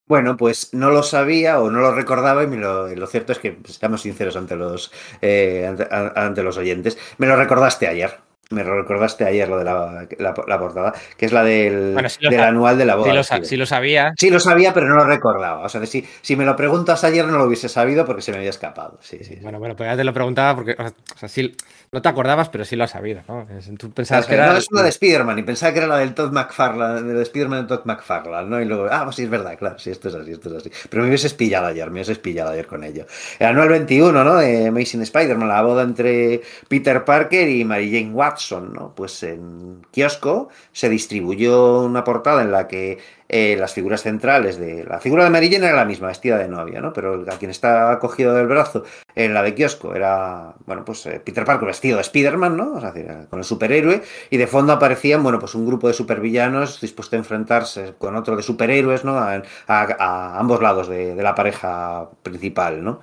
Bueno, 0.07 0.39
pues 0.39 0.73
no 0.73 0.91
lo 0.91 1.03
sabía 1.03 1.61
o 1.61 1.71
no 1.71 1.81
lo 1.81 1.95
recordaba 1.95 2.43
y, 2.43 2.47
me 2.47 2.57
lo, 2.57 3.07
cierto 3.07 3.33
es 3.33 3.39
que 3.39 3.53
pues, 3.53 3.75
estamos 3.75 4.01
sinceros 4.01 4.35
ante 4.37 4.57
los, 4.57 4.91
eh, 5.21 5.67
ante, 5.69 5.87
ante 5.91 6.43
los 6.43 6.57
oyentes. 6.57 6.97
Me 7.19 7.27
lo 7.27 7.37
recordaste 7.37 7.87
ayer. 7.87 8.19
Me 8.49 8.65
lo 8.65 8.81
recordaste 8.81 9.25
ayer 9.25 9.47
lo 9.47 9.59
de 9.59 9.65
la, 9.65 10.07
la, 10.19 10.35
la 10.47 10.59
portada, 10.59 10.95
que 11.17 11.27
es 11.27 11.33
la 11.33 11.43
del, 11.45 11.93
bueno, 11.93 12.09
si 12.09 12.27
del 12.27 12.41
anual 12.41 12.77
de 12.77 12.85
la 12.87 12.97
boda. 12.97 13.23
Si 13.23 13.39
lo, 13.39 13.45
si 13.45 13.57
lo, 13.57 13.67
sabía. 13.67 14.13
Sí, 14.19 14.31
lo 14.31 14.41
sabía, 14.41 14.75
pero 14.75 14.89
no 14.89 14.97
lo 14.97 15.05
recordaba. 15.05 15.65
O 15.65 15.69
sea, 15.69 15.85
si, 15.87 16.07
si 16.21 16.37
me 16.37 16.45
lo 16.45 16.57
preguntas 16.57 17.05
ayer 17.05 17.27
no 17.27 17.39
lo 17.39 17.45
hubiese 17.45 17.69
sabido 17.69 18.05
porque 18.05 18.23
se 18.23 18.33
me 18.33 18.39
había 18.39 18.51
escapado. 18.51 18.99
Sí, 19.03 19.23
sí. 19.23 19.39
Bueno, 19.43 19.59
bueno, 19.59 19.77
pues 19.77 19.89
ya 19.89 19.97
te 19.97 20.05
lo 20.05 20.13
preguntaba 20.13 20.55
porque, 20.55 20.77
o 20.79 21.19
sea, 21.19 21.29
sí, 21.29 21.55
no 21.93 22.01
te 22.01 22.09
acordabas, 22.09 22.49
pero 22.49 22.65
sí 22.65 22.75
lo 22.75 22.85
has 22.85 22.93
sabido, 22.93 23.21
¿no? 23.29 23.47
Tú 23.79 23.91
pensabas 23.91 24.27
que 24.27 24.33
era... 24.33 24.51
No, 24.51 24.57
es 24.57 24.67
una 24.71 24.83
de 24.83 24.89
Spider-Man 24.89 25.39
y 25.39 25.43
pensaba 25.43 25.75
que 25.75 25.79
era 25.79 25.87
la 25.87 25.99
del 25.99 26.15
Todd 26.15 26.33
McFarlane, 26.33 27.13
de 27.13 27.23
Spider-Man 27.23 27.67
de 27.67 27.69
Todd 27.69 27.85
McFarlane, 27.85 28.49
¿no? 28.49 28.63
Y 28.63 28.65
luego, 28.65 28.87
ah, 28.91 29.03
pues 29.05 29.17
sí, 29.17 29.25
es 29.25 29.29
verdad, 29.29 29.59
claro, 29.59 29.79
sí, 29.79 29.91
esto 29.91 30.09
es 30.09 30.15
así, 30.15 30.33
esto 30.33 30.49
es 30.49 30.57
así. 30.57 30.71
Pero 30.89 31.03
me 31.03 31.11
hubieses 31.11 31.35
pillado 31.35 31.67
ayer, 31.67 31.91
me 31.91 31.97
hubieses 31.97 32.19
pillado 32.19 32.53
ayer 32.53 32.67
con 32.67 32.83
ello. 32.83 33.05
El 33.39 33.49
anual 33.49 33.69
21, 33.69 34.25
¿no? 34.25 34.37
De 34.37 34.69
Amazing 34.69 35.03
Spider-Man, 35.03 35.49
la 35.49 35.61
boda 35.61 35.83
entre 35.83 36.41
Peter 36.67 37.05
Parker 37.05 37.47
y 37.47 37.63
Mary 37.63 37.93
Jane 37.93 38.15
Watson, 38.15 38.73
¿no? 38.73 38.95
Pues 38.95 39.23
en 39.23 39.85
kiosco 39.91 40.49
se 40.73 40.89
distribuyó 40.89 41.83
una 41.83 42.05
portada 42.05 42.41
en 42.41 42.53
la 42.53 42.69
que 42.69 43.01
eh, 43.35 43.57
las 43.59 43.73
figuras 43.73 44.03
centrales 44.03 44.59
de 44.59 44.85
la 44.85 45.01
figura 45.01 45.25
de 45.25 45.31
Mary 45.31 45.51
Jane 45.51 45.67
era 45.67 45.75
la 45.75 45.87
misma, 45.87 46.09
vestida 46.09 46.37
de 46.37 46.49
novia, 46.49 46.83
¿no? 46.83 46.93
Pero 46.93 47.25
a 47.33 47.39
quien 47.39 47.51
está 47.51 47.99
cogido 47.99 48.35
del 48.35 48.47
brazo 48.47 48.85
en 49.15 49.33
la 49.33 49.43
de 49.43 49.55
kiosco 49.55 49.95
era, 49.95 50.53
bueno, 50.67 50.85
pues 50.85 51.07
eh, 51.07 51.19
Peter 51.19 51.43
Parker 51.47 51.67
vestido 51.67 51.97
de 51.97 52.03
Spider-Man, 52.03 52.59
¿no? 52.59 52.75
O 52.75 52.81
sea, 52.83 52.93
con 53.31 53.39
el 53.39 53.45
superhéroe 53.47 54.03
y 54.29 54.37
de 54.37 54.47
fondo 54.47 54.75
aparecían, 54.75 55.23
bueno, 55.23 55.39
pues 55.39 55.55
un 55.55 55.65
grupo 55.65 55.89
de 55.89 55.95
supervillanos 55.95 56.79
dispuesto 56.79 57.17
a 57.17 57.21
enfrentarse 57.21 57.95
con 57.97 58.17
otro 58.17 58.37
de 58.37 58.43
superhéroes, 58.43 59.03
¿no? 59.03 59.17
A, 59.17 59.43
a, 59.67 59.97
a 59.99 60.39
ambos 60.39 60.61
lados 60.61 60.89
de, 60.89 61.15
de, 61.15 61.23
la 61.23 61.35
pareja 61.35 62.11
principal, 62.23 62.85
¿no? 62.85 63.01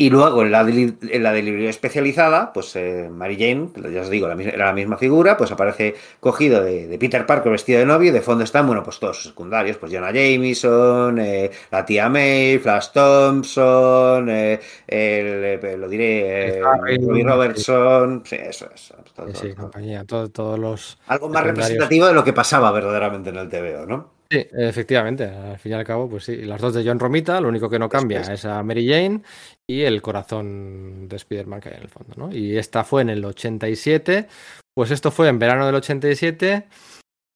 Y 0.00 0.10
luego 0.10 0.42
en 0.42 0.52
la, 0.52 0.60
en 0.60 1.22
la 1.24 1.32
librería 1.32 1.70
especializada, 1.70 2.52
pues 2.52 2.76
eh, 2.76 3.08
Mary 3.10 3.36
Jane, 3.36 3.70
ya 3.92 4.02
os 4.02 4.08
digo, 4.08 4.28
la, 4.28 4.40
era 4.40 4.66
la 4.66 4.72
misma 4.72 4.96
figura, 4.96 5.36
pues 5.36 5.50
aparece 5.50 5.96
cogido 6.20 6.62
de, 6.62 6.96
Peter 7.00 7.26
Parker 7.26 7.50
vestido 7.50 7.80
de 7.80 7.86
novio 7.86 8.10
y 8.10 8.12
de 8.12 8.20
fondo 8.20 8.44
están, 8.44 8.68
bueno, 8.68 8.84
pues 8.84 9.00
todos 9.00 9.16
sus 9.16 9.32
secundarios, 9.32 9.76
pues 9.76 9.92
Jonah 9.92 10.12
Jameson, 10.12 11.18
eh, 11.18 11.50
la 11.72 11.84
tía 11.84 12.08
May, 12.08 12.60
Flash 12.60 12.90
Thompson, 12.92 14.28
eh, 14.30 14.60
el, 14.86 15.80
lo 15.80 15.88
diré, 15.88 16.60
Robbie 16.60 17.24
Robertson, 17.24 18.22
sí, 18.24 18.36
eso 18.36 18.68
es. 18.72 18.94
sí, 19.34 19.52
compañía, 19.52 20.04
todos 20.04 20.58
los... 20.60 20.96
Algo 21.08 21.28
más 21.28 21.42
representativo 21.42 22.06
de 22.06 22.14
lo 22.14 22.22
que 22.22 22.32
pasaba 22.32 22.70
verdaderamente 22.70 23.30
en 23.30 23.36
el 23.36 23.48
TVO, 23.48 23.84
¿no? 23.86 24.18
Sí, 24.30 24.46
efectivamente, 24.52 25.24
al 25.24 25.58
fin 25.58 25.72
y 25.72 25.74
al 25.74 25.84
cabo, 25.84 26.08
pues 26.08 26.24
sí, 26.26 26.36
las 26.36 26.60
dos 26.60 26.74
de 26.74 26.84
John 26.84 26.98
Romita, 26.98 27.40
lo 27.40 27.48
único 27.48 27.70
que 27.70 27.78
no 27.78 27.88
cambia 27.88 28.20
es 28.20 28.44
a 28.44 28.62
Mary 28.62 28.86
Jane 28.86 29.22
y 29.68 29.82
el 29.82 30.00
corazón 30.00 31.08
de 31.08 31.16
Spider-Man 31.16 31.60
que 31.60 31.68
hay 31.68 31.76
en 31.76 31.82
el 31.82 31.88
fondo, 31.88 32.14
¿no? 32.16 32.34
Y 32.34 32.56
esta 32.56 32.84
fue 32.84 33.02
en 33.02 33.10
el 33.10 33.24
87, 33.24 34.26
pues 34.74 34.90
esto 34.90 35.10
fue 35.10 35.28
en 35.28 35.38
verano 35.38 35.66
del 35.66 35.74
87, 35.74 36.66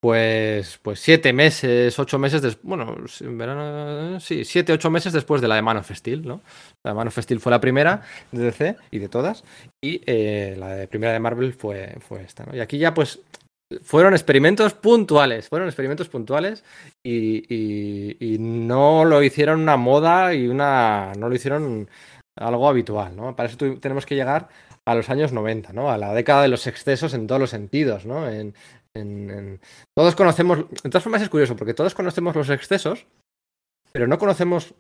pues, 0.01 0.80
pues 0.83 0.99
siete 0.99 1.33
meses, 1.33 1.97
ocho 1.99 2.18
meses 2.18 2.43
después, 2.43 2.64
bueno, 2.64 2.97
en 3.20 3.39
verano, 3.39 4.18
sí, 4.18 4.45
siete, 4.45 4.72
ocho 4.72 4.91
meses 4.91 5.12
después 5.12 5.41
de 5.41 5.49
la 5.49 5.57
de 5.57 5.62
Man 5.62 5.76
of 5.76 5.93
Steel, 5.93 6.26
¿no? 6.26 6.41
La 6.83 6.91
de 6.91 6.97
Man 6.97 7.09
of 7.09 7.18
Steel 7.18 7.39
fue 7.39 7.53
la 7.53 7.61
primera 7.61 8.03
de 8.33 8.45
DC 8.45 8.76
y 8.91 8.99
de 8.99 9.09
todas, 9.09 9.45
y 9.80 10.01
eh, 10.07 10.57
la 10.59 10.74
de 10.74 10.89
primera 10.89 11.12
de 11.12 11.20
Marvel 11.20 11.53
fue, 11.53 11.97
fue 12.01 12.22
esta, 12.22 12.45
¿no? 12.45 12.57
Y 12.57 12.61
aquí 12.61 12.78
ya 12.78 12.95
pues 12.95 13.20
fueron 13.80 14.12
experimentos 14.12 14.74
puntuales, 14.74 15.49
fueron 15.49 15.68
experimentos 15.68 16.09
puntuales 16.09 16.64
y, 17.05 18.37
no 18.39 19.05
lo 19.05 19.22
hicieron 19.22 19.61
una 19.61 19.76
moda 19.76 20.35
y 20.35 20.49
una. 20.49 21.12
no 21.16 21.28
lo 21.28 21.35
hicieron 21.35 21.89
algo 22.37 22.68
habitual, 22.68 23.16
¿no? 23.16 23.37
Para 23.37 23.49
eso 23.49 23.59
tenemos 23.80 24.07
que 24.07 24.14
llegar 24.14 24.49
a 24.85 24.95
los 24.95 25.11
años 25.11 25.33
90, 25.33 25.72
¿no? 25.72 25.91
A 25.91 25.99
la 25.99 26.12
década 26.14 26.43
de 26.43 26.49
los 26.49 26.66
excesos 26.66 27.14
en 27.14 27.26
todos 27.26 27.41
los 27.41 27.51
sentidos, 27.51 28.07
¿no? 28.07 28.28
En, 28.28 28.55
Todos 29.97 30.14
conocemos. 30.14 30.68
De 30.83 30.91
todas 30.91 31.03
formas 31.03 31.22
es 31.22 31.30
curioso, 31.30 31.57
porque 31.57 31.74
todos 31.74 31.95
conocemos 31.95 32.37
los 32.37 32.51
excesos, 32.51 33.07
pero 33.93 34.07
no 34.07 34.18
conocemos 34.18 34.74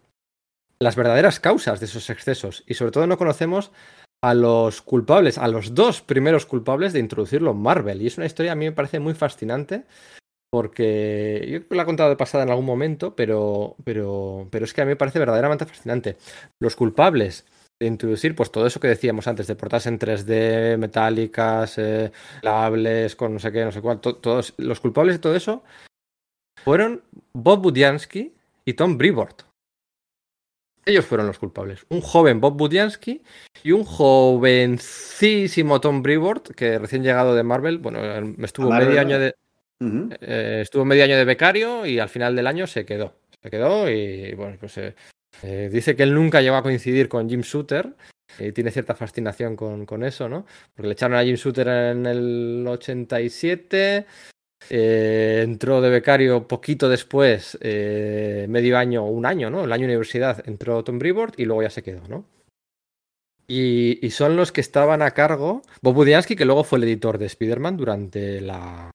las 0.80 0.96
verdaderas 0.96 1.40
causas 1.40 1.80
de 1.80 1.86
esos 1.86 2.10
excesos. 2.10 2.64
Y 2.66 2.74
sobre 2.74 2.92
todo 2.92 3.06
no 3.06 3.16
conocemos 3.16 3.72
a 4.22 4.34
los 4.34 4.82
culpables, 4.82 5.38
a 5.38 5.48
los 5.48 5.74
dos 5.74 6.02
primeros 6.02 6.46
culpables 6.46 6.92
de 6.92 7.00
introducirlo 7.00 7.52
en 7.52 7.62
Marvel. 7.62 8.02
Y 8.02 8.06
es 8.06 8.18
una 8.18 8.26
historia 8.26 8.52
a 8.52 8.56
mí 8.56 8.66
me 8.66 8.72
parece 8.72 9.00
muy 9.00 9.14
fascinante 9.14 9.84
porque 10.52 11.48
yo 11.48 11.74
la 11.74 11.84
he 11.84 11.86
contado 11.86 12.10
de 12.10 12.16
pasada 12.16 12.44
en 12.44 12.50
algún 12.50 12.66
momento, 12.66 13.16
pero, 13.16 13.74
pero, 13.84 14.48
pero 14.50 14.66
es 14.66 14.74
que 14.74 14.82
a 14.82 14.84
mí 14.84 14.90
me 14.90 14.96
parece 14.96 15.18
verdaderamente 15.18 15.64
fascinante. 15.64 16.18
Los 16.60 16.76
culpables 16.76 17.46
de 17.80 17.86
introducir 17.86 18.36
pues 18.36 18.52
todo 18.52 18.66
eso 18.66 18.78
que 18.78 18.88
decíamos 18.88 19.26
antes, 19.26 19.46
de 19.46 19.56
portarse 19.56 19.88
en 19.88 19.98
3D, 19.98 20.76
metálicas, 20.76 21.78
eh, 21.78 22.12
lavables, 22.42 23.16
con 23.16 23.32
no 23.32 23.38
sé 23.38 23.50
qué, 23.50 23.64
no 23.64 23.72
sé 23.72 23.80
cuál, 23.80 24.00
todos 24.00 24.52
los 24.58 24.78
culpables 24.78 25.16
de 25.16 25.20
todo 25.20 25.34
eso 25.34 25.64
fueron 26.62 27.02
Bob 27.32 27.62
Budiansky 27.62 28.34
y 28.66 28.74
Tom 28.74 28.98
Brevoort. 28.98 29.42
Ellos 30.84 31.06
fueron 31.06 31.28
los 31.28 31.38
culpables. 31.38 31.86
Un 31.88 32.02
joven 32.02 32.40
Bob 32.40 32.58
Budiansky 32.58 33.22
y 33.62 33.72
un 33.72 33.84
jovencísimo 33.84 35.80
Tom 35.80 36.02
Brevoort, 36.02 36.50
que 36.50 36.78
recién 36.78 37.02
llegado 37.02 37.34
de 37.34 37.42
Marvel, 37.42 37.78
bueno, 37.78 38.00
estuvo 38.44 38.70
medio 38.70 39.00
año 39.00 39.18
de. 39.18 39.34
Eh, 40.20 40.60
estuvo 40.62 40.84
medio 40.84 41.04
año 41.04 41.16
de 41.16 41.24
becario 41.24 41.86
y 41.86 41.98
al 41.98 42.08
final 42.08 42.36
del 42.36 42.46
año 42.46 42.66
se 42.66 42.84
quedó. 42.84 43.14
Se 43.42 43.50
quedó 43.50 43.90
y 43.90 44.34
bueno, 44.34 44.56
pues 44.60 44.78
eh, 44.78 44.94
eh, 45.42 45.68
dice 45.72 45.96
que 45.96 46.04
él 46.04 46.14
nunca 46.14 46.40
llegó 46.40 46.56
a 46.56 46.62
coincidir 46.62 47.08
con 47.08 47.28
Jim 47.28 47.40
Shooter. 47.40 47.94
tiene 48.54 48.70
cierta 48.70 48.94
fascinación 48.94 49.56
con, 49.56 49.84
con, 49.84 50.04
eso, 50.04 50.28
¿no? 50.28 50.46
Porque 50.74 50.86
le 50.88 50.92
echaron 50.92 51.18
a 51.18 51.24
Jim 51.24 51.34
Shooter 51.34 51.68
en 51.68 52.06
el 52.06 52.64
87, 52.66 54.06
eh, 54.70 55.40
entró 55.42 55.80
de 55.80 55.90
becario 55.90 56.46
poquito 56.46 56.88
después, 56.88 57.58
medio 57.60 58.78
año, 58.78 59.04
un 59.06 59.26
año, 59.26 59.50
¿no? 59.50 59.64
El 59.64 59.72
año 59.72 59.86
universidad 59.86 60.48
entró 60.48 60.84
Tom 60.84 60.98
Brevoort 60.98 61.38
y 61.38 61.44
luego 61.44 61.62
ya 61.62 61.70
se 61.70 61.82
quedó, 61.82 62.06
¿no? 62.08 62.24
Y, 63.48 64.08
son 64.12 64.36
los 64.36 64.52
que 64.52 64.62
estaban 64.62 65.02
a 65.02 65.10
cargo, 65.10 65.62
Bob 65.82 65.94
Budiansky, 65.94 66.36
que 66.36 66.44
luego 66.46 66.64
fue 66.64 66.78
el 66.78 66.84
editor 66.84 67.18
de 67.18 67.26
Spider-Man 67.26 67.76
durante 67.76 68.40
la, 68.40 68.91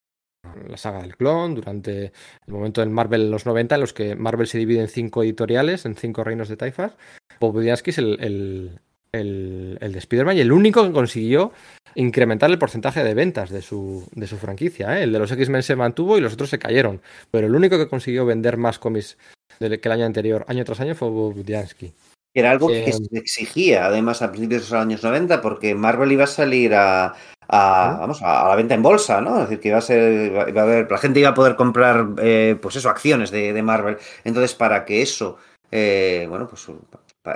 la, 0.68 0.78
saga 0.78 1.02
del 1.02 1.16
clon, 1.16 1.56
durante 1.56 2.12
el 2.48 2.54
momento 2.54 2.82
en 2.82 2.92
Marvel 2.92 3.22
en 3.22 3.32
los 3.32 3.46
90, 3.46 3.76
en 3.76 3.82
los 3.82 3.94
que 3.94 4.16
Marvel 4.16 4.48
se 4.48 4.58
divide 4.58 4.82
en 4.82 4.88
cinco 4.88 5.24
editoriales, 5.24 5.86
en 5.86 5.96
cinco 5.96 6.24
reinos 6.24 6.50
de 6.50 6.58
taifas. 6.58 6.94
Bob 7.40 7.54
Budiansky 7.54 7.92
es 7.92 7.98
el, 7.98 8.80
el, 9.12 9.78
el 9.82 9.92
de 9.92 10.00
Spider-Man 10.00 10.38
y 10.38 10.42
el 10.42 10.52
único 10.52 10.84
que 10.84 10.92
consiguió 10.92 11.52
incrementar 11.96 12.50
el 12.52 12.60
porcentaje 12.60 13.04
de 13.04 13.14
ventas 13.16 13.50
de 13.50 13.62
su, 13.62 14.08
de 14.14 14.28
su 14.28 14.38
franquicia. 14.38 15.00
¿eh? 15.00 15.04
El 15.04 15.12
de 15.12 15.20
los 15.20 15.32
X-Men 15.32 15.64
se 15.64 15.76
mantuvo 15.76 16.18
y 16.18 16.22
los 16.22 16.34
otros 16.34 16.50
se 16.50 16.60
cayeron. 16.60 17.02
Pero 17.32 17.48
el 17.48 17.56
único 17.56 17.78
que 17.78 17.88
consiguió 17.88 18.26
vender 18.26 18.58
más 18.58 18.78
cómics 18.78 19.18
que 19.60 19.66
el 19.66 19.92
año 19.92 20.06
anterior, 20.06 20.46
año 20.48 20.64
tras 20.64 20.80
año, 20.80 20.94
fue 20.94 21.10
Budiansky. 21.10 21.94
Era 22.40 22.52
algo 22.52 22.68
que 22.68 22.88
eh, 22.88 22.94
se 22.94 23.18
exigía, 23.18 23.88
además, 23.88 24.22
a 24.22 24.30
principios 24.30 24.70
de 24.70 24.76
los 24.76 24.82
años 24.82 25.04
90, 25.04 25.42
porque 25.42 25.74
Marvel 25.74 26.12
iba 26.12 26.26
a 26.26 26.28
salir 26.28 26.76
a, 26.76 27.16
vamos, 27.50 28.22
a, 28.22 28.48
la 28.48 28.56
venta 28.56 28.76
en 28.76 28.84
bolsa, 28.84 29.22
¿no? 29.22 29.38
Es 29.38 29.50
decir, 29.50 29.60
que 29.60 29.70
iba 29.70 29.80
a 29.80 29.82
ser, 29.82 30.48
iba 30.48 30.62
a 30.62 30.64
haber, 30.64 30.92
la 30.92 31.00
gente 31.00 31.20
iba 31.20 31.30
a 31.30 31.34
poder 31.34 31.56
comprar, 31.56 32.10
eh, 32.20 32.56
pues 32.62 32.76
eso, 32.76 32.90
acciones 32.90 33.32
de, 33.32 33.54
de, 33.54 33.64
Marvel. 33.64 33.98
Entonces, 34.24 34.54
para 34.54 34.86
que 34.86 35.02
eso, 35.02 35.38
bueno, 35.72 36.48
pues 36.48 36.68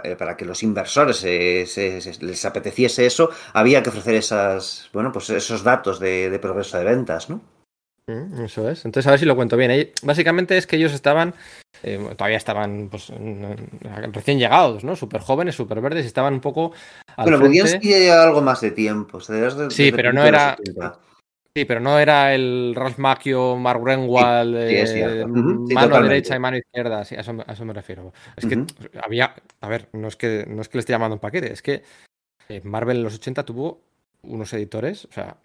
eh, 0.04 0.16
para 0.16 0.38
que 0.38 0.46
los 0.46 0.62
inversores 0.62 1.24
les 1.24 2.46
apeteciese 2.46 3.06
eso, 3.06 3.32
había 3.54 3.82
que 3.82 3.90
ofrecer 3.90 4.14
esas, 4.14 4.90
bueno, 4.94 5.12
pues 5.12 5.32
esos 5.32 5.64
datos 5.64 6.00
de, 6.00 6.38
progreso 6.40 6.78
de 6.78 6.84
ventas, 6.84 7.28
¿no? 7.28 7.42
Mm, 8.08 8.44
eso 8.44 8.70
es. 8.70 8.86
Entonces, 8.86 9.08
a 9.08 9.12
ver 9.12 9.20
si 9.20 9.26
lo 9.26 9.36
cuento 9.36 9.58
bien. 9.58 9.92
Básicamente 10.04 10.58
es 10.58 10.68
que 10.68 10.76
ellos 10.76 10.94
estaban, 10.94 11.34
eh, 11.84 12.00
todavía 12.18 12.38
estaban 12.38 12.90
pues, 12.90 13.12
recién 14.14 14.40
llegados, 14.40 14.84
¿no? 14.84 14.96
Súper 14.96 15.22
jóvenes, 15.22 15.56
súper 15.56 15.82
verdes, 15.82 16.06
estaban 16.06 16.34
un 16.34 16.42
poco. 16.42 16.74
Al 17.16 17.26
bueno, 17.26 17.40
podían 17.40 17.68
seguir 17.68 18.12
algo 18.12 18.42
más 18.42 18.62
de 18.62 18.72
tiempo. 18.72 19.20
sí, 19.20 19.92
pero 19.92 20.14
no 20.14 20.24
era. 20.24 20.58
Sí, 21.54 21.66
pero 21.66 21.82
no 21.82 22.00
era 22.00 22.34
el 22.34 22.74
Ralph 22.74 22.98
Macchio, 22.98 23.58
Mark 23.58 23.82
Renwald, 23.84 24.56
eh, 24.56 25.26
mano 25.28 26.02
derecha 26.02 26.38
y 26.38 26.40
mano 26.40 26.56
izquierda, 26.56 27.04
sí, 27.04 27.16
a, 27.16 27.20
eso, 27.20 27.66
me 27.66 27.74
refiero. 27.74 28.14
Es 28.38 28.46
que 28.46 28.64
había, 29.04 29.36
a 29.60 29.68
ver, 29.68 29.90
no 29.92 30.08
es 30.08 30.16
que, 30.16 30.46
no 30.48 30.62
es 30.62 30.70
que 30.70 30.78
le 30.78 30.80
esté 30.80 30.94
llamando 30.94 31.16
un 31.16 31.20
paquete, 31.20 31.52
es 31.52 31.62
que 31.62 31.84
eh, 32.48 32.62
Marvel 32.64 32.98
en 32.98 33.04
los 33.04 33.16
80 33.16 33.44
tuvo 33.44 33.82
unos 34.22 34.54
editores, 34.54 35.04
o 35.04 35.12
sea, 35.12 35.36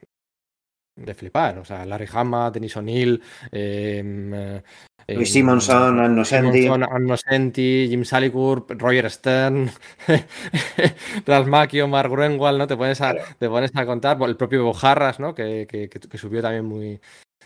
de 0.96 1.14
flipar. 1.14 1.58
O 1.58 1.64
sea, 1.64 1.84
Larry 1.84 2.08
Hama, 2.12 2.50
Denis 2.50 2.76
O'Neill, 2.76 3.22
em, 3.52 4.34
eh, 4.34 4.62
Luis 5.08 5.32
Simonson, 5.32 6.00
Anno 6.00 6.24
Senti, 7.16 7.86
Jim 7.88 8.04
Salicourt, 8.04 8.72
Roger 8.72 9.08
Stern, 9.08 9.70
Ralph 11.26 11.46
Macchio, 11.46 11.86
Mark 11.86 12.10
Greenwald, 12.10 12.58
¿no? 12.58 12.66
Te 12.66 12.76
pones 12.76 13.00
a, 13.00 13.14
te 13.38 13.48
pones 13.48 13.70
a 13.76 13.86
contar, 13.86 14.20
el 14.22 14.36
propio 14.36 14.64
Bojarras, 14.64 15.20
¿no? 15.20 15.32
Que, 15.34 15.66
que, 15.70 15.88
que, 15.88 16.18
subió 16.18 16.42
también 16.42 16.64
muy, 16.64 17.00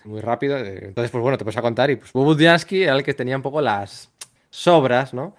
muy 0.04 0.20
rápido. 0.20 0.56
Entonces, 0.56 1.10
pues 1.10 1.20
bueno, 1.20 1.36
te 1.36 1.44
pones 1.44 1.58
a 1.58 1.62
contar. 1.62 1.90
Y 1.90 1.96
pues 1.96 2.12
Bob 2.12 2.34
Diansky 2.34 2.84
era 2.84 2.94
el 2.94 3.02
que 3.02 3.12
tenía 3.12 3.36
un 3.36 3.42
poco 3.42 3.60
las 3.60 4.10
sobras, 4.48 5.12
¿no? 5.12 5.36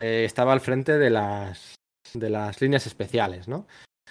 Eh, 0.00 0.24
estaba 0.26 0.52
al 0.52 0.60
frente 0.60 0.98
de 0.98 1.08
las, 1.08 1.76
de 2.12 2.28
las 2.28 2.60
líneas 2.60 2.86
especiales, 2.86 3.48
¿no? 3.48 3.66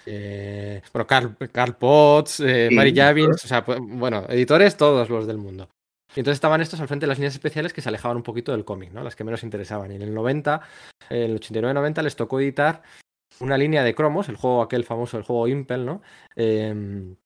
Eh, 0.06 0.82
bueno, 0.92 1.06
Carl, 1.06 1.36
Carl 1.52 1.76
Potts, 1.76 2.40
eh, 2.40 2.68
Mary 2.72 2.94
Javins, 2.94 3.44
o 3.44 3.48
sea, 3.48 3.64
pues, 3.64 3.78
bueno, 3.80 4.24
editores 4.28 4.76
todos 4.76 5.08
los 5.08 5.26
del 5.26 5.38
mundo. 5.38 5.68
Y 6.14 6.20
entonces 6.20 6.36
estaban 6.36 6.60
estos 6.60 6.80
al 6.80 6.88
frente 6.88 7.04
de 7.04 7.08
las 7.08 7.18
líneas 7.18 7.34
especiales 7.34 7.72
que 7.72 7.80
se 7.80 7.88
alejaban 7.88 8.18
un 8.18 8.22
poquito 8.22 8.52
del 8.52 8.64
cómic, 8.64 8.92
¿no? 8.92 9.02
Las 9.02 9.16
que 9.16 9.24
menos 9.24 9.42
interesaban. 9.44 9.92
Y 9.92 9.96
en 9.96 10.02
el 10.02 10.12
90, 10.12 10.60
en 11.08 11.30
el 11.30 11.40
89-90 11.40 12.02
les 12.02 12.16
tocó 12.16 12.40
editar 12.40 12.82
una 13.40 13.56
línea 13.56 13.82
de 13.82 13.94
cromos, 13.94 14.28
el 14.28 14.36
juego 14.36 14.62
aquel 14.62 14.84
famoso, 14.84 15.16
el 15.16 15.24
juego 15.24 15.48
Impel, 15.48 15.86
¿no? 15.86 16.02
Em, 16.36 17.16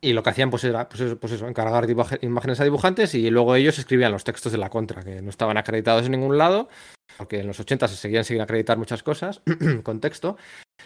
y 0.00 0.12
lo 0.12 0.22
que 0.22 0.30
hacían 0.30 0.50
pues 0.50 0.62
era 0.64 0.88
pues 0.88 1.00
eso, 1.00 1.18
pues 1.18 1.32
eso, 1.32 1.48
encargar 1.48 1.86
imágenes 2.20 2.60
a 2.60 2.64
dibujantes 2.64 3.14
y 3.14 3.30
luego 3.30 3.56
ellos 3.56 3.78
escribían 3.78 4.12
los 4.12 4.24
textos 4.24 4.52
de 4.52 4.58
la 4.58 4.70
contra, 4.70 5.02
que 5.02 5.22
no 5.22 5.30
estaban 5.30 5.56
acreditados 5.56 6.04
en 6.04 6.12
ningún 6.12 6.38
lado, 6.38 6.68
porque 7.16 7.40
en 7.40 7.46
los 7.48 7.58
80 7.58 7.88
se 7.88 7.96
seguían 7.96 8.24
sin 8.24 8.40
acreditar 8.40 8.78
muchas 8.78 9.02
cosas 9.02 9.42
con 9.82 10.00
texto, 10.00 10.36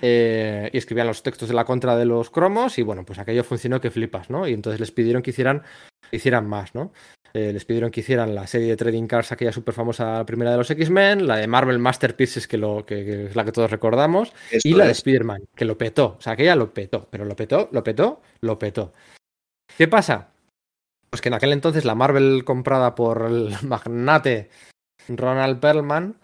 eh, 0.01 0.71
y 0.73 0.79
escribían 0.79 1.07
los 1.07 1.23
textos 1.23 1.49
de 1.49 1.55
la 1.55 1.65
contra 1.65 1.97
de 1.97 2.05
los 2.05 2.31
cromos 2.31 2.79
y 2.79 2.83
bueno, 2.83 3.05
pues 3.05 3.19
aquello 3.19 3.45
funcionó 3.45 3.81
que 3.81 3.91
flipas, 3.91 4.31
¿no? 4.31 4.49
Y 4.49 4.53
entonces 4.55 4.81
les 4.81 4.91
pidieron 4.91 5.23
que 5.23 5.31
hicieran, 5.31 5.63
hicieran 6.11 6.49
más, 6.49 6.75
¿no? 6.75 6.93
Eh, 7.35 7.53
les 7.53 7.65
pidieron 7.65 7.91
que 7.91 8.01
hicieran 8.01 8.35
la 8.35 8.47
serie 8.47 8.69
de 8.69 8.77
Trading 8.77 9.07
Cards, 9.07 9.33
aquella 9.33 9.53
súper 9.53 9.75
famosa 9.75 10.25
primera 10.27 10.51
de 10.51 10.59
los 10.59 10.71
X-Men, 10.71 11.27
la 11.27 11.37
de 11.37 11.47
Marvel 11.47 11.79
Masterpieces, 11.79 12.47
que, 12.47 12.59
lo, 12.59 12.85
que, 12.85 13.27
es 13.27 13.37
la 13.37 13.45
que 13.45 13.53
todos 13.53 13.71
recordamos, 13.71 14.33
y 14.51 14.75
la 14.75 14.85
de 14.85 14.93
Spider-Man, 14.93 15.45
que 15.55 15.65
lo 15.65 15.79
petó. 15.79 16.17
O 16.19 16.21
sea, 16.21 16.35
aquella 16.35 16.57
lo 16.57 16.75
petó, 16.75 17.09
pero 17.11 17.25
lo 17.25 17.35
petó, 17.35 17.71
lo 17.73 17.83
petó, 17.83 18.21
lo 18.43 18.59
petó. 18.59 18.93
¿Qué 19.79 19.89
pasa? 19.89 20.33
Pues 21.09 21.23
que 21.23 21.29
en 21.29 21.35
aquel 21.35 21.53
entonces 21.53 21.87
la 21.87 21.95
Marvel 21.95 22.45
comprada 22.45 22.95
por 22.95 23.23
el 23.23 23.55
magnate 23.63 24.51
Ronald 25.09 25.59
Perlman 25.59 26.17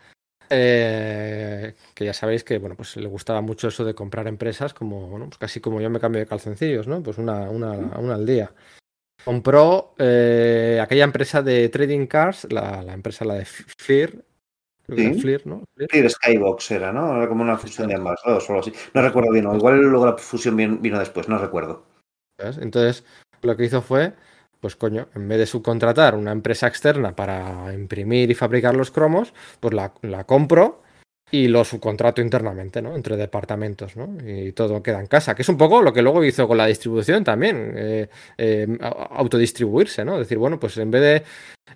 Eh, 0.51 1.74
que 1.94 2.05
ya 2.05 2.12
sabéis 2.14 2.44
que 2.44 2.59
bueno, 2.59 2.76
pues 2.76 2.96
le 2.96 3.07
gustaba 3.09 3.40
mucho 3.40 3.68
eso 3.68 3.84
de 3.84 3.94
comprar 3.94 4.26
empresas 4.26 4.74
como, 4.74 5.09
bueno, 5.09 5.26
pues 5.26 5.38
casi 5.38 5.61
como 5.61 5.80
yo 5.80 5.90
me 5.90 6.01
cambio 6.01 6.20
de 6.20 6.26
calzoncillos, 6.26 6.86
¿no? 6.88 7.03
Pues 7.03 7.18
una, 7.18 7.51
una, 7.51 7.72
una 7.72 8.14
al 8.14 8.26
día. 8.26 8.53
Compró 9.24 9.94
eh, 9.99 10.80
aquella 10.82 11.05
empresa 11.05 11.42
de 11.42 11.68
trading 11.68 12.07
cars, 12.07 12.46
la, 12.53 12.82
la 12.82 12.94
empresa 12.94 13.24
la 13.24 13.34
de 13.34 13.44
Fear. 13.44 14.24
Sí. 14.96 15.20
Fleer, 15.20 15.46
¿no? 15.46 15.64
Fear 15.90 16.09
Skybox 16.09 16.70
era, 16.70 16.92
¿no? 16.92 17.18
Era 17.18 17.28
como 17.28 17.42
una 17.42 17.59
fusión 17.59 17.88
de 17.88 17.96
ambas 17.96 18.18
dos 18.24 18.49
o 18.49 18.53
algo 18.55 18.62
así. 18.62 18.72
No 18.94 19.03
recuerdo 19.03 19.30
bien, 19.32 19.44
o 19.44 19.55
igual 19.55 19.82
luego 19.82 20.07
la 20.07 20.16
fusión 20.16 20.57
vin- 20.57 20.80
vino 20.80 20.99
después, 20.99 21.28
no 21.28 21.36
recuerdo. 21.36 21.84
Entonces, 22.38 23.05
lo 23.42 23.55
que 23.55 23.64
hizo 23.66 23.82
fue, 23.82 24.14
pues 24.61 24.76
coño, 24.76 25.09
en 25.14 25.28
vez 25.28 25.38
de 25.38 25.46
subcontratar 25.46 26.14
una 26.14 26.32
empresa 26.32 26.66
externa 26.66 27.14
para 27.14 27.72
imprimir 27.74 28.30
y 28.30 28.34
fabricar 28.34 28.74
los 28.76 28.90
cromos, 28.90 29.32
pues 29.61 29.74
la, 29.74 29.92
la 30.02 30.24
compro 30.24 30.82
y 31.30 31.46
lo 31.48 31.62
subcontrato 31.62 32.22
internamente, 32.22 32.80
¿no? 32.80 32.96
Entre 32.96 33.16
departamentos, 33.16 33.96
¿no? 33.96 34.16
Y 34.26 34.52
todo 34.52 34.82
queda 34.82 34.98
en 34.98 35.06
casa, 35.06 35.34
que 35.34 35.42
es 35.42 35.48
un 35.50 35.59
poco 35.59 35.82
lo 35.82 35.92
que 35.92 36.00
luego 36.00 36.24
hizo 36.24 36.48
con 36.48 36.56
la 36.56 36.66
distribución 36.66 37.22
también, 37.22 37.74
eh, 37.76 38.09
a- 38.80 38.88
autodistribuirse, 39.16 40.04
¿no? 40.06 40.18
Decir, 40.18 40.38
bueno, 40.38 40.59
pues 40.59 40.76
en 40.78 40.90
vez 40.90 41.02
de 41.02 41.22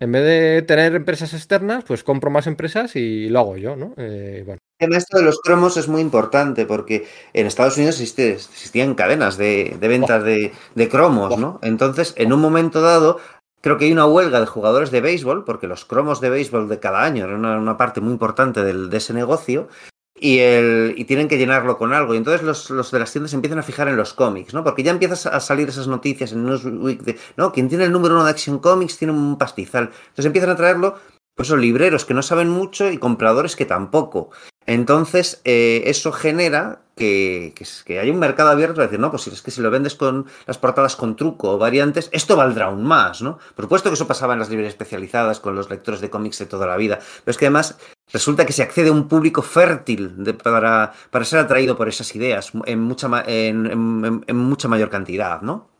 en 0.00 0.10
vez 0.10 0.24
de 0.24 0.62
tener 0.62 0.94
empresas 0.94 1.34
externas, 1.34 1.84
pues 1.84 2.02
compro 2.02 2.30
más 2.30 2.46
empresas 2.46 2.96
y 2.96 3.28
lo 3.28 3.40
hago 3.40 3.56
yo, 3.58 3.76
¿no? 3.76 3.92
Eh, 3.98 4.42
bueno, 4.46 4.58
tema 4.86 4.96
esto 4.98 5.18
de 5.18 5.24
los 5.24 5.40
cromos 5.40 5.76
es 5.76 5.88
muy 5.88 6.00
importante 6.00 6.66
porque 6.66 7.06
en 7.32 7.46
Estados 7.46 7.76
Unidos 7.76 8.00
existían 8.00 8.94
cadenas 8.94 9.36
de, 9.36 9.76
de 9.80 9.88
ventas 9.88 10.22
de, 10.24 10.52
de 10.74 10.88
cromos, 10.88 11.38
¿no? 11.38 11.58
Entonces, 11.62 12.14
en 12.16 12.32
un 12.32 12.40
momento 12.40 12.80
dado, 12.80 13.18
creo 13.60 13.78
que 13.78 13.84
hay 13.86 13.92
una 13.92 14.06
huelga 14.06 14.40
de 14.40 14.46
jugadores 14.46 14.90
de 14.90 15.00
béisbol, 15.00 15.44
porque 15.44 15.66
los 15.66 15.84
cromos 15.84 16.20
de 16.20 16.30
béisbol 16.30 16.68
de 16.68 16.80
cada 16.80 17.02
año 17.04 17.24
eran 17.24 17.44
una, 17.44 17.76
parte 17.76 18.00
muy 18.00 18.12
importante 18.12 18.62
del- 18.64 18.90
de 18.90 18.96
ese 18.96 19.14
negocio, 19.14 19.68
y, 20.14 20.38
el, 20.38 20.94
y 20.96 21.04
tienen 21.04 21.26
que 21.28 21.38
llenarlo 21.38 21.78
con 21.78 21.92
algo. 21.92 22.14
Y 22.14 22.18
entonces 22.18 22.42
los, 22.42 22.70
los 22.70 22.90
de 22.90 22.98
las 22.98 23.10
tiendas 23.10 23.32
empiezan 23.34 23.58
a 23.58 23.62
fijar 23.62 23.88
en 23.88 23.96
los 23.96 24.14
cómics, 24.14 24.54
¿no? 24.54 24.62
Porque 24.62 24.82
ya 24.82 24.90
empiezas 24.92 25.26
a 25.26 25.40
salir 25.40 25.68
esas 25.68 25.88
noticias 25.88 26.32
en 26.32 26.44
Newsweek 26.44 27.00
de, 27.02 27.18
no, 27.36 27.52
quien 27.52 27.68
tiene 27.68 27.84
el 27.84 27.92
número 27.92 28.14
uno 28.14 28.24
de 28.24 28.30
Action 28.30 28.58
Comics 28.58 28.98
tiene 28.98 29.12
un 29.12 29.36
pastizal. 29.38 29.84
Entonces 30.08 30.26
empiezan 30.26 30.50
a 30.50 30.56
traerlo, 30.56 30.96
pues 31.34 31.48
son 31.48 31.60
libreros 31.60 32.04
que 32.04 32.14
no 32.14 32.22
saben 32.22 32.48
mucho 32.50 32.90
y 32.90 32.98
compradores 32.98 33.56
que 33.56 33.64
tampoco. 33.64 34.30
Entonces, 34.66 35.40
eh, 35.44 35.82
eso 35.86 36.12
genera 36.12 36.80
que, 36.96 37.54
que, 37.86 37.98
haya 37.98 38.12
un 38.12 38.18
mercado 38.18 38.50
abierto 38.50 38.80
a 38.80 38.84
decir, 38.84 39.00
no, 39.00 39.10
pues 39.10 39.26
es 39.26 39.42
que 39.42 39.50
si 39.50 39.60
lo 39.60 39.70
vendes 39.70 39.94
con 39.94 40.26
las 40.46 40.58
portadas 40.58 40.94
con 40.94 41.16
truco 41.16 41.52
o 41.52 41.58
variantes, 41.58 42.08
esto 42.12 42.36
valdrá 42.36 42.66
aún 42.66 42.84
más, 42.84 43.22
¿no? 43.22 43.38
Por 43.56 43.64
supuesto 43.64 43.90
que 43.90 43.94
eso 43.94 44.06
pasaba 44.06 44.34
en 44.34 44.40
las 44.40 44.50
librerías 44.50 44.74
especializadas 44.74 45.40
con 45.40 45.54
los 45.54 45.70
lectores 45.70 46.00
de 46.00 46.10
cómics 46.10 46.38
de 46.38 46.46
toda 46.46 46.66
la 46.66 46.76
vida, 46.76 46.98
pero 47.24 47.32
es 47.32 47.38
que 47.38 47.46
además 47.46 47.78
resulta 48.12 48.44
que 48.44 48.52
se 48.52 48.62
accede 48.62 48.90
a 48.90 48.92
un 48.92 49.08
público 49.08 49.42
fértil 49.42 50.10
para, 50.42 50.92
para, 51.10 51.24
ser 51.24 51.40
atraído 51.40 51.76
por 51.76 51.88
esas 51.88 52.14
ideas 52.14 52.52
en 52.66 52.80
mucha, 52.80 53.08
en 53.26 54.36
mucha 54.36 54.68
mayor 54.68 54.90
cantidad, 54.90 55.40
¿no? 55.40 55.71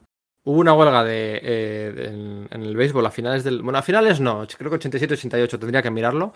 Hubo 0.45 0.59
una 0.59 0.75
huelga 0.75 1.05
de, 1.05 1.41
eh, 1.41 2.47
en, 2.51 2.63
el 2.63 2.77
béisbol 2.77 3.07
a 3.07 3.13
finales 3.13 3.45
del. 3.45 3.63
Bueno, 3.63 3.79
a 3.79 3.83
finales 3.83 4.19
no, 4.19 4.45
creo 4.59 4.73
que 4.73 4.79
87-88, 4.79 5.59
tendría 5.59 5.83
que 5.83 5.91
mirarlo. 5.91 6.35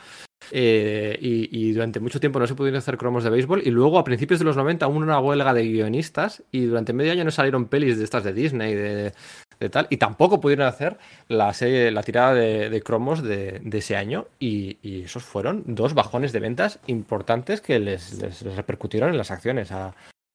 Eh, 0.53 1.19
y, 1.21 1.73
durante 1.73 1.99
mucho 1.99 2.21
tiempo 2.21 2.39
no 2.39 2.47
se 2.47 2.55
pudieron 2.55 2.79
hacer 2.79 2.99
cromos 2.99 3.25
de 3.25 3.31
béisbol. 3.31 3.63
Y 3.65 3.71
luego 3.71 3.99
a 3.99 4.05
principios 4.05 4.39
de 4.39 4.45
los 4.45 4.57
90 4.57 4.87
hubo 4.87 4.99
una 4.99 5.19
huelga 5.19 5.53
de 5.53 5.65
guionistas. 5.65 6.45
Y 6.53 6.67
durante 6.67 6.93
medio 6.93 7.11
año 7.11 7.25
no 7.25 7.33
salieron 7.33 7.67
pelis 7.67 7.99
de 7.99 8.05
estas 8.05 8.23
de 8.23 8.33
Disney, 8.33 8.75
de, 8.75 9.13
de 9.59 9.69
tal. 9.71 9.89
Y 9.91 9.97
tampoco 9.97 10.41
pudieron 10.41 10.69
hacer 10.69 10.99
la, 11.27 11.53
serie, 11.53 11.91
la 11.91 12.05
tirada 12.05 12.33
de, 12.35 12.83
cromos 12.83 13.25
de, 13.25 13.61
de, 13.61 13.79
ese 13.79 13.97
año. 13.97 14.29
Y, 14.39 14.79
esos 15.03 15.25
fueron 15.25 15.65
dos 15.67 15.95
bajones 15.95 16.33
de 16.33 16.39
ventas 16.39 16.79
importantes 16.87 17.61
que 17.61 17.81
les, 17.81 18.23
les, 18.23 18.43
repercutieron 18.55 19.11
en 19.11 19.19
las 19.19 19.33
acciones 19.33 19.73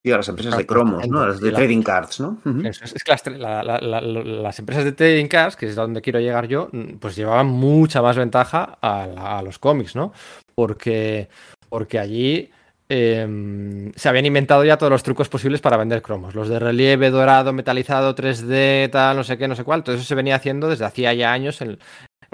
y 0.03 0.11
a 0.11 0.17
las 0.17 0.27
empresas 0.29 0.57
de 0.57 0.65
cromos, 0.65 1.07
¿no? 1.07 1.27
Las 1.27 1.39
de 1.39 1.51
trading 1.51 1.83
cards, 1.83 2.19
¿no? 2.19 2.39
Uh 2.43 2.49
-huh. 2.49 2.67
Eso 2.67 2.85
es, 2.85 2.95
es, 2.95 3.03
que 3.03 3.11
las, 3.11 3.25
la, 3.27 3.63
la, 3.63 3.79
la, 3.79 4.01
las, 4.01 4.57
empresas 4.57 4.83
de 4.83 4.93
trading 4.93 5.27
cards, 5.27 5.55
que 5.55 5.67
es 5.67 5.75
donde 5.75 6.01
quiero 6.01 6.19
llegar 6.19 6.47
yo, 6.47 6.69
pues 6.99 7.15
llevaban 7.15 7.47
mucha 7.47 8.01
más 8.01 8.17
ventaja 8.17 8.77
a, 8.81 9.37
a 9.37 9.41
los 9.43 9.59
cómics, 9.59 9.95
¿no? 9.95 10.11
Porque, 10.55 11.29
porque 11.69 11.99
allí 11.99 12.49
eh, 12.93 13.91
se 13.95 14.09
habían 14.09 14.25
inventado 14.25 14.65
ya 14.65 14.75
todos 14.77 14.91
los 14.91 15.01
trucos 15.01 15.29
posibles 15.29 15.61
para 15.61 15.77
vender 15.77 16.01
cromos. 16.01 16.35
Los 16.35 16.49
de 16.49 16.59
relieve, 16.59 17.09
dorado, 17.09 17.53
metalizado, 17.53 18.13
3D, 18.15 18.89
tal, 18.91 19.15
no 19.15 19.23
sé 19.23 19.37
qué, 19.37 19.47
no 19.47 19.55
sé 19.55 19.63
cuál. 19.63 19.81
Todo 19.81 19.95
eso 19.95 20.03
se 20.03 20.13
venía 20.13 20.35
haciendo 20.35 20.67
desde 20.67 20.83
hacía 20.83 21.13
ya 21.13 21.31
años. 21.31 21.61
En, 21.61 21.79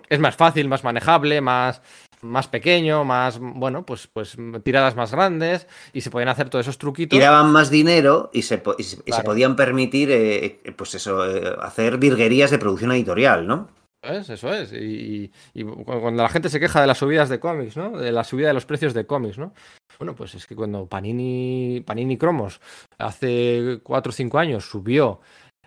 es 0.10 0.20
más 0.20 0.36
fácil, 0.36 0.68
más 0.68 0.84
manejable, 0.84 1.42
más, 1.42 1.84
más 2.22 2.48
pequeño, 2.48 3.04
más, 3.04 3.40
bueno, 3.40 3.86
pues, 3.86 4.08
pues 4.08 4.38
tiradas 4.64 4.96
más 4.96 5.12
grandes 5.12 5.68
y 5.94 6.02
se 6.02 6.10
podían 6.10 6.30
hacer 6.30 6.50
todos 6.50 6.66
esos 6.66 6.78
truquitos. 6.78 7.18
Y 7.18 7.22
daban 7.22 7.52
más 7.52 7.70
dinero 7.70 8.30
y 8.34 8.44
se, 8.44 8.62
y 8.78 8.84
se, 8.84 8.98
claro. 8.98 9.06
y 9.06 9.12
se 9.14 9.24
podían 9.24 9.56
permitir, 9.56 10.10
eh, 10.12 10.60
pues 10.76 10.96
eso, 10.96 11.26
eh, 11.30 11.56
hacer 11.62 11.98
virguerías 11.98 12.52
de 12.52 12.60
producción 12.60 12.92
editorial, 12.92 13.48
¿no? 13.48 13.70
Es, 14.02 14.30
eso 14.30 14.54
es. 14.54 14.72
Y, 14.74 15.32
y, 15.54 15.64
cuando 15.64 16.24
la 16.24 16.30
gente 16.30 16.50
se 16.50 16.60
queja 16.60 16.82
de 16.82 16.88
las 16.88 17.00
subidas 17.00 17.30
de 17.30 17.40
cómics, 17.40 17.76
¿no? 17.76 17.98
De 17.98 18.12
la 18.12 18.24
subida 18.24 18.48
de 18.48 18.54
los 18.54 18.66
precios 18.66 18.94
de 18.94 19.06
cómics, 19.06 19.38
¿no? 19.38 19.54
Bueno, 20.00 20.16
pues 20.16 20.36
es 20.36 20.46
que 20.46 20.56
cuando 20.56 20.86
Panini, 20.86 21.82
Panini 21.86 22.18
Cromos 22.18 22.62
hace 22.98 23.80
4 23.84 24.10
o 24.10 24.14
5 24.14 24.38
años 24.38 24.70
subió 24.70 25.20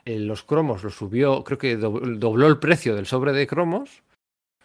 eh, 0.05 0.19
los 0.19 0.43
cromos, 0.45 0.85
lo 0.85 0.91
subió, 0.91 1.45
creo 1.45 1.59
que 1.59 1.77
dobló 1.77 2.47
el 2.47 2.59
precio 2.59 2.95
del 2.95 3.07
sobre 3.07 3.33
de 3.33 3.47
cromos, 3.47 4.03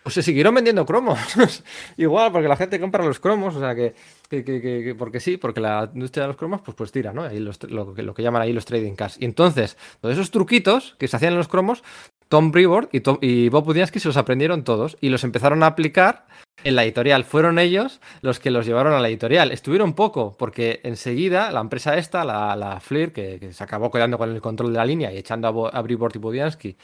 pues 0.06 0.14
se 0.14 0.22
siguieron 0.22 0.54
vendiendo 0.54 0.86
cromos. 0.86 1.18
Igual, 1.98 2.32
porque 2.32 2.48
la 2.48 2.56
gente 2.56 2.80
compra 2.80 3.04
los 3.04 3.20
cromos, 3.20 3.56
o 3.56 3.60
sea 3.60 3.74
que, 3.74 3.96
que, 4.30 4.44
que, 4.44 4.62
que, 4.62 4.96
porque 4.96 5.20
sí, 5.20 5.38
porque 5.38 5.60
la 5.60 5.90
industria 5.92 6.26
de 6.26 6.28
los 6.28 6.38
cromos, 6.38 6.62
pues, 6.62 6.78
pues 6.78 6.92
tira, 6.92 7.12
¿no? 7.12 7.24
Ahí 7.24 7.40
los, 7.40 7.64
lo, 7.64 7.96
lo, 7.96 8.14
que 8.14 8.22
llaman 8.22 8.44
ahí 8.44 8.54
los 8.54 8.66
trading 8.66 8.94
cards. 8.94 9.18
Y 9.20 9.26
entonces, 9.26 9.78
todos 10.02 10.14
esos 10.14 10.30
truquitos 10.30 10.96
que 11.00 11.08
se 11.08 11.16
hacían 11.16 11.32
en 11.34 11.40
los 11.40 11.48
cromos, 11.48 11.84
Tom 12.28 12.52
Brevoort 12.52 12.94
y, 12.94 13.02
y 13.22 13.50
Bob 13.50 13.66
Budiansky 13.66 14.00
se 14.00 14.08
los 14.08 14.18
aprendieron 14.18 14.64
todos 14.64 14.96
y 15.02 15.10
los 15.10 15.24
empezaron 15.24 15.64
a 15.64 15.66
aplicar 15.66 16.28
en 16.64 16.76
la 16.76 16.84
editorial. 16.84 17.24
Fueron 17.24 17.58
ellos 17.58 18.00
los 18.22 18.40
que 18.40 18.52
los 18.52 18.68
llevaron 18.68 18.94
a 18.94 19.00
la 19.00 19.08
editorial. 19.08 19.52
Estuvieron 19.52 19.96
poco, 19.96 20.36
porque 20.38 20.82
enseguida 20.84 21.50
la 21.50 21.62
empresa 21.62 21.98
esta, 21.98 22.24
la, 22.24 22.56
la 22.56 22.80
Fleer, 22.80 23.12
que, 23.12 23.52
se 23.54 23.64
acabó 23.64 23.90
quedando 23.90 24.20
con 24.20 24.30
el 24.30 24.40
control 24.40 24.72
de 24.72 24.78
la 24.78 24.86
línea 24.86 25.12
y 25.12 25.18
echando 25.18 25.48
a, 25.48 25.52
Bo, 25.52 25.72
Brevoort 25.72 26.16
y 26.16 26.20
Budiansky, 26.20 26.78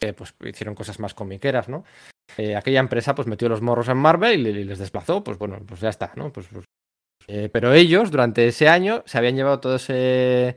eh, 0.00 0.14
pues 0.14 0.34
hicieron 0.46 0.74
cosas 0.74 0.98
más 1.00 1.12
comiqueras, 1.12 1.68
¿no? 1.68 1.84
Eh, 2.38 2.56
aquella 2.56 2.80
empresa 2.80 3.14
pues 3.14 3.28
metió 3.28 3.48
los 3.48 3.62
morros 3.62 3.88
en 3.88 3.96
Marvel 3.96 4.46
y, 4.46 4.64
les 4.64 4.78
desplazó, 4.78 5.22
pues 5.22 5.38
bueno, 5.38 5.58
pues 5.66 5.80
ya 5.80 5.88
está, 5.88 6.12
¿no? 6.16 6.32
Pues, 6.32 6.46
pues 6.52 6.64
eh, 7.28 7.48
pero 7.52 7.72
ellos 7.72 8.10
durante 8.10 8.46
ese 8.46 8.68
año 8.68 9.02
se 9.06 9.18
habían 9.18 9.36
llevado 9.36 9.60
todo 9.60 9.76
ese, 9.76 10.56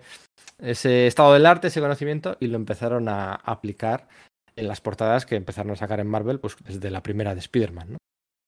ese 0.59 1.07
estado 1.07 1.33
del 1.33 1.45
arte, 1.45 1.67
ese 1.67 1.81
conocimiento 1.81 2.37
y 2.39 2.47
lo 2.47 2.55
empezaron 2.55 3.07
a 3.07 3.33
aplicar 3.35 4.07
en 4.55 4.67
las 4.67 4.81
portadas 4.81 5.25
que 5.25 5.35
empezaron 5.35 5.73
a 5.73 5.75
sacar 5.75 5.99
en 5.99 6.07
Marvel 6.07 6.39
pues 6.39 6.55
desde 6.63 6.89
la 6.89 7.03
primera 7.03 7.33
de 7.33 7.39
Spider-Man, 7.41 7.91
¿no? 7.91 7.97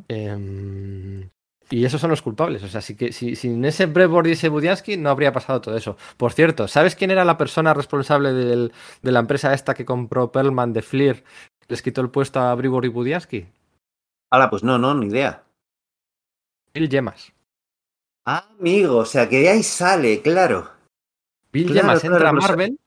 Eh, 0.09 1.29
y 1.69 1.83
esos 1.83 1.99
son 1.99 2.09
los 2.09 2.21
culpables. 2.21 2.63
O 2.63 2.67
sea, 2.67 2.81
si 2.81 2.95
que, 2.95 3.11
si, 3.11 3.35
sin 3.35 3.63
ese 3.65 3.87
Brevoort 3.87 4.27
y 4.27 4.31
ese 4.31 4.49
Budiansky 4.49 4.97
no 4.97 5.09
habría 5.09 5.33
pasado 5.33 5.61
todo 5.61 5.75
eso. 5.75 5.97
Por 6.15 6.31
cierto, 6.33 6.67
¿sabes 6.67 6.95
quién 6.95 7.11
era 7.11 7.25
la 7.25 7.37
persona 7.37 7.73
responsable 7.73 8.31
de 8.33 8.71
la 9.01 9.19
empresa 9.19 9.53
esta 9.53 9.73
que 9.73 9.85
compró 9.85 10.31
Perlman 10.31 10.73
de 10.73 10.81
Fleer? 10.81 11.23
¿Les 11.67 11.81
quitó 11.81 12.01
el 12.01 12.09
puesto 12.09 12.39
a 12.39 12.53
Brevoort 12.55 12.85
y 12.85 12.89
Budiansky? 12.89 13.47
Ahora, 14.31 14.49
pues 14.49 14.63
no, 14.63 14.77
no, 14.77 14.93
ni 14.95 15.07
idea. 15.07 15.43
Bill 16.73 16.89
Gemas. 16.89 17.31
Ah, 18.25 18.49
amigo, 18.59 18.97
o 18.97 19.05
sea, 19.05 19.27
que 19.29 19.39
de 19.39 19.49
ahí 19.49 19.63
sale, 19.63 20.21
claro. 20.21 20.69
Bill 21.51 21.71
claro, 21.71 21.87
claro, 21.99 22.15
entra 22.15 22.29
a 22.29 22.33
Marvel 22.33 22.79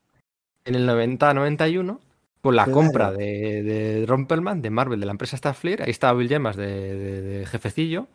en 0.65 0.75
el 0.75 0.87
90-91 0.89 1.99
con 2.43 2.57
la 2.57 2.67
compra 2.67 3.11
de, 3.13 3.63
de 3.63 4.05
Ron 4.07 4.27
Perlman, 4.27 4.63
de 4.63 4.71
Marvel, 4.71 5.01
de 5.01 5.07
la 5.07 5.13
empresa 5.13 5.37
Starfleet. 5.37 5.81
Ahí 5.81 5.91
estaba 5.91 6.19
Bill 6.19 6.29
Gemas 6.29 6.57
de, 6.57 6.67
de- 6.67 7.21
de 7.23 7.47
jefecillo. 7.47 8.07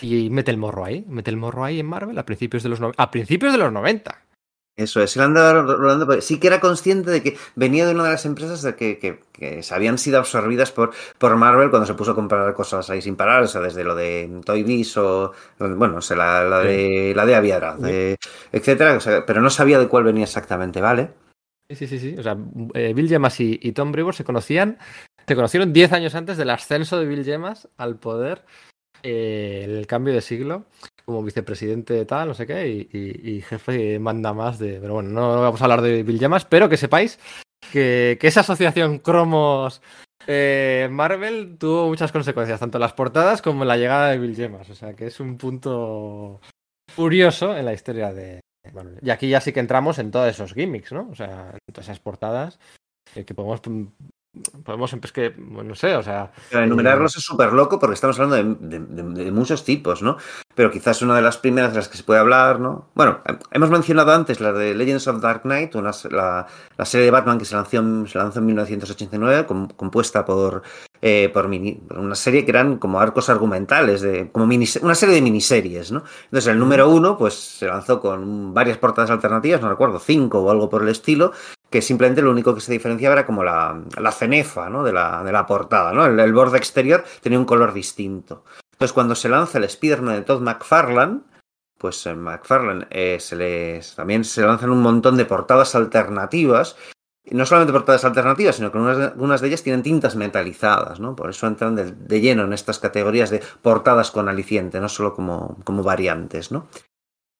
Y 0.00 0.30
mete 0.30 0.50
el 0.50 0.56
morro 0.56 0.84
ahí. 0.84 1.04
Mete 1.08 1.30
el 1.30 1.36
morro 1.36 1.64
ahí 1.64 1.78
en 1.80 1.86
Marvel 1.86 2.18
a 2.18 2.24
principios 2.24 2.62
de 2.62 2.68
los, 2.70 2.80
no- 2.80 2.92
a 2.96 3.10
principios 3.10 3.52
de 3.52 3.58
los 3.58 3.72
90. 3.72 4.20
Eso 4.74 5.02
es, 5.02 5.14
rolando 5.16 6.06
por- 6.06 6.22
Sí 6.22 6.40
que 6.40 6.46
era 6.46 6.58
consciente 6.58 7.10
de 7.10 7.22
que 7.22 7.36
venía 7.54 7.86
de 7.86 7.92
una 7.94 8.04
de 8.04 8.10
las 8.12 8.24
empresas 8.24 8.62
de 8.62 8.74
que, 8.74 8.98
que, 8.98 9.20
que 9.32 9.62
se 9.62 9.74
habían 9.74 9.98
sido 9.98 10.18
absorbidas 10.18 10.72
por, 10.72 10.92
por 11.18 11.36
Marvel 11.36 11.68
cuando 11.68 11.86
se 11.86 11.92
puso 11.94 12.12
a 12.12 12.14
comprar 12.14 12.54
cosas 12.54 12.88
ahí 12.88 13.02
sin 13.02 13.14
parar, 13.14 13.42
o 13.42 13.46
sea, 13.48 13.60
desde 13.60 13.84
lo 13.84 13.94
de 13.94 14.40
Toy 14.46 14.62
Biz 14.62 14.96
o, 14.96 15.32
bueno, 15.58 15.96
o 15.98 16.00
sea, 16.00 16.16
la, 16.16 16.44
la 16.44 16.60
de, 16.60 17.12
la 17.14 17.26
de 17.26 17.34
Aviara, 17.34 17.76
de- 17.76 18.16
etcétera, 18.50 18.96
o 18.96 19.00
sea, 19.00 19.26
pero 19.26 19.42
no 19.42 19.50
sabía 19.50 19.78
de 19.78 19.88
cuál 19.88 20.04
venía 20.04 20.24
exactamente, 20.24 20.80
¿vale? 20.80 21.10
Sí, 21.68 21.76
sí, 21.76 21.86
sí, 21.86 21.98
sí. 21.98 22.16
O 22.18 22.22
sea, 22.22 22.36
eh, 22.74 22.92
Bill 22.94 23.08
Gemas 23.08 23.40
y, 23.40 23.58
y 23.62 23.72
Tom 23.72 23.92
Brevoort 23.92 24.16
se 24.16 24.24
conocían, 24.24 24.78
se 25.26 25.34
conocieron 25.34 25.72
10 25.74 25.92
años 25.92 26.14
antes 26.14 26.38
del 26.38 26.48
ascenso 26.50 26.98
de 26.98 27.06
Bill 27.06 27.24
Gemas 27.24 27.68
al 27.76 27.98
poder, 27.98 28.44
eh, 29.02 29.64
el 29.68 29.86
cambio 29.86 30.14
de 30.14 30.20
siglo, 30.22 30.64
como 31.04 31.22
vicepresidente 31.22 32.04
tal, 32.04 32.28
no 32.28 32.34
sé 32.34 32.46
qué, 32.46 32.68
y, 32.68 33.40
jefe 33.42 33.98
manda 33.98 34.32
más 34.32 34.58
de... 34.58 34.78
Pero 34.80 34.94
bueno, 34.94 35.10
no 35.10 35.40
vamos 35.40 35.60
a 35.60 35.64
hablar 35.64 35.82
de 35.82 36.02
Bill 36.02 36.18
Gemas, 36.18 36.44
pero 36.44 36.68
que 36.68 36.76
sepáis 36.76 37.18
que, 37.72 38.18
esa 38.20 38.40
asociación 38.40 38.98
cromos 38.98 39.82
eh, 40.26 40.88
Marvel 40.90 41.56
tuvo 41.58 41.88
muchas 41.88 42.12
consecuencias, 42.12 42.60
tanto 42.60 42.78
en 42.78 42.82
las 42.82 42.92
portadas 42.92 43.42
como 43.42 43.62
en 43.62 43.68
la 43.68 43.76
llegada 43.76 44.10
de 44.10 44.18
Bill 44.18 44.36
Gemas. 44.36 44.70
O 44.70 44.74
sea 44.74 44.94
que 44.94 45.06
es 45.06 45.20
un 45.20 45.36
punto 45.36 46.40
curioso 46.94 47.56
en 47.56 47.64
la 47.64 47.72
historia 47.72 48.12
de. 48.12 48.40
Bueno, 48.72 48.92
y 49.02 49.10
aquí 49.10 49.28
ya 49.28 49.40
sí 49.40 49.52
que 49.52 49.60
entramos 49.60 49.98
en 49.98 50.10
todos 50.10 50.28
esos 50.28 50.54
gimmicks, 50.54 50.92
¿no? 50.92 51.08
O 51.10 51.14
sea, 51.16 51.50
en 51.52 51.74
todas 51.74 51.86
esas 51.86 51.98
portadas 51.98 52.60
eh, 53.14 53.24
que 53.24 53.34
podemos 53.34 53.60
podemos 54.64 54.90
es 54.94 55.12
que 55.12 55.34
no 55.36 55.74
sé 55.74 55.94
o 55.94 56.02
sea 56.02 56.32
enumerarlos 56.50 57.16
es 57.16 57.22
súper 57.22 57.52
loco 57.52 57.78
porque 57.78 57.94
estamos 57.94 58.18
hablando 58.18 58.56
de, 58.56 58.78
de, 58.78 59.24
de, 59.24 59.30
muchos 59.30 59.62
tipos 59.62 60.02
no 60.02 60.16
pero 60.54 60.70
quizás 60.70 61.02
una 61.02 61.14
de 61.14 61.20
las 61.20 61.36
primeras 61.36 61.72
de 61.72 61.76
las 61.76 61.88
que 61.88 61.98
se 61.98 62.02
puede 62.02 62.20
hablar 62.20 62.58
no 62.58 62.88
bueno 62.94 63.20
hemos 63.50 63.68
mencionado 63.68 64.10
antes 64.12 64.40
la 64.40 64.52
de 64.52 64.74
Legends 64.74 65.06
of 65.06 65.20
Dark 65.20 65.42
Knight 65.42 65.74
una, 65.74 65.90
la, 66.10 66.46
la, 66.78 66.84
serie 66.86 67.04
de 67.04 67.10
Batman 67.10 67.38
que 67.38 67.44
se 67.44 67.54
lanzó, 67.54 68.06
se 68.06 68.18
lanzó 68.18 68.38
en 68.38 68.46
1989 68.46 69.44
com, 69.44 69.68
compuesta 69.68 70.24
por 70.24 70.62
eh, 71.02 71.28
por, 71.30 71.48
mini, 71.48 71.74
por, 71.74 71.98
una 71.98 72.14
serie 72.14 72.46
que 72.46 72.52
eran 72.52 72.78
como 72.78 73.00
arcos 73.00 73.28
argumentales 73.28 74.00
de 74.00 74.30
como 74.30 74.46
una 74.46 74.94
serie 74.94 75.14
de 75.14 75.20
miniseries 75.20 75.92
no 75.92 76.04
entonces 76.24 76.50
el 76.50 76.58
número 76.58 76.88
uno 76.88 77.18
pues 77.18 77.34
se 77.34 77.66
lanzó 77.66 78.00
con 78.00 78.54
varias 78.54 78.78
portadas 78.78 79.10
alternativas 79.10 79.60
no 79.60 79.68
recuerdo 79.68 79.98
cinco 79.98 80.40
o 80.40 80.50
algo 80.50 80.70
por 80.70 80.82
el 80.82 80.88
estilo 80.88 81.32
que 81.72 81.82
simplemente 81.82 82.22
lo 82.22 82.30
único 82.30 82.54
que 82.54 82.60
se 82.60 82.70
diferenciaba 82.70 83.14
era 83.14 83.26
como 83.26 83.42
la, 83.42 83.82
la 83.98 84.12
cenefa 84.12 84.68
¿no? 84.68 84.84
de, 84.84 84.92
la, 84.92 85.24
de, 85.24 85.32
la, 85.32 85.46
portada, 85.46 85.92
¿no? 85.92 86.04
El, 86.06 86.20
el, 86.20 86.32
borde 86.32 86.58
exterior 86.58 87.02
tenía 87.22 87.38
un 87.38 87.46
color 87.46 87.72
distinto. 87.72 88.44
Entonces, 88.72 88.92
cuando 88.92 89.14
se 89.14 89.30
lanza 89.30 89.58
el 89.58 89.64
Spider-Man 89.64 90.16
de 90.16 90.22
Todd 90.22 90.42
McFarlane, 90.42 91.20
pues 91.78 92.04
en 92.06 92.20
McFarlane 92.20 92.86
eh, 92.90 93.16
se 93.18 93.36
les, 93.36 93.96
también 93.96 94.22
se 94.22 94.42
lanzan 94.42 94.70
un 94.70 94.82
montón 94.82 95.16
de 95.16 95.24
portadas 95.24 95.74
alternativas. 95.74 96.76
Y 97.24 97.34
no 97.36 97.46
solamente 97.46 97.72
portadas 97.72 98.04
alternativas, 98.04 98.56
sino 98.56 98.70
que 98.70 98.78
unas, 98.78 98.98
algunas 98.98 99.40
de 99.40 99.48
ellas 99.48 99.62
tienen 99.62 99.82
tintas 99.82 100.16
metalizadas, 100.16 101.00
¿no? 101.00 101.16
Por 101.16 101.30
eso 101.30 101.46
entran 101.46 101.76
de, 101.76 101.92
de, 101.92 102.20
lleno 102.20 102.44
en 102.44 102.52
estas 102.52 102.80
categorías 102.80 103.30
de 103.30 103.40
portadas 103.62 104.10
con 104.10 104.28
aliciente, 104.28 104.80
no 104.80 104.88
solo 104.88 105.14
como, 105.14 105.56
como 105.64 105.84
variantes, 105.84 106.50
¿no? 106.50 106.66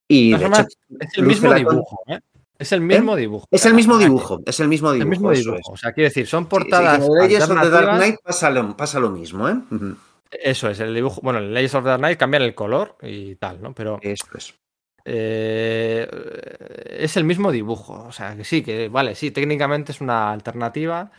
Y 0.08 0.30
no, 0.30 0.38
de 0.38 0.46
hecho, 0.46 0.62
es 1.00 1.18
el 1.18 1.26
mismo 1.26 1.52
dibujo, 1.52 2.00
¿eh? 2.06 2.20
Es 2.62 2.70
el 2.70 2.80
mismo 2.80 3.16
¿Eh? 3.16 3.20
dibujo. 3.20 3.48
Es 3.50 3.66
el 3.66 3.74
mismo 3.74 3.98
dibujo. 3.98 4.40
Es 4.46 4.60
el 4.60 4.68
mismo 4.68 4.92
dibujo. 4.92 5.02
El 5.02 5.10
mismo 5.10 5.30
dibujo. 5.32 5.56
Es. 5.58 5.66
O 5.68 5.76
sea, 5.76 5.92
quiero 5.92 6.08
decir, 6.08 6.28
son 6.28 6.46
portadas. 6.46 6.98
Sí, 6.98 7.02
sí, 7.02 7.08
en 7.08 7.22
Legends 7.22 7.50
of 7.50 7.60
the 7.60 7.70
Dark 7.70 7.96
Knight 7.96 8.16
pasa 8.22 8.50
lo, 8.50 8.76
pasa 8.76 9.00
lo 9.00 9.10
mismo, 9.10 9.48
¿eh? 9.48 9.54
Uh 9.70 9.74
-huh. 9.74 9.96
Eso 10.30 10.70
es, 10.70 10.78
el 10.78 10.94
dibujo. 10.94 11.20
Bueno, 11.22 11.40
en 11.40 11.52
Legends 11.52 11.74
of 11.74 11.82
the 11.82 11.88
Dark 11.90 12.00
Knight 12.00 12.18
cambian 12.18 12.44
el 12.44 12.54
color 12.54 12.96
y 13.02 13.34
tal, 13.34 13.60
¿no? 13.60 13.74
Pero. 13.74 13.98
Eso 14.00 14.26
es. 14.36 14.54
Eh, 15.04 16.08
es 17.00 17.16
el 17.16 17.24
mismo 17.24 17.50
dibujo. 17.50 18.04
O 18.06 18.12
sea, 18.12 18.36
que 18.36 18.44
sí, 18.44 18.62
que 18.62 18.88
vale, 18.88 19.16
sí, 19.16 19.32
técnicamente 19.32 19.90
es 19.90 20.00
una 20.00 20.30
alternativa. 20.30 21.10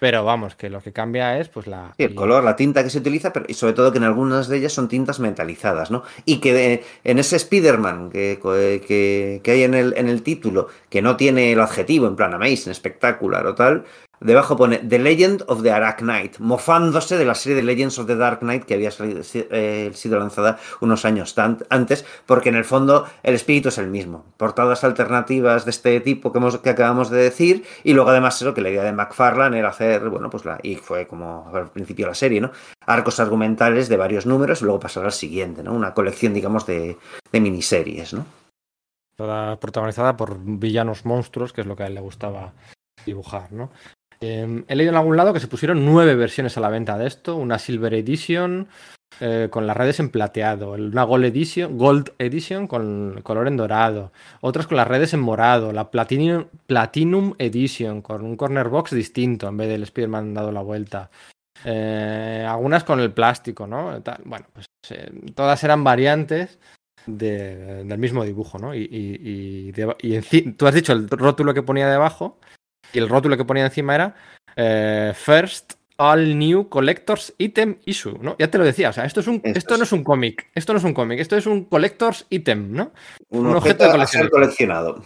Pero 0.00 0.24
vamos, 0.24 0.56
que 0.56 0.70
lo 0.70 0.80
que 0.80 0.92
cambia 0.92 1.38
es 1.38 1.48
pues 1.48 1.66
la. 1.66 1.92
Sí, 1.96 2.04
el 2.04 2.14
color, 2.14 2.42
la 2.42 2.56
tinta 2.56 2.82
que 2.82 2.90
se 2.90 2.98
utiliza, 2.98 3.32
pero 3.32 3.44
y 3.48 3.54
sobre 3.54 3.74
todo 3.74 3.92
que 3.92 3.98
en 3.98 4.04
algunas 4.04 4.48
de 4.48 4.56
ellas 4.56 4.72
son 4.72 4.88
tintas 4.88 5.20
metalizadas, 5.20 5.90
¿no? 5.90 6.02
Y 6.24 6.40
que 6.40 6.54
de, 6.54 6.84
en 7.04 7.18
ese 7.18 7.36
Spider-Man 7.36 8.10
que, 8.10 8.40
que, 8.86 9.40
que, 9.44 9.50
hay 9.50 9.62
en 9.62 9.74
el, 9.74 9.94
en 9.96 10.08
el 10.08 10.22
título, 10.22 10.68
que 10.88 11.02
no 11.02 11.16
tiene 11.16 11.52
el 11.52 11.60
adjetivo 11.60 12.06
en 12.06 12.16
plan 12.16 12.32
amazing, 12.32 12.72
espectacular 12.72 13.46
o 13.46 13.54
tal, 13.54 13.84
debajo 14.20 14.56
pone 14.56 14.78
The 14.78 14.98
Legend 14.98 15.44
of 15.48 15.62
the 15.62 15.70
Dark 15.70 15.98
Knight, 15.98 16.38
mofándose 16.38 17.16
de 17.16 17.24
la 17.24 17.34
serie 17.34 17.56
de 17.56 17.62
Legends 17.62 17.98
of 17.98 18.06
the 18.06 18.16
Dark 18.16 18.40
Knight 18.40 18.64
que 18.64 18.74
había 18.74 18.90
salido, 18.90 19.22
eh, 19.34 19.90
sido 19.94 20.18
lanzada 20.18 20.58
unos 20.80 21.04
años 21.04 21.34
antes, 21.70 22.04
porque 22.26 22.50
en 22.50 22.56
el 22.56 22.64
fondo 22.64 23.06
el 23.22 23.34
espíritu 23.34 23.70
es 23.70 23.78
el 23.78 23.88
mismo. 23.88 24.24
Portadas 24.36 24.84
alternativas 24.84 25.64
de 25.64 25.70
este 25.70 26.00
tipo 26.00 26.32
que, 26.32 26.38
hemos, 26.38 26.58
que 26.58 26.70
acabamos 26.70 27.10
de 27.10 27.18
decir, 27.18 27.64
y 27.82 27.94
luego 27.94 28.10
además 28.10 28.40
eso, 28.40 28.54
que 28.54 28.60
la 28.60 28.70
idea 28.70 28.84
de 28.84 28.92
McFarlane 28.92 29.58
era 29.58 29.70
hacer, 29.70 30.08
bueno, 30.08 30.30
pues 30.30 30.44
la, 30.44 30.58
y 30.62 30.76
fue 30.76 31.06
como 31.06 31.50
al 31.52 31.70
principio 31.70 32.06
la 32.06 32.14
serie, 32.14 32.40
¿no? 32.40 32.52
Arcos 32.86 33.20
argumentales 33.20 33.88
de 33.88 33.96
varios 33.96 34.26
números 34.26 34.60
y 34.60 34.64
luego 34.64 34.80
pasar 34.80 35.04
al 35.04 35.12
siguiente, 35.12 35.62
¿no? 35.62 35.72
Una 35.72 35.94
colección, 35.94 36.34
digamos, 36.34 36.66
de, 36.66 36.98
de 37.32 37.40
miniseries, 37.40 38.14
¿no? 38.14 38.26
Toda 39.16 39.60
protagonizada 39.60 40.16
por 40.16 40.38
villanos 40.42 41.04
monstruos, 41.04 41.52
que 41.52 41.60
es 41.60 41.66
lo 41.66 41.76
que 41.76 41.82
a 41.82 41.86
él 41.86 41.94
le 41.94 42.00
gustaba 42.00 42.54
dibujar, 43.04 43.52
¿no? 43.52 43.70
Eh, 44.22 44.64
he 44.68 44.76
leído 44.76 44.92
en 44.92 44.98
algún 44.98 45.16
lado 45.16 45.32
que 45.32 45.40
se 45.40 45.48
pusieron 45.48 45.84
nueve 45.86 46.14
versiones 46.14 46.56
a 46.56 46.60
la 46.60 46.68
venta 46.68 46.98
de 46.98 47.06
esto, 47.06 47.36
una 47.36 47.58
Silver 47.58 47.94
Edition 47.94 48.68
eh, 49.18 49.48
con 49.50 49.66
las 49.66 49.76
redes 49.76 49.98
en 50.00 50.10
plateado, 50.10 50.72
una 50.72 51.04
Gold 51.04 51.24
Edition, 51.24 51.76
Gold 51.76 52.12
Edition 52.18 52.66
con 52.66 53.20
color 53.22 53.48
en 53.48 53.56
dorado, 53.56 54.12
otras 54.40 54.66
con 54.66 54.76
las 54.76 54.88
redes 54.88 55.12
en 55.14 55.20
morado, 55.20 55.72
la 55.72 55.90
Platinum, 55.90 56.46
Platinum 56.66 57.34
Edition 57.38 58.02
con 58.02 58.24
un 58.24 58.36
corner 58.36 58.68
box 58.68 58.92
distinto 58.92 59.48
en 59.48 59.56
vez 59.56 59.68
del 59.68 59.82
Spider-Man 59.82 60.34
dado 60.34 60.52
la 60.52 60.62
vuelta. 60.62 61.10
Eh, 61.64 62.46
algunas 62.48 62.84
con 62.84 63.00
el 63.00 63.12
plástico, 63.12 63.66
¿no? 63.66 64.00
Tal. 64.02 64.22
Bueno, 64.24 64.46
pues 64.52 64.66
eh, 64.90 65.10
todas 65.34 65.62
eran 65.64 65.84
variantes 65.84 66.58
de, 67.06 67.84
del 67.84 67.98
mismo 67.98 68.24
dibujo, 68.24 68.58
¿no? 68.58 68.74
Y 68.74 69.72
tú 70.56 70.66
has 70.66 70.74
dicho 70.74 70.92
el 70.92 71.08
rótulo 71.10 71.52
que 71.52 71.62
ponía 71.62 71.90
debajo, 71.90 72.38
y 72.92 72.98
el 72.98 73.08
rótulo 73.08 73.36
que 73.36 73.44
ponía 73.44 73.64
encima 73.64 73.94
era 73.94 74.14
eh, 74.56 75.12
First 75.14 75.74
All 75.96 76.38
New 76.38 76.68
Collectors 76.68 77.34
Item 77.38 77.78
Issue, 77.84 78.18
¿no? 78.20 78.36
Ya 78.38 78.50
te 78.50 78.58
lo 78.58 78.64
decía, 78.64 78.88
o 78.88 78.92
sea, 78.92 79.04
esto, 79.04 79.20
es 79.20 79.26
un, 79.26 79.36
esto, 79.44 79.58
esto 79.58 79.76
no 79.76 79.84
es 79.84 79.92
un 79.92 80.02
cómic, 80.02 80.50
esto 80.54 80.72
no 80.72 80.78
es 80.78 80.84
un 80.84 80.94
cómic, 80.94 81.20
esto 81.20 81.36
es 81.36 81.46
un 81.46 81.64
Collectors 81.64 82.26
Item, 82.30 82.72
¿no? 82.72 82.92
Un, 83.28 83.46
un 83.46 83.56
objeto, 83.56 83.84
objeto, 83.84 83.84
de 83.84 83.90
colección. 83.90 84.28
coleccionado. 84.28 85.02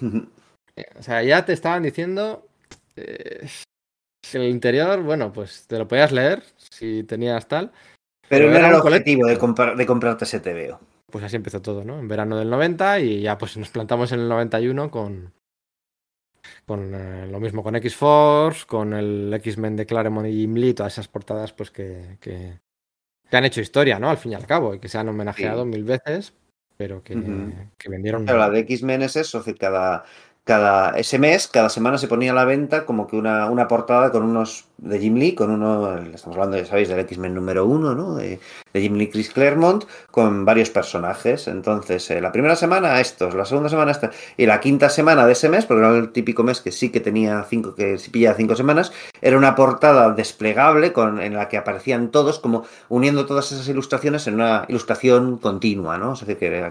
O 0.99 1.03
sea, 1.03 1.23
ya 1.23 1.45
te 1.45 1.53
estaban 1.53 1.83
diciendo 1.83 2.47
eh, 2.97 3.49
el 4.33 4.45
interior, 4.45 5.03
bueno, 5.03 5.33
pues 5.33 5.67
te 5.67 5.79
lo 5.79 5.87
podías 5.89 6.13
leer 6.13 6.43
si 6.57 7.05
tenías 7.05 7.47
tal. 7.47 7.73
Pero, 8.29 8.47
pero 8.47 8.51
no 8.51 8.57
era 8.59 8.69
el 8.69 8.75
objetivo 8.75 9.27
de, 9.27 9.39
comprar, 9.39 9.77
de 9.77 9.87
comprarte 9.87 10.25
ese 10.25 10.41
TVO. 10.41 10.81
Pues 11.11 11.25
así 11.25 11.37
empezó 11.37 11.61
todo, 11.61 11.85
¿no? 11.85 11.99
En 11.99 12.09
verano 12.09 12.37
del 12.37 12.51
90 12.51 13.01
y 13.01 13.21
ya 13.21 13.39
pues 13.39 13.57
nos 13.57 13.69
plantamos 13.69 14.11
en 14.13 14.21
el 14.21 14.29
91 14.29 14.91
con, 14.91 15.33
con 16.67 16.95
eh, 16.95 17.27
lo 17.27 17.41
mismo 17.41 17.63
con 17.63 17.77
X-Force, 17.77 18.67
con 18.67 18.93
el 18.93 19.33
X-Men 19.35 19.77
de 19.77 19.87
Claremont 19.87 20.27
y 20.29 20.33
Jim 20.33 20.55
Lee, 20.55 20.75
todas 20.75 20.95
esas 20.95 21.09
portadas 21.09 21.53
pues 21.53 21.71
que, 21.71 22.19
que, 22.21 22.61
que, 23.29 23.37
han 23.37 23.45
hecho 23.45 23.61
historia, 23.61 23.99
¿no? 23.99 24.11
Al 24.11 24.17
fin 24.17 24.33
y 24.33 24.35
al 24.35 24.47
cabo, 24.47 24.75
y 24.75 24.79
que 24.79 24.89
se 24.89 24.99
han 24.99 25.09
homenajeado 25.09 25.65
sí. 25.65 25.69
mil 25.69 25.85
veces, 25.85 26.35
pero 26.77 27.03
que, 27.03 27.17
uh 27.17 27.19
-huh. 27.19 27.71
que 27.77 27.89
vendieron. 27.89 28.25
Pero 28.25 28.39
la 28.39 28.51
de 28.51 28.61
X-Men 28.61 29.03
es 29.03 29.17
eso, 29.17 29.39
es 29.39 29.45
decir, 29.45 29.59
cada, 29.59 30.05
cada 30.45 30.99
ese 30.99 31.19
mes, 31.19 31.49
cada 31.49 31.69
semana 31.69 31.99
se 31.99 32.09
ponía 32.09 32.33
a 32.33 32.35
la 32.35 32.45
venta 32.45 32.85
como 32.87 33.07
que 33.07 33.17
una, 33.17 33.51
una 33.51 33.69
portada 33.69 34.11
con 34.11 34.23
unos 34.23 34.67
de 34.79 34.99
Jim 34.99 35.15
Lee, 35.15 35.35
con 35.35 35.51
uno, 35.51 35.97
estamos 35.99 36.37
hablando, 36.37 36.57
ya 36.57 36.67
sabéis, 36.67 36.89
del 36.89 36.99
X-Men 37.01 37.35
número 37.35 37.65
uno, 37.65 37.95
¿no? 37.95 38.17
De, 38.17 38.41
de, 38.73 38.81
Jim 38.81 38.95
Lee 38.95 39.09
Chris 39.09 39.31
Claremont, 39.31 39.85
con 40.11 40.45
varios 40.45 40.71
personajes. 40.71 41.49
Entonces, 41.49 42.11
eh, 42.11 42.21
la 42.21 42.33
primera 42.33 42.57
semana 42.57 43.01
estos, 43.01 43.35
la 43.35 43.45
segunda 43.45 43.69
semana 43.69 43.93
estos, 43.93 44.15
y 44.37 44.47
la 44.47 44.61
quinta 44.61 44.89
semana 44.89 45.27
de 45.27 45.33
ese 45.33 45.49
mes, 45.49 45.65
porque 45.65 45.85
era 45.85 45.97
el 45.97 46.11
típico 46.11 46.43
mes 46.43 46.61
que 46.61 46.73
sí 46.73 46.91
que 46.91 47.01
tenía 47.01 47.45
cinco, 47.49 47.75
que 47.75 47.99
sí 47.99 48.11
pillaba 48.11 48.37
cinco 48.37 48.57
semanas, 48.57 48.93
era 49.23 49.39
una 49.39 49.55
portada 49.55 50.11
desplegable 50.13 50.93
con, 50.93 51.21
en 51.21 51.35
la 51.35 51.49
que 51.49 51.57
aparecían 51.57 52.11
todos, 52.11 52.39
como 52.41 52.65
uniendo 52.89 53.27
todas 53.27 53.53
esas 53.53 53.69
ilustraciones 53.69 54.27
en 54.27 54.35
una 54.35 54.65
ilustración 54.69 55.39
continua, 55.39 55.99
¿no? 55.99 56.15
Es 56.15 56.21
decir, 56.21 56.37
que, 56.39 56.71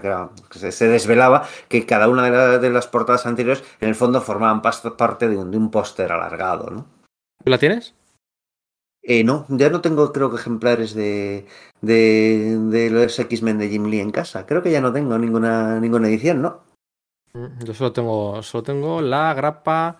que, 0.50 0.72
se, 0.72 0.88
desvelaba 0.88 1.44
que 1.68 1.86
cada 1.86 2.08
una 2.08 2.30
de, 2.30 2.58
de, 2.58 2.70
las 2.70 2.86
portadas 2.86 3.26
anteriores, 3.26 3.64
en 3.80 3.88
el 3.88 3.94
fondo, 3.94 4.20
formaban 4.20 4.62
parte 4.62 5.28
de 5.28 5.36
un, 5.36 5.50
de 5.50 5.56
un 5.56 5.70
póster 5.70 6.12
alargado, 6.12 6.70
¿no? 6.70 6.93
¿La 7.44 7.58
tienes? 7.58 7.94
Eh, 9.02 9.22
no, 9.22 9.44
ya 9.50 9.68
no 9.68 9.82
tengo, 9.82 10.12
creo 10.12 10.30
que 10.30 10.36
ejemplares 10.36 10.94
de, 10.94 11.46
de, 11.82 12.58
de 12.70 12.90
los 12.90 13.18
X-Men 13.18 13.58
de 13.58 13.68
Jim 13.68 13.84
Lee 13.84 14.00
en 14.00 14.10
casa. 14.10 14.46
Creo 14.46 14.62
que 14.62 14.70
ya 14.70 14.80
no 14.80 14.92
tengo 14.94 15.18
ninguna, 15.18 15.78
ninguna 15.78 16.08
edición, 16.08 16.40
¿no? 16.40 16.62
Yo 17.64 17.74
solo 17.74 17.92
tengo, 17.92 18.42
solo 18.42 18.62
tengo 18.62 19.02
la 19.02 19.34
grapa. 19.34 19.98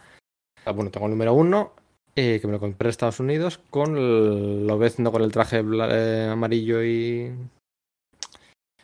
Bueno, 0.64 0.90
tengo 0.90 1.04
el 1.06 1.10
número 1.12 1.34
uno, 1.34 1.72
eh, 2.16 2.38
que 2.40 2.46
me 2.46 2.54
lo 2.54 2.60
compré 2.60 2.86
en 2.86 2.90
Estados 2.90 3.20
Unidos, 3.20 3.60
con 3.68 3.96
el, 3.98 4.66
lo 4.66 4.78
ves 4.78 4.96
con 4.96 5.20
el 5.20 5.32
traje 5.32 5.62
eh, 5.62 6.28
amarillo 6.32 6.82
y. 6.82 7.30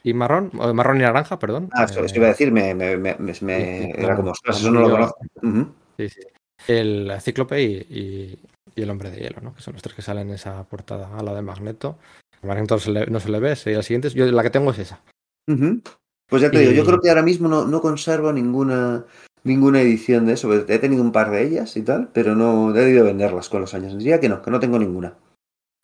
y 0.03 0.12
marrón, 0.12 0.51
marrón 0.53 0.99
y 0.99 1.01
naranja, 1.01 1.39
perdón. 1.39 1.70
Ah, 1.73 1.85
eso, 1.85 2.05
eso 2.05 2.16
iba 2.16 2.27
a 2.27 2.31
decir, 2.31 2.53
me, 2.53 2.74
me, 2.74 2.99
me, 2.99 3.16
me 3.16 3.91
era 3.93 4.16
como, 4.16 4.32
eso 4.32 4.70
no 4.70 4.81
lo 4.81 4.91
conozco. 4.91 5.19
Uh 5.41 5.47
-huh. 5.47 5.73
Sí, 5.97 6.09
sí. 6.11 6.20
El 6.66 7.12
Cíclope 7.20 7.62
y, 7.62 7.66
y, 7.91 8.39
y, 8.74 8.82
el 8.82 8.91
Hombre 8.91 9.11
de 9.11 9.19
Hielo, 9.19 9.41
¿no? 9.41 9.55
Que 9.55 9.62
son 9.62 9.74
los 9.74 9.82
tres 9.82 9.95
que 9.95 10.03
salen 10.03 10.28
en 10.28 10.35
esa 10.35 10.65
portada 10.65 11.16
a 11.16 11.23
la 11.23 11.35
de 11.35 11.43
Magneto. 11.43 11.99
Magneto 12.43 12.77
no 12.77 12.81
se 12.81 12.91
le, 12.91 13.07
no 13.07 13.20
se 13.20 13.31
le 13.31 13.41
ve, 13.41 13.57
sería 13.57 13.78
la 13.78 13.82
siguiente. 13.82 14.11
Yo 14.11 14.27
la 14.27 14.43
que 14.43 14.51
tengo 14.51 14.70
es 14.70 14.78
esa. 14.78 15.01
Uh 15.49 15.53
-huh. 15.53 15.82
Pues 16.28 16.43
ya 16.43 16.51
te 16.51 16.57
y... 16.59 16.61
digo, 16.61 16.73
yo 16.73 16.85
creo 16.85 17.01
que 17.01 17.09
ahora 17.09 17.23
mismo 17.23 17.49
no, 17.49 17.65
no 17.66 17.81
conservo 17.81 18.32
ninguna 18.32 19.05
ninguna 19.45 19.81
edición 19.81 20.27
de 20.27 20.35
eso. 20.35 20.53
He 20.55 20.78
tenido 20.78 21.03
un 21.03 21.12
par 21.12 21.31
de 21.31 21.43
ellas 21.43 21.77
y 21.77 21.82
tal, 21.82 22.09
pero 22.12 22.35
no 22.35 22.74
he 22.74 22.81
debido 22.81 23.05
venderlas 23.05 23.49
con 23.49 23.61
los 23.61 23.74
años. 23.74 23.97
Diría 23.97 24.20
que 24.20 24.28
no, 24.28 24.43
que 24.43 24.51
no 24.51 24.61
tengo 24.61 24.78
ninguna. 24.78 25.15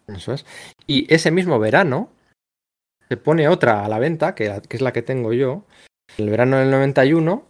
Eso 0.07 0.33
es. 0.33 0.45
Y 0.87 1.13
ese 1.13 1.31
mismo 1.31 1.59
verano 1.59 2.11
se 3.09 3.17
pone 3.17 3.49
otra 3.49 3.85
a 3.85 3.89
la 3.89 3.99
venta, 3.99 4.35
que, 4.35 4.61
que 4.69 4.77
es 4.77 4.83
la 4.83 4.93
que 4.93 5.03
tengo 5.03 5.33
yo. 5.33 5.65
El 6.19 6.31
verano 6.31 6.59
del 6.59 6.71
91 6.71 7.45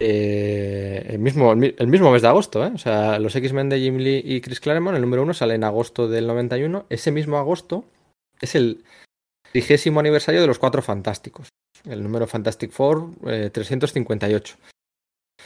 eh, 0.00 1.06
el, 1.08 1.18
mismo, 1.18 1.52
el 1.52 1.86
mismo 1.86 2.12
mes 2.12 2.22
de 2.22 2.28
agosto, 2.28 2.64
¿eh? 2.64 2.70
O 2.74 2.78
sea, 2.78 3.18
los 3.18 3.34
X-Men 3.34 3.68
de 3.68 3.80
Jim 3.80 3.96
Lee 3.96 4.22
y 4.24 4.40
Chris 4.40 4.60
Claremont, 4.60 4.96
el 4.96 5.02
número 5.02 5.22
uno, 5.22 5.34
sale 5.34 5.54
en 5.54 5.64
agosto 5.64 6.08
del 6.08 6.26
91. 6.26 6.86
Ese 6.88 7.10
mismo 7.10 7.38
agosto 7.38 7.84
es 8.40 8.54
el 8.54 8.84
trigésimo 9.52 10.00
aniversario 10.00 10.40
de 10.40 10.46
los 10.46 10.58
Cuatro 10.58 10.82
Fantásticos. 10.82 11.48
El 11.84 12.02
número 12.02 12.26
Fantastic 12.26 12.70
Four 12.70 13.10
358. 13.52 14.56
Eh, 14.56 14.68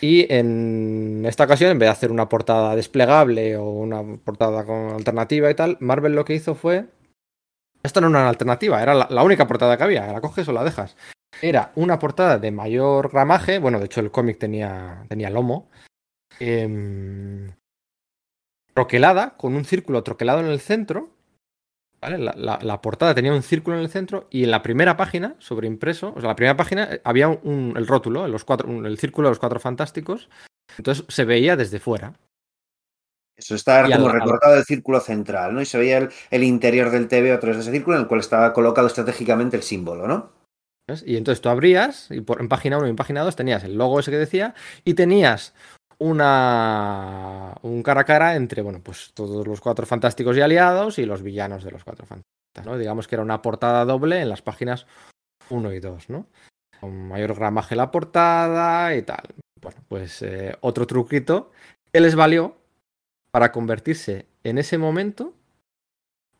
y 0.01 0.33
en 0.33 1.25
esta 1.27 1.45
ocasión, 1.45 1.71
en 1.71 1.79
vez 1.79 1.87
de 1.87 1.93
hacer 1.93 2.11
una 2.11 2.29
portada 2.29 2.75
desplegable 2.75 3.57
o 3.57 3.69
una 3.71 4.03
portada 4.17 4.65
con 4.65 4.91
alternativa 4.91 5.51
y 5.51 5.55
tal, 5.55 5.77
Marvel 5.81 6.15
lo 6.15 6.25
que 6.25 6.35
hizo 6.35 6.55
fue. 6.55 6.87
Esto 7.83 8.01
no 8.01 8.09
era 8.09 8.21
una 8.21 8.29
alternativa, 8.29 8.83
era 8.83 8.95
la, 8.95 9.07
la 9.11 9.23
única 9.23 9.47
portada 9.47 9.77
que 9.77 9.85
había. 9.85 10.13
La 10.13 10.21
coges 10.21 10.49
o 10.49 10.53
la 10.53 10.65
dejas 10.65 10.97
era 11.43 11.73
una 11.75 11.99
portada 11.99 12.39
de 12.39 12.53
mayor 12.53 13.11
gramaje, 13.11 13.59
bueno, 13.59 13.81
de 13.81 13.87
hecho 13.87 14.01
el 14.01 14.13
cómic 14.13 14.39
tenía, 14.39 15.05
tenía 15.09 15.29
lomo, 15.29 15.69
eh, 16.39 17.51
troquelada, 18.73 19.37
con 19.37 19.55
un 19.55 19.65
círculo 19.65 20.05
troquelado 20.05 20.41
en 20.41 20.47
el 20.47 20.61
centro, 20.61 21.11
¿vale? 22.01 22.19
La, 22.19 22.59
la, 22.63 22.81
portada 22.81 23.15
tenía 23.15 23.33
un 23.33 23.43
círculo 23.43 23.77
en 23.77 23.83
el 23.83 23.91
centro 23.91 24.29
y 24.31 24.45
en 24.45 24.53
la 24.53 24.63
primera 24.63 24.97
página, 24.97 25.35
sobre 25.41 25.67
impreso, 25.67 26.15
o 26.17 26.21
sea, 26.21 26.29
la 26.29 26.37
primera 26.37 26.57
página 26.57 26.85
eh, 26.85 27.01
había 27.05 27.29
un, 27.29 27.75
el 27.77 27.89
rótulo, 27.89 28.29
los 28.29 28.45
cuatro, 28.45 28.87
el 28.87 28.99
círculo 28.99 29.29
de 29.29 29.33
los 29.33 29.41
cuatro 29.41 29.59
fantásticos, 29.59 30.31
entonces 30.79 31.05
se 31.09 31.25
veía 31.25 31.57
desde 31.57 31.81
fuera. 31.81 32.15
Eso 33.37 33.57
estaba 33.57 33.91
como 33.91 34.09
recortado 34.09 34.55
del 34.55 34.65
círculo 34.65 35.01
central, 35.01 35.55
¿no? 35.55 35.61
Y 35.61 35.67
se 35.67 35.79
veía 35.79 35.99
el, 35.99 36.11
el 36.31 36.45
interior 36.45 36.91
del 36.91 37.09
TV 37.09 37.33
a 37.33 37.41
través 37.41 37.57
de 37.57 37.63
ese 37.63 37.73
círculo 37.73 37.97
en 37.97 38.03
el 38.03 38.09
cual 38.09 38.21
estaba 38.21 38.53
colocado 38.53 38.87
estratégicamente 38.87 39.57
el 39.57 39.65
símbolo, 39.65 40.07
¿no? 40.07 40.42
Y 41.05 41.17
entonces 41.17 41.41
tú 41.41 41.49
abrías 41.49 42.11
y 42.11 42.21
por, 42.21 42.41
en 42.41 42.49
página 42.49 42.77
1 42.79 42.87
y 42.87 42.91
en 42.91 42.97
página 42.97 43.23
2 43.23 43.37
tenías 43.37 43.65
el 43.65 43.77
logo 43.77 44.01
ese 44.01 44.11
que 44.11 44.19
decía 44.19 44.55
y 44.85 44.95
tenías 44.95 45.55
una 45.99 47.55
un 47.63 47.83
cara 47.83 48.01
a 48.01 48.05
cara 48.05 48.35
entre 48.35 48.63
bueno, 48.63 48.81
pues 48.83 49.13
todos 49.15 49.47
los 49.47 49.61
cuatro 49.61 49.87
fantásticos 49.87 50.37
y 50.37 50.41
aliados 50.41 50.99
y 50.99 51.07
los 51.07 51.23
villanos 51.23 51.63
de 51.63 51.71
los 51.71 51.85
cuatro 51.85 52.05
fantásticos, 52.07 52.67
¿no? 52.67 52.77
Digamos 52.77 53.07
que 53.07 53.15
era 53.15 53.23
una 53.23 53.41
portada 53.41 53.85
doble 53.85 54.21
en 54.21 54.29
las 54.29 54.43
páginas 54.43 54.87
1 55.51 55.73
y 55.73 55.81
2, 55.81 56.11
¿no? 56.11 56.27
Con 56.81 57.09
mayor 57.09 57.35
gramaje 57.35 57.77
la 57.77 57.91
portada 57.91 58.95
y 58.97 59.03
tal. 59.03 59.23
Bueno, 59.61 59.79
pues 59.89 60.23
eh, 60.23 60.57
otro 60.61 60.87
truquito 60.87 61.53
que 61.93 62.01
les 62.01 62.17
valió 62.17 62.57
para 63.31 63.53
convertirse 63.53 64.27
en 64.43 64.59
ese 64.59 64.79
momento, 64.79 65.35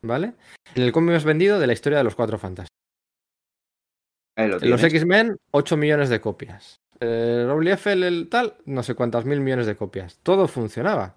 ¿vale? 0.01 0.33
En 0.75 0.83
el 0.83 0.91
cómic 0.91 1.13
más 1.13 1.23
vendido 1.23 1.59
de 1.59 1.67
la 1.67 1.73
historia 1.73 1.99
de 1.99 2.03
los 2.03 2.15
cuatro 2.15 2.37
fantásticos. 2.37 2.72
Los 4.35 4.83
X-Men, 4.83 5.37
8 5.51 5.77
millones 5.77 6.09
de 6.09 6.19
copias. 6.21 6.81
El 6.99 7.47
WF, 7.47 7.87
el 7.87 8.29
tal, 8.29 8.55
no 8.65 8.83
sé 8.83 8.95
cuántas 8.95 9.25
mil 9.25 9.41
millones 9.41 9.65
de 9.65 9.75
copias. 9.75 10.19
Todo 10.23 10.47
funcionaba. 10.47 11.15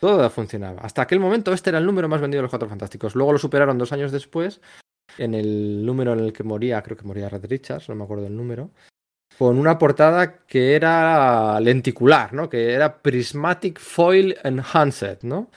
Todo 0.00 0.28
funcionaba. 0.30 0.82
Hasta 0.82 1.02
aquel 1.02 1.20
momento 1.20 1.52
este 1.52 1.70
era 1.70 1.78
el 1.78 1.86
número 1.86 2.08
más 2.08 2.20
vendido 2.20 2.40
de 2.40 2.42
los 2.42 2.50
Cuatro 2.50 2.68
Fantásticos. 2.68 3.14
Luego 3.14 3.32
lo 3.32 3.38
superaron 3.38 3.78
dos 3.78 3.92
años 3.92 4.12
después, 4.12 4.60
en 5.18 5.34
el 5.34 5.84
número 5.84 6.12
en 6.12 6.20
el 6.20 6.32
que 6.32 6.42
moría, 6.42 6.82
creo 6.82 6.96
que 6.96 7.04
moría 7.04 7.28
Red 7.28 7.46
Richards, 7.46 7.88
no 7.88 7.94
me 7.94 8.04
acuerdo 8.04 8.26
el 8.26 8.36
número, 8.36 8.70
con 9.38 9.58
una 9.58 9.78
portada 9.78 10.44
que 10.46 10.74
era 10.74 11.58
lenticular, 11.60 12.32
¿no? 12.32 12.48
Que 12.48 12.72
era 12.72 13.02
Prismatic 13.02 13.78
Foil 13.78 14.36
Enhanced, 14.42 15.22
¿no? 15.22 15.50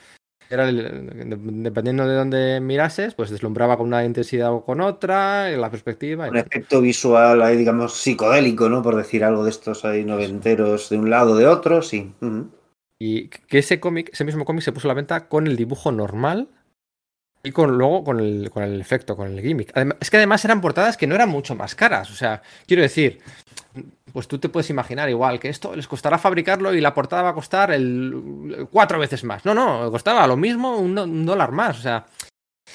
Era 0.50 0.66
dependiendo 0.66 2.08
de 2.08 2.14
dónde 2.16 2.60
mirases, 2.60 3.14
pues 3.14 3.30
deslumbraba 3.30 3.76
con 3.76 3.86
una 3.86 4.04
intensidad 4.04 4.52
o 4.52 4.64
con 4.64 4.80
otra, 4.80 5.48
en 5.52 5.60
la 5.60 5.70
perspectiva. 5.70 6.28
Un 6.28 6.38
efecto 6.38 6.80
visual 6.80 7.40
ahí, 7.40 7.56
digamos, 7.56 7.94
psicodélico, 7.94 8.68
¿no? 8.68 8.82
Por 8.82 8.96
decir 8.96 9.22
algo 9.22 9.44
de 9.44 9.50
estos 9.50 9.84
ahí 9.84 10.04
noventeros 10.04 10.90
de 10.90 10.98
un 10.98 11.08
lado 11.08 11.32
o 11.32 11.36
de 11.36 11.46
otro, 11.46 11.82
sí. 11.82 12.12
Y 12.98 13.28
que 13.28 13.58
ese 13.58 13.78
cómic, 13.78 14.10
ese 14.12 14.24
mismo 14.24 14.44
cómic 14.44 14.64
se 14.64 14.72
puso 14.72 14.88
a 14.88 14.90
la 14.90 14.94
venta 14.94 15.28
con 15.28 15.46
el 15.46 15.56
dibujo 15.56 15.92
normal 15.92 16.48
y 17.42 17.52
con 17.52 17.78
luego 17.78 18.04
con 18.04 18.20
el, 18.20 18.50
con 18.50 18.62
el 18.62 18.80
efecto, 18.80 19.16
con 19.16 19.28
el 19.28 19.40
gimmick. 19.40 19.72
es 20.00 20.10
que 20.10 20.16
además 20.16 20.44
eran 20.44 20.60
portadas 20.60 20.96
que 20.96 21.06
no 21.06 21.14
eran 21.14 21.28
mucho 21.28 21.54
más 21.54 21.74
caras. 21.74 22.10
O 22.10 22.14
sea, 22.14 22.42
quiero 22.66 22.82
decir, 22.82 23.20
pues 24.12 24.26
tú 24.28 24.38
te 24.38 24.48
puedes 24.48 24.70
imaginar 24.70 25.08
igual 25.08 25.38
que 25.38 25.48
esto 25.48 25.74
les 25.76 25.86
costará 25.86 26.18
fabricarlo 26.18 26.74
y 26.74 26.80
la 26.80 26.94
portada 26.94 27.22
va 27.22 27.30
a 27.30 27.34
costar 27.34 27.70
el 27.72 28.66
cuatro 28.70 28.98
veces 28.98 29.24
más. 29.24 29.44
No, 29.44 29.54
no, 29.54 29.90
costaba 29.90 30.26
lo 30.26 30.36
mismo, 30.36 30.78
un, 30.78 31.26
dólar 31.26 31.52
más. 31.52 31.78
O 31.78 31.82
sea. 31.82 32.06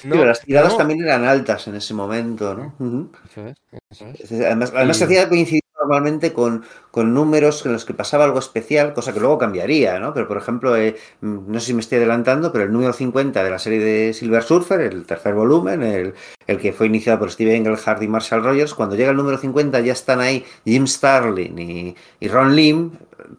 No, 0.04 0.24
las 0.24 0.42
tiradas 0.42 0.76
también 0.76 1.02
eran 1.02 1.24
altas 1.24 1.68
en 1.68 1.76
ese 1.76 1.94
momento, 1.94 2.54
¿no? 2.54 3.10
Eso 3.30 3.46
es, 3.46 3.56
eso 3.90 4.06
es. 4.12 4.30
Además, 4.32 4.72
además 4.74 4.96
se 4.98 5.04
hacía 5.04 5.28
coincidir 5.28 5.62
normalmente 5.86 6.32
con, 6.32 6.64
con, 6.90 7.14
números 7.14 7.64
en 7.64 7.72
los 7.72 7.84
que 7.84 7.94
pasaba 7.94 8.24
algo 8.24 8.38
especial, 8.38 8.92
cosa 8.92 9.12
que 9.12 9.20
luego 9.20 9.38
cambiaría, 9.38 9.98
¿no? 10.00 10.12
Pero, 10.12 10.26
por 10.26 10.36
ejemplo, 10.36 10.76
eh, 10.76 10.96
mm, 11.20 11.52
no 11.52 11.60
sé 11.60 11.66
si 11.66 11.74
me 11.74 11.80
estoy 11.80 11.98
adelantando, 11.98 12.52
pero 12.52 12.64
el 12.64 12.72
número 12.72 12.92
50 12.92 13.44
de 13.44 13.50
la 13.50 13.58
serie 13.58 13.78
de 13.78 14.12
Silver 14.12 14.42
Surfer, 14.42 14.80
el 14.80 15.06
tercer 15.06 15.34
volumen, 15.34 15.82
el, 15.82 16.14
el 16.46 16.58
que 16.58 16.72
fue 16.72 16.86
iniciado 16.86 17.20
por 17.20 17.30
Steve 17.30 17.54
Englehart 17.54 18.02
y 18.02 18.08
Marshall 18.08 18.44
Rogers, 18.44 18.74
cuando 18.74 18.96
llega 18.96 19.10
el 19.10 19.16
número 19.16 19.38
50 19.38 19.80
ya 19.80 19.92
están 19.92 20.20
ahí 20.20 20.44
Jim 20.64 20.86
Starlin 20.86 21.58
y, 21.58 21.96
y 22.20 22.28
Ron 22.28 22.54
Lim, 22.56 22.92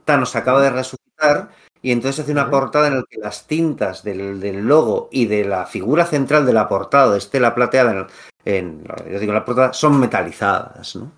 Thanos 0.05 0.35
acaba 0.35 0.61
de 0.61 0.69
resucitar 0.69 1.49
y 1.81 1.91
entonces 1.91 2.23
hace 2.23 2.31
una 2.31 2.49
portada 2.49 2.87
en 2.87 2.95
la 2.97 3.03
que 3.09 3.19
las 3.19 3.47
tintas 3.47 4.03
del, 4.03 4.39
del, 4.39 4.65
logo 4.65 5.09
y 5.11 5.25
de 5.25 5.45
la 5.45 5.65
figura 5.65 6.05
central 6.05 6.45
de 6.45 6.53
la 6.53 6.67
portada 6.67 7.11
de 7.11 7.17
Estela 7.17 7.55
Plateada 7.55 7.91
en, 7.91 8.07
en, 8.45 8.83
yo 9.11 9.19
digo, 9.19 9.33
la 9.33 9.45
portada 9.45 9.73
son 9.73 9.99
metalizadas, 9.99 10.95
¿no? 10.95 11.11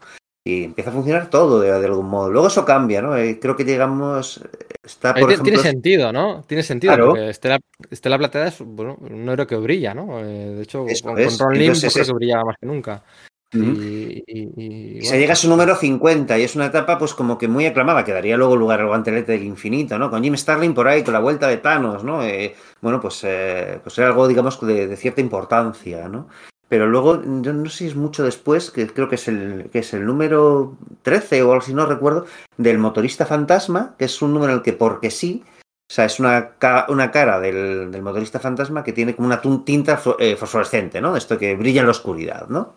Y 0.43 0.63
empieza 0.63 0.89
a 0.89 0.93
funcionar 0.93 1.29
todo 1.29 1.59
de, 1.59 1.71
de, 1.79 1.85
algún 1.85 2.07
modo. 2.07 2.29
Luego 2.29 2.47
eso 2.47 2.65
cambia, 2.65 3.01
¿no? 3.01 3.15
Eh, 3.17 3.39
creo 3.39 3.55
que 3.55 3.65
llegamos. 3.65 4.41
Está, 4.83 5.13
por 5.13 5.31
ejemplo, 5.31 5.43
tiene 5.43 5.59
sentido, 5.59 6.11
¿no? 6.11 6.43
Tiene 6.47 6.63
sentido, 6.63 6.93
claro. 6.93 7.09
porque 7.09 7.29
Estela, 7.29 7.59
Estela 7.91 8.17
Plateada 8.17 8.47
es 8.47 8.59
bueno, 8.59 8.97
un 8.99 9.29
héroe 9.29 9.45
que 9.45 9.55
brilla, 9.57 9.93
¿no? 9.93 10.19
Eh, 10.19 10.55
de 10.55 10.63
hecho, 10.63 10.85
eso 10.87 11.05
con, 11.05 11.15
con 11.15 11.39
Ron 11.39 11.57
Lim 11.57 11.73
creo 11.73 12.05
que 12.05 12.13
brillaba 12.13 12.45
más 12.45 12.55
que 12.59 12.65
nunca. 12.65 13.03
Uh 13.51 13.57
-huh. 13.57 13.83
y, 13.83 14.23
y, 14.27 14.49
y, 14.57 14.91
bueno, 14.93 15.05
se 15.09 15.17
llega 15.17 15.33
a 15.33 15.35
su 15.35 15.49
número 15.49 15.75
50 15.75 16.37
y 16.37 16.43
es 16.43 16.55
una 16.55 16.67
etapa 16.67 16.99
pues 16.99 17.15
como 17.15 17.35
que 17.39 17.47
muy 17.47 17.65
aclamada, 17.65 18.05
que 18.05 18.13
daría 18.13 18.37
luego 18.37 18.55
lugar 18.55 18.79
al 18.79 18.87
guantelete 18.87 19.31
del 19.31 19.43
infinito, 19.43 19.97
¿no? 19.97 20.11
Con 20.11 20.23
Jim 20.23 20.37
Starlin 20.37 20.75
por 20.75 20.87
ahí, 20.87 21.03
con 21.03 21.13
la 21.13 21.19
vuelta 21.19 21.47
de 21.47 21.57
Thanos, 21.57 22.03
¿no? 22.03 22.23
Eh, 22.23 22.55
bueno, 22.79 23.01
pues, 23.01 23.23
eh, 23.23 23.79
pues 23.81 23.97
era 23.97 24.07
algo, 24.07 24.27
digamos, 24.27 24.61
de, 24.61 24.87
de, 24.87 24.95
cierta 24.95 25.21
importancia, 25.21 26.07
¿no? 26.07 26.27
Pero 26.69 26.87
luego, 26.87 27.21
yo 27.41 27.51
no 27.51 27.69
sé 27.69 27.77
si 27.77 27.87
es 27.87 27.95
mucho 27.95 28.23
después, 28.23 28.69
que 28.69 28.87
creo 28.87 29.09
que 29.09 29.15
es 29.15 29.27
el, 29.27 29.69
que 29.71 29.79
es 29.79 29.93
el 29.93 30.05
número 30.05 30.77
13 31.01 31.41
o 31.41 31.51
algo 31.51 31.63
así, 31.63 31.73
no 31.73 31.87
recuerdo, 31.87 32.25
del 32.57 32.77
motorista 32.77 33.25
fantasma, 33.25 33.95
que 33.97 34.05
es 34.05 34.21
un 34.21 34.33
número 34.33 34.53
en 34.53 34.59
el 34.59 34.63
que 34.63 34.73
porque 34.73 35.09
sí, 35.09 35.43
o 35.89 35.93
sea, 35.93 36.05
es 36.05 36.19
una, 36.19 36.51
una 36.89 37.09
cara 37.09 37.39
del, 37.39 37.89
del, 37.91 38.01
motorista 38.03 38.39
fantasma 38.39 38.83
que 38.83 38.93
tiene 38.93 39.15
como 39.15 39.27
una 39.27 39.41
tinta 39.65 39.99
eh, 40.19 40.35
fosforescente, 40.35 41.01
¿no? 41.01 41.17
Esto 41.17 41.39
que 41.39 41.55
brilla 41.55 41.81
en 41.81 41.87
la 41.87 41.91
oscuridad, 41.91 42.47
¿no? 42.47 42.75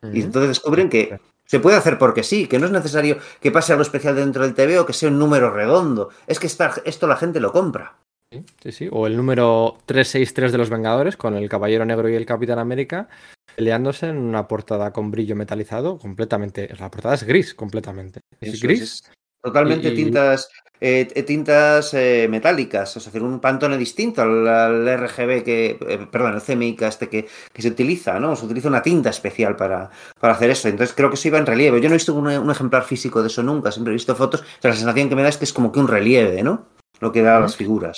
Uh 0.00 0.06
-huh. 0.06 0.16
Y 0.16 0.22
entonces 0.22 0.48
descubren 0.48 0.88
que 0.88 1.20
se 1.44 1.60
puede 1.60 1.76
hacer 1.76 1.98
porque 1.98 2.22
sí, 2.22 2.46
que 2.46 2.58
no 2.58 2.64
es 2.64 2.72
necesario 2.72 3.18
que 3.40 3.50
pase 3.50 3.72
algo 3.72 3.82
especial 3.82 4.16
dentro 4.16 4.42
del 4.42 4.54
TV 4.54 4.78
o 4.78 4.86
que 4.86 4.94
sea 4.94 5.10
un 5.10 5.18
número 5.18 5.50
redondo. 5.50 6.08
Es 6.26 6.38
que 6.38 6.46
esta, 6.46 6.72
esto 6.86 7.06
la 7.06 7.16
gente 7.16 7.40
lo 7.40 7.52
compra. 7.52 7.96
Sí, 8.30 8.72
sí, 8.72 8.88
o 8.92 9.06
el 9.06 9.16
número 9.16 9.78
363 9.86 10.52
de 10.52 10.58
los 10.58 10.68
Vengadores 10.68 11.16
con 11.16 11.34
el 11.34 11.48
Caballero 11.48 11.86
Negro 11.86 12.10
y 12.10 12.14
el 12.14 12.26
Capitán 12.26 12.58
América 12.58 13.08
peleándose 13.56 14.08
en 14.08 14.18
una 14.18 14.46
portada 14.46 14.92
con 14.92 15.10
brillo 15.10 15.34
metalizado 15.34 15.98
completamente. 15.98 16.68
La 16.78 16.90
portada 16.90 17.14
es 17.14 17.24
gris 17.24 17.54
completamente. 17.54 18.20
Es 18.40 18.54
Eso 18.54 18.66
gris. 18.66 18.82
Es 18.82 19.12
totalmente 19.42 19.88
y... 19.88 19.94
tintas 19.94 20.50
eh, 20.80 21.06
tintas 21.26 21.92
eh, 21.94 22.28
metálicas, 22.30 22.96
es 22.96 23.04
decir, 23.04 23.22
un 23.22 23.40
pantone 23.40 23.76
distinto 23.76 24.22
al, 24.22 24.46
al 24.46 24.86
RGB 24.86 25.42
que, 25.42 25.78
eh, 25.88 26.06
perdón, 26.08 26.34
el 26.34 26.42
CMYK 26.42 26.82
este 26.82 27.08
que, 27.08 27.26
que, 27.52 27.62
se 27.62 27.68
utiliza, 27.68 28.20
¿no? 28.20 28.36
Se 28.36 28.44
utiliza 28.44 28.68
una 28.68 28.82
tinta 28.82 29.10
especial 29.10 29.56
para, 29.56 29.90
para, 30.20 30.34
hacer 30.34 30.50
eso. 30.50 30.68
Entonces 30.68 30.94
creo 30.94 31.08
que 31.08 31.14
eso 31.14 31.28
iba 31.28 31.38
en 31.38 31.46
relieve. 31.46 31.80
Yo 31.80 31.88
no 31.88 31.94
he 31.94 31.98
visto 31.98 32.14
un, 32.14 32.28
un 32.28 32.50
ejemplar 32.50 32.84
físico 32.84 33.22
de 33.22 33.28
eso 33.28 33.42
nunca, 33.42 33.72
siempre 33.72 33.92
he 33.92 33.94
visto 33.94 34.14
fotos. 34.14 34.44
Pero 34.60 34.72
la 34.72 34.78
sensación 34.78 35.08
que 35.08 35.16
me 35.16 35.22
da 35.22 35.30
es 35.30 35.38
que 35.38 35.46
es 35.46 35.52
como 35.52 35.72
que 35.72 35.80
un 35.80 35.88
relieve, 35.88 36.42
¿no? 36.42 36.68
Lo 37.00 37.10
que 37.10 37.22
da 37.22 37.38
a 37.38 37.40
las 37.40 37.56
figuras. 37.56 37.96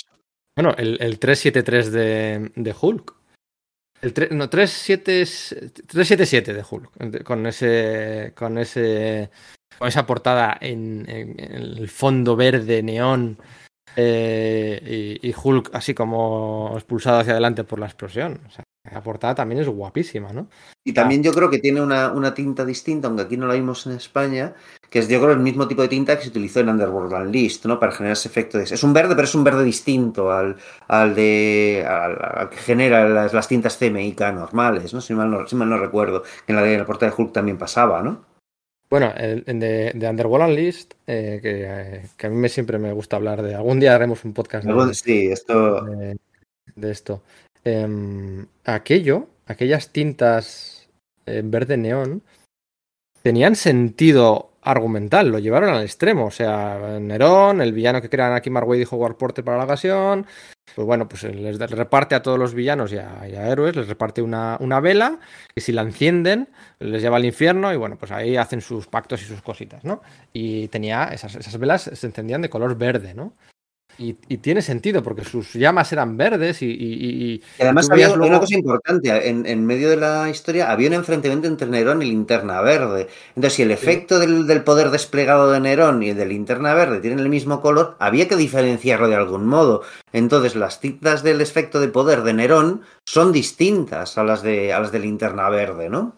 Bueno, 0.61 0.77
el, 0.77 1.01
el 1.01 1.17
373 1.17 1.91
de, 1.91 2.51
de 2.55 2.75
Hulk. 2.79 3.15
El 3.99 4.13
3, 4.13 4.31
no, 4.31 4.47
37, 4.47 5.25
377 5.87 6.53
de 6.53 6.63
Hulk. 6.69 7.23
Con 7.23 7.47
ese. 7.47 8.33
Con 8.35 8.59
ese. 8.59 9.31
Con 9.79 9.87
esa 9.87 10.05
portada 10.05 10.55
en, 10.61 11.09
el 11.09 11.89
fondo 11.89 12.35
verde 12.35 12.83
neón. 12.83 13.39
Eh, 13.95 15.17
y, 15.19 15.33
Hulk 15.35 15.71
así 15.73 15.95
como 15.95 16.73
expulsado 16.75 17.21
hacia 17.21 17.31
adelante 17.31 17.63
por 17.63 17.79
la 17.79 17.87
explosión. 17.87 18.39
La 18.89 19.03
portada 19.03 19.35
también 19.35 19.61
es 19.61 19.67
guapísima, 19.67 20.33
¿no? 20.33 20.47
Y 20.83 20.93
también 20.93 21.21
yo 21.21 21.31
creo 21.31 21.51
que 21.51 21.59
tiene 21.59 21.81
una, 21.81 22.11
una, 22.11 22.33
tinta 22.33 22.65
distinta, 22.65 23.07
aunque 23.07 23.23
aquí 23.23 23.37
no 23.37 23.45
la 23.45 23.53
vimos 23.53 23.85
en 23.85 23.93
España, 23.93 24.55
que 24.89 24.99
es 24.99 25.07
yo 25.07 25.19
creo 25.19 25.33
el 25.33 25.39
mismo 25.39 25.67
tipo 25.67 25.83
de 25.83 25.87
tinta 25.87 26.17
que 26.17 26.23
se 26.23 26.29
utilizó 26.29 26.61
en 26.61 26.69
Underworld 26.69 27.13
Unleashed, 27.13 27.65
¿no? 27.65 27.79
Para 27.79 27.91
generar 27.91 28.13
ese 28.13 28.27
efecto 28.27 28.57
de... 28.57 28.63
Es 28.63 28.83
un 28.83 28.91
verde, 28.91 29.13
pero 29.13 29.25
es 29.25 29.35
un 29.35 29.43
verde 29.43 29.63
distinto 29.63 30.31
al, 30.31 30.57
al 30.87 31.13
de... 31.13 31.85
Al, 31.87 32.17
al 32.19 32.49
que 32.49 32.57
genera 32.57 33.07
las, 33.07 33.33
las, 33.33 33.47
tintas 33.47 33.77
CMYK 33.77 34.19
normales, 34.33 34.93
¿no? 34.95 35.01
Si 35.01 35.13
mal 35.13 35.29
no, 35.29 35.47
si 35.47 35.55
mal 35.55 35.69
no 35.69 35.77
recuerdo. 35.77 36.23
En 36.47 36.55
la, 36.55 36.63
de, 36.63 36.79
la 36.79 36.85
portada 36.85 37.11
de 37.11 37.21
Hulk 37.21 37.33
también 37.33 37.59
pasaba, 37.59 38.01
¿no? 38.01 38.25
Bueno, 38.89 39.13
el, 39.15 39.45
de, 39.45 39.91
de 39.93 40.09
Underworld 40.09 40.57
List, 40.57 40.95
eh, 41.05 41.39
que, 41.41 42.09
que, 42.17 42.27
a 42.27 42.29
mí 42.31 42.35
me, 42.35 42.49
siempre 42.49 42.79
me 42.79 42.91
gusta 42.91 43.15
hablar 43.15 43.41
de. 43.41 43.55
Algún 43.55 43.79
día 43.79 43.95
haremos 43.95 44.25
un 44.25 44.33
podcast 44.33 44.65
de, 44.65 44.93
sí, 44.93 45.27
esto... 45.31 45.85
de, 45.85 46.17
de 46.75 46.91
esto. 46.91 47.21
Eh, 47.63 48.45
aquello, 48.65 49.27
aquellas 49.45 49.89
tintas 49.89 50.89
en 51.25 51.51
verde 51.51 51.77
neón, 51.77 52.23
tenían 53.21 53.55
sentido 53.55 54.51
argumental, 54.61 55.29
lo 55.29 55.39
llevaron 55.39 55.69
al 55.69 55.83
extremo. 55.83 56.25
O 56.25 56.31
sea, 56.31 56.99
Nerón, 56.99 57.61
el 57.61 57.73
villano 57.73 58.01
que 58.01 58.09
crean 58.09 58.33
aquí 58.33 58.49
Marway 58.49 58.79
dijo 58.79 58.95
Howard 58.95 59.15
para 59.17 59.57
la 59.57 59.65
ocasión. 59.65 60.25
Pues 60.75 60.85
bueno, 60.85 61.09
pues 61.09 61.23
les 61.23 61.57
reparte 61.59 62.15
a 62.15 62.21
todos 62.21 62.39
los 62.39 62.53
villanos 62.53 62.93
y 62.93 62.97
a, 62.97 63.27
y 63.27 63.35
a 63.35 63.49
héroes, 63.49 63.75
les 63.75 63.89
reparte 63.89 64.21
una, 64.21 64.55
una, 64.61 64.79
vela, 64.79 65.19
que 65.53 65.59
si 65.59 65.73
la 65.73 65.81
encienden, 65.81 66.47
les 66.79 67.01
lleva 67.01 67.17
al 67.17 67.25
infierno, 67.25 67.73
y 67.73 67.75
bueno, 67.75 67.97
pues 67.97 68.11
ahí 68.11 68.37
hacen 68.37 68.61
sus 68.61 68.87
pactos 68.87 69.21
y 69.21 69.25
sus 69.25 69.41
cositas, 69.41 69.83
¿no? 69.83 70.01
Y 70.31 70.69
tenía, 70.69 71.05
esas, 71.05 71.35
esas 71.35 71.57
velas 71.57 71.91
se 71.93 72.07
encendían 72.07 72.41
de 72.41 72.49
color 72.49 72.77
verde, 72.77 73.13
¿no? 73.13 73.33
Y, 74.01 74.17
y, 74.29 74.37
tiene 74.37 74.63
sentido 74.63 75.03
porque 75.03 75.23
sus 75.23 75.53
llamas 75.53 75.93
eran 75.93 76.17
verdes 76.17 76.63
y. 76.63 76.65
y, 76.65 77.33
y 77.33 77.43
además 77.59 77.87
había 77.91 78.07
luego... 78.07 78.25
una 78.25 78.39
cosa 78.39 78.55
importante: 78.55 79.29
en, 79.29 79.45
en, 79.45 79.63
medio 79.63 79.91
de 79.91 79.97
la 79.97 80.27
historia 80.27 80.71
había 80.71 80.87
un 80.87 80.95
enfrentamiento 80.95 81.47
entre 81.47 81.67
Nerón 81.67 82.01
y 82.01 82.05
Linterna 82.05 82.61
Verde. 82.61 83.07
Entonces, 83.35 83.53
si 83.53 83.61
el 83.61 83.69
efecto 83.69 84.19
sí. 84.19 84.25
del, 84.25 84.47
del, 84.47 84.63
poder 84.63 84.89
desplegado 84.89 85.51
de 85.51 85.59
Nerón 85.59 86.01
y 86.01 86.09
el 86.09 86.17
de 86.17 86.25
Linterna 86.25 86.73
Verde 86.73 86.99
tienen 86.99 87.19
el 87.19 87.29
mismo 87.29 87.61
color, 87.61 87.95
había 87.99 88.27
que 88.27 88.35
diferenciarlo 88.35 89.07
de 89.07 89.15
algún 89.15 89.45
modo. 89.45 89.83
Entonces, 90.13 90.55
las 90.55 90.79
tintas 90.79 91.21
del 91.21 91.39
efecto 91.39 91.79
de 91.79 91.89
poder 91.89 92.23
de 92.23 92.33
Nerón 92.33 92.81
son 93.05 93.31
distintas 93.31 94.17
a 94.17 94.23
las 94.23 94.41
de, 94.41 94.73
a 94.73 94.79
las 94.79 94.91
de 94.91 94.99
Linterna 94.99 95.47
Verde, 95.49 95.89
¿no? 95.89 96.15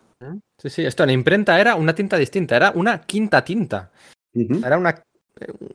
Sí, 0.57 0.69
sí, 0.69 0.85
esto 0.85 1.03
en 1.03 1.09
imprenta 1.09 1.59
era 1.59 1.75
una 1.75 1.93
tinta 1.93 2.15
distinta, 2.15 2.55
era 2.55 2.71
una 2.73 3.01
quinta 3.01 3.43
tinta. 3.43 3.91
Uh 4.33 4.41
-huh. 4.41 4.65
Era 4.65 4.77
una 4.77 5.03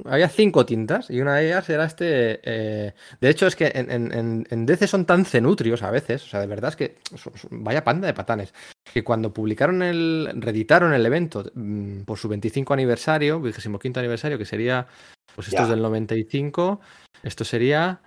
había 0.05 0.29
cinco 0.29 0.65
tintas 0.65 1.11
y 1.11 1.21
una 1.21 1.37
de 1.37 1.47
ellas 1.47 1.69
era 1.69 1.85
este. 1.85 2.41
Eh, 2.43 2.95
de 3.21 3.29
hecho, 3.29 3.47
es 3.47 3.57
que 3.57 3.73
en, 3.75 3.91
en, 3.91 4.47
en, 4.49 4.67
DC 4.67 4.87
son 4.87 5.05
tan 5.05 5.25
cenutrios 5.25 5.83
a 5.83 5.91
veces, 5.91 6.25
o 6.25 6.29
sea, 6.29 6.41
de 6.41 6.47
verdad 6.47 6.71
es 6.71 6.77
que 6.77 6.97
son, 7.17 7.37
son, 7.37 7.65
vaya 7.65 7.85
panda 7.85 8.07
de 8.07 8.15
patanes. 8.15 8.55
Que 8.93 9.03
cuando 9.03 9.33
publicaron 9.33 9.83
el. 9.83 10.31
reeditaron 10.37 10.95
el 10.95 11.05
evento 11.05 11.45
mmm, 11.55 12.03
por 12.03 12.19
su 12.19 12.29
25 12.29 12.73
aniversario, 12.73 13.41
25 13.41 13.99
aniversario, 13.99 14.39
que 14.39 14.45
sería. 14.45 14.87
Pues 15.35 15.49
esto 15.49 15.59
ya. 15.59 15.65
es 15.65 15.71
del 15.71 15.83
95, 15.83 16.81
esto 17.23 17.45
sería. 17.45 18.01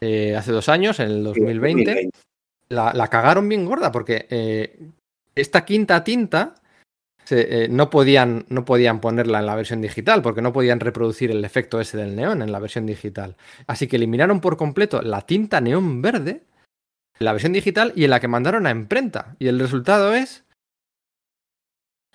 Eh, 0.00 0.36
hace 0.36 0.52
dos 0.52 0.68
años, 0.68 1.00
en 1.00 1.10
el 1.10 1.24
2020. 1.24 1.84
2020. 1.84 2.10
La, 2.68 2.92
la, 2.92 3.08
cagaron 3.08 3.48
bien 3.48 3.64
gorda 3.64 3.92
porque 3.92 4.26
eh, 4.30 4.78
esta 5.34 5.64
quinta 5.64 6.02
tinta 6.02 6.54
se, 7.24 7.64
eh, 7.64 7.68
no, 7.68 7.90
podían, 7.90 8.46
no 8.48 8.64
podían 8.64 9.00
ponerla 9.00 9.40
en 9.40 9.46
la 9.46 9.54
versión 9.54 9.80
digital 9.80 10.22
porque 10.22 10.42
no 10.42 10.52
podían 10.52 10.80
reproducir 10.80 11.30
el 11.30 11.44
efecto 11.44 11.80
ese 11.80 11.96
del 11.96 12.16
neón 12.16 12.42
en 12.42 12.52
la 12.52 12.58
versión 12.58 12.86
digital. 12.86 13.36
Así 13.66 13.86
que 13.86 13.96
eliminaron 13.96 14.40
por 14.40 14.56
completo 14.56 15.02
la 15.02 15.22
tinta 15.22 15.60
neón 15.60 16.02
verde 16.02 16.42
en 17.18 17.24
la 17.24 17.32
versión 17.32 17.52
digital 17.52 17.92
y 17.94 18.04
en 18.04 18.10
la 18.10 18.20
que 18.20 18.28
mandaron 18.28 18.66
a 18.66 18.70
imprenta. 18.70 19.36
Y 19.38 19.48
el 19.48 19.60
resultado 19.60 20.14
es 20.14 20.44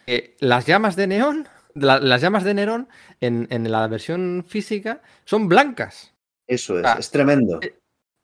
que 0.06 0.36
las 0.40 0.66
llamas 0.66 0.96
de 0.96 1.08
neón, 1.08 1.48
la, 1.74 2.00
las 2.00 2.22
llamas 2.22 2.44
de 2.44 2.54
Nerón 2.54 2.90
en, 3.22 3.48
en, 3.52 3.70
la 3.72 3.88
versión 3.88 4.44
física 4.48 5.02
son 5.26 5.48
blancas. 5.48 6.14
Eso 6.48 6.80
es, 6.80 6.86
es 7.00 7.12
tremendo. 7.12 7.60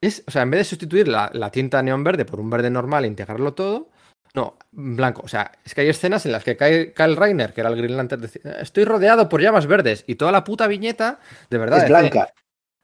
Es, 0.00 0.24
o 0.26 0.30
sea, 0.30 0.42
en 0.42 0.50
vez 0.50 0.60
de 0.60 0.64
sustituir 0.64 1.08
la, 1.08 1.30
la 1.32 1.50
tinta 1.50 1.82
neón 1.82 2.04
verde 2.04 2.24
por 2.24 2.40
un 2.40 2.50
verde 2.50 2.70
normal 2.70 3.04
e 3.04 3.08
integrarlo 3.08 3.54
todo, 3.54 3.90
no, 4.34 4.58
blanco. 4.72 5.22
O 5.24 5.28
sea, 5.28 5.52
es 5.64 5.74
que 5.74 5.82
hay 5.82 5.88
escenas 5.88 6.26
en 6.26 6.32
las 6.32 6.42
que 6.42 6.56
cae 6.56 6.92
Kyle 6.92 7.16
Reiner, 7.16 7.52
que 7.52 7.60
era 7.60 7.70
el 7.70 7.76
Green 7.76 7.96
Lantern, 7.96 8.20
decía, 8.22 8.52
estoy 8.60 8.84
rodeado 8.84 9.28
por 9.28 9.40
llamas 9.40 9.66
verdes 9.66 10.04
y 10.08 10.16
toda 10.16 10.32
la 10.32 10.42
puta 10.42 10.66
viñeta, 10.66 11.20
de 11.50 11.58
verdad. 11.58 11.84
Es 11.84 11.88
blanca. 11.88 12.34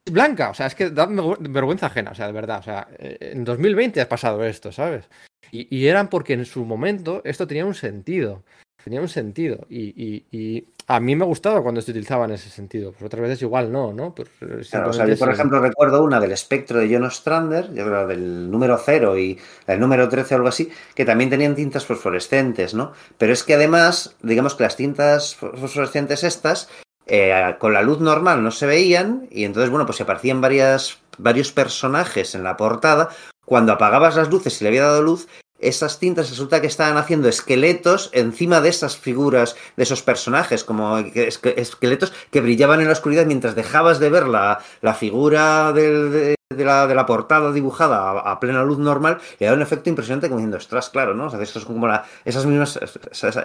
Es 0.06 0.12
blanca, 0.12 0.51
o 0.51 0.55
sea, 0.55 0.66
es 0.66 0.77
que 0.77 0.90
da 0.90 1.09
vergüenza 1.40 1.86
ajena, 1.86 2.12
o 2.12 2.14
sea, 2.14 2.28
de 2.28 2.32
verdad. 2.32 2.60
O 2.60 2.62
sea, 2.62 2.89
eh, 2.98 3.32
en 3.32 3.44
2020 3.44 4.01
ha 4.01 4.09
pasado 4.09 4.44
esto, 4.44 4.70
¿sabes? 4.70 5.09
Y, 5.51 5.77
y 5.77 5.89
eran 5.89 6.09
porque 6.09 6.35
en 6.35 6.44
su 6.44 6.64
momento 6.64 7.20
esto 7.24 7.48
tenía 7.48 7.66
un 7.66 7.74
sentido. 7.74 8.44
Tenía 8.85 9.01
un 9.01 9.09
sentido. 9.09 9.66
Y, 9.68 9.89
y, 9.89 10.27
y, 10.31 10.68
a 10.91 10.99
mí 10.99 11.15
me 11.15 11.25
gustaba 11.25 11.62
cuando 11.62 11.81
se 11.81 11.93
utilizaba 11.93 12.25
en 12.25 12.33
ese 12.33 12.51
sentido. 12.51 12.91
Pues 12.91 13.05
otras 13.05 13.23
veces 13.23 13.43
igual 13.43 13.71
no, 13.71 13.93
¿no? 13.93 14.12
Claro, 14.12 14.91
o 14.91 14.93
sea, 14.93 15.07
yo, 15.07 15.17
por 15.17 15.29
es... 15.29 15.35
ejemplo, 15.35 15.61
recuerdo 15.61 16.03
una 16.03 16.19
del 16.19 16.33
espectro 16.33 16.81
de 16.81 16.93
John 16.93 17.05
Ostrander, 17.05 17.73
yo 17.73 17.87
creo 17.87 18.09
del 18.09 18.51
número 18.51 18.77
0 18.77 19.17
y 19.17 19.39
el 19.69 19.79
número 19.79 20.09
13 20.09 20.35
o 20.35 20.37
algo 20.39 20.49
así, 20.49 20.69
que 20.97 21.05
también 21.05 21.31
tenían 21.31 21.55
tintas 21.55 21.87
fosforescentes, 21.87 22.75
¿no? 22.75 22.91
Pero 23.19 23.33
es 23.33 23.45
que 23.45 23.55
además, 23.55 24.17
digamos 24.21 24.57
que 24.57 24.65
las 24.65 24.75
tintas 24.75 25.37
fosforescentes 25.37 26.25
estas, 26.25 26.69
eh, 27.07 27.55
con 27.61 27.73
la 27.73 27.83
luz 27.83 28.01
normal 28.01 28.43
no 28.43 28.51
se 28.51 28.67
veían, 28.67 29.29
y 29.31 29.45
entonces, 29.45 29.71
bueno, 29.71 29.87
pues 29.87 29.99
se 29.99 30.03
aparecían 30.03 30.41
varias, 30.41 30.99
varios 31.19 31.53
personajes 31.53 32.35
en 32.35 32.43
la 32.43 32.57
portada. 32.57 33.11
Cuando 33.45 33.73
apagabas 33.73 34.17
las 34.17 34.29
luces 34.29 34.61
y 34.61 34.65
le 34.65 34.69
había 34.71 34.83
dado 34.83 35.03
luz, 35.03 35.29
esas 35.61 35.99
tintas 35.99 36.31
resulta 36.31 36.61
que 36.61 36.66
estaban 36.66 36.97
haciendo 36.97 37.28
esqueletos 37.28 38.11
encima 38.12 38.61
de 38.61 38.69
esas 38.70 38.97
figuras, 38.97 39.57
de 39.77 39.82
esos 39.82 40.03
personajes, 40.03 40.65
como 40.65 40.99
esqueletos 40.99 42.12
que 42.31 42.41
brillaban 42.41 42.81
en 42.81 42.87
la 42.87 42.93
oscuridad 42.93 43.27
mientras 43.27 43.55
dejabas 43.55 44.01
de 44.01 44.11
ver 44.11 44.27
la, 44.27 44.61
la 44.81 44.95
figura 44.95 45.73
del, 45.73 46.12
de, 46.12 46.40
de, 46.51 46.64
la, 46.64 46.86
de, 46.86 46.94
la, 46.94 47.06
portada 47.06 47.52
dibujada 47.52 48.10
a, 48.10 48.32
a, 48.32 48.40
plena 48.40 48.62
luz 48.62 48.78
normal 48.78 49.18
y 49.39 49.44
da 49.44 49.52
un 49.52 49.62
efecto 49.62 49.89
impresionante 49.89 50.28
como 50.28 50.39
diciendo, 50.39 50.56
ostras, 50.56 50.90
claro, 50.90 51.14
¿no? 51.14 51.27
O 51.27 51.31
sea, 51.31 51.40
esto 51.40 51.59
es 51.59 51.64
como 51.64 51.86
la, 51.86 52.05
esas 52.24 52.47
mismas, 52.47 52.78
esas, 53.10 53.36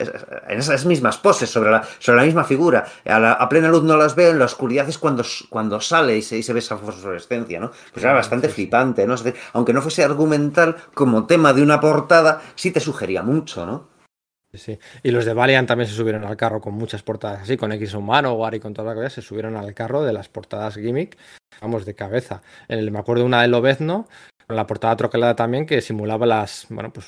en 0.48 0.60
esas 0.60 0.86
mismas 0.86 1.18
poses 1.18 1.50
sobre 1.50 1.72
la, 1.72 1.84
sobre 2.00 2.20
la 2.20 2.26
misma 2.26 2.44
figura. 2.44 2.86
A, 3.06 3.20
la, 3.20 3.34
a, 3.34 3.50
plena 3.50 3.70
luz 3.70 3.84
no 3.84 3.98
las 3.98 4.16
veo, 4.16 4.32
en 4.32 4.40
la 4.40 4.46
oscuridad 4.46 4.88
es 4.90 4.98
cuando, 4.98 5.24
cuando 5.50 5.80
sale 5.82 6.18
y 6.18 6.22
se, 6.22 6.38
y 6.38 6.44
se 6.44 6.54
ve 6.54 6.60
esa 6.60 6.78
fosforescencia, 6.78 7.60
¿no? 7.60 7.72
Pues 7.94 8.04
era 8.04 8.14
bastante 8.14 8.50
flipante, 8.50 9.06
¿no? 9.06 9.16
Aunque 9.54 9.74
no 9.74 9.82
fuese 9.82 10.04
argumental 10.04 10.76
como 10.94 11.26
tema 11.26 11.54
de 11.54 11.62
una 11.62 11.80
portada 11.80 11.96
portada 11.96 12.42
sí 12.56 12.72
te 12.72 12.80
sugería 12.80 13.24
mucho, 13.24 13.66
¿no? 13.66 13.95
Sí, 14.58 14.80
y 15.04 15.12
los 15.12 15.26
de 15.26 15.34
Valiant 15.34 15.68
también 15.68 15.90
se 15.90 15.96
subieron 15.96 16.24
al 16.24 16.38
carro 16.38 16.62
con 16.62 16.74
muchas 16.74 17.04
portadas 17.04 17.42
así, 17.42 17.58
con 17.58 17.72
X 17.74 17.94
Humano, 17.94 18.34
War 18.34 18.56
y 18.56 18.60
con 18.60 18.74
toda 18.74 18.90
la 18.90 18.96
cosa, 18.96 19.10
se 19.10 19.22
subieron 19.22 19.56
al 19.56 19.74
carro 19.74 20.04
de 20.04 20.14
las 20.14 20.30
portadas 20.30 20.76
gimmick, 20.76 21.18
vamos, 21.62 21.86
de 21.86 21.96
cabeza. 21.96 22.42
El, 22.68 22.92
me 22.92 23.00
acuerdo 23.00 23.26
una 23.26 23.42
de 23.42 23.48
Lobezno, 23.48 24.08
con 24.48 24.56
la 24.56 24.68
portada 24.68 24.96
troquelada 24.96 25.36
también, 25.36 25.66
que 25.66 25.82
simulaba 25.82 26.28
las, 26.28 26.68
bueno, 26.70 26.94
pues... 26.94 27.08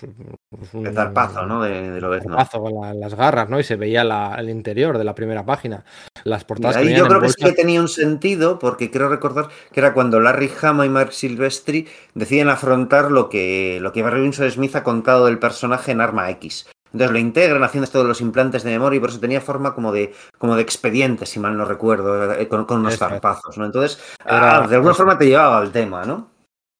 pues 0.49 0.73
un, 0.73 0.87
el 0.87 0.95
zarpazo, 0.95 1.45
¿no? 1.45 1.61
De, 1.61 1.91
de 1.91 2.01
Lobezno. 2.01 2.35
Zarpazo 2.35 2.63
con 2.63 2.81
la, 2.81 2.95
las 2.95 3.13
garras, 3.13 3.47
¿no? 3.47 3.59
Y 3.59 3.63
se 3.63 3.75
veía 3.75 4.03
la, 4.03 4.35
el 4.39 4.49
interior 4.49 4.97
de 4.97 5.03
la 5.03 5.13
primera 5.13 5.45
página. 5.45 5.85
Las 6.23 6.43
portadas 6.45 6.77
ahí 6.77 6.87
que 6.87 6.95
yo 6.95 7.07
creo 7.07 7.21
que 7.21 7.29
sí 7.29 7.45
que 7.45 7.51
tenía 7.51 7.79
un 7.79 7.89
sentido, 7.89 8.57
porque 8.57 8.89
creo 8.89 9.07
recordar 9.07 9.49
que 9.71 9.79
era 9.79 9.93
cuando 9.93 10.19
Larry 10.19 10.51
Hama 10.61 10.87
y 10.87 10.89
Mark 10.89 11.13
Silvestri 11.13 11.87
deciden 12.15 12.49
afrontar 12.49 13.11
lo 13.11 13.29
que, 13.29 13.77
lo 13.81 13.91
que 13.91 14.01
Barry 14.01 14.21
Winsor 14.21 14.49
Smith 14.49 14.75
ha 14.75 14.83
contado 14.83 15.27
del 15.27 15.37
personaje 15.37 15.91
en 15.91 16.01
Arma 16.01 16.31
X. 16.31 16.67
Entonces 16.97 17.13
lo 17.13 17.19
integran 17.19 17.63
haciendo 17.63 17.87
todos 17.87 18.07
los 18.07 18.21
implantes 18.21 18.63
de 18.63 18.71
memoria 18.71 18.97
y 18.97 18.99
por 18.99 19.09
eso 19.09 19.19
tenía 19.19 19.39
forma 19.39 19.75
como 19.75 19.91
de, 19.91 20.15
como 20.39 20.55
de 20.55 20.63
expediente, 20.63 21.27
si 21.27 21.39
mal 21.39 21.55
no 21.55 21.63
recuerdo, 21.63 22.33
eh, 22.33 22.47
con, 22.47 22.65
con 22.65 22.79
unos 22.79 22.97
zarpazos, 22.97 23.55
¿no? 23.55 23.65
Entonces, 23.65 24.01
Era, 24.25 24.63
ah, 24.63 24.67
de 24.67 24.73
alguna 24.73 24.93
pues, 24.93 24.97
forma 24.97 25.15
te 25.15 25.27
llevaba 25.27 25.59
al 25.59 25.71
tema, 25.71 26.05
¿no? 26.05 26.31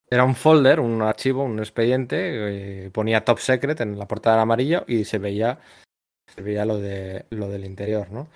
Era 0.10 0.24
un 0.24 0.34
folder, 0.34 0.80
un 0.80 1.04
archivo, 1.04 1.44
un 1.44 1.60
expediente, 1.60 2.86
eh, 2.86 2.90
ponía 2.90 3.24
top 3.24 3.38
secret 3.38 3.80
en 3.80 4.00
la 4.00 4.08
portada 4.08 4.38
en 4.38 4.42
amarillo 4.42 4.86
y 4.88 5.06
se 5.06 5.20
veía, 5.20 5.60
se 6.26 6.42
veía 6.42 6.66
lo, 6.66 6.80
de, 6.80 7.28
lo 7.30 7.48
del 7.48 7.64
interior, 7.64 8.10
¿no? 8.10 8.28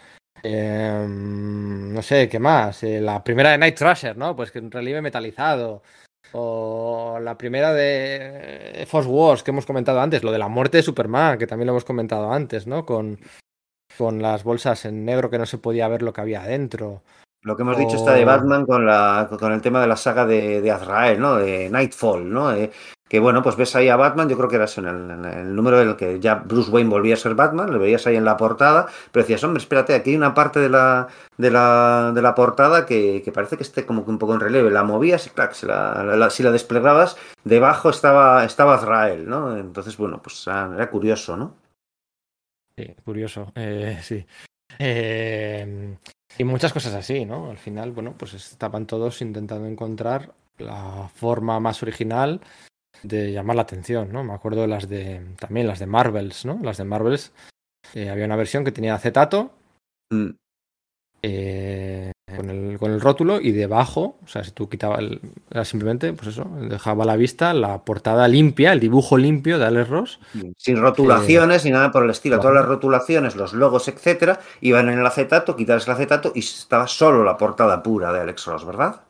Eh, 0.44 1.06
no 1.08 2.02
sé, 2.04 2.30
¿qué 2.30 2.38
más? 2.38 2.84
Eh, 2.84 3.02
la 3.02 3.24
primera 3.24 3.50
de 3.50 3.58
Night 3.58 3.76
Thrasher, 3.76 4.16
¿no? 4.16 4.36
Pues 4.36 4.52
que 4.52 4.60
un 4.60 4.70
relieve 4.70 5.02
metalizado. 5.02 5.82
O 6.34 7.20
la 7.22 7.38
primera 7.38 7.74
de 7.74 8.86
Force 8.88 9.10
Wars 9.10 9.44
que 9.44 9.52
hemos 9.52 9.66
comentado 9.66 10.00
antes, 10.00 10.24
lo 10.24 10.32
de 10.32 10.40
la 10.40 10.48
muerte 10.48 10.78
de 10.78 10.84
Superman, 10.84 11.38
que 11.38 11.48
también 11.48 11.68
lo 11.68 11.74
hemos 11.74 11.86
comentado 11.86 12.32
antes, 12.32 12.68
¿no? 12.68 12.86
Con, 12.86 13.20
con 13.98 14.22
las 14.22 14.44
bolsas 14.44 14.86
en 14.86 15.04
negro 15.04 15.30
que 15.30 15.38
no 15.38 15.46
se 15.46 15.58
podía 15.58 15.88
ver 15.88 16.02
lo 16.02 16.14
que 16.14 16.22
había 16.22 16.44
adentro. 16.44 17.02
Lo 17.44 17.56
que 17.56 17.64
hemos 17.64 17.76
o... 17.76 17.80
dicho 17.80 17.96
está 17.98 18.14
de 18.14 18.24
Batman 18.24 18.66
con, 18.66 18.86
la, 18.86 19.30
con 19.40 19.52
el 19.52 19.62
tema 19.62 19.82
de 19.82 19.88
la 19.88 19.98
saga 19.98 20.26
de, 20.26 20.62
de 20.62 20.72
Azrael, 20.72 21.20
¿no? 21.20 21.36
De 21.38 21.70
Nightfall, 21.70 22.32
¿no? 22.32 22.54
Eh, 22.54 22.72
que 23.12 23.20
bueno, 23.20 23.44
pues 23.44 23.58
ves 23.58 23.76
ahí 23.76 23.90
a 23.90 23.98
Batman, 23.98 24.30
yo 24.30 24.38
creo 24.38 24.48
que 24.48 24.56
era 24.56 24.68
en 24.78 25.26
el, 25.26 25.54
número 25.54 25.82
en 25.82 25.90
el 25.90 25.96
que 25.98 26.22
ya 26.22 26.36
Bruce 26.36 26.72
Wayne 26.72 26.90
volvía 26.90 27.16
a 27.16 27.18
ser 27.18 27.36
Batman, 27.36 27.70
lo 27.70 27.78
veías 27.78 28.08
ahí 28.08 28.16
en 28.16 28.24
la 28.24 28.38
portada, 28.38 28.88
pero 29.12 29.24
decías, 29.24 29.44
hombre, 29.44 29.62
espérate, 29.62 29.94
aquí 29.94 30.12
hay 30.12 30.16
una 30.16 30.34
parte 30.34 30.62
de 30.62 30.70
la, 30.70 31.10
de 31.38 31.52
la, 31.52 32.14
de 32.16 32.22
la 32.22 32.34
portada 32.34 32.86
que, 32.86 33.22
parece 33.34 33.58
que 33.58 33.64
esté 33.64 33.86
como 33.86 34.06
que 34.06 34.12
un 34.12 34.18
poco 34.18 34.34
en 34.34 34.40
relieve, 34.40 34.72
la 34.72 34.86
movías 34.86 35.28
y 35.28 35.32
clac, 35.32 35.52
si 35.52 35.66
la, 35.66 36.30
si 36.30 36.42
la 36.42 36.52
desplegabas, 36.52 37.18
debajo 37.44 37.90
estaba, 37.90 38.46
estaba 38.46 38.76
Azrael, 38.76 39.28
¿no? 39.28 39.58
Entonces, 39.58 39.98
bueno, 39.98 40.22
pues 40.24 40.48
era 40.48 40.90
curioso, 40.90 41.36
¿no? 41.36 41.58
Sí, 42.78 42.96
curioso, 43.04 43.52
eh, 43.56 44.00
sí. 44.02 44.26
Eh, 44.80 45.98
y 46.38 46.44
muchas 46.46 46.72
cosas 46.72 46.94
así, 46.94 47.26
¿no? 47.26 47.52
Al 47.52 47.58
final, 47.58 47.92
bueno, 47.92 48.16
pues 48.18 48.36
estaban 48.36 48.86
todos 48.86 49.22
intentando 49.22 49.68
encontrar 49.68 50.32
la 50.58 51.10
forma 51.14 51.60
más 51.60 51.84
original 51.84 52.40
de 53.04 53.32
llamar 53.32 53.56
la 53.56 53.64
atención, 53.64 54.12
¿no? 54.12 54.24
Me 54.24 54.34
acuerdo 54.34 54.62
de 54.62 54.68
las 54.68 54.88
de 54.88 55.22
también 55.40 55.68
las 55.68 55.80
de 55.80 55.88
Marvels, 55.88 56.46
¿no? 56.46 56.60
Las 56.62 56.78
de 56.78 56.86
Marvels 56.86 57.32
eh, 57.94 58.10
había 58.10 58.26
una 58.26 58.36
versión 58.36 58.64
que 58.64 58.72
tenía 58.72 58.96
acetato. 58.96 59.52
Mm. 60.12 60.32
eh, 61.22 62.12
con, 62.36 62.50
el, 62.50 62.78
con 62.80 62.92
el 62.92 63.02
rótulo 63.02 63.40
y 63.42 63.52
debajo, 63.52 64.18
o 64.24 64.28
sea, 64.28 64.44
si 64.44 64.52
tú 64.52 64.70
quitabas 64.70 65.00
el, 65.00 65.22
era 65.50 65.66
simplemente, 65.66 66.14
pues 66.14 66.30
eso, 66.30 66.46
dejaba 66.70 67.04
a 67.04 67.08
la 67.08 67.16
vista 67.16 67.54
la 67.54 67.84
portada 67.84 68.28
limpia, 68.28 68.74
el 68.74 68.80
dibujo 68.80 69.18
limpio 69.18 69.60
de 69.60 69.66
Alex 69.66 69.90
Ross. 69.90 70.20
Sin 70.58 70.78
rotulaciones 70.78 71.66
ni 71.66 71.72
nada 71.72 71.92
por 71.92 72.04
el 72.04 72.10
estilo. 72.10 72.40
Todas 72.40 72.56
las 72.56 72.66
rotulaciones, 72.66 73.36
los 73.36 73.54
logos, 73.54 73.88
etcétera, 73.88 74.40
iban 74.62 74.90
en 74.90 75.00
el 75.00 75.06
acetato, 75.06 75.56
quitabas 75.56 75.88
el 75.88 75.94
acetato 75.94 76.32
y 76.36 76.40
estaba 76.40 76.88
solo 76.88 77.24
la 77.24 77.38
portada 77.38 77.84
pura 77.84 78.12
de 78.14 78.22
Alex 78.22 78.46
Ross, 78.46 78.66
¿verdad? 78.66 79.02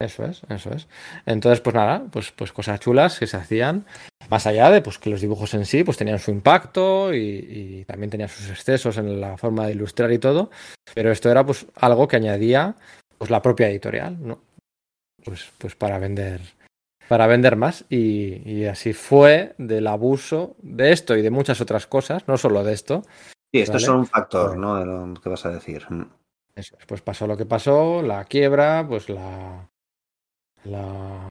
Eso 0.00 0.24
es, 0.24 0.42
eso 0.48 0.72
es. 0.72 0.88
Entonces, 1.26 1.60
pues 1.60 1.74
nada, 1.76 2.04
pues, 2.10 2.32
pues 2.32 2.52
cosas 2.52 2.80
chulas 2.80 3.18
que 3.18 3.26
se 3.26 3.36
hacían, 3.36 3.84
más 4.30 4.46
allá 4.46 4.70
de 4.70 4.80
pues 4.80 4.98
que 4.98 5.10
los 5.10 5.20
dibujos 5.20 5.52
en 5.54 5.66
sí 5.66 5.84
pues 5.84 5.98
tenían 5.98 6.18
su 6.18 6.30
impacto 6.30 7.12
y, 7.12 7.18
y 7.18 7.84
también 7.84 8.10
tenían 8.10 8.28
sus 8.28 8.48
excesos 8.48 8.96
en 8.96 9.20
la 9.20 9.36
forma 9.36 9.66
de 9.66 9.72
ilustrar 9.72 10.10
y 10.10 10.18
todo, 10.18 10.50
pero 10.94 11.12
esto 11.12 11.30
era 11.30 11.44
pues 11.44 11.66
algo 11.76 12.08
que 12.08 12.16
añadía 12.16 12.76
pues 13.18 13.30
la 13.30 13.42
propia 13.42 13.68
editorial, 13.68 14.16
¿no? 14.20 14.40
Pues, 15.22 15.50
pues 15.58 15.74
para 15.74 15.98
vender 15.98 16.40
para 17.08 17.26
vender 17.26 17.56
más 17.56 17.84
y, 17.90 18.48
y 18.48 18.64
así 18.66 18.92
fue 18.92 19.54
del 19.58 19.86
abuso 19.88 20.56
de 20.62 20.92
esto 20.92 21.16
y 21.16 21.22
de 21.22 21.30
muchas 21.30 21.60
otras 21.60 21.86
cosas, 21.86 22.26
no 22.28 22.38
solo 22.38 22.64
de 22.64 22.72
esto, 22.72 23.02
Sí, 23.52 23.60
esto 23.62 23.72
Vale. 23.72 23.82
es 23.82 23.86
solo 23.86 23.98
un 23.98 24.06
factor, 24.06 24.48
Bueno. 24.50 24.60
¿no? 24.60 24.76
De 24.76 24.86
lo 25.14 25.20
que 25.20 25.28
vas 25.28 25.44
a 25.44 25.50
decir. 25.50 25.84
Eso 26.54 26.76
es, 26.78 26.86
pues 26.86 27.00
pasó 27.00 27.26
lo 27.26 27.36
que 27.36 27.46
pasó, 27.46 28.00
la 28.02 28.24
quiebra, 28.24 28.86
pues 28.88 29.08
la. 29.08 29.68
La 30.64 31.28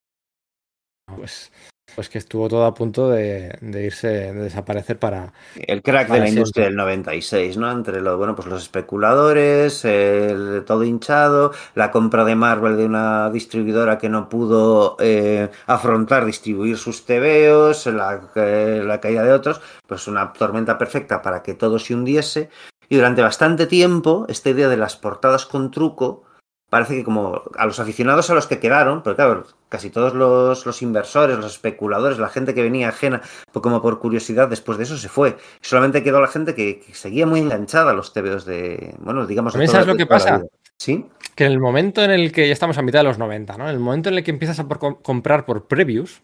pues, 1.15 1.51
pues 1.95 2.07
que 2.09 2.19
estuvo 2.19 2.47
todo 2.47 2.65
a 2.65 2.73
punto 2.73 3.09
de, 3.09 3.57
de 3.61 3.85
irse, 3.85 4.07
de 4.07 4.33
desaparecer 4.33 4.99
para. 4.99 5.33
El 5.55 5.81
crack 5.81 6.09
de 6.09 6.19
la 6.19 6.29
industria 6.29 6.65
del 6.65 6.75
96, 6.75 7.57
¿no? 7.57 7.71
Entre 7.71 7.99
los, 8.01 8.17
bueno, 8.17 8.35
pues 8.35 8.47
los 8.47 8.61
especuladores, 8.61 9.83
el 9.85 10.63
todo 10.65 10.83
hinchado, 10.83 11.51
la 11.75 11.91
compra 11.91 12.23
de 12.25 12.35
Marvel 12.35 12.77
de 12.77 12.85
una 12.85 13.29
distribuidora 13.31 13.97
que 13.97 14.09
no 14.09 14.29
pudo 14.29 14.97
eh, 14.99 15.49
afrontar 15.65 16.25
distribuir 16.25 16.77
sus 16.77 17.05
tebeos, 17.05 17.85
la, 17.87 18.21
eh, 18.35 18.83
la 18.85 18.99
caída 19.01 19.23
de 19.23 19.33
otros, 19.33 19.61
pues 19.87 20.07
una 20.07 20.31
tormenta 20.33 20.77
perfecta 20.77 21.21
para 21.21 21.41
que 21.41 21.55
todo 21.55 21.79
se 21.79 21.95
hundiese. 21.95 22.49
Y 22.87 22.95
durante 22.95 23.21
bastante 23.21 23.67
tiempo, 23.67 24.25
esta 24.29 24.49
idea 24.49 24.67
de 24.67 24.77
las 24.77 24.95
portadas 24.95 25.45
con 25.45 25.69
truco, 25.69 26.23
parece 26.69 26.95
que 26.95 27.03
como 27.03 27.41
a 27.57 27.65
los 27.65 27.79
aficionados 27.79 28.29
a 28.29 28.35
los 28.35 28.45
que 28.47 28.59
quedaron, 28.59 29.01
pero 29.03 29.15
claro, 29.15 29.43
casi 29.69 29.89
todos 29.89 30.13
los, 30.13 30.65
los 30.65 30.81
inversores, 30.81 31.37
los 31.37 31.53
especuladores, 31.53 32.19
la 32.19 32.29
gente 32.29 32.53
que 32.53 32.61
venía 32.61 32.89
ajena, 32.89 33.21
pues 33.51 33.63
como 33.63 33.81
por 33.81 33.99
curiosidad, 33.99 34.47
después 34.47 34.77
de 34.77 34.83
eso 34.83 34.97
se 34.97 35.09
fue. 35.09 35.37
Solamente 35.61 36.03
quedó 36.03 36.21
la 36.21 36.27
gente 36.27 36.53
que, 36.55 36.79
que 36.79 36.93
seguía 36.93 37.25
muy 37.25 37.39
enganchada 37.39 37.91
a 37.91 37.93
los 37.93 38.13
TVOs 38.13 38.45
de, 38.45 38.95
bueno, 38.99 39.25
digamos... 39.25 39.53
de 39.53 39.57
¿También 39.57 39.71
toda- 39.71 39.81
sabes 39.81 39.93
lo 39.93 39.97
que 39.97 40.05
pasa? 40.05 40.43
¿Sí? 40.77 41.05
Que 41.35 41.45
en 41.45 41.51
el 41.53 41.59
momento 41.59 42.03
en 42.03 42.11
el 42.11 42.31
que 42.31 42.45
ya 42.47 42.53
estamos 42.53 42.77
a 42.77 42.81
mitad 42.81 42.99
de 42.99 43.03
los 43.05 43.17
90, 43.17 43.57
¿no? 43.57 43.63
En 43.65 43.71
el 43.75 43.79
momento 43.79 44.09
en 44.09 44.15
el 44.15 44.23
que 44.23 44.31
empiezas 44.31 44.59
a 44.59 44.67
por- 44.67 45.01
comprar 45.01 45.45
por 45.45 45.67
previews, 45.67 46.21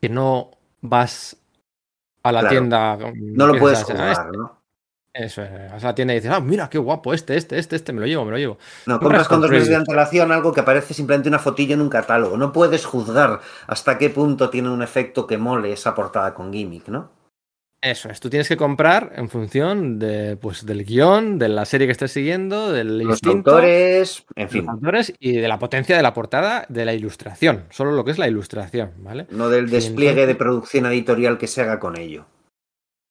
que 0.00 0.08
no 0.08 0.50
vas 0.82 1.36
a 2.22 2.32
la 2.32 2.40
Claro. 2.40 2.52
tienda. 2.52 2.98
No 3.14 3.46
lo 3.46 3.58
puedes 3.58 3.80
"Ah, 3.80 3.84
jugar, 3.84 4.36
¿no? 4.36 4.60
Eso, 5.18 5.42
es, 5.42 5.50
vas 5.72 5.82
a 5.82 5.86
la 5.88 5.94
tienda 5.94 6.12
y 6.12 6.16
dices, 6.18 6.30
ah, 6.30 6.40
mira 6.40 6.68
qué 6.68 6.78
guapo 6.78 7.14
este, 7.14 7.36
este, 7.36 7.58
este, 7.58 7.76
este, 7.76 7.92
me 7.92 8.00
lo 8.00 8.06
llevo, 8.06 8.24
me 8.24 8.32
lo 8.32 8.38
llevo. 8.38 8.58
No, 8.84 9.00
Compras 9.00 9.28
con 9.28 9.40
dos 9.40 9.50
meses 9.50 9.68
de 9.68 9.76
antelación 9.76 10.30
algo 10.30 10.52
que 10.52 10.60
aparece 10.60 10.92
simplemente 10.92 11.28
una 11.28 11.38
fotillo 11.38 11.74
en 11.74 11.80
un 11.80 11.88
catálogo. 11.88 12.36
No 12.36 12.52
puedes 12.52 12.84
juzgar 12.84 13.40
hasta 13.66 13.96
qué 13.96 14.10
punto 14.10 14.50
tiene 14.50 14.68
un 14.68 14.82
efecto 14.82 15.26
que 15.26 15.38
mole 15.38 15.72
esa 15.72 15.94
portada 15.94 16.34
con 16.34 16.52
gimmick, 16.52 16.88
¿no? 16.88 17.10
Eso 17.80 18.08
es, 18.08 18.20
tú 18.20 18.30
tienes 18.30 18.48
que 18.48 18.56
comprar 18.56 19.12
en 19.16 19.28
función 19.28 19.98
de, 19.98 20.36
pues, 20.36 20.66
del 20.66 20.84
guion, 20.84 21.38
de 21.38 21.48
la 21.48 21.64
serie 21.66 21.86
que 21.86 21.92
estés 21.92 22.10
siguiendo, 22.10 22.72
del 22.72 22.98
Los 22.98 23.22
instinto, 23.22 23.50
autores, 23.52 24.24
en 24.34 24.44
los 24.44 24.52
fin, 24.52 24.68
autores 24.68 25.12
y 25.20 25.36
de 25.36 25.46
la 25.46 25.58
potencia 25.58 25.96
de 25.96 26.02
la 26.02 26.12
portada, 26.12 26.64
de 26.68 26.84
la 26.84 26.94
ilustración, 26.94 27.64
solo 27.70 27.92
lo 27.92 28.04
que 28.04 28.10
es 28.10 28.18
la 28.18 28.28
ilustración, 28.28 28.92
¿vale? 28.98 29.26
no 29.30 29.48
del 29.50 29.70
despliegue 29.70 30.22
entonces- 30.22 30.26
de 30.28 30.34
producción 30.34 30.86
editorial 30.86 31.38
que 31.38 31.46
se 31.46 31.62
haga 31.62 31.78
con 31.78 31.96
ello. 31.98 32.26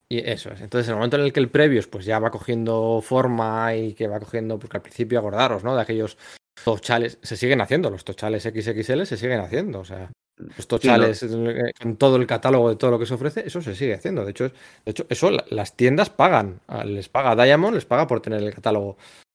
Y 0.08 0.18
eso 0.18 0.50
es. 0.52 0.60
Entonces, 0.60 0.86
en 0.88 0.92
el 0.92 0.96
momento 0.98 1.16
en 1.16 1.22
el 1.24 1.32
que 1.32 1.40
el 1.40 1.48
previos 1.50 1.88
pues 1.88 2.04
ya 2.04 2.18
va 2.18 2.30
cogiendo 2.30 3.00
forma 3.02 3.74
y 3.74 3.92
que 3.94 4.06
va 4.06 4.20
cogiendo, 4.20 4.58
porque 4.58 4.76
al 4.76 4.82
principio 4.82 5.18
acordaros, 5.18 5.64
¿no? 5.64 5.74
De 5.74 5.82
aquellos 5.82 6.16
tochales, 6.64 7.18
se 7.22 7.36
siguen 7.36 7.60
haciendo, 7.60 7.90
los 7.90 8.04
tochales 8.04 8.42
XXL 8.44 9.04
se 9.04 9.16
siguen 9.16 9.40
haciendo, 9.40 9.80
o 9.80 9.84
sea, 9.84 10.10
los 10.38 10.66
tochales 10.68 11.22
eh, 11.22 11.72
con 11.80 11.96
todo 11.96 12.16
el 12.16 12.26
catálogo 12.26 12.68
de 12.70 12.76
todo 12.76 12.92
lo 12.92 12.98
que 12.98 13.06
se 13.06 13.14
ofrece, 13.14 13.46
eso 13.46 13.60
se 13.62 13.74
sigue 13.74 13.94
haciendo. 13.94 14.24
De 14.24 14.30
hecho, 14.30 14.44
es- 14.46 14.52
de 14.84 14.90
hecho 14.92 15.06
eso 15.08 15.30
la- 15.30 15.44
las 15.50 15.76
tiendas 15.76 16.08
pagan, 16.10 16.60
a- 16.68 16.84
les 16.84 17.08
paga 17.08 17.34
Diamond, 17.42 17.74
les 17.74 17.84
paga 17.84 18.06
por 18.06 18.20
tener 18.20 18.42
el 18.42 18.54
catálogo. 18.54 18.90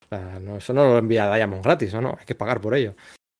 O 0.06 0.08
sea, 0.10 0.40
no, 0.40 0.58
eso 0.58 0.74
no 0.74 0.86
lo 0.86 0.98
envía 0.98 1.34
Diamond 1.36 1.64
gratis, 1.64 1.94
¿no? 1.94 2.02
no 2.02 2.18
hay 2.20 2.26
que 2.26 2.36
pagar 2.36 2.62
por 2.62 2.76
ello. 2.76 2.96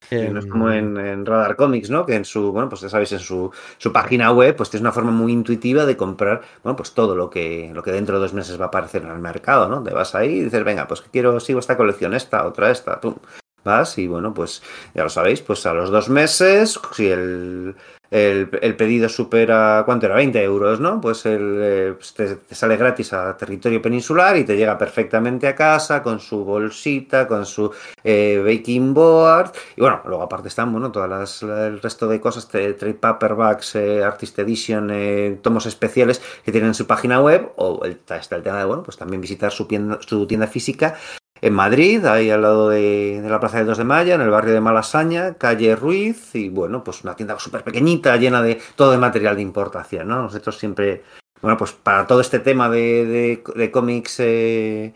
No 0.10 0.40
es 0.40 0.46
Em, 0.46 0.50
como 0.50 0.70
en, 0.72 0.98
en 0.98 1.26
Radar 1.26 1.56
Comics, 1.56 1.90
¿no? 1.90 2.06
Que 2.06 2.16
en 2.16 2.26
su, 2.26 2.52
bueno, 2.52 2.68
pues 2.68 2.82
ya 2.82 2.90
sabéis, 2.90 3.12
en 3.14 3.20
su, 3.20 3.52
su 3.78 3.94
página 3.94 4.32
web, 4.32 4.56
pues 4.56 4.70
tienes 4.70 4.82
una 4.82 4.92
forma 4.92 5.12
muy 5.12 5.32
intuitiva 5.32 5.86
de 5.86 5.96
comprar, 5.96 6.42
bueno, 6.64 6.76
pues 6.76 6.94
todo 6.94 7.16
lo 7.16 7.30
que, 7.30 7.72
lo 7.74 7.82
que 7.82 7.92
dentro 7.92 8.16
de 8.16 8.22
dos 8.22 8.34
meses 8.34 8.60
va 8.60 8.66
a 8.66 8.68
aparecer 8.68 9.04
en 9.04 9.12
el 9.12 9.20
mercado, 9.20 9.70
¿no? 9.70 9.82
Te 9.84 9.94
vas 9.94 10.14
ahí 10.16 10.30
y 10.40 10.44
dices, 10.44 10.64
venga, 10.64 10.88
pues 10.88 11.02
que 11.02 11.10
quiero, 11.10 11.40
sigo 11.40 11.60
esta 11.60 11.78
colección, 11.78 12.14
esta, 12.14 12.46
otra, 12.46 12.72
esta, 12.72 13.00
tú. 13.00 13.16
Vas 13.64 13.98
y 14.00 14.08
bueno, 14.08 14.34
pues 14.34 14.64
ya 14.96 15.04
lo 15.04 15.10
sabéis, 15.10 15.42
pues 15.42 15.66
a 15.68 15.74
los 15.74 15.92
dos 15.92 16.10
meses, 16.10 16.80
si 16.96 17.08
el, 17.10 17.76
el, 18.10 18.76
pedido 18.76 19.08
supera, 19.08 19.84
¿cuánto 19.86 20.08
era? 20.08 20.16
20 20.16 20.42
euros, 20.44 20.80
¿no? 20.80 21.00
Pues, 21.00 21.26
el, 21.28 21.60
eh, 21.62 21.94
pues 21.96 22.14
te, 22.16 22.36
te 22.38 22.56
sale 22.56 22.76
gratis 22.76 23.14
a 23.14 23.38
territorio 23.38 23.82
peninsular 23.82 24.36
y 24.36 24.44
te 24.44 24.58
llega 24.58 24.78
perfectamente 24.78 25.48
a 25.48 25.56
casa 25.56 26.02
con 26.02 26.20
su 26.20 26.44
bolsita, 26.44 27.28
con 27.28 27.46
su 27.46 27.72
eh, 28.04 28.42
baking 28.44 28.94
board. 28.96 29.52
Y 29.76 29.82
bueno, 29.82 30.02
luego 30.06 30.24
aparte 30.24 30.48
están, 30.48 30.72
bueno, 30.72 30.92
todas 30.92 31.10
las, 31.10 31.44
la- 31.44 31.68
el 31.68 31.80
resto 31.82 32.08
de 32.08 32.20
cosas, 32.20 32.48
trade 32.48 32.96
paperbacks, 32.96 33.76
eh, 33.76 34.04
artist 34.04 34.40
edition, 34.40 34.90
eh, 34.92 35.38
tomos 35.42 35.68
especiales 35.68 36.20
que 36.44 36.52
tienen 36.52 36.70
en 36.70 36.74
su 36.74 36.88
página 36.88 37.22
web. 37.22 37.52
O 37.58 37.86
el, 37.86 38.00
está 38.10 38.36
el 38.36 38.44
tema 38.44 38.58
de, 38.58 38.66
bueno, 38.66 38.84
pues 38.84 38.98
también 38.98 39.22
visitar 39.22 39.52
su 39.52 39.68
tienda, 39.68 40.00
su 40.02 40.26
tienda 40.28 40.48
física 40.48 40.96
en 41.42 41.54
Madrid, 41.54 42.06
ahí 42.06 42.30
al 42.30 42.42
lado 42.44 42.70
de, 42.70 43.20
de 43.22 43.30
la 43.30 43.40
Plaza 43.40 43.58
de 43.58 43.66
2 43.66 43.78
de 43.80 43.84
Mayo, 43.84 44.14
en 44.14 44.22
el 44.22 44.30
barrio 44.30 44.54
de 44.54 44.62
Malasaña, 44.62 45.34
calle 45.36 45.76
Ruiz, 45.76 46.36
y 46.36 46.50
bueno, 46.50 46.84
pues 46.84 47.04
una 47.04 47.16
tienda 47.16 47.38
súper 47.40 47.64
pequeñita, 47.64 48.16
llena 48.18 48.42
de 48.42 48.62
todo 48.76 48.92
de 48.92 48.98
material 48.98 49.36
de 49.36 49.42
importación, 49.42 50.08
¿no? 50.08 50.22
Nosotros 50.22 50.58
siempre, 50.58 51.04
bueno, 51.42 51.58
pues 51.58 51.72
para 51.72 52.06
todo 52.06 52.22
este 52.22 52.40
tema 52.40 52.70
de, 52.70 53.06
de- 53.06 53.44
de 53.56 53.72
cómics 53.72 54.20
eh, 54.20 54.94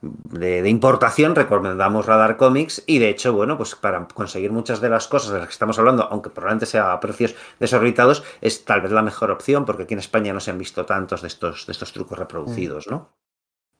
de, 0.00 0.62
de 0.62 0.68
importación 0.68 1.34
recomendamos 1.34 2.06
Radar 2.06 2.36
Comics 2.36 2.84
y 2.86 3.00
de 3.00 3.08
hecho, 3.08 3.32
bueno, 3.32 3.56
pues 3.56 3.74
para 3.74 4.06
conseguir 4.06 4.52
muchas 4.52 4.80
de 4.80 4.88
las 4.90 5.08
cosas 5.08 5.32
de 5.32 5.38
las 5.40 5.48
que 5.48 5.52
estamos 5.52 5.76
hablando, 5.80 6.06
aunque 6.08 6.30
probablemente 6.30 6.66
sea 6.66 6.92
a 6.92 7.00
precios 7.00 7.34
desorbitados, 7.58 8.22
es 8.40 8.64
tal 8.64 8.80
vez 8.82 8.92
la 8.92 9.02
mejor 9.02 9.32
opción 9.32 9.64
porque 9.64 9.82
aquí 9.82 9.94
en 9.94 10.00
España 10.00 10.32
no 10.32 10.38
se 10.38 10.52
han 10.52 10.58
visto 10.58 10.86
tantos 10.86 11.22
de 11.22 11.26
estos, 11.28 11.66
de 11.66 11.72
estos 11.72 11.92
trucos 11.92 12.16
reproducidos, 12.16 12.86
¿no? 12.86 13.10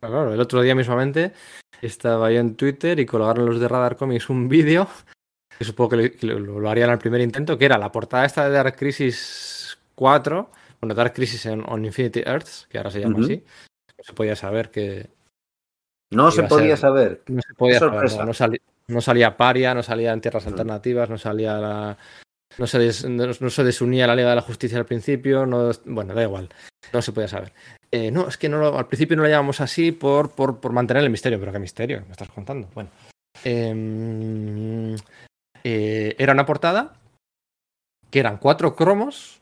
Claro, 0.01 0.33
el 0.33 0.41
otro 0.41 0.63
día 0.63 0.75
mismamente 0.75 1.33
estaba 1.83 2.31
yo 2.31 2.39
en 2.41 2.55
Twitter 2.55 2.99
y 3.01 3.07
colgaron 3.07 3.47
los 3.47 3.59
de 3.61 3.69
Radar 3.69 3.97
Comics 3.97 4.31
un 4.31 4.49
vídeo, 4.49 4.87
que 5.59 5.65
supongo 5.65 5.91
que, 5.91 5.97
lo- 5.97 6.11
que 6.13 6.27
lo, 6.27 6.61
lo 6.61 6.71
harían 6.71 6.91
al 6.91 6.99
primer 6.99 7.21
intento, 7.21 7.59
que 7.59 7.65
era 7.65 7.79
la 7.79 7.91
portada 7.91 8.25
esta 8.25 8.45
de 8.49 8.51
Dark 8.55 8.77
Crisis 8.77 9.79
4, 9.97 10.51
bueno, 10.81 10.95
Dark 10.95 11.13
Crisis 11.15 11.47
en, 11.47 11.65
on 11.69 11.85
Infinity 11.85 12.21
Earths, 12.21 12.67
que 12.71 12.79
ahora 12.79 12.91
se 12.91 13.01
llama 13.01 13.19
así. 13.25 13.45
No 13.99 14.05
se 14.05 14.13
podía 14.13 14.37
saber 14.37 14.71
que... 14.71 15.09
No 16.13 16.31
se 16.31 16.43
podía 16.49 16.69
ser- 16.77 16.79
saber. 16.79 17.23
No 17.27 17.43
se 17.43 17.55
podía 17.55 17.79
saber, 17.91 18.03
no, 18.19 18.25
no 18.27 18.35
sali- 18.35 18.63
no 18.87 19.01
salía 19.01 19.37
Paria, 19.37 19.75
no 19.75 19.83
salía 19.83 20.13
en 20.13 20.21
Tierras. 20.21 20.47
Alternativas, 20.47 21.11
no 21.11 21.19
salía 21.19 21.59
la... 21.59 21.99
No 22.57 22.67
se, 22.67 22.79
des- 22.79 23.05
no, 23.05 23.27
no 23.27 23.51
se 23.51 23.65
desunía 23.65 24.07
la 24.07 24.15
Liga 24.17 24.31
de 24.31 24.37
la 24.37 24.43
Justicia 24.43 24.79
al 24.79 24.87
principio, 24.87 25.45
no, 25.45 25.71
bueno, 25.85 26.15
da 26.15 26.23
igual, 26.23 26.49
no 26.93 27.03
se 27.03 27.13
podía 27.13 27.29
saber. 27.29 27.53
Eh, 27.91 28.11
no, 28.11 28.29
es 28.29 28.37
que 28.37 28.49
no 28.49 28.77
al 28.77 28.87
principio 28.87 29.17
no 29.17 29.23
lo 29.23 29.29
llamamos 29.29 29.61
así 29.61 29.93
por, 29.93 30.33
mantener 30.73 31.03
el 31.03 31.11
misterio, 31.11 31.41
pero 31.41 31.53
qué 31.53 31.59
misterio, 31.59 32.03
me 32.07 32.13
estás 32.13 32.29
contando. 32.29 32.69
Bueno, 32.75 32.91
Em, 33.45 34.97
eh, 35.65 36.17
era 36.19 36.33
una 36.33 36.47
portada 36.47 36.95
que 38.11 38.21
eran 38.21 38.39
cuatro 38.39 38.75
cromos, 38.75 39.41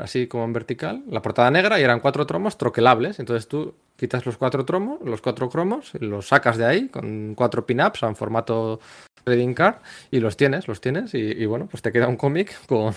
así 0.00 0.26
como 0.26 0.44
en 0.44 0.52
vertical, 0.52 1.04
la 1.08 1.22
portada 1.22 1.50
negra, 1.50 1.78
y 1.78 1.82
eran 1.82 2.00
cuatro 2.00 2.26
cromos 2.26 2.58
troquelables. 2.58 3.18
Entonces 3.18 3.48
tú 3.48 3.74
quitas 3.96 4.26
los 4.26 4.36
cuatro 4.36 4.66
cromos, 4.66 5.00
los 5.02 5.20
cuatro 5.20 5.48
cromos, 5.48 5.92
los 6.00 6.28
sacas 6.28 6.56
de 6.56 6.66
ahí 6.66 6.88
con 6.88 7.34
cuatro 7.34 7.64
pin-ups 7.66 8.02
en 8.02 8.16
formato 8.16 8.80
trading 9.22 9.54
card 9.54 9.76
y 10.10 10.20
los 10.20 10.36
tienes, 10.36 10.68
los 10.68 10.80
tienes, 10.80 11.14
y, 11.14 11.18
y 11.18 11.46
bueno, 11.46 11.66
pues 11.70 11.82
te 11.82 11.92
queda 11.92 12.08
un 12.08 12.16
cómic 12.16 12.66
con, 12.66 12.94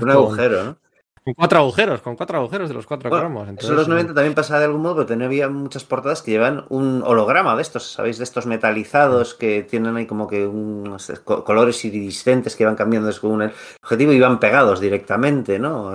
Un 0.00 0.10
agujero, 0.10 0.64
¿no? 0.64 0.78
Con 1.24 1.34
cuatro 1.34 1.58
agujeros, 1.60 2.02
con 2.02 2.16
cuatro 2.16 2.38
agujeros 2.38 2.68
de 2.68 2.74
los 2.74 2.86
cuatro 2.86 3.08
Bueno, 3.10 3.24
cromos. 3.26 3.42
Eso 3.42 3.48
en 3.48 3.50
Entonces, 3.50 3.76
los 3.76 3.88
90 3.88 4.14
también 4.14 4.34
pasaba 4.34 4.58
de 4.60 4.66
algún 4.66 4.82
modo, 4.82 4.96
pero 4.96 5.06
también 5.06 5.26
había 5.28 5.48
muchas 5.48 5.84
portadas 5.84 6.20
que 6.22 6.32
llevan 6.32 6.64
un 6.68 7.02
holograma 7.04 7.54
de 7.56 7.62
estos, 7.62 7.92
¿sabéis? 7.92 8.18
De 8.18 8.24
estos 8.24 8.46
metalizados 8.46 9.34
que 9.34 9.62
tienen 9.62 9.96
ahí 9.96 10.06
como 10.06 10.26
que 10.26 10.46
unos 10.46 11.12
co- 11.24 11.44
colores 11.44 11.84
iridiscentes 11.84 12.56
que 12.56 12.64
van 12.64 12.74
cambiando 12.76 13.10
según 13.12 13.42
el 13.42 13.52
objetivo 13.82 14.12
y 14.12 14.20
van 14.20 14.40
pegados 14.40 14.80
directamente, 14.80 15.58
¿no? 15.58 15.92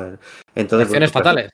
Entonces, 0.55 0.87
Acciones 0.87 0.87
bueno, 0.87 0.99
pues, 0.99 1.13
fatales. 1.13 1.51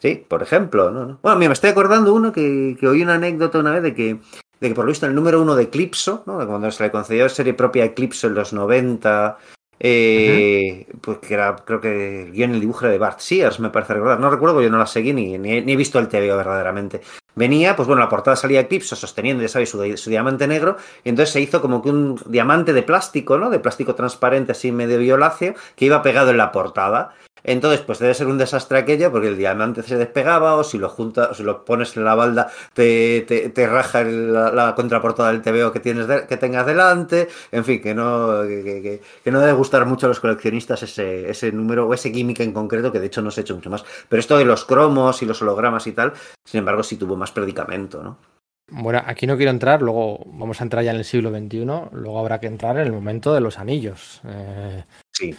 Sí, 0.00 0.24
por 0.28 0.42
ejemplo. 0.42 0.90
¿no? 0.90 1.18
Bueno, 1.22 1.38
mira, 1.38 1.48
me 1.50 1.52
estoy 1.54 1.70
acordando 1.70 2.14
uno 2.14 2.32
que, 2.32 2.76
que 2.78 2.86
oí 2.88 3.02
una 3.02 3.14
anécdota 3.14 3.58
una 3.58 3.72
vez 3.72 3.82
de 3.82 3.94
que, 3.94 4.18
de 4.60 4.68
que 4.68 4.74
por 4.74 4.84
lo 4.84 4.90
visto 4.90 5.06
el 5.06 5.14
número 5.14 5.40
uno 5.42 5.54
de 5.54 5.64
Eclipso, 5.64 6.22
¿no? 6.26 6.46
cuando 6.46 6.70
se 6.70 6.82
le 6.82 6.90
concedió 6.90 7.28
serie 7.28 7.54
propia 7.54 7.84
Eclipso 7.84 8.26
en 8.26 8.34
los 8.34 8.52
90, 8.52 9.36
eh, 9.82 10.86
que 11.22 11.34
era, 11.34 11.56
creo 11.56 11.80
que 11.80 12.24
el 12.24 12.32
guion 12.32 12.50
y 12.50 12.54
el 12.54 12.60
dibujo 12.60 12.86
de 12.86 12.98
Bart 12.98 13.20
Sears, 13.20 13.60
me 13.60 13.70
parece 13.70 13.94
recordar. 13.94 14.20
No 14.20 14.30
recuerdo, 14.30 14.60
yo 14.60 14.68
no 14.68 14.78
la 14.78 14.86
seguí 14.86 15.14
ni, 15.14 15.38
ni, 15.38 15.62
ni 15.62 15.72
he 15.72 15.76
visto 15.76 15.98
el 15.98 16.08
TVO 16.08 16.36
verdaderamente. 16.36 17.00
Venía, 17.34 17.74
pues 17.76 17.86
bueno, 17.88 18.02
la 18.02 18.08
portada 18.08 18.36
salía 18.36 18.60
Eclipse 18.60 18.94
sosteniendo, 18.94 19.42
ya 19.42 19.48
sabéis, 19.48 19.70
su, 19.70 19.96
su, 19.96 20.10
diamante 20.10 20.46
negro, 20.46 20.76
y 21.02 21.08
entonces 21.08 21.32
se 21.32 21.40
hizo 21.40 21.62
como 21.62 21.80
que 21.80 21.88
un 21.88 22.20
diamante 22.26 22.74
de 22.74 22.82
plástico, 22.82 23.38
¿no? 23.38 23.48
De 23.48 23.58
plástico 23.58 23.94
transparente, 23.94 24.52
así 24.52 24.70
medio 24.70 24.98
violáceo, 24.98 25.54
que 25.76 25.86
iba 25.86 26.02
pegado 26.02 26.30
en 26.30 26.36
la 26.36 26.52
portada. 26.52 27.14
Entonces, 27.44 27.80
pues 27.80 27.98
debe 27.98 28.14
ser 28.14 28.26
un 28.26 28.38
desastre 28.38 28.78
aquello, 28.78 29.10
porque 29.10 29.28
el 29.28 29.36
diamante 29.36 29.82
se 29.82 29.96
despegaba, 29.96 30.56
o 30.56 30.64
si 30.64 30.78
lo 30.78 30.88
juntas, 30.88 31.30
o 31.30 31.34
si 31.34 31.42
lo 31.42 31.64
pones 31.64 31.96
en 31.96 32.04
la 32.04 32.14
balda, 32.14 32.50
te, 32.74 33.22
te, 33.26 33.50
te 33.50 33.66
raja 33.66 34.02
la, 34.04 34.74
contraportada 34.74 35.32
del 35.32 35.42
TVO 35.42 35.72
que 35.72 35.80
tienes 35.80 36.06
que 36.26 36.36
tengas 36.36 36.66
delante. 36.66 37.28
En 37.52 37.64
fin, 37.64 37.80
que 37.80 37.94
no, 37.94 38.42
que, 38.42 39.00
no 39.26 39.40
debe 39.40 39.52
gustar 39.52 39.86
mucho 39.86 40.06
a 40.06 40.08
los 40.08 40.20
coleccionistas 40.20 40.82
ese, 40.82 41.30
ese 41.30 41.52
número, 41.52 41.86
o 41.88 41.94
ese 41.94 42.10
gimmick 42.10 42.40
en 42.40 42.52
concreto, 42.52 42.92
que 42.92 43.00
de 43.00 43.06
hecho 43.06 43.22
no 43.22 43.30
se 43.30 43.40
ha 43.40 43.42
hecho 43.42 43.54
mucho 43.54 43.70
más. 43.70 43.84
Pero 44.08 44.20
esto 44.20 44.38
de 44.38 44.44
los 44.44 44.64
cromos 44.64 45.22
y 45.22 45.26
los 45.26 45.40
hologramas 45.42 45.86
y 45.86 45.92
tal, 45.92 46.12
sin 46.44 46.58
embargo, 46.58 46.82
sí 46.82 46.96
tuvo 46.96 47.16
más 47.16 47.32
predicamento, 47.32 48.02
¿no? 48.02 48.18
Bueno, 48.72 49.02
aquí 49.04 49.26
no 49.26 49.36
quiero 49.36 49.50
entrar, 49.50 49.82
luego 49.82 50.24
vamos 50.26 50.60
a 50.60 50.64
entrar 50.64 50.84
ya 50.84 50.92
en 50.92 50.98
el 50.98 51.04
siglo 51.04 51.30
XXI, 51.30 51.64
luego 51.92 52.18
habrá 52.20 52.38
que 52.38 52.46
entrar 52.46 52.76
en 52.76 52.86
el 52.86 52.92
momento 52.92 53.34
de 53.34 53.40
los 53.40 53.58
anillos. 53.58 54.20
Eh, 54.24 54.84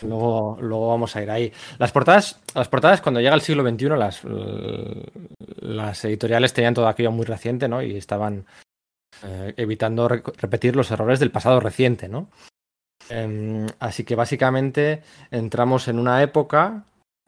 luego, 0.04 0.58
luego 0.62 0.88
vamos 0.90 1.16
a 1.16 1.24
ir 1.24 1.32
ahí. 1.32 1.52
Las 1.78 1.92
portadas, 1.92 2.40
las 2.56 2.68
portadas 2.68 3.02
cuando 3.02 3.20
llega 3.20 3.36
el 3.36 3.42
siglo 3.42 3.68
XXI, 3.68 3.90
las, 3.90 4.22
las 5.60 6.06
editoriales 6.06 6.54
tenían 6.54 6.74
todo 6.74 6.88
aquello 6.88 7.12
muy 7.12 7.26
reciente, 7.26 7.68
¿no? 7.68 7.82
Y 7.82 7.98
estaban 7.98 8.46
eh, 9.24 9.54
evitando 9.58 10.08
re 10.08 10.24
repetir 10.38 10.76
los 10.76 10.90
errores 10.92 11.20
del 11.20 11.32
pasado 11.32 11.60
reciente, 11.60 12.08
¿no? 12.10 12.30
Eh, 13.10 13.68
así 13.80 14.04
que 14.04 14.16
básicamente 14.16 15.04
entramos 15.32 15.88
en 15.88 16.00
una 16.00 16.22
época 16.24 16.86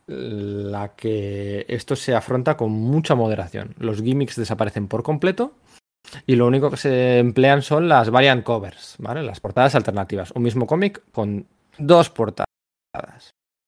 la 0.07 0.95
que 0.95 1.65
esto 1.67 1.95
se 1.95 2.15
afronta 2.15 2.57
con 2.57 2.71
mucha 2.71 3.15
moderación. 3.15 3.75
Los 3.77 4.01
gimmicks 4.01 4.35
desaparecen 4.35 4.87
por 4.87 5.03
completo 5.03 5.53
y 6.25 6.35
lo 6.35 6.47
único 6.47 6.69
que 6.69 6.77
se 6.77 7.19
emplean 7.19 7.61
son 7.61 7.87
las 7.87 8.09
variant 8.09 8.43
covers, 8.43 8.95
¿vale? 8.99 9.23
Las 9.23 9.39
portadas 9.39 9.75
alternativas. 9.75 10.31
Un 10.31 10.43
mismo 10.43 10.67
cómic 10.67 11.01
con 11.11 11.47
dos 11.77 12.09
portadas. 12.09 12.47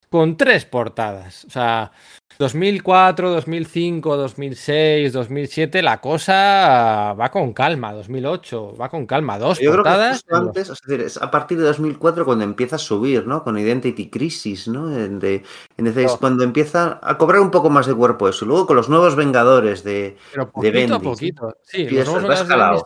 Con 0.09 0.37
tres 0.37 0.65
portadas. 0.65 1.43
O 1.45 1.49
sea, 1.49 1.91
2004, 2.39 3.31
2005, 3.31 4.15
2006, 4.15 5.11
2007, 5.11 5.81
la 5.81 5.99
cosa 5.99 7.13
va 7.19 7.29
con 7.31 7.51
calma. 7.53 7.91
2008, 7.91 8.77
va 8.79 8.87
con 8.87 9.05
calma. 9.07 9.37
Dos 9.39 9.59
Yo 9.59 9.73
portadas. 9.73 10.23
Creo 10.23 10.41
que 10.41 10.47
antes, 10.47 10.69
es 10.69 10.79
decir, 10.85 11.01
es 11.05 11.17
a 11.17 11.31
partir 11.31 11.57
de 11.57 11.65
2004 11.65 12.23
cuando 12.23 12.43
empieza 12.45 12.77
a 12.77 12.79
subir, 12.79 13.25
¿no? 13.27 13.43
Con 13.43 13.57
Identity 13.57 14.09
Crisis, 14.09 14.67
¿no? 14.67 14.87
De, 14.87 15.43
entonces, 15.75 16.11
no. 16.13 16.19
cuando 16.19 16.43
empieza 16.43 16.99
a 17.01 17.17
cobrar 17.17 17.41
un 17.41 17.51
poco 17.51 17.69
más 17.69 17.85
de 17.87 17.95
cuerpo 17.95 18.29
eso. 18.29 18.45
Luego 18.45 18.67
con 18.67 18.75
los 18.77 18.87
nuevos 18.89 19.15
Vengadores 19.15 19.83
de, 19.83 20.17
Pero 20.31 20.51
poquito 20.51 20.61
de 20.61 20.71
Bendis. 20.71 20.95
a 20.95 20.99
poquito. 20.99 21.57
Sí, 21.63 21.83
los 21.89 21.93
eso, 22.03 22.19
nuevos 22.21 22.39
Vengadores 22.47 22.47
de 22.47 22.55
Bendis. 22.55 22.83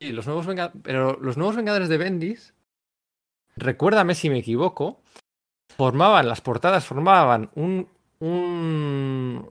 Sí, 0.00 0.12
los 0.12 0.26
nuevos 0.26 0.46
Venga- 0.46 0.72
Pero 0.82 1.18
los 1.20 1.36
nuevos 1.36 1.56
Vengadores 1.56 1.88
de 1.90 1.98
Bendis, 1.98 2.54
recuérdame 3.56 4.14
si 4.14 4.30
me 4.30 4.38
equivoco, 4.38 5.00
formaban, 5.76 6.28
las 6.28 6.40
portadas 6.40 6.84
formaban 6.84 7.50
un, 7.54 7.88
un, 8.18 9.46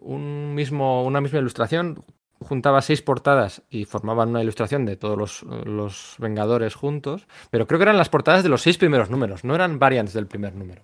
un 0.00 0.54
mismo, 0.54 1.04
una 1.04 1.20
misma 1.20 1.38
ilustración, 1.38 2.04
juntaba 2.42 2.82
seis 2.82 3.02
portadas 3.02 3.62
y 3.70 3.84
formaban 3.84 4.30
una 4.30 4.42
ilustración 4.42 4.84
de 4.84 4.96
todos 4.96 5.16
los, 5.16 5.42
los 5.64 6.16
Vengadores 6.18 6.74
juntos, 6.74 7.26
pero 7.50 7.66
creo 7.66 7.78
que 7.78 7.84
eran 7.84 7.96
las 7.96 8.08
portadas 8.08 8.42
de 8.42 8.48
los 8.48 8.62
seis 8.62 8.78
primeros 8.78 9.10
números, 9.10 9.44
no 9.44 9.54
eran 9.54 9.78
variants 9.78 10.12
del 10.12 10.26
primer 10.26 10.54
número. 10.54 10.82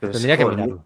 Pero 0.00 0.12
es 0.12 0.18
Tendría 0.18 0.36
que 0.36 0.46
mirarlo. 0.46 0.84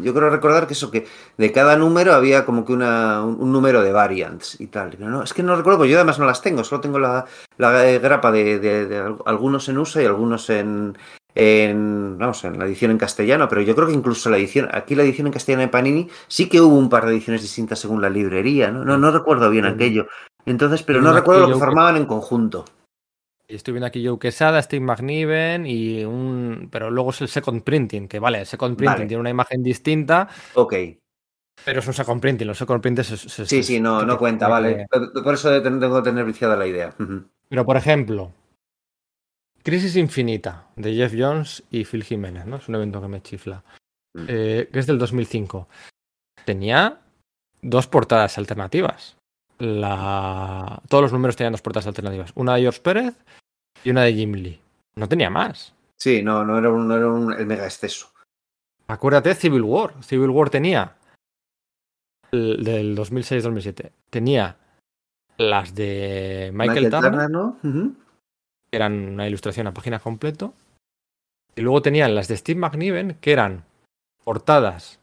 Yo 0.00 0.12
creo 0.14 0.30
recordar 0.30 0.66
que 0.66 0.74
eso, 0.74 0.90
que 0.90 1.06
de 1.38 1.52
cada 1.52 1.76
número 1.76 2.12
había 2.12 2.44
como 2.44 2.64
que 2.64 2.72
una, 2.72 3.22
un, 3.24 3.36
un 3.40 3.52
número 3.52 3.82
de 3.82 3.92
variants 3.92 4.60
y 4.60 4.66
tal. 4.68 4.90
Pero 4.90 5.10
no, 5.10 5.22
es 5.22 5.32
que 5.32 5.42
no 5.42 5.56
recuerdo, 5.56 5.84
yo 5.84 5.96
además 5.96 6.18
no 6.18 6.26
las 6.26 6.42
tengo, 6.42 6.62
solo 6.64 6.80
tengo 6.80 6.98
la, 6.98 7.24
la 7.58 7.88
eh, 7.90 7.98
grapa 7.98 8.30
de, 8.32 8.58
de, 8.58 8.86
de 8.86 8.98
al- 8.98 9.16
algunos 9.26 9.68
en 9.68 9.78
USA 9.78 10.02
y 10.02 10.06
algunos 10.06 10.48
en, 10.50 10.96
en, 11.34 12.16
vamos, 12.18 12.44
en 12.44 12.58
la 12.58 12.66
edición 12.66 12.90
en 12.90 12.98
castellano, 12.98 13.48
pero 13.48 13.62
yo 13.62 13.74
creo 13.74 13.86
que 13.88 13.94
incluso 13.94 14.28
la 14.30 14.36
edición, 14.36 14.68
aquí 14.72 14.94
la 14.94 15.02
edición 15.02 15.26
en 15.26 15.32
castellano 15.32 15.62
de 15.62 15.68
Panini, 15.68 16.08
sí 16.28 16.48
que 16.48 16.60
hubo 16.60 16.76
un 16.76 16.88
par 16.88 17.06
de 17.06 17.12
ediciones 17.12 17.42
distintas 17.42 17.78
según 17.78 18.02
la 18.02 18.10
librería, 18.10 18.70
¿no? 18.70 18.84
No, 18.84 18.98
no 18.98 19.10
recuerdo 19.10 19.48
bien 19.50 19.64
aquello. 19.64 20.06
Entonces, 20.44 20.82
pero 20.82 21.00
no 21.00 21.12
recuerdo 21.20 21.42
lo 21.42 21.54
que- 21.54 21.60
formaban 21.60 21.96
en 21.96 22.04
conjunto. 22.06 22.64
Estoy 23.54 23.72
viendo 23.72 23.86
aquí 23.86 24.06
Joe 24.06 24.18
Quesada, 24.18 24.60
Steve 24.62 24.84
McNiven 24.84 25.66
y 25.66 26.04
un. 26.04 26.68
Pero 26.70 26.90
luego 26.90 27.10
es 27.10 27.20
el 27.20 27.28
second 27.28 27.62
printing, 27.62 28.08
que 28.08 28.18
vale, 28.18 28.40
el 28.40 28.46
second 28.46 28.76
printing 28.76 28.94
Vale. 28.96 29.06
tiene 29.06 29.20
una 29.20 29.30
imagen 29.30 29.62
distinta, 29.62 30.28
Ok. 30.54 30.74
pero 31.64 31.80
es 31.80 31.86
un 31.86 31.94
second 31.94 32.20
printing. 32.20 32.46
Los 32.46 32.58
second 32.58 32.80
printings 32.80 33.10
es- 33.12 33.38
es- 33.38 33.48
Sí, 33.48 33.58
es- 33.58 33.66
sí, 33.66 33.80
no, 33.80 34.04
no 34.04 34.18
cuenta, 34.18 34.48
vale. 34.48 34.86
Por 35.22 35.34
eso 35.34 35.62
tengo 35.62 35.96
que 35.96 36.02
tener 36.10 36.24
viciada 36.24 36.56
la 36.56 36.66
idea. 36.66 36.94
Pero 37.48 37.64
por 37.66 37.76
ejemplo, 37.76 38.32
Crisis 39.62 39.96
Infinita 39.96 40.66
de 40.76 40.94
Jeff 40.94 41.14
Jones 41.16 41.62
y 41.70 41.84
Phil 41.84 42.02
Jiménez, 42.04 42.46
¿no? 42.46 42.56
Es 42.56 42.68
un 42.68 42.74
evento 42.74 43.00
que 43.00 43.08
me 43.08 43.22
chifla. 43.22 43.62
Mm. 44.14 44.24
Eh, 44.28 44.68
que 44.72 44.78
es 44.78 44.86
del 44.86 44.98
2005. 44.98 45.68
Tenía 46.44 46.98
dos 47.60 47.86
portadas 47.86 48.38
alternativas. 48.38 49.16
La... 49.58 50.82
Todos 50.88 51.02
los 51.02 51.12
números 51.12 51.36
tenían 51.36 51.52
dos 51.52 51.62
portadas 51.62 51.86
alternativas. 51.86 52.32
Una 52.34 52.56
de 52.56 52.62
George 52.62 52.80
Pérez 52.80 53.14
y 53.84 53.90
una 53.90 54.02
de 54.02 54.14
Jim 54.14 54.32
Lee. 54.32 54.60
No 54.96 55.08
tenía 55.08 55.30
más. 55.30 55.74
Sí, 55.98 56.22
no, 56.22 56.44
no 56.44 56.58
era, 56.58 56.70
un, 56.70 56.88
no 56.88 56.96
era 56.96 57.08
un, 57.08 57.32
el 57.32 57.46
mega 57.46 57.64
exceso. 57.64 58.08
Acuérdate, 58.88 59.34
Civil 59.34 59.62
War. 59.62 60.02
Civil 60.02 60.30
War 60.30 60.50
tenía. 60.50 60.96
el- 62.32 62.62
del 62.64 62.96
2006-2007. 62.96 63.90
Tenía 64.10 64.56
las 65.38 65.74
de 65.74 66.50
Michael, 66.54 66.90
Turner, 66.90 67.30
¿no? 67.30 67.58
Que 67.62 68.76
eran 68.76 68.92
una 69.14 69.26
ilustración 69.28 69.66
a 69.66 69.74
página 69.74 69.98
completo. 69.98 70.54
Y 71.54 71.60
luego 71.60 71.82
tenían 71.82 72.14
las 72.14 72.28
de 72.28 72.36
Steve 72.36 72.58
McNiven, 72.60 73.18
que 73.20 73.32
eran 73.32 73.64
portadas 74.24 75.00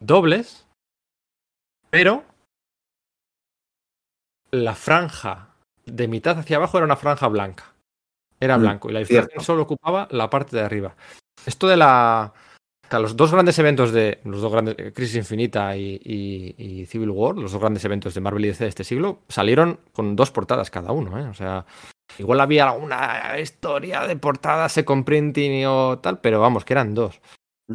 dobles, 0.00 0.66
pero 1.90 2.24
la 4.50 4.74
franja 4.74 5.48
de 5.86 6.08
mitad 6.08 6.38
hacia 6.38 6.56
abajo 6.58 6.76
era 6.78 6.84
una 6.86 6.96
franja 6.96 7.28
blanca. 7.28 7.71
Era 8.44 8.56
blanco 8.56 8.90
y 8.90 8.92
la 8.92 9.04
cierto. 9.04 9.40
solo 9.40 9.62
ocupaba 9.62 10.08
la 10.10 10.28
parte 10.30 10.56
de 10.56 10.62
arriba. 10.62 10.94
Esto 11.46 11.68
de 11.68 11.76
la. 11.76 12.32
o 12.86 12.88
sea, 12.90 12.98
los 12.98 13.16
dos 13.16 13.32
grandes 13.32 13.58
eventos 13.58 13.92
de. 13.92 14.20
Los 14.24 14.40
dos 14.42 14.52
grandes. 14.52 14.74
eh, 14.78 14.92
Crisis 14.92 15.16
Infinita 15.16 15.76
y, 15.76 16.00
y- 16.04 16.54
y 16.58 16.86
Civil 16.86 17.10
War, 17.10 17.36
los 17.36 17.52
dos 17.52 17.60
grandes 17.60 17.84
eventos 17.84 18.14
de 18.14 18.20
Marvel 18.20 18.44
y 18.44 18.48
DC 18.48 18.64
de 18.64 18.68
este 18.68 18.84
siglo, 18.84 19.20
salieron 19.28 19.80
con 19.92 20.14
dos 20.16 20.30
portadas 20.30 20.70
cada 20.70 20.92
uno, 20.92 21.18
¿eh? 21.18 21.28
O 21.28 21.34
sea. 21.34 21.64
Igual 22.18 22.40
había 22.40 22.68
alguna 22.68 23.38
historia 23.40 24.06
de 24.06 24.16
portadas, 24.16 24.70
second 24.72 25.02
printing 25.02 25.64
o 25.66 25.98
tal, 25.98 26.18
pero 26.20 26.40
vamos, 26.40 26.62
que 26.62 26.74
eran 26.74 26.94
dos. 26.94 27.22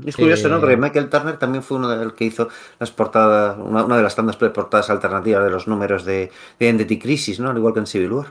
Es 0.05 0.15
curioso, 0.15 0.47
Eh, 0.47 0.51
¿no? 0.51 0.59
Porque 0.59 0.77
Michael 0.77 1.09
Turner 1.09 1.37
también 1.39 1.63
fue 1.63 1.77
uno 1.77 1.87
del 1.89 2.13
que 2.13 2.25
hizo 2.25 2.47
las 2.77 2.91
portadas, 2.91 3.57
una, 3.57 3.83
una 3.83 3.97
de 3.97 4.03
las 4.03 4.15
tantas 4.15 4.35
portadas 4.37 4.91
alternativas 4.91 5.43
de 5.43 5.49
los 5.49 5.67
números 5.67 6.05
de, 6.05 6.29
de 6.59 6.65
Identity 6.67 6.99
Crisis, 6.99 7.39
¿no? 7.39 7.49
Al 7.49 7.57
igual 7.57 7.73
que 7.73 7.79
en 7.79 7.87
Civil 7.87 8.11
War. 8.11 8.27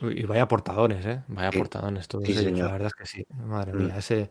Y 0.00 0.22
vaya 0.24 0.46
portadones, 0.46 1.04
¿eh? 1.06 1.22
Vaya 1.28 1.50
Sí. 1.50 1.58
portadones 1.58 2.06
todos 2.08 2.24
Sí, 2.24 2.32
ellos, 2.32 2.44
señor. 2.44 2.66
La 2.66 2.72
verdad 2.72 2.86
es 2.88 2.94
que 2.94 3.06
sí. 3.06 3.24
Madre 3.34 3.72
Mm. 3.72 3.84
mía, 3.86 3.96
ese. 3.98 4.30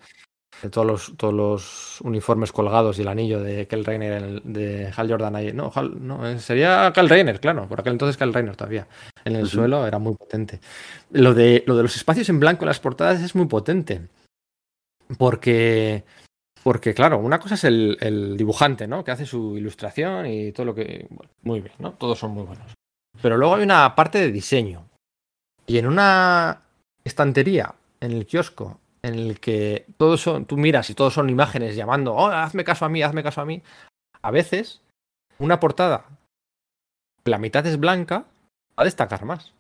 de 0.64 0.70
todos 0.72 0.88
los, 0.88 1.14
todos 1.18 1.34
los 1.36 2.02
uniformes 2.02 2.52
colgados 2.52 2.98
y 2.98 3.04
el 3.04 3.10
anillo 3.10 3.42
de 3.44 3.68
Kel 3.68 3.86
Reiner, 3.86 4.14
en 4.14 4.24
el- 4.24 4.42
de 4.44 4.92
Hal 4.96 5.08
Jordan 5.08 5.36
ahí. 5.36 5.54
No, 5.54 5.70
Hal- 5.76 6.00
no, 6.00 6.28
eh, 6.28 6.40
sería 6.40 6.92
Cal 6.96 7.10
Reiner, 7.10 7.40
claro. 7.40 7.68
Por 7.68 7.80
aquel 7.82 7.94
entonces 7.94 8.18
Cal 8.18 8.34
Reiner 8.34 8.56
todavía. 8.56 8.88
En 9.24 9.36
el 9.36 9.48
suelo 9.48 9.86
era 9.86 10.00
muy 10.00 10.16
potente. 10.16 10.60
Lo 11.12 11.36
de, 11.36 11.64
lo 11.68 11.76
de 11.76 11.84
los 11.84 11.96
espacios 11.96 12.30
en 12.30 12.40
blanco 12.40 12.64
en 12.64 12.70
las 12.70 12.80
portadas 12.80 13.22
es 13.22 13.36
muy 13.36 13.46
potente. 13.46 14.08
Porque. 15.18 16.04
Porque, 16.64 16.94
claro, 16.94 17.20
una 17.20 17.40
cosa 17.40 17.56
es 17.56 17.64
el, 17.64 17.98
el 18.02 18.36
dibujante, 18.36 18.88
¿no? 18.88 19.04
Que 19.04 19.12
hace 19.12 19.26
su 19.26 19.58
ilustración 19.58 20.26
y 20.26 20.52
todo 20.54 20.66
lo 20.66 20.76
que. 20.76 21.08
bueno, 21.10 21.32
muy 21.44 21.62
bien, 21.62 21.76
¿no? 21.80 21.94
Todos 21.94 22.18
son 22.20 22.32
muy 22.32 22.44
buenos. 22.44 22.74
Pero 23.22 23.38
luego 23.38 23.56
hay 23.56 23.64
una 23.64 23.94
parte 23.96 24.20
de 24.20 24.32
diseño. 24.32 24.86
Y 25.68 25.78
en 25.78 25.86
una 25.86 26.62
estantería, 27.04 27.76
en 28.00 28.12
el 28.12 28.26
kiosco, 28.26 28.80
en 29.04 29.16
el 29.16 29.40
que 29.40 29.86
todos 29.98 30.22
son, 30.22 30.46
tú 30.46 30.58
miras 30.58 30.90
y 30.90 30.96
todos 30.96 31.14
son 31.14 31.30
imágenes 31.30 31.76
llamando, 31.76 32.14
oh, 32.16 32.28
hazme 32.28 32.64
caso 32.64 32.86
a 32.86 32.90
mí, 32.90 33.04
hazme 33.04 33.22
caso 33.22 33.42
a 33.42 33.46
mí. 33.46 33.62
A 34.22 34.32
veces, 34.32 34.82
una 35.40 35.60
portada, 35.60 36.06
la 37.26 37.38
mitad 37.38 37.66
es 37.68 37.80
blanca, 37.80 38.20
va 38.20 38.84
a 38.84 38.86
destacar 38.86 39.26
más. 39.26 39.54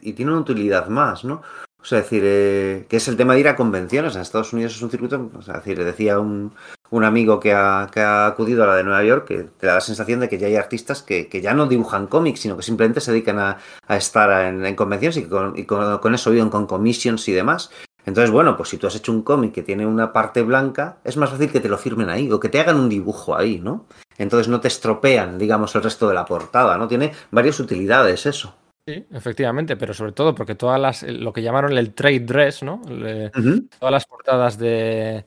Y 0.00 0.14
tiene 0.14 0.32
una 0.32 0.40
utilidad 0.40 0.88
más, 0.88 1.24
¿no? 1.24 1.42
O 1.82 1.84
sea, 1.84 1.98
decir, 1.98 2.22
eh, 2.24 2.86
que 2.88 2.98
es 2.98 3.08
el 3.08 3.16
tema 3.16 3.34
de 3.34 3.40
ir 3.40 3.48
a 3.48 3.56
convenciones. 3.56 4.14
En 4.14 4.22
Estados 4.22 4.52
Unidos 4.52 4.74
es 4.74 4.82
un 4.82 4.90
circuito, 4.90 5.30
o 5.34 5.42
sea, 5.42 5.54
decir, 5.54 5.82
decía 5.82 6.18
un, 6.18 6.52
un 6.90 7.04
amigo 7.04 7.40
que 7.40 7.54
ha, 7.54 7.88
que 7.92 8.00
ha, 8.00 8.26
acudido 8.26 8.64
a 8.64 8.66
la 8.66 8.76
de 8.76 8.84
Nueva 8.84 9.02
York, 9.02 9.26
que 9.26 9.44
te 9.58 9.66
da 9.66 9.74
la 9.74 9.80
sensación 9.80 10.20
de 10.20 10.28
que 10.28 10.38
ya 10.38 10.46
hay 10.46 10.56
artistas 10.56 11.02
que, 11.02 11.28
que 11.28 11.40
ya 11.40 11.54
no 11.54 11.66
dibujan 11.66 12.06
cómics, 12.06 12.40
sino 12.40 12.56
que 12.56 12.62
simplemente 12.62 13.00
se 13.00 13.12
dedican 13.12 13.38
a, 13.38 13.58
a 13.86 13.96
estar 13.96 14.46
en, 14.46 14.66
en, 14.66 14.74
convenciones 14.74 15.16
y, 15.16 15.24
con, 15.24 15.58
y 15.58 15.64
con, 15.64 16.14
eso 16.14 16.30
viven 16.30 16.50
con 16.50 16.66
commissions 16.66 17.28
y 17.28 17.32
demás. 17.32 17.70
Entonces, 18.04 18.30
bueno, 18.30 18.56
pues 18.56 18.70
si 18.70 18.76
tú 18.76 18.86
has 18.86 18.96
hecho 18.96 19.12
un 19.12 19.22
cómic 19.22 19.52
que 19.52 19.62
tiene 19.62 19.86
una 19.86 20.12
parte 20.12 20.42
blanca, 20.42 20.98
es 21.04 21.16
más 21.16 21.30
fácil 21.30 21.50
que 21.50 21.60
te 21.60 21.68
lo 21.68 21.78
firmen 21.78 22.08
ahí 22.08 22.30
o 22.30 22.40
que 22.40 22.48
te 22.48 22.60
hagan 22.60 22.76
un 22.76 22.88
dibujo 22.88 23.36
ahí, 23.36 23.60
¿no? 23.60 23.86
Entonces 24.18 24.48
no 24.48 24.60
te 24.60 24.68
estropean, 24.68 25.38
digamos, 25.38 25.74
el 25.74 25.82
resto 25.82 26.08
de 26.08 26.14
la 26.14 26.24
portada, 26.24 26.76
¿no? 26.76 26.88
Tiene 26.88 27.12
varias 27.30 27.60
utilidades 27.60 28.26
eso. 28.26 28.54
Sí, 28.90 29.06
efectivamente, 29.12 29.76
pero 29.76 29.94
sobre 29.94 30.12
todo 30.12 30.34
porque 30.34 30.56
todas 30.56 30.80
las, 30.80 31.02
lo 31.04 31.32
que 31.32 31.42
llamaron 31.42 31.76
el 31.78 31.94
trade 31.94 32.20
dress, 32.20 32.62
¿no? 32.62 32.80
Le, 32.88 33.26
uh 33.26 33.30
-huh. 33.30 33.68
Todas 33.78 33.92
las 33.92 34.04
portadas 34.04 34.58
de... 34.58 35.24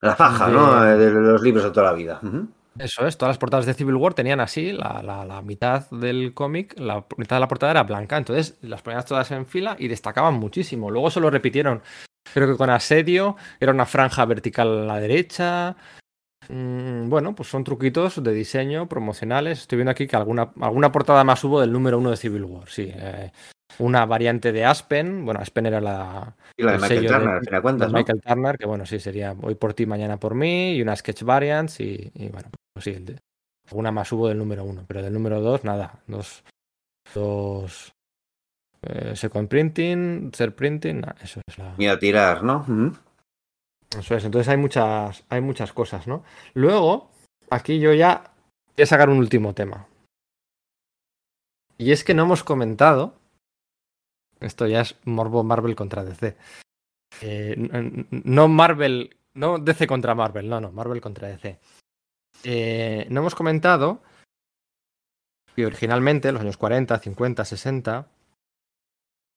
La 0.00 0.16
faja, 0.16 0.48
de, 0.48 0.52
¿no? 0.52 0.84
De 0.84 1.10
los 1.10 1.42
libros 1.42 1.64
de 1.64 1.70
toda 1.70 1.92
la 1.92 1.92
vida. 1.92 2.18
Uh 2.22 2.26
-huh. 2.26 2.48
Eso 2.76 3.06
es, 3.06 3.16
todas 3.16 3.30
las 3.30 3.38
portadas 3.38 3.66
de 3.66 3.74
Civil 3.74 3.94
War 3.94 4.14
tenían 4.14 4.40
así, 4.40 4.72
la, 4.72 5.00
la, 5.00 5.24
la 5.24 5.42
mitad 5.42 5.88
del 5.90 6.34
cómic, 6.34 6.74
la 6.76 7.04
mitad 7.16 7.36
de 7.36 7.40
la 7.40 7.46
portada 7.46 7.70
era 7.70 7.84
blanca, 7.84 8.16
entonces 8.16 8.58
las 8.62 8.82
ponías 8.82 9.06
todas 9.06 9.30
en 9.30 9.46
fila 9.46 9.76
y 9.78 9.86
destacaban 9.86 10.34
muchísimo. 10.34 10.90
Luego 10.90 11.08
se 11.08 11.20
lo 11.20 11.30
repitieron, 11.30 11.82
creo 12.32 12.48
que 12.48 12.56
con 12.56 12.70
asedio, 12.70 13.36
era 13.60 13.70
una 13.70 13.86
franja 13.86 14.24
vertical 14.24 14.66
a 14.76 14.86
la 14.86 14.98
derecha. 14.98 15.76
Mm, 16.48 17.08
bueno, 17.08 17.34
pues 17.34 17.48
son 17.48 17.64
truquitos 17.64 18.22
de 18.22 18.32
diseño 18.32 18.88
promocionales. 18.88 19.60
Estoy 19.60 19.76
viendo 19.76 19.90
aquí 19.90 20.06
que 20.06 20.16
alguna, 20.16 20.52
alguna 20.60 20.92
portada 20.92 21.24
más 21.24 21.42
hubo 21.44 21.60
del 21.60 21.72
número 21.72 21.98
uno 21.98 22.10
de 22.10 22.16
Civil 22.16 22.44
War, 22.44 22.68
sí. 22.68 22.90
Eh, 22.94 23.30
una 23.78 24.06
variante 24.06 24.52
de 24.52 24.64
Aspen, 24.64 25.24
bueno, 25.24 25.40
Aspen 25.40 25.66
era 25.66 25.80
la, 25.80 26.36
y 26.56 26.62
la 26.62 26.72
de 26.72 26.78
Michael 26.78 27.06
Turner, 27.06 27.40
de, 27.40 27.60
cuentas, 27.60 27.92
¿no? 27.92 27.98
Michael 27.98 28.20
Turner, 28.20 28.58
que 28.58 28.66
bueno, 28.66 28.86
sí, 28.86 29.00
sería 29.00 29.34
hoy 29.42 29.56
por 29.56 29.74
ti, 29.74 29.86
mañana 29.86 30.18
por 30.18 30.34
mí, 30.34 30.74
y 30.74 30.82
una 30.82 30.94
Sketch 30.94 31.22
Variants, 31.22 31.80
y, 31.80 32.12
y 32.14 32.28
bueno, 32.28 32.50
pues 32.72 32.84
sí, 32.84 32.92
de, 32.92 33.18
alguna 33.68 33.90
más 33.90 34.12
hubo 34.12 34.28
del 34.28 34.38
número 34.38 34.64
uno, 34.64 34.84
pero 34.86 35.02
del 35.02 35.12
número 35.12 35.40
dos, 35.40 35.64
nada, 35.64 35.98
dos, 36.06 36.44
dos 37.14 37.94
eh, 38.82 39.16
second 39.16 39.48
printing, 39.48 40.30
third 40.30 40.52
printing, 40.52 41.00
nah, 41.00 41.14
eso 41.22 41.40
es 41.46 41.58
la... 41.58 41.74
Y 41.78 41.86
a 41.86 41.98
tirar, 41.98 42.42
¿no? 42.42 42.64
Eso 43.96 44.14
es, 44.14 44.24
entonces 44.24 44.48
hay 44.48 44.56
muchas, 44.56 45.24
hay 45.28 45.40
muchas 45.40 45.72
cosas, 45.72 46.06
¿no? 46.06 46.24
Luego, 46.54 47.10
aquí 47.50 47.78
yo 47.78 47.92
ya 47.92 48.32
voy 48.76 48.82
a 48.82 48.86
sacar 48.86 49.08
un 49.08 49.18
último 49.18 49.54
tema. 49.54 49.86
Y 51.78 51.92
es 51.92 52.04
que 52.04 52.14
no 52.14 52.22
hemos 52.22 52.44
comentado 52.44 53.14
esto 54.44 54.66
ya 54.66 54.82
es 54.82 54.96
Morbo 55.04 55.42
Marvel 55.42 55.74
contra 55.74 56.04
DC. 56.04 56.36
Eh, 57.22 57.54
no 58.10 58.48
Marvel, 58.48 59.16
no 59.34 59.58
DC 59.58 59.86
contra 59.86 60.14
Marvel, 60.14 60.48
no, 60.48 60.60
no, 60.60 60.70
Marvel 60.72 61.00
contra 61.00 61.28
DC. 61.28 61.58
Eh, 62.44 63.06
no 63.10 63.20
hemos 63.20 63.34
comentado 63.34 64.02
que 65.54 65.64
originalmente, 65.64 66.28
en 66.28 66.34
los 66.34 66.42
años 66.42 66.56
40, 66.56 66.98
50, 66.98 67.44
60, 67.44 68.08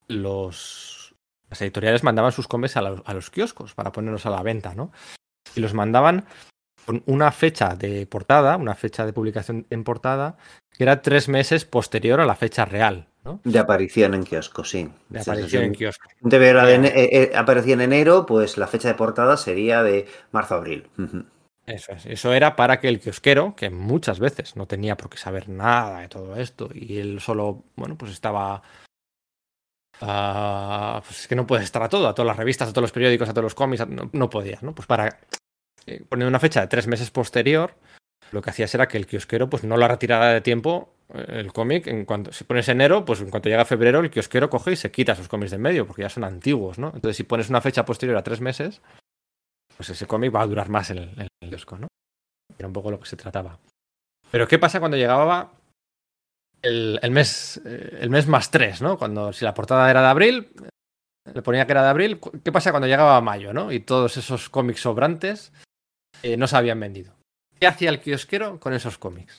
los, 0.08 0.97
las 1.48 1.60
editoriales 1.62 2.04
mandaban 2.04 2.32
sus 2.32 2.48
cómics 2.48 2.76
a, 2.76 2.82
la, 2.82 3.02
a 3.04 3.14
los 3.14 3.30
kioscos 3.30 3.74
para 3.74 3.92
ponerlos 3.92 4.26
a 4.26 4.30
la 4.30 4.42
venta, 4.42 4.74
¿no? 4.74 4.92
Y 5.54 5.60
los 5.60 5.74
mandaban 5.74 6.26
con 6.84 7.02
una 7.06 7.32
fecha 7.32 7.74
de 7.76 8.06
portada, 8.06 8.56
una 8.56 8.74
fecha 8.74 9.04
de 9.04 9.12
publicación 9.12 9.66
en 9.70 9.84
portada, 9.84 10.36
que 10.76 10.84
era 10.84 11.02
tres 11.02 11.28
meses 11.28 11.64
posterior 11.64 12.20
a 12.20 12.26
la 12.26 12.34
fecha 12.34 12.64
real. 12.64 13.08
¿no? 13.24 13.40
De 13.44 13.58
aparición 13.58 14.14
en 14.14 14.24
kiosco, 14.24 14.64
sí. 14.64 14.88
De 15.08 15.20
aparición 15.20 15.64
en 15.64 15.74
kiosco. 15.74 16.08
De 16.20 16.38
ver, 16.38 16.56
de, 16.56 16.88
eh, 16.88 17.08
eh, 17.12 17.32
aparecía 17.34 17.74
en 17.74 17.82
enero, 17.82 18.24
pues 18.24 18.56
la 18.56 18.66
fecha 18.66 18.88
de 18.88 18.94
portada 18.94 19.36
sería 19.36 19.82
de 19.82 20.06
marzo-abril. 20.32 20.88
Uh 20.96 21.02
-huh. 21.02 21.26
Eso 21.66 21.92
es. 21.92 22.06
Eso 22.06 22.32
era 22.32 22.56
para 22.56 22.80
que 22.80 22.88
el 22.88 23.00
kiosquero, 23.00 23.54
que 23.54 23.68
muchas 23.68 24.18
veces 24.18 24.56
no 24.56 24.66
tenía 24.66 24.96
por 24.96 25.10
qué 25.10 25.18
saber 25.18 25.48
nada 25.50 26.00
de 26.00 26.08
todo 26.08 26.36
esto, 26.36 26.70
y 26.72 26.98
él 26.98 27.20
solo, 27.20 27.64
bueno, 27.76 27.96
pues 27.96 28.12
estaba. 28.12 28.62
Uh, 30.00 31.00
pues 31.02 31.20
es 31.20 31.28
que 31.28 31.34
no 31.34 31.46
puede 31.46 31.64
estar 31.64 31.82
a 31.82 31.88
todo, 31.88 32.06
a 32.06 32.14
todas 32.14 32.28
las 32.28 32.36
revistas, 32.36 32.68
a 32.68 32.72
todos 32.72 32.82
los 32.82 32.92
periódicos, 32.92 33.28
a 33.28 33.32
todos 33.32 33.44
los 33.44 33.54
cómics, 33.54 33.86
no, 33.88 34.10
no 34.12 34.30
podía, 34.30 34.58
¿no? 34.62 34.74
Pues 34.74 34.86
para 34.86 35.18
eh, 35.86 36.04
poner 36.08 36.28
una 36.28 36.38
fecha 36.38 36.60
de 36.60 36.68
tres 36.68 36.86
meses 36.86 37.10
posterior, 37.10 37.74
lo 38.30 38.40
que 38.40 38.50
hacías 38.50 38.72
era 38.74 38.86
que 38.86 38.96
el 38.96 39.06
kiosquero 39.06 39.50
pues 39.50 39.64
no 39.64 39.76
la 39.76 39.88
retirara 39.88 40.32
de 40.32 40.40
tiempo 40.40 40.94
eh, 41.14 41.24
el 41.28 41.52
cómic 41.52 41.86
en 41.86 42.04
cuanto 42.04 42.32
si 42.32 42.44
pones 42.44 42.68
enero 42.68 43.04
pues 43.04 43.20
en 43.20 43.30
cuanto 43.30 43.48
llega 43.48 43.64
febrero 43.64 44.00
el 44.00 44.10
kiosquero 44.10 44.50
coge 44.50 44.72
y 44.72 44.76
se 44.76 44.90
quita 44.90 45.14
sus 45.14 45.28
cómics 45.28 45.50
de 45.50 45.56
en 45.56 45.62
medio 45.62 45.86
porque 45.86 46.02
ya 46.02 46.10
son 46.10 46.24
antiguos 46.24 46.78
no 46.78 46.88
entonces 46.88 47.16
si 47.16 47.22
pones 47.22 47.48
una 47.48 47.62
fecha 47.62 47.86
posterior 47.86 48.18
a 48.18 48.22
tres 48.22 48.42
meses 48.42 48.82
pues 49.78 49.88
ese 49.88 50.06
cómic 50.06 50.34
va 50.34 50.42
a 50.42 50.46
durar 50.46 50.68
más 50.68 50.90
en 50.90 50.98
el, 50.98 51.28
en 51.40 51.48
kiosco 51.48 51.78
no 51.78 51.88
era 52.58 52.66
un 52.66 52.72
poco 52.72 52.90
lo 52.90 52.98
que 53.00 53.06
se 53.06 53.16
trataba. 53.16 53.58
Pero 54.30 54.48
qué 54.48 54.58
pasa 54.58 54.80
cuando 54.80 54.96
llegaba 54.96 55.52
el, 56.62 56.98
el 57.02 57.10
mes 57.10 57.60
eh, 57.64 57.98
el 58.00 58.10
mes 58.10 58.26
más 58.26 58.50
tres 58.50 58.82
no 58.82 58.98
cuando 58.98 59.32
si 59.32 59.44
la 59.44 59.54
portada 59.54 59.90
era 59.90 60.02
de 60.02 60.08
abril 60.08 60.50
le 61.32 61.42
ponía 61.42 61.66
que 61.66 61.72
era 61.72 61.82
de 61.82 61.88
abril 61.88 62.20
qué 62.44 62.52
pasa 62.52 62.70
cuando 62.70 62.86
llegaba 62.86 63.20
mayo 63.20 63.52
no 63.52 63.70
y 63.72 63.80
todos 63.80 64.16
esos 64.16 64.48
cómics 64.48 64.80
sobrantes 64.80 65.52
eh, 66.22 66.36
no 66.36 66.46
se 66.46 66.56
habían 66.56 66.80
vendido. 66.80 67.14
¿Qué 67.58 67.66
hacía 67.66 67.90
el 67.90 68.00
kiosquero 68.00 68.58
con 68.60 68.72
esos 68.72 68.98
cómics? 68.98 69.38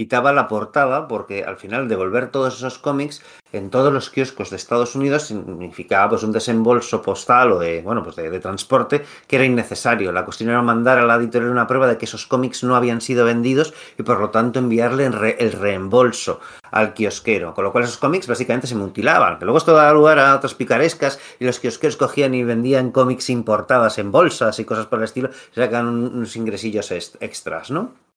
Quitaba 0.00 0.32
la 0.32 0.48
portada 0.48 1.06
porque 1.08 1.44
al 1.44 1.58
final 1.58 1.86
devolver 1.86 2.30
todos 2.30 2.56
esos 2.56 2.78
cómics 2.78 3.20
en 3.52 3.68
todos 3.68 3.92
los 3.92 4.08
kioscos 4.08 4.48
de 4.48 4.56
Estados 4.56 4.94
Unidos 4.94 5.24
significaba 5.24 6.08
pues 6.08 6.22
un 6.22 6.32
desembolso 6.32 7.02
postal 7.02 7.52
o 7.52 7.58
de 7.58 7.82
bueno 7.82 8.02
pues 8.02 8.16
de, 8.16 8.40
transporte 8.40 9.04
que 9.26 9.36
era 9.36 9.44
innecesario. 9.44 10.10
La 10.10 10.24
cuestión 10.24 10.48
era 10.48 10.62
mandar 10.62 10.98
a 10.98 11.04
la 11.04 11.16
editorial 11.16 11.50
una 11.50 11.66
prueba 11.66 11.86
de 11.86 11.98
que 11.98 12.06
esos 12.06 12.26
cómics 12.26 12.64
no 12.64 12.76
habían 12.76 13.02
sido 13.02 13.26
vendidos 13.26 13.74
y 13.98 14.02
por 14.02 14.20
lo 14.20 14.30
tanto 14.30 14.58
enviarle 14.58 15.04
el, 15.04 15.12
re, 15.12 15.36
el 15.38 15.52
reembolso 15.52 16.40
al 16.70 16.94
kiosquero, 16.94 17.52
con 17.52 17.64
lo 17.64 17.70
cual 17.70 17.84
esos 17.84 17.98
cómics 17.98 18.26
básicamente 18.26 18.68
se 18.68 18.76
mutilaban. 18.76 19.38
Que 19.38 19.44
luego 19.44 19.58
esto 19.58 19.74
da 19.74 19.92
lugar 19.92 20.18
a 20.18 20.34
otras 20.34 20.54
picarescas 20.54 21.20
y 21.38 21.44
los 21.44 21.60
kiosqueros 21.60 21.98
cogían 21.98 22.32
y 22.32 22.42
vendían 22.42 22.90
cómics 22.90 23.28
importadas 23.28 23.98
en 23.98 24.10
bolsas 24.10 24.58
y 24.60 24.64
cosas 24.64 24.86
por 24.86 25.00
el 25.00 25.04
estilo 25.04 25.28
y 25.54 25.60
sacan 25.60 25.88
unos 25.88 26.36
ingresillos 26.36 26.90
extras, 26.90 27.70
¿no? 27.70 28.09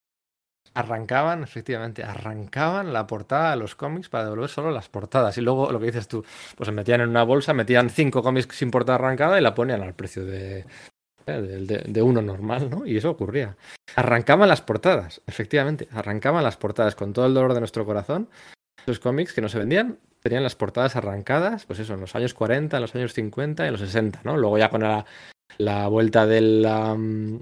Arrancaban, 0.74 1.42
efectivamente, 1.44 2.02
arrancaban 2.02 2.92
la 2.92 3.06
portada 3.06 3.50
de 3.50 3.56
los 3.56 3.74
cómics 3.74 4.08
para 4.08 4.24
devolver 4.24 4.48
solo 4.48 4.70
las 4.70 4.88
portadas. 4.88 5.38
Y 5.38 5.40
luego 5.40 5.70
lo 5.70 5.78
que 5.78 5.86
dices 5.86 6.08
tú, 6.08 6.24
pues 6.56 6.66
se 6.66 6.72
metían 6.72 7.00
en 7.00 7.08
una 7.08 7.22
bolsa, 7.22 7.54
metían 7.54 7.90
cinco 7.90 8.22
cómics 8.22 8.56
sin 8.56 8.70
portada 8.70 8.96
arrancada 8.96 9.38
y 9.38 9.42
la 9.42 9.54
ponían 9.54 9.82
al 9.82 9.94
precio 9.94 10.24
de, 10.24 10.66
de, 11.26 11.42
de, 11.66 11.78
de, 11.86 12.02
uno 12.02 12.20
normal, 12.20 12.68
¿no? 12.68 12.86
Y 12.86 12.96
eso 12.96 13.10
ocurría. 13.10 13.56
Arrancaban 13.94 14.48
las 14.48 14.62
portadas, 14.62 15.22
efectivamente, 15.26 15.88
arrancaban 15.92 16.42
las 16.42 16.56
portadas 16.56 16.96
con 16.96 17.12
todo 17.12 17.26
el 17.26 17.34
dolor 17.34 17.54
de 17.54 17.60
nuestro 17.60 17.86
corazón. 17.86 18.28
Los 18.86 18.98
cómics 18.98 19.32
que 19.32 19.40
no 19.40 19.48
se 19.48 19.58
vendían 19.58 19.98
tenían 20.20 20.42
las 20.42 20.56
portadas 20.56 20.96
arrancadas, 20.96 21.66
pues 21.66 21.78
eso, 21.78 21.94
en 21.94 22.00
los 22.00 22.14
años 22.16 22.34
40, 22.34 22.76
en 22.76 22.80
los 22.80 22.94
años 22.94 23.12
50 23.12 23.64
y 23.64 23.66
en 23.66 23.72
los 23.72 23.80
60, 23.80 24.22
¿no? 24.24 24.36
Luego 24.36 24.58
ya 24.58 24.70
con 24.70 24.82
la, 24.82 25.04
la 25.58 25.86
vuelta 25.86 26.26
del... 26.26 26.66
Um, 26.66 27.40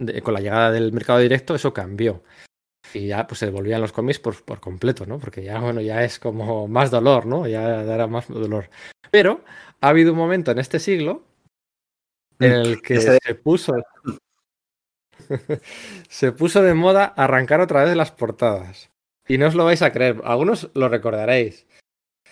de, 0.00 0.20
con 0.22 0.34
la 0.34 0.40
llegada 0.40 0.72
del 0.72 0.92
mercado 0.92 1.20
directo 1.20 1.54
eso 1.54 1.72
cambió. 1.72 2.24
Y 2.92 3.06
ya 3.06 3.26
pues 3.26 3.38
se 3.38 3.46
devolvían 3.46 3.80
los 3.80 3.92
cómics 3.92 4.18
por, 4.18 4.42
por, 4.44 4.58
completo, 4.58 5.06
¿no? 5.06 5.18
Porque 5.18 5.44
ya, 5.44 5.60
bueno, 5.60 5.80
ya 5.80 6.02
es 6.02 6.18
como 6.18 6.66
más 6.66 6.90
dolor, 6.90 7.26
¿no? 7.26 7.46
Ya 7.46 7.84
dará 7.84 8.08
más 8.08 8.26
dolor. 8.26 8.68
Pero 9.12 9.44
ha 9.80 9.88
habido 9.88 10.12
un 10.12 10.18
momento 10.18 10.50
en 10.50 10.58
este 10.58 10.80
siglo 10.80 11.24
en 12.40 12.52
el 12.52 12.82
que 12.82 13.00
se 13.00 13.34
puso 13.36 13.74
se 16.08 16.32
puso 16.32 16.62
de 16.62 16.74
moda 16.74 17.04
arrancar 17.04 17.60
otra 17.60 17.84
vez 17.84 17.94
las 17.94 18.10
portadas. 18.10 18.90
Y 19.28 19.38
no 19.38 19.46
os 19.46 19.54
lo 19.54 19.64
vais 19.64 19.82
a 19.82 19.92
creer, 19.92 20.20
algunos 20.24 20.70
lo 20.74 20.88
recordaréis. 20.88 21.66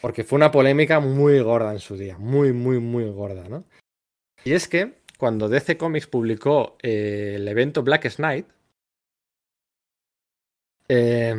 Porque 0.00 0.24
fue 0.24 0.36
una 0.36 0.50
polémica 0.50 1.00
muy 1.00 1.40
gorda 1.40 1.72
en 1.72 1.80
su 1.80 1.96
día, 1.96 2.18
muy, 2.18 2.52
muy, 2.52 2.78
muy 2.78 3.08
gorda, 3.10 3.48
¿no? 3.48 3.64
Y 4.44 4.52
es 4.52 4.68
que 4.68 4.97
cuando 5.18 5.48
DC 5.48 5.76
Comics 5.76 6.06
publicó 6.06 6.78
eh, 6.82 7.34
el 7.36 7.46
evento 7.48 7.82
Black 7.82 8.08
Knight, 8.16 8.46
eh, 10.88 11.34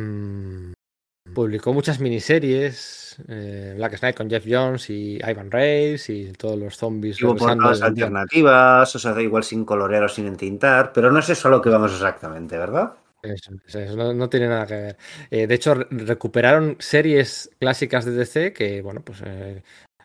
publicó 1.34 1.72
muchas 1.72 2.00
miniseries, 2.00 3.16
eh, 3.28 3.74
Black 3.76 3.98
Knight 4.00 4.16
con 4.16 4.28
Jeff 4.30 4.44
Jones 4.48 4.90
y 4.90 5.16
Ivan 5.26 5.50
Reis 5.50 6.08
y 6.10 6.32
todos 6.32 6.58
los 6.58 6.76
zombies. 6.76 7.22
Hubo 7.22 7.36
portadas 7.36 7.80
alternativas, 7.82 8.94
o 8.96 8.98
sea, 8.98 9.12
da 9.12 9.22
igual 9.22 9.44
sin 9.44 9.64
colorear 9.64 10.04
o 10.04 10.08
sin 10.08 10.26
entintar, 10.26 10.92
pero 10.92 11.10
no 11.10 11.18
es 11.18 11.28
eso 11.28 11.48
a 11.48 11.50
lo 11.50 11.62
que 11.62 11.70
vamos 11.70 11.92
exactamente, 11.92 12.56
¿verdad? 12.56 12.94
Eso, 13.22 13.50
no, 13.96 14.14
no 14.14 14.28
tiene 14.30 14.48
nada 14.48 14.66
que 14.66 14.74
ver. 14.74 14.96
Eh, 15.30 15.46
de 15.46 15.54
hecho, 15.54 15.74
re- 15.74 15.86
recuperaron 15.90 16.76
series 16.78 17.50
clásicas 17.58 18.04
de 18.06 18.12
DC 18.12 18.52
que, 18.54 18.80
bueno, 18.80 19.02
pues 19.02 19.22
eh, 19.24 19.62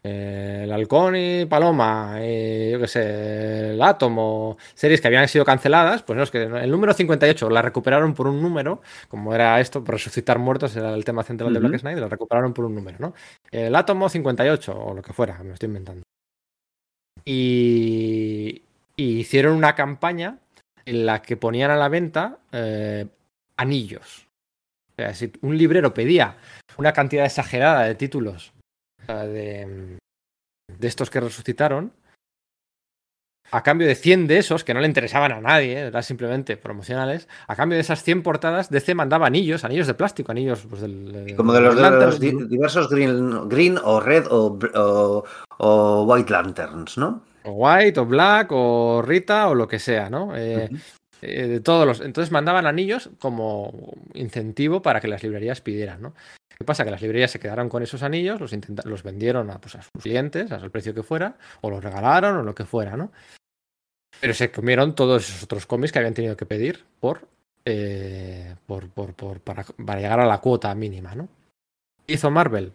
eh, 0.07 0.61
el 0.65 0.71
Halcón 0.71 1.15
y 1.15 1.45
Paloma, 1.45 2.17
eh, 2.19 2.69
yo 2.73 2.79
qué 2.79 2.87
sé, 2.87 3.71
el 3.71 3.81
Átomo, 3.81 4.55
series 4.75 5.01
que 5.01 5.07
habían 5.07 5.27
sido 5.27 5.43
canceladas, 5.43 6.03
pues 6.03 6.15
no, 6.15 6.21
es 6.21 6.29
que 6.29 6.43
el 6.43 6.69
número 6.69 6.93
58 6.93 7.49
la 7.49 7.63
recuperaron 7.63 8.13
por 8.13 8.27
un 8.27 8.39
número, 8.39 8.81
como 9.07 9.33
era 9.33 9.59
esto, 9.59 9.83
resucitar 9.83 10.37
muertos, 10.37 10.75
era 10.75 10.93
el 10.93 11.03
tema 11.03 11.23
central 11.23 11.51
de. 11.51 11.59
Black 11.59 11.81
Knight, 11.81 11.97
la 11.97 12.07
recuperaron 12.07 12.53
por 12.53 12.65
un 12.65 12.75
número, 12.75 12.97
¿no? 12.99 13.13
El 13.49 13.75
Átomo 13.75 14.07
58 14.07 14.77
o 14.77 14.93
lo 14.93 15.01
que 15.01 15.11
fuera, 15.11 15.39
me 15.39 15.47
lo 15.47 15.53
estoy 15.53 15.67
inventando. 15.67 16.03
Y, 17.25 18.61
y 18.95 19.19
hicieron 19.19 19.55
una 19.55 19.73
campaña 19.73 20.37
en 20.85 21.07
la 21.07 21.23
que 21.23 21.35
ponían 21.35 21.71
a 21.71 21.77
la 21.77 21.89
venta 21.89 22.37
eh, 22.51 23.07
anillos. 23.57 24.27
O 24.91 24.95
sea, 24.97 25.15
si 25.15 25.31
un 25.41 25.57
librero 25.57 25.95
pedía 25.95 26.37
una 26.77 26.93
cantidad 26.93 27.25
exagerada 27.25 27.83
de 27.83 27.95
títulos 27.95 28.53
de, 29.07 29.97
de 30.77 30.87
estos 30.87 31.09
que 31.09 31.19
resucitaron, 31.19 31.91
a 33.51 33.61
cambio 33.61 33.87
de 33.87 33.93
100 33.95 34.25
de 34.27 34.39
esos, 34.39 34.63
que 34.63 34.73
no 34.73 34.79
le 34.81 34.87
interesaban 34.87 35.31
a 35.31 35.39
nadie, 35.39 35.77
eran 35.77 36.01
simplemente 36.03 36.57
promocionales, 36.57 37.29
a 37.47 37.55
cambio 37.55 37.75
de 37.75 37.81
esas 37.81 38.03
100 38.03 38.23
portadas, 38.23 38.69
DC 38.71 38.95
mandaba 38.95 39.27
anillos, 39.27 39.63
anillos 39.63 39.85
de 39.87 39.93
plástico, 39.93 40.31
anillos 40.31 40.65
pues, 40.67 40.81
del, 40.81 41.35
Como 41.37 41.53
de 41.53 41.61
los, 41.61 41.75
de 41.75 41.89
los 41.91 42.19
di- 42.19 42.31
diversos 42.47 42.89
green, 42.89 43.47
green 43.47 43.77
o 43.83 43.99
red 43.99 44.25
o, 44.31 44.57
o- 44.73 45.23
o 45.59 46.03
white 46.05 46.31
lanterns, 46.31 46.97
¿no? 46.97 47.21
o 47.43 47.51
White, 47.51 47.99
o 47.99 48.05
Black, 48.07 48.47
o 48.51 49.03
Rita, 49.05 49.47
o 49.49 49.53
lo 49.55 49.67
que 49.67 49.77
sea, 49.77 50.09
¿no? 50.09 50.35
Eh. 50.35 50.67
Eh, 51.21 51.47
de 51.47 51.59
todos 51.59 51.85
los. 51.87 52.01
Entonces 52.01 52.31
mandaban 52.31 52.65
anillos 52.65 53.09
como 53.19 53.93
incentivo 54.13 54.81
para 54.81 54.99
que 55.01 55.07
las 55.07 55.23
librerías 55.23 55.61
pidieran, 55.61 56.01
¿no? 56.01 56.13
¿Qué 56.57 56.63
pasa? 56.63 56.85
Que 56.85 56.91
las 56.91 57.01
librerías 57.01 57.31
se 57.31 57.39
quedaron 57.39 57.67
con 57.67 57.83
esos 57.83 58.01
anillos, 58.03 58.39
los, 58.39 58.53
intenta- 58.53 58.83
los 58.85 59.03
vendieron 59.03 59.49
a, 59.51 59.59
pues, 59.59 59.75
a 59.75 59.81
sus 59.81 59.91
clientes, 60.01 60.51
al 60.51 60.71
precio 60.71 60.93
que 60.93 61.03
fuera, 61.03 61.35
o 61.61 61.69
los 61.69 61.83
regalaron, 61.83 62.37
o 62.37 62.43
lo 62.43 62.55
que 62.55 62.63
fuera, 62.65 62.95
¿no? 62.95 63.11
Pero 64.21 64.33
se 64.33 64.49
comieron 64.51 64.95
todos 64.95 65.27
esos 65.29 65.43
otros 65.43 65.65
cómics 65.65 65.91
que 65.91 65.99
habían 65.99 66.13
tenido 66.13 66.37
que 66.37 66.45
pedir 66.45 66.85
por, 67.01 67.27
eh, 67.65 68.55
por, 68.65 68.87
por, 68.89 69.13
por- 69.13 69.41
para, 69.41 69.63
para 69.63 69.99
llegar 69.99 70.21
a 70.21 70.25
la 70.25 70.37
cuota 70.39 70.73
mínima, 70.75 71.13
¿no? 71.13 71.27
¿Qué 72.07 72.13
hizo 72.13 72.31
Marvel? 72.31 72.71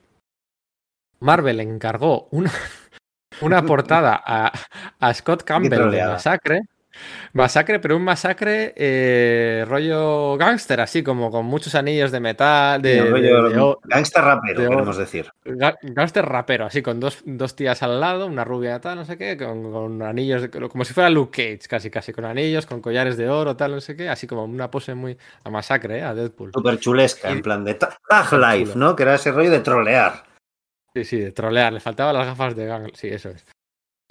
Marvel 1.21 1.61
encargó 1.61 2.29
una, 2.31 2.51
una 3.41 3.63
portada 3.65 4.23
a, 4.25 4.53
a 4.99 5.15
Scott 5.15 5.43
Campbell 5.45 5.71
de. 5.91 5.97
Masacre. 6.13 6.61
Masacre, 7.33 7.79
pero 7.79 7.97
un 7.97 8.03
masacre 8.03 8.73
eh, 8.77 9.65
rollo 9.69 10.37
gángster, 10.37 10.81
así 10.81 11.03
como 11.03 11.31
con 11.31 11.47
muchos 11.47 11.75
anillos 11.75 12.11
de 12.11 12.21
metal, 12.21 12.83
de, 12.83 13.03
de- 13.03 13.21
de 13.21 13.59
o- 13.61 13.81
gangsta 13.85 14.21
rapero, 14.21 14.61
de 14.63 14.69
queremos 14.69 14.97
decir. 14.97 15.31
Gángster 15.45 16.25
rapero, 16.25 16.67
así 16.67 16.83
con 16.83 16.99
dos, 17.01 17.23
dos 17.25 17.55
tías 17.55 17.83
al 17.83 18.01
lado, 18.01 18.27
una 18.27 18.45
rubia 18.45 18.81
tal, 18.81 18.97
no 18.97 19.05
sé 19.05 19.17
qué, 19.17 19.37
con, 19.37 19.71
con 19.73 20.03
anillos, 20.03 20.43
de- 20.43 20.51
como 20.69 20.85
si 20.85 20.93
fuera 20.93 21.09
Luke 21.11 21.31
Cage, 21.57 21.69
casi, 21.69 21.91
casi, 21.91 22.13
con 22.13 22.25
anillos, 22.25 22.67
con 22.67 22.81
collares 22.81 23.17
de 23.17 23.29
oro, 23.29 23.57
tal, 23.57 23.73
no 23.73 23.81
sé 23.81 23.97
qué, 23.97 24.09
así 24.09 24.27
como 24.27 24.45
una 24.45 24.71
pose 24.71 24.95
muy 24.95 25.17
a 25.45 25.51
masacre, 25.51 25.99
¿eh? 25.99 26.03
a 26.03 26.15
Deadpool. 26.15 26.51
Súper 26.53 26.79
chulesca, 26.79 27.29
Y- 27.31 27.33
en 27.33 27.43
plan 27.43 27.65
de 27.65 27.75
ta- 27.75 27.97
Tag 28.09 28.33
Life. 28.33 28.73
¿no? 28.77 28.97
Que 28.97 29.05
era 29.05 29.15
ese 29.15 29.31
rollo 29.31 29.51
de 29.51 29.61
trolear. 29.61 30.25
Sí, 30.95 31.05
sí, 31.05 31.19
de 31.21 31.31
trolear, 31.31 31.73
le 31.73 31.79
faltaban 31.81 32.17
las 32.17 32.27
gafas 32.27 32.57
de 32.57 32.67
gang, 32.67 32.91
sí, 32.95 33.07
eso 33.09 33.29
es. 33.31 33.47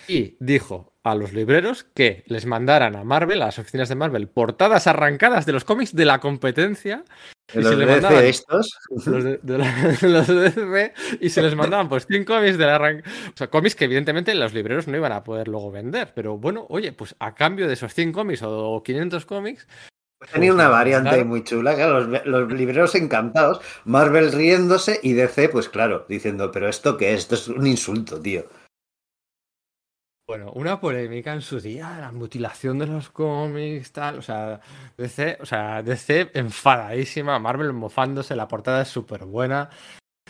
Y 0.07 0.37
dijo 0.39 0.93
a 1.09 1.15
los 1.15 1.33
libreros 1.33 1.85
que 1.93 2.23
les 2.27 2.45
mandaran 2.45 2.95
a 2.95 3.03
Marvel, 3.03 3.41
a 3.41 3.47
las 3.47 3.59
oficinas 3.59 3.89
de 3.89 3.95
Marvel, 3.95 4.27
portadas 4.27 4.87
arrancadas 4.87 5.45
de 5.45 5.53
los 5.53 5.63
cómics 5.65 5.95
de 5.95 6.05
la 6.05 6.19
competencia 6.19 7.03
De 7.53 7.61
Y 7.61 7.63
los 7.63 7.71
se 7.71 7.77
le 7.77 7.85
DC 7.87 8.01
mandaban- 8.01 8.23
estos. 8.25 8.79
los 9.07 9.23
de, 9.23 9.39
de 9.41 9.57
la- 9.57 9.97
los 10.01 10.27
de 10.27 10.35
DC, 10.51 10.93
y 11.19 11.29
se 11.29 11.41
les 11.41 11.55
mandaban 11.55 11.89
pues 11.89 12.05
100 12.05 12.23
cómics 12.25 12.57
del 12.57 12.69
arranque. 12.69 13.09
O 13.09 13.37
sea, 13.37 13.47
cómics 13.49 13.75
que 13.75 13.85
evidentemente 13.85 14.33
los 14.35 14.53
libreros 14.53 14.87
no 14.87 14.95
iban 14.97 15.11
a 15.11 15.23
poder 15.23 15.47
luego 15.47 15.71
vender. 15.71 16.11
Pero 16.13 16.37
bueno, 16.37 16.65
oye, 16.69 16.91
pues 16.93 17.15
a 17.19 17.33
cambio 17.35 17.67
de 17.67 17.73
esos 17.73 17.93
100 17.93 18.11
cómics 18.13 18.41
o 18.43 18.81
500 18.83 19.25
cómics, 19.25 19.67
Tenía 20.33 20.51
Pues, 20.51 20.55
una 20.59 20.67
variante 20.67 21.09
claro. 21.11 21.25
muy 21.25 21.45
chula, 21.45 21.75
claro, 21.75 22.01
los, 22.01 22.25
los 22.25 22.51
libreros 22.51 22.93
encantados, 22.95 23.61
Marvel 23.85 24.33
riéndose 24.33 24.99
y 25.01 25.13
DC, 25.13 25.47
pues 25.47 25.69
claro, 25.69 26.05
diciendo, 26.09 26.51
pero 26.51 26.67
¿esto 26.67 26.97
qué 26.97 27.13
es? 27.13 27.19
Esto 27.21 27.35
es 27.35 27.47
un 27.47 27.65
insulto, 27.65 28.19
tío. 28.19 28.43
Bueno, 30.29 30.51
una 30.53 30.79
polémica 30.79 31.33
en 31.33 31.41
su 31.41 31.59
día, 31.59 31.97
la 31.99 32.11
mutilación 32.11 32.77
de 32.77 32.85
los 32.85 33.09
cómics, 33.09 33.91
tal. 33.91 34.19
O 34.19 34.21
sea, 34.21 34.61
DC, 34.95 35.39
o 35.41 35.45
sea, 35.47 35.81
DC 35.81 36.29
enfadadísima, 36.35 37.39
Marvel 37.39 37.73
mofándose, 37.73 38.35
la 38.35 38.47
portada 38.47 38.83
es 38.83 38.89
súper 38.89 39.25
buena. 39.25 39.71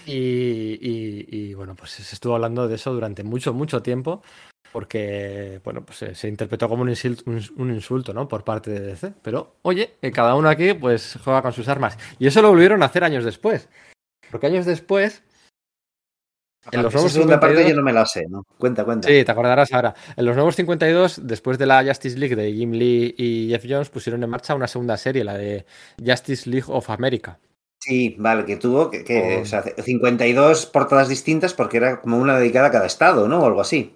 Y, 0.06 0.80
y- 0.80 1.54
bueno, 1.54 1.76
pues 1.76 1.92
se 1.92 2.16
estuvo 2.16 2.34
hablando 2.36 2.70
de 2.70 2.76
eso 2.76 2.94
durante 2.94 3.26
mucho, 3.26 3.54
mucho 3.54 3.82
tiempo, 3.82 4.24
porque 4.72 5.60
bueno, 5.66 5.86
pues 5.86 6.18
se, 6.18 6.30
interpretó 6.30 6.70
como 6.70 6.84
un 6.84 6.90
insulto, 6.90 7.30
un, 7.58 7.70
insulto, 7.70 8.14
¿no? 8.14 8.30
Por 8.30 8.46
parte 8.46 8.72
de 8.72 8.80
DC. 8.80 9.16
Pero, 9.22 9.58
oye, 9.64 9.98
cada 10.14 10.36
uno 10.36 10.48
aquí 10.48 10.76
pues 10.76 11.20
juega 11.26 11.42
con 11.42 11.52
sus 11.52 11.68
armas. 11.68 11.98
Y 12.20 12.28
eso 12.28 12.42
lo 12.42 12.52
volvieron 12.52 12.84
a 12.84 12.86
hacer 12.86 13.04
años 13.04 13.26
después. 13.26 13.68
Porque 14.32 14.48
años 14.48 14.66
después, 14.66 15.24
en 16.72 16.84
los 16.84 16.94
nuevos 16.94 17.12
segunda 17.12 17.40
parte 17.40 17.56
52 17.58 17.72
yo 17.72 17.76
no 17.78 17.84
me 17.86 17.94
la 17.94 18.06
sé, 18.06 18.26
¿no? 18.30 18.44
Cuenta, 18.58 18.84
cuenta. 18.86 19.08
Sí, 19.08 19.24
te 19.24 19.32
acordarás 19.32 19.72
ahora. 19.74 19.96
En 20.16 20.26
los 20.26 20.36
nuevos 20.36 20.56
52, 20.56 21.22
después 21.28 21.58
de 21.58 21.66
la 21.66 21.84
Justice 21.84 22.18
League 22.18 22.36
de 22.36 22.52
Jim 22.54 22.72
Lee 22.72 23.16
y 23.18 23.50
Jeff 23.50 23.66
Jones, 23.68 23.90
pusieron 23.90 24.24
en 24.24 24.30
marcha 24.30 24.56
una 24.56 24.68
segunda 24.68 24.98
serie, 24.98 25.24
la 25.24 25.38
de 25.38 25.66
Justice 26.06 26.50
League 26.50 26.66
of 26.68 26.90
America. 26.90 27.40
Sí, 27.82 28.16
vale, 28.20 28.44
que 28.46 28.58
tuvo 28.58 28.92
que, 28.92 29.04
que, 29.06 29.38
Oh. 29.40 29.42
o 29.42 29.46
sea, 29.46 29.64
52 29.64 30.66
portadas 30.66 31.08
distintas 31.08 31.54
porque 31.54 31.78
era 31.78 32.02
como 32.02 32.18
una 32.18 32.38
dedicada 32.38 32.68
a 32.68 32.72
cada 32.72 32.86
estado, 32.88 33.28
¿no? 33.30 33.40
O 33.42 33.46
algo 33.46 33.62
así. 33.62 33.96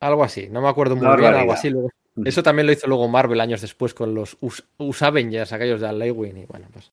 Algo 0.00 0.24
así, 0.24 0.48
no 0.50 0.60
me 0.60 0.68
acuerdo 0.68 0.96
muy 0.96 1.06
bien, 1.16 1.32
algo 1.34 1.52
así. 1.52 1.70
luego- 1.70 1.90
Eso 2.24 2.42
también 2.42 2.66
lo 2.66 2.72
hizo 2.72 2.86
luego 2.86 3.08
Marvel 3.08 3.40
años 3.40 3.60
después 3.60 3.94
con 3.94 4.14
los 4.14 4.36
Us, 4.40 4.64
Us 4.78 5.02
Avengers, 5.02 5.52
aquellos 5.52 5.80
de 5.80 5.88
Al 5.88 6.02
y 6.06 6.10
bueno, 6.12 6.68
pues. 6.72 6.92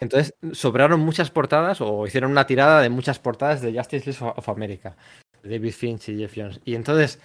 Entonces 0.00 0.34
sobraron 0.52 1.00
muchas 1.00 1.30
portadas 1.30 1.80
o 1.80 2.06
hicieron 2.06 2.30
una 2.30 2.46
tirada 2.46 2.80
de 2.80 2.88
muchas 2.90 3.18
portadas 3.18 3.60
de 3.60 3.72
Justice 3.76 4.10
League 4.10 4.32
of 4.36 4.48
America, 4.48 4.96
David 5.42 5.72
Finch 5.72 6.08
y 6.08 6.18
Jeff 6.18 6.32
Jones. 6.34 6.60
Y 6.64 6.74
entonces 6.74 7.20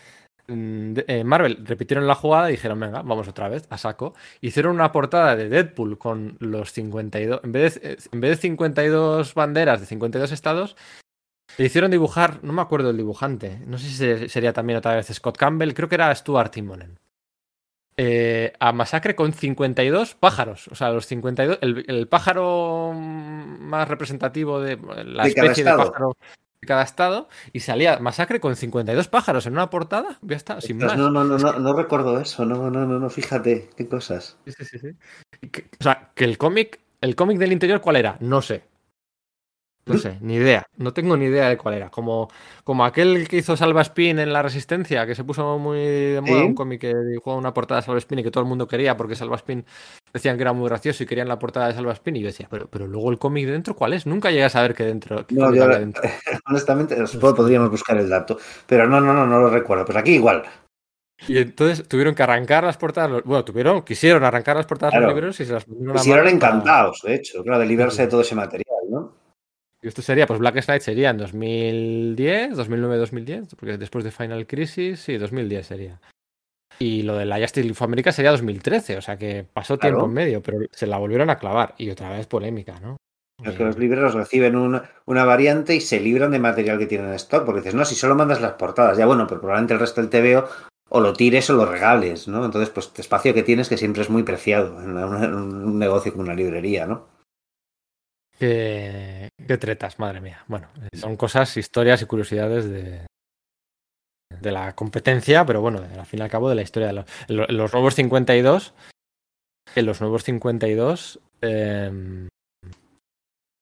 mm, 0.48 0.94
eh, 1.08 1.24
Marvel 1.24 1.66
repitieron 1.66 2.06
la 2.06 2.16
jugada 2.16 2.50
y 2.50 2.54
dijeron, 2.54 2.80
venga, 2.80 3.02
vamos 3.02 3.28
otra 3.28 3.48
vez, 3.50 3.66
a 3.70 3.78
saco. 3.78 4.14
Hicieron 4.42 4.76
una 4.76 4.92
portada 4.92 5.36
de 5.36 5.48
Deadpool 5.50 5.98
con 5.98 6.36
los 6.40 6.72
52, 6.74 7.42
en 7.44 7.52
vez 7.52 7.82
de, 7.82 7.94
eh, 7.94 7.98
en 8.12 8.20
vez 8.22 8.32
de 8.32 8.42
52 8.42 9.34
banderas 9.34 9.80
de 9.80 9.86
52 9.86 10.32
estados, 10.32 10.76
le 11.58 11.66
hicieron 11.66 11.92
dibujar, 11.92 12.44
no 12.44 12.52
me 12.52 12.62
acuerdo 12.62 12.90
el 12.90 12.98
dibujante, 12.98 13.60
no 13.66 13.78
sé 13.78 13.88
si 13.88 13.96
se- 13.96 14.30
sería 14.30 14.52
también 14.52 14.78
otra 14.78 14.96
vez 14.96 15.08
Scott 15.08 15.38
Campbell, 15.38 15.74
creo 15.74 15.88
que 15.88 15.96
era 15.96 16.14
Stuart 16.14 16.52
Timonen. 16.52 16.98
Eh, 17.98 18.52
a 18.60 18.74
Masacre 18.74 19.16
con 19.16 19.32
52 19.32 20.16
pájaros. 20.16 20.68
O 20.70 20.76
sea, 20.76 20.90
los 20.92 21.06
52. 21.08 21.60
El, 21.62 21.86
el 21.88 22.08
pájaro 22.08 22.92
más 22.94 23.88
representativo 23.88 24.60
de 24.60 24.78
la 25.06 25.24
De 25.24 25.30
especie 25.30 25.64
de 25.64 25.72
pájaro 25.72 26.18
de 26.62 26.68
cada 26.68 26.84
estado. 26.84 27.30
Y 27.54 27.62
salía 27.62 28.00
Masacre 28.00 28.40
con 28.42 28.56
52 28.56 29.08
pájaros 29.08 29.46
en 29.46 29.54
una 29.54 29.70
portada. 29.70 30.18
Ya 30.22 30.36
está, 30.36 30.60
sin 30.60 30.78
Ostras, 30.84 30.98
más. 31.00 31.12
no, 31.12 31.24
no, 31.24 31.24
no, 31.24 31.38
no, 31.38 31.60
no 31.60 31.74
recuerdo 31.74 32.20
eso, 32.20 32.46
no, 32.46 32.70
no, 32.70 32.86
no, 32.86 33.00
no, 33.00 33.10
fíjate, 33.10 33.70
qué 33.78 33.88
cosas. 33.88 34.38
Sí, 34.46 34.52
sí, 34.58 34.66
sí, 34.66 34.80
sí. 34.80 34.88
Y 35.42 35.48
que- 35.50 35.66
o 35.80 35.84
sea, 35.84 36.12
que 36.16 36.26
el 36.26 36.38
cómic. 36.38 36.80
¿El 37.02 37.16
cómic 37.16 37.38
del 37.38 37.52
interior 37.52 37.82
cuál 37.82 37.98
era? 37.98 38.18
No 38.20 38.42
sé. 38.42 38.64
No 39.88 40.00
sé, 40.00 40.18
ni 40.22 40.36
idea. 40.36 40.66
No 40.78 40.94
tengo 40.94 41.16
ni 41.16 41.26
idea 41.26 41.48
de 41.48 41.58
cuál 41.58 41.76
era. 41.76 41.90
Como, 41.92 42.28
como 42.64 42.84
aquel 42.86 43.28
que 43.28 43.38
hizo 43.38 43.56
Salva 43.56 43.82
Spin 43.84 44.18
en 44.18 44.34
La 44.34 44.42
Resistencia, 44.42 45.06
que 45.06 45.14
se 45.14 45.24
puso 45.24 45.60
muy 45.60 45.78
de 45.80 46.22
moda, 46.22 46.40
Sí. 46.40 46.46
un 46.48 46.56
cómic 46.56 46.82
que 46.82 46.94
dibujó 46.96 47.36
una 47.36 47.54
portada 47.54 47.82
de 47.82 47.86
Salva 47.86 48.00
Spin 48.00 48.18
y 48.20 48.24
que 48.24 48.32
todo 48.32 48.42
el 48.44 48.50
mundo 48.50 48.68
quería 48.68 48.98
porque 48.98 49.16
Salva 49.16 49.36
Spin 49.36 49.64
decían 50.12 50.38
que 50.38 50.42
era 50.42 50.54
muy 50.54 50.68
gracioso 50.68 51.04
y 51.04 51.06
querían 51.06 51.28
la 51.28 51.38
portada 51.38 51.68
de 51.68 51.76
Salva 51.76 51.94
Spin. 51.94 52.16
Y 52.16 52.22
yo 52.22 52.26
decía, 52.28 52.48
pero, 52.50 52.68
pero 52.68 52.88
luego 52.88 53.12
el 53.12 53.20
cómic 53.20 53.46
de 53.46 53.52
dentro, 53.52 53.76
¿cuál 53.76 53.94
es? 53.94 54.08
Nunca 54.08 54.32
llegué 54.32 54.46
a 54.46 54.50
saber 54.50 54.74
qué 54.74 54.86
dentro. 54.86 55.26
qué 55.28 55.36
No, 55.36 55.54
yo, 55.54 55.68
dentro. 55.68 56.02
honestamente, 56.50 57.06
supongo 57.06 57.36
podríamos 57.36 57.70
buscar 57.70 57.98
el 57.98 58.10
dato, 58.10 58.40
pero 58.66 58.88
no, 58.88 59.00
no, 59.00 59.14
no, 59.14 59.28
no 59.28 59.40
lo 59.40 59.50
recuerdo. 59.52 59.86
Pues 59.86 59.98
aquí 59.98 60.14
igual. 60.16 60.44
Y 61.28 61.38
entonces 61.38 61.88
tuvieron 61.88 62.14
que 62.14 62.24
arrancar 62.24 62.64
las 62.66 62.76
portadas. 62.76 63.24
Bueno, 63.24 63.46
tuvieron, 63.46 63.84
quisieron 63.84 64.24
arrancar 64.26 64.58
las 64.58 64.66
portadas 64.66 64.92
Claro. 64.94 65.06
los 65.06 65.14
libreros 65.16 65.40
y 65.40 65.46
se 65.46 65.54
las 65.54 65.64
pusieron 65.66 66.28
encantados, 66.28 67.02
de 67.04 67.16
hecho, 67.16 67.42
claro, 67.44 67.60
de 67.60 67.66
librarse 67.68 68.02
de 68.02 68.08
todo 68.10 68.20
ese 68.22 68.36
material, 68.36 68.66
esto 69.88 70.02
sería, 70.02 70.26
pues 70.28 70.40
Black 70.40 70.64
Knight 70.66 70.82
sería 70.82 71.10
en 71.12 71.18
2010, 71.18 72.56
2009-2010, 72.58 73.56
porque 73.56 73.78
después 73.78 74.04
de 74.04 74.12
Final 74.12 74.48
Crisis, 74.48 75.00
sí, 75.00 75.18
2010 75.18 75.68
sería. 75.68 76.00
Y 76.80 77.04
lo 77.04 77.16
de 77.18 77.26
la 77.26 77.38
Justice 77.40 77.62
League 77.62 77.72
of 77.72 77.82
America 77.84 78.12
sería 78.12 78.32
2013, 78.32 78.98
o 78.98 79.02
sea 79.02 79.18
que 79.18 79.46
pasó 79.52 79.78
Claro. 79.78 79.96
tiempo 79.98 80.08
en 80.08 80.14
medio, 80.14 80.42
pero 80.42 80.60
se 80.72 80.88
la 80.88 80.98
volvieron 80.98 81.30
a 81.30 81.38
clavar. 81.38 81.74
Y 81.78 81.90
otra 81.90 82.10
vez 82.10 82.28
polémica, 82.28 82.80
¿no? 82.82 82.98
Es 83.44 83.54
que 83.56 83.64
los 83.66 83.78
libreros 83.78 84.14
reciben 84.14 84.56
un- 84.56 84.82
una 85.06 85.26
variante 85.26 85.76
y 85.76 85.82
se 85.82 86.00
libran 86.00 86.32
de 86.32 86.40
material 86.40 86.78
que 86.80 86.86
tienen 86.86 87.08
en 87.10 87.14
stock, 87.16 87.46
porque 87.46 87.60
dices, 87.62 87.76
no, 87.76 87.84
si 87.86 87.94
solo 87.96 88.16
mandas 88.16 88.42
las 88.42 88.54
portadas, 88.54 88.98
ya 88.98 89.06
bueno, 89.06 89.28
pero 89.28 89.42
probablemente 89.42 89.74
el 89.74 89.80
resto 89.82 90.02
del 90.02 90.10
TVO 90.10 90.48
o 90.90 91.00
lo 91.02 91.14
tires 91.14 91.50
o 91.50 91.54
lo 91.54 91.66
regales, 91.66 92.28
¿no? 92.28 92.44
Entonces, 92.46 92.70
pues 92.70 92.92
espacio 92.98 93.34
que 93.34 93.44
tienes 93.44 93.68
que 93.70 93.78
siempre 93.78 94.02
es 94.04 94.10
muy 94.10 94.24
preciado 94.24 94.82
en, 94.82 94.92
una- 94.92 95.26
en 95.26 95.34
un 95.36 95.78
negocio 95.80 96.12
como 96.12 96.24
una 96.24 96.34
librería, 96.34 96.86
¿no? 96.88 97.08
Qué, 98.40 99.30
qué 99.46 99.58
tretas, 99.58 100.00
madre 100.00 100.22
mía. 100.22 100.44
Bueno, 100.48 100.68
son 100.94 101.16
cosas, 101.16 101.56
historias 101.58 102.02
y 102.02 102.06
curiosidades 102.06 102.70
de, 102.70 103.06
de 104.42 104.52
la 104.52 104.76
competencia, 104.76 105.46
pero 105.46 105.62
bueno, 105.62 105.80
al 105.80 106.06
fin 106.06 106.20
y 106.20 106.24
al 106.24 106.30
cabo 106.30 106.50
de 106.50 106.56
la 106.56 106.62
historia 106.62 106.88
de 106.88 106.94
los, 106.94 107.50
los 107.50 107.74
nuevos 107.74 107.96
52. 107.96 108.74
En 109.76 109.86
los 109.86 110.02
nuevos 110.02 110.24
52. 110.24 111.20
eh, 111.42 112.28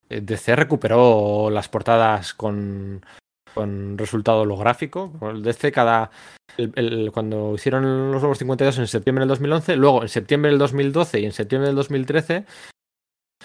DC 0.10 0.55
recuperó 0.55 1.49
las 1.49 1.69
portadas 1.69 2.34
con, 2.34 3.03
con 3.53 3.97
resultado 3.97 4.41
holográfico. 4.41 5.11
El 5.22 5.43
DC 5.43 5.72
cada. 5.72 6.11
cuando 7.11 7.55
hicieron 7.55 8.11
los 8.11 8.22
Nuevos 8.22 8.38
52 8.38 8.77
en 8.80 8.88
septiembre 8.88 9.22
del 9.22 9.30
2011, 9.30 9.76
luego 9.76 10.03
en 10.03 10.10
septiembre 10.10 10.51
del 10.51 10.60
2012 10.60 11.19
y 11.22 11.26
en 11.26 11.31
septiembre 11.31 11.68
del 11.68 11.76
2013 11.76 12.45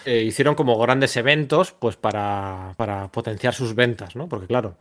eh, 0.05 0.23
hicieron 0.23 0.55
como 0.55 0.79
grandes 0.79 1.17
eventos 1.17 1.73
pues 1.73 1.97
para, 1.97 2.75
para 2.77 3.09
potenciar 3.09 3.55
sus 3.55 3.75
ventas, 3.75 4.17
¿no? 4.17 4.29
Porque 4.29 4.47
claro, 4.47 4.77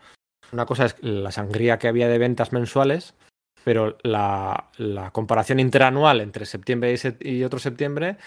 una 0.52 0.66
cosa 0.66 0.86
es 0.86 0.96
la 1.02 1.32
sangría 1.32 1.78
que 1.78 1.88
había 1.88 2.08
de 2.08 2.18
ventas 2.18 2.54
mensuales, 2.54 3.16
pero 3.64 3.98
la, 4.04 4.70
la 4.78 5.12
comparación 5.12 5.60
interanual 5.60 6.22
entre 6.22 6.46
septiembre 6.46 6.94
y, 6.94 7.30
y, 7.30 7.44
otro 7.44 7.60
septiembre, 7.60 8.18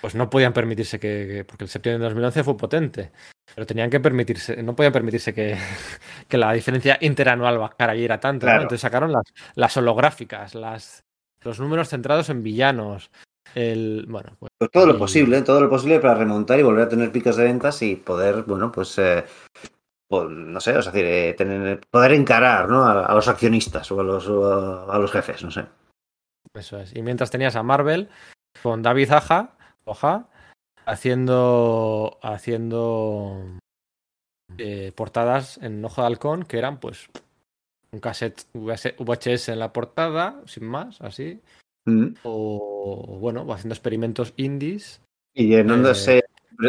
pues 0.00 0.14
no 0.14 0.28
podían 0.28 0.52
permitirse 0.52 1.00
que, 1.00 1.44
porque 1.48 1.64
el 1.64 1.70
septiembre 1.70 2.00
de 2.00 2.04
2011 2.04 2.44
fue 2.44 2.56
potente, 2.56 3.12
pero 3.54 3.66
tenían 3.66 3.88
que 3.88 4.00
permitirse, 4.00 4.62
no 4.62 4.76
podían 4.76 4.92
permitirse 4.92 5.32
que, 5.32 5.56
que 6.28 6.38
la 6.38 6.52
diferencia 6.52 6.98
interanual 7.00 7.58
bajara 7.58 7.96
y 7.96 8.04
era 8.04 8.20
tanto, 8.20 8.44
claro. 8.44 8.58
¿no? 8.58 8.62
Entonces 8.64 8.82
sacaron 8.82 9.12
las, 9.12 9.24
las 9.54 9.76
holográficas, 9.76 10.54
las, 10.54 11.04
los 11.40 11.58
números 11.58 11.88
centrados 11.88 12.28
en 12.28 12.42
villanos, 12.42 13.10
el, 13.54 14.06
bueno, 14.08 14.36
pues, 14.38 14.50
pues, 14.58 14.70
todo 14.70 14.86
lo 14.86 14.98
posible, 14.98 15.42
todo 15.42 15.60
lo 15.60 15.70
posible 15.70 16.00
para 16.00 16.14
remontar 16.14 16.58
y 16.58 16.62
volver 16.62 16.86
a 16.86 16.88
tener 16.88 17.12
picos 17.12 17.36
de 17.36 17.44
ventas 17.44 17.80
y 17.82 17.96
poder, 17.96 18.42
bueno, 18.42 18.70
pues, 18.72 18.98
eh, 18.98 19.24
pues 20.08 20.28
no 20.30 20.60
sé, 20.60 20.76
o 20.76 20.82
sea, 20.82 20.92
eh, 20.94 21.34
tener, 21.36 21.80
poder 21.90 22.12
encarar 22.12 22.68
¿no? 22.68 22.84
a, 22.84 23.06
a, 23.06 23.14
los 23.14 23.28
accionistas 23.28 23.90
o 23.90 24.00
a 24.00 24.04
los, 24.04 24.28
o 24.28 24.90
a, 24.90 24.98
los 24.98 25.10
jefes, 25.10 25.42
no 25.42 25.50
sé. 25.50 25.66
Eso 26.54 26.78
es. 26.78 26.94
Y 26.94 27.02
mientras 27.02 27.30
tenías 27.30 27.56
a 27.56 27.62
Marvel 27.62 28.08
con 28.62 28.82
David 28.82 29.10
Aja, 29.12 29.56
Oja, 29.84 30.28
haciendo, 30.84 32.18
haciendo 32.22 33.58
eh, 34.58 34.92
portadas 34.94 35.58
en 35.58 35.84
Ojo 35.84 36.00
de 36.00 36.06
Halcón 36.06 36.44
que 36.44 36.58
eran, 36.58 36.78
pues, 36.78 37.08
un 37.92 38.00
cassette 38.00 38.46
VHS 38.52 39.50
en 39.50 39.58
la 39.58 39.72
portada, 39.72 40.42
sin 40.46 40.66
más, 40.66 41.00
así, 41.00 41.40
Mm. 41.86 42.14
O, 42.24 43.18
bueno, 43.20 43.50
haciendo 43.52 43.74
experimentos 43.74 44.34
indies. 44.36 45.00
Y 45.34 45.48
llenándose 45.48 46.18
eh, 46.18 46.24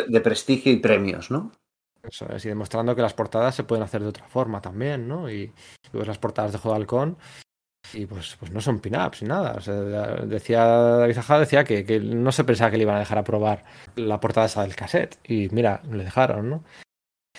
de 0.08 0.22
prestigio 0.22 0.72
y 0.72 0.78
premios, 0.78 1.32
¿no? 1.32 1.52
Eso 2.04 2.32
es, 2.32 2.46
y 2.46 2.50
demostrando 2.50 2.96
que 2.96 3.02
las 3.02 3.14
portadas 3.14 3.56
se 3.56 3.64
pueden 3.64 3.84
hacer 3.84 4.02
de 4.02 4.08
otra 4.08 4.28
forma 4.28 4.62
también, 4.62 5.08
¿no? 5.08 5.30
Y, 5.30 5.52
y 5.94 6.06
las 6.06 6.18
portadas 6.18 6.54
de 6.54 6.58
Juego 6.60 6.76
de 6.76 6.82
Halcón 6.82 7.18
y 7.94 8.06
pues, 8.06 8.36
pues 8.40 8.52
no 8.52 8.62
son 8.62 8.80
pin-ups 8.80 9.22
ni 9.22 9.30
nada. 9.30 9.56
O 9.56 9.62
sea, 9.62 9.74
decía 9.74 10.66
David 10.66 11.18
Ajá, 11.18 11.40
decía 11.40 11.64
que, 11.64 11.86
que, 11.86 12.00
no 12.00 12.32
se 12.32 12.44
pensaba 12.44 12.72
que 12.72 12.78
le 12.78 12.84
iban 12.84 12.96
a 12.96 13.00
dejar 13.00 13.18
a 13.18 13.24
probar 13.24 13.64
la 13.96 14.20
portada 14.20 14.48
esa 14.48 14.64
del 14.64 14.76
cassette. 14.76 15.18
Y 15.24 15.50
mira, 15.50 15.82
le 15.90 16.04
dejaron, 16.04 16.50
¿no? 16.50 16.64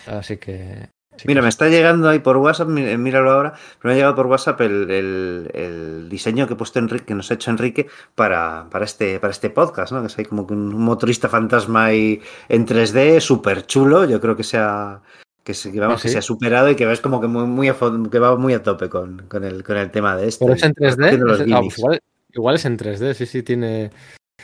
Así 0.07 0.37
que 0.37 0.89
Mira, 1.25 1.41
me 1.41 1.49
está 1.49 1.67
llegando 1.67 2.09
ahí 2.09 2.19
por 2.19 2.37
WhatsApp, 2.37 2.67
míralo 2.67 3.31
ahora, 3.31 3.53
me 3.83 3.91
ha 3.91 3.95
llegado 3.95 4.15
por 4.15 4.27
WhatsApp 4.27 4.61
el, 4.61 4.89
el, 4.89 5.51
el, 5.53 6.09
diseño 6.09 6.47
que 6.47 6.53
he 6.53 6.57
puesto 6.57 6.79
Enrique, 6.79 7.05
que 7.05 7.15
nos 7.15 7.29
ha 7.31 7.35
hecho 7.35 7.51
Enrique 7.51 7.87
para, 8.15 8.67
para, 8.69 8.85
este, 8.85 9.19
para 9.19 9.31
este 9.31 9.49
podcast, 9.49 9.91
¿no? 9.91 10.01
Que 10.01 10.07
es 10.07 10.17
ahí 10.17 10.25
como 10.25 10.43
un 10.43 10.75
motorista 10.75 11.29
fantasma 11.29 11.85
ahí 11.85 12.21
en 12.47 12.65
3D, 12.65 13.19
súper 13.19 13.65
chulo, 13.65 14.05
yo 14.05 14.19
creo 14.21 14.35
que 14.35 14.43
sea 14.43 15.01
que, 15.43 15.53
se, 15.53 15.71
que, 15.71 15.79
vamos, 15.79 15.95
¿Ah, 15.95 15.97
sí? 15.99 16.07
que 16.07 16.11
se 16.13 16.17
ha 16.19 16.21
superado 16.21 16.69
y 16.69 16.75
que 16.75 16.85
ves 16.85 17.01
como 17.01 17.19
que 17.19 17.27
muy, 17.27 17.45
muy 17.45 17.69
a, 17.69 17.75
que 18.11 18.19
va 18.19 18.35
muy 18.35 18.53
a 18.53 18.61
tope 18.61 18.89
con, 18.89 19.25
con, 19.27 19.43
el, 19.43 19.63
con 19.63 19.77
el 19.77 19.89
tema 19.89 20.15
de 20.15 20.27
esto. 20.27 20.45
Pero 20.45 20.55
es 20.55 20.63
en 20.63 20.73
3D, 20.73 21.07
es, 21.07 21.53
ah, 21.53 21.59
pues 21.59 21.77
igual, 21.79 21.99
igual, 22.33 22.55
es 22.55 22.65
en 22.65 22.77
3D, 22.77 23.13
sí, 23.13 23.25
sí, 23.25 23.43
tiene... 23.43 23.89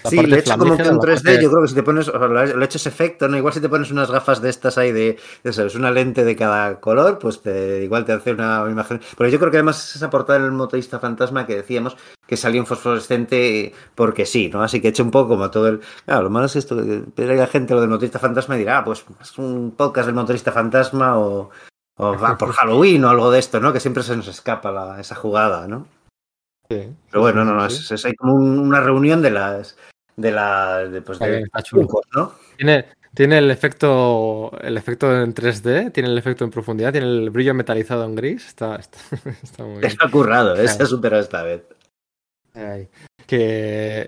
La 0.03 0.09
sí, 0.09 0.17
le 0.17 0.35
he 0.35 0.39
hecho 0.39 0.57
como 0.57 0.77
que 0.77 0.83
un 0.83 0.99
3D, 0.99 1.23
parte... 1.23 1.41
yo 1.41 1.49
creo 1.49 1.61
que 1.61 1.67
si 1.67 1.75
te 1.75 1.83
pones, 1.83 2.07
o 2.09 2.19
sea, 2.19 2.27
le 2.27 2.61
he 2.61 2.65
hecho 2.65 2.77
ese 2.77 2.89
efecto, 2.89 3.27
¿no? 3.27 3.37
Igual 3.37 3.53
si 3.53 3.61
te 3.61 3.69
pones 3.69 3.91
unas 3.91 4.11
gafas 4.11 4.41
de 4.41 4.49
estas 4.49 4.77
ahí 4.77 4.91
de, 4.91 5.17
de 5.43 5.49
eso, 5.49 5.65
es 5.65 5.75
una 5.75 5.91
lente 5.91 6.23
de 6.23 6.35
cada 6.35 6.79
color, 6.79 7.17
pues 7.19 7.41
te, 7.41 7.83
igual 7.83 8.05
te 8.05 8.13
hace 8.13 8.33
una 8.33 8.65
imagen. 8.69 9.01
Pero 9.17 9.29
yo 9.29 9.39
creo 9.39 9.51
que 9.51 9.57
además 9.57 9.95
esa 9.95 10.09
portada 10.09 10.39
del 10.39 10.51
motorista 10.51 10.99
fantasma 10.99 11.45
que 11.47 11.55
decíamos 11.55 11.97
que 12.27 12.37
salió 12.37 12.59
en 12.59 12.67
fosforescente 12.67 13.73
porque 13.93 14.25
sí, 14.25 14.49
¿no? 14.51 14.61
Así 14.63 14.81
que 14.81 14.87
he 14.87 14.89
hecho 14.91 15.03
un 15.03 15.11
poco 15.11 15.29
como 15.29 15.49
todo 15.49 15.67
el. 15.67 15.81
Claro, 16.05 16.23
lo 16.23 16.29
malo 16.29 16.45
es 16.47 16.55
esto, 16.55 16.77
que 16.77 17.25
la 17.25 17.47
gente 17.47 17.73
lo 17.73 17.81
del 17.81 17.89
motorista 17.89 18.19
fantasma 18.19 18.55
y 18.55 18.59
dirá, 18.59 18.79
ah, 18.79 18.83
pues 18.83 19.05
es 19.21 19.37
un 19.37 19.71
podcast 19.71 20.07
del 20.07 20.15
motorista 20.15 20.51
fantasma 20.51 21.17
o, 21.17 21.49
o 21.97 22.17
va 22.17 22.37
por 22.37 22.51
Halloween 22.51 23.03
o 23.05 23.09
algo 23.09 23.31
de 23.31 23.39
esto, 23.39 23.59
¿no? 23.59 23.71
Que 23.73 23.79
siempre 23.79 24.03
se 24.03 24.15
nos 24.15 24.27
escapa 24.27 24.71
la, 24.71 24.99
esa 24.99 25.15
jugada, 25.15 25.67
¿no? 25.67 25.87
Sí, 26.69 26.93
Pero 27.11 27.21
bueno, 27.21 27.45
no, 27.45 27.53
no, 27.53 27.65
es, 27.65 27.91
es, 27.91 28.05
hay 28.05 28.15
como 28.15 28.33
un, 28.33 28.57
una 28.59 28.79
reunión 28.79 29.21
de 29.21 29.31
las 29.31 29.77
de 30.15 30.31
la 30.31 30.79
de, 30.79 31.01
pues, 31.01 31.19
de 31.19 31.43
trucos, 31.69 32.05
¿no? 32.15 32.33
Tiene, 32.57 32.85
tiene 33.13 33.37
el 33.37 33.51
efecto 33.51 34.51
el 34.61 34.77
efecto 34.77 35.21
en 35.21 35.33
3D, 35.33 35.91
tiene 35.91 36.09
el 36.09 36.17
efecto 36.17 36.43
en 36.43 36.51
profundidad, 36.51 36.91
tiene 36.91 37.07
el 37.07 37.29
brillo 37.29 37.53
metalizado 37.53 38.05
en 38.05 38.15
gris, 38.15 38.47
está, 38.47 38.77
está, 38.77 38.97
está 39.43 39.63
muy 39.63 39.79
bien. 39.79 39.85
Está 39.85 40.09
currado, 40.09 40.55
¿eh? 40.55 40.67
se 40.67 40.83
ha 40.83 40.85
superado 40.85 41.21
esta 41.21 41.43
vez. 41.43 41.63
Ay, 42.53 42.87
que 43.27 44.07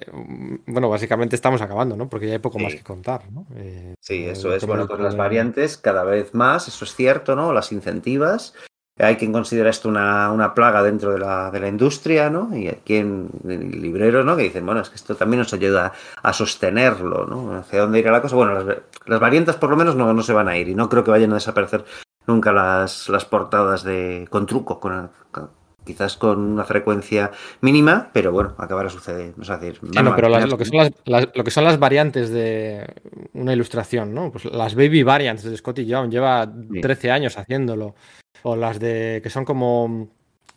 bueno, 0.68 0.90
básicamente 0.90 1.36
estamos 1.36 1.62
acabando, 1.62 1.98
¿no? 1.98 2.10
Porque 2.10 2.28
ya 2.28 2.34
hay 2.34 2.40
poco 2.40 2.60
sí. 2.60 2.64
más 2.64 2.76
que 2.76 2.84
contar, 2.84 3.30
¿no? 3.32 3.46
Eh, 3.56 3.96
sí, 4.00 4.26
eso 4.26 4.54
es. 4.54 4.66
Bueno, 4.66 4.88
con 4.88 5.04
las 5.04 5.18
variantes 5.18 5.78
cada 5.78 6.04
vez 6.04 6.34
más, 6.34 6.68
eso 6.68 6.86
es 6.86 6.96
cierto, 6.96 7.36
¿no? 7.36 7.52
Las 7.52 7.72
incentivas. 7.72 8.54
Hay 9.00 9.16
quien 9.16 9.32
considera 9.32 9.70
esto 9.70 9.90
una, 9.90 10.32
una 10.32 10.54
plaga 10.54 10.82
dentro 10.82 11.12
de 11.12 11.20
la, 11.20 11.52
de 11.52 11.60
la, 11.60 11.68
industria, 11.68 12.30
¿no? 12.30 12.56
Y 12.56 12.68
hay 12.68 12.82
quien, 12.84 13.30
libreros, 13.44 14.26
¿no? 14.26 14.36
Que 14.36 14.44
dicen, 14.44 14.66
bueno, 14.66 14.82
es 14.82 14.90
que 14.90 14.96
esto 14.96 15.16
también 15.16 15.40
nos 15.40 15.54
ayuda 15.54 15.94
a 16.24 16.34
sostenerlo, 16.34 17.26
¿no? 17.28 17.58
¿Hacia 17.58 17.82
dónde 17.82 18.00
irá 18.00 18.12
la 18.12 18.22
cosa? 18.22 18.36
Bueno, 18.36 18.54
las, 18.54 18.78
las 19.06 19.20
variantes 19.20 19.56
por 19.56 19.70
lo 19.70 19.78
menos 19.78 19.96
no, 19.96 20.12
no, 20.14 20.24
se 20.24 20.34
van 20.34 20.48
a 20.48 20.58
ir 20.58 20.70
y 20.70 20.76
no 20.76 20.90
creo 20.90 21.04
que 21.04 21.12
vayan 21.12 21.32
a 21.32 21.36
desaparecer 21.36 21.86
nunca 22.26 22.52
las, 22.52 23.08
las 23.10 23.26
portadas 23.26 23.84
de, 23.84 24.28
con 24.30 24.46
truco, 24.46 24.80
con, 24.80 25.12
con, 25.32 25.50
quizás 25.88 26.18
con 26.18 26.40
una 26.40 26.66
frecuencia 26.66 27.32
mínima, 27.62 28.10
pero 28.12 28.32
bueno, 28.32 28.54
acabará 28.58 28.90
sucediendo. 28.90 29.42
Es 29.42 29.48
decir, 29.48 29.80
sí, 29.82 30.04
no, 30.04 30.16
pero 30.16 30.30
las, 30.30 30.48
lo, 30.48 30.58
que 30.58 30.66
son 30.66 30.78
las, 30.78 30.92
las, 31.06 31.28
lo 31.34 31.44
que 31.44 31.52
son 31.52 31.64
las 31.64 31.80
variantes 31.80 32.30
de 32.30 32.86
una 33.34 33.54
ilustración, 33.54 34.14
¿no? 34.14 34.32
Pues 34.32 34.46
las 34.46 34.76
baby 34.76 35.04
variants 35.04 35.44
de 35.44 35.56
Scotty 35.56 35.86
Young 35.86 36.12
lleva 36.12 36.52
13 36.82 37.12
años 37.12 37.38
haciéndolo 37.38 37.96
o 38.44 38.56
las 38.56 38.80
de 38.80 39.20
que 39.24 39.30
son 39.30 39.46
como 39.46 40.10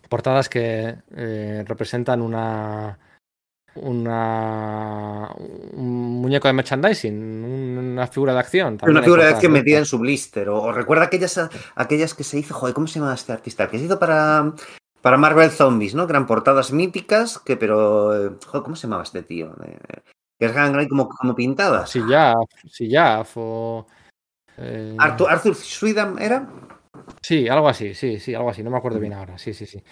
portadas 0.09 0.49
que 0.49 0.97
eh, 1.15 1.65
representan 1.67 2.21
una 2.23 2.99
una 3.77 5.29
un 5.73 6.21
muñeco 6.21 6.49
de 6.49 6.55
merchandising, 6.55 7.45
una 7.95 8.07
figura 8.07 8.33
de 8.33 8.41
acción. 8.41 8.79
Una 8.83 9.03
figura 9.03 9.25
de 9.25 9.31
acción 9.31 9.53
metida 9.53 9.79
en 9.79 9.87
su 9.87 9.99
blister. 9.99 10.49
O, 10.49 10.63
o, 10.63 10.73
recuerda 10.73 11.05
aquellas, 11.05 11.41
aquellas 11.75 12.15
que 12.15 12.25
se 12.25 12.39
hizo, 12.39 12.55
joder, 12.55 12.75
¿cómo 12.75 12.87
se 12.87 12.99
llama 12.99 13.15
este 13.15 13.33
artista? 13.33 13.69
Que 13.69 13.79
se 13.79 13.85
hizo 13.85 13.99
para, 13.99 14.53
para 15.01 15.17
Marvel 15.17 15.51
Zombies, 15.51 15.95
¿no? 15.95 16.07
Que 16.07 16.13
eran 16.13 16.27
portadas 16.27 16.73
míticas, 16.73 17.39
que 17.39 17.57
pero. 17.57 18.39
Joder, 18.47 18.63
¿cómo 18.63 18.77
se 18.77 18.87
llamaba 18.87 19.05
este 19.05 19.23
tío? 19.23 19.55
Que 20.39 20.47
eran 20.47 20.89
como, 20.89 21.09
como 21.09 21.35
pintadas. 21.35 21.91
Sí, 21.91 22.03
ya, 22.09 22.35
sí, 22.69 22.89
ya. 22.89 23.25
Eh... 24.59 24.97
Arthur, 24.99 25.31
Arthur 25.31 25.55
Sweden 25.55 26.19
era. 26.19 26.49
Sí, 27.23 27.49
algo 27.49 27.69
así, 27.69 27.95
sí, 27.95 28.19
sí, 28.19 28.35
algo 28.35 28.51
así, 28.51 28.63
no 28.63 28.71
me 28.71 28.79
acuerdo 28.79 29.01
bien 29.01 29.13
ahora, 29.13 29.39
sí, 29.39 29.55
sí, 29.55 29.67
sí. 29.67 29.83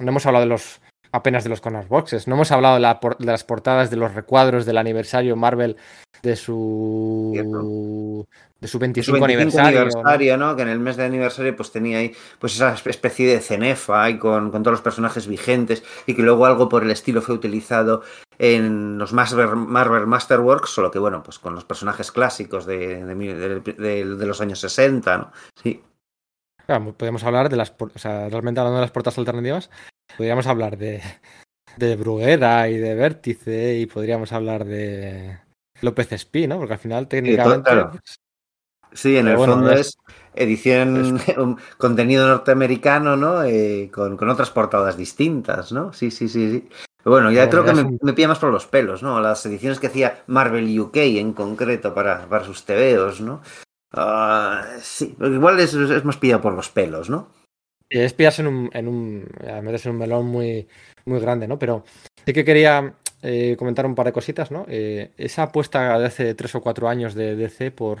No 0.00 0.08
hemos 0.10 0.26
hablado 0.26 0.44
de 0.44 0.48
los 0.48 0.80
apenas 1.12 1.44
de 1.44 1.50
los 1.50 1.60
corner 1.60 1.86
boxes, 1.86 2.28
no 2.28 2.34
hemos 2.34 2.52
hablado 2.52 2.74
de, 2.74 2.80
la, 2.80 3.00
de 3.18 3.26
las 3.26 3.44
portadas 3.44 3.90
de 3.90 3.96
los 3.96 4.14
recuadros 4.14 4.66
del 4.66 4.78
aniversario 4.78 5.36
Marvel 5.36 5.76
de 6.22 6.36
su 6.36 8.26
de 8.60 8.66
su 8.66 8.78
25, 8.78 9.04
su 9.04 9.12
25 9.12 9.24
aniversario, 9.24 9.80
aniversario 9.80 10.36
¿no? 10.36 10.46
¿no? 10.48 10.56
que 10.56 10.62
en 10.62 10.68
el 10.68 10.80
mes 10.80 10.96
de 10.96 11.04
aniversario 11.04 11.54
pues 11.54 11.70
tenía 11.70 11.98
ahí 11.98 12.12
pues 12.40 12.56
esa 12.56 12.74
especie 12.86 13.28
de 13.28 13.40
cenefa 13.40 14.02
ahí 14.02 14.18
con, 14.18 14.50
con, 14.50 14.64
todos 14.64 14.72
los 14.72 14.82
personajes 14.82 15.28
vigentes 15.28 15.84
y 16.06 16.14
que 16.14 16.22
luego 16.22 16.44
algo 16.44 16.68
por 16.68 16.82
el 16.82 16.90
estilo 16.90 17.22
fue 17.22 17.36
utilizado 17.36 18.02
en 18.38 18.98
los 18.98 19.12
Marvel, 19.12 19.56
Marvel 19.56 20.06
Masterworks, 20.06 20.70
solo 20.70 20.90
que 20.90 20.98
bueno, 20.98 21.22
pues 21.22 21.38
con 21.38 21.54
los 21.54 21.64
personajes 21.64 22.12
clásicos 22.12 22.66
de, 22.66 23.04
de, 23.04 24.04
los 24.04 24.40
años 24.40 24.60
60, 24.60 25.18
¿no? 25.18 25.32
Sí. 25.60 25.82
Claro, 26.66 26.92
podemos 26.94 27.24
hablar 27.24 27.48
de 27.48 27.56
las, 27.56 27.74
o 27.78 27.98
sea, 27.98 28.28
realmente 28.28 28.60
hablando 28.60 28.76
de 28.76 28.82
las 28.82 28.90
portadas 28.90 29.18
alternativas, 29.18 29.70
podríamos 30.16 30.46
hablar 30.46 30.76
de, 30.76 31.02
de 31.76 31.96
Bruguera 31.96 32.68
y 32.68 32.78
de 32.78 32.94
Vértice 32.94 33.78
y 33.78 33.86
podríamos 33.86 34.32
hablar 34.32 34.64
de 34.64 35.38
López 35.80 36.12
Espí, 36.12 36.46
¿no? 36.46 36.58
Porque 36.58 36.74
al 36.74 36.78
final 36.78 37.08
técnicamente... 37.08 37.70
Sí, 37.70 37.76
claro. 37.76 37.92
sí 38.92 39.16
en 39.16 39.28
el 39.28 39.36
bueno, 39.36 39.54
fondo 39.54 39.72
es, 39.72 39.96
edición, 40.34 41.16
es... 41.26 41.36
un 41.38 41.58
contenido 41.76 42.26
norteamericano, 42.26 43.16
¿no? 43.16 43.44
Eh, 43.44 43.90
con, 43.92 44.16
con, 44.16 44.28
otras 44.28 44.50
portadas 44.50 44.96
distintas, 44.96 45.72
¿no? 45.72 45.92
Sí, 45.92 46.10
sí, 46.10 46.28
sí, 46.28 46.50
sí. 46.50 46.68
Pero 46.98 47.12
bueno, 47.12 47.30
ya 47.30 47.48
creo 47.48 47.64
que 47.64 47.72
me, 47.72 47.96
me, 48.02 48.12
pilla 48.12 48.28
más 48.28 48.40
por 48.40 48.52
los 48.52 48.66
pelos, 48.66 49.02
¿no? 49.02 49.20
Las 49.20 49.46
ediciones 49.46 49.78
que 49.78 49.86
hacía 49.86 50.24
Marvel 50.26 50.78
UK 50.78 50.96
en 50.96 51.32
concreto 51.32 51.94
para, 51.94 52.28
para 52.28 52.44
sus 52.44 52.64
TVOs, 52.64 53.20
¿no? 53.20 53.40
Uh, 53.94 54.78
sí, 54.82 55.16
igual 55.20 55.60
es, 55.60 55.72
es 55.72 56.04
más 56.04 56.18
pillado 56.18 56.42
por 56.42 56.52
los 56.52 56.68
pelos, 56.68 57.08
¿no? 57.08 57.28
Es 57.90 58.12
pillarse 58.12 58.42
en 58.42 58.48
un, 58.48 58.70
en 58.72 58.88
un, 58.88 59.98
melón 59.98 60.26
muy, 60.26 60.68
muy 61.06 61.20
grande, 61.20 61.48
¿no? 61.48 61.58
Pero 61.58 61.84
sí 62.26 62.32
que 62.32 62.44
quería 62.44 62.94
eh, 63.22 63.56
comentar 63.58 63.86
un 63.86 63.94
par 63.94 64.06
de 64.06 64.12
cositas, 64.12 64.50
¿no? 64.50 64.66
Eh, 64.68 65.12
esa 65.16 65.44
apuesta 65.44 65.98
de 65.98 66.06
hace 66.06 66.34
tres 66.34 66.54
o 66.54 66.60
cuatro 66.60 66.88
años 66.88 67.14
de 67.14 67.34
DC 67.34 67.70
por, 67.70 68.00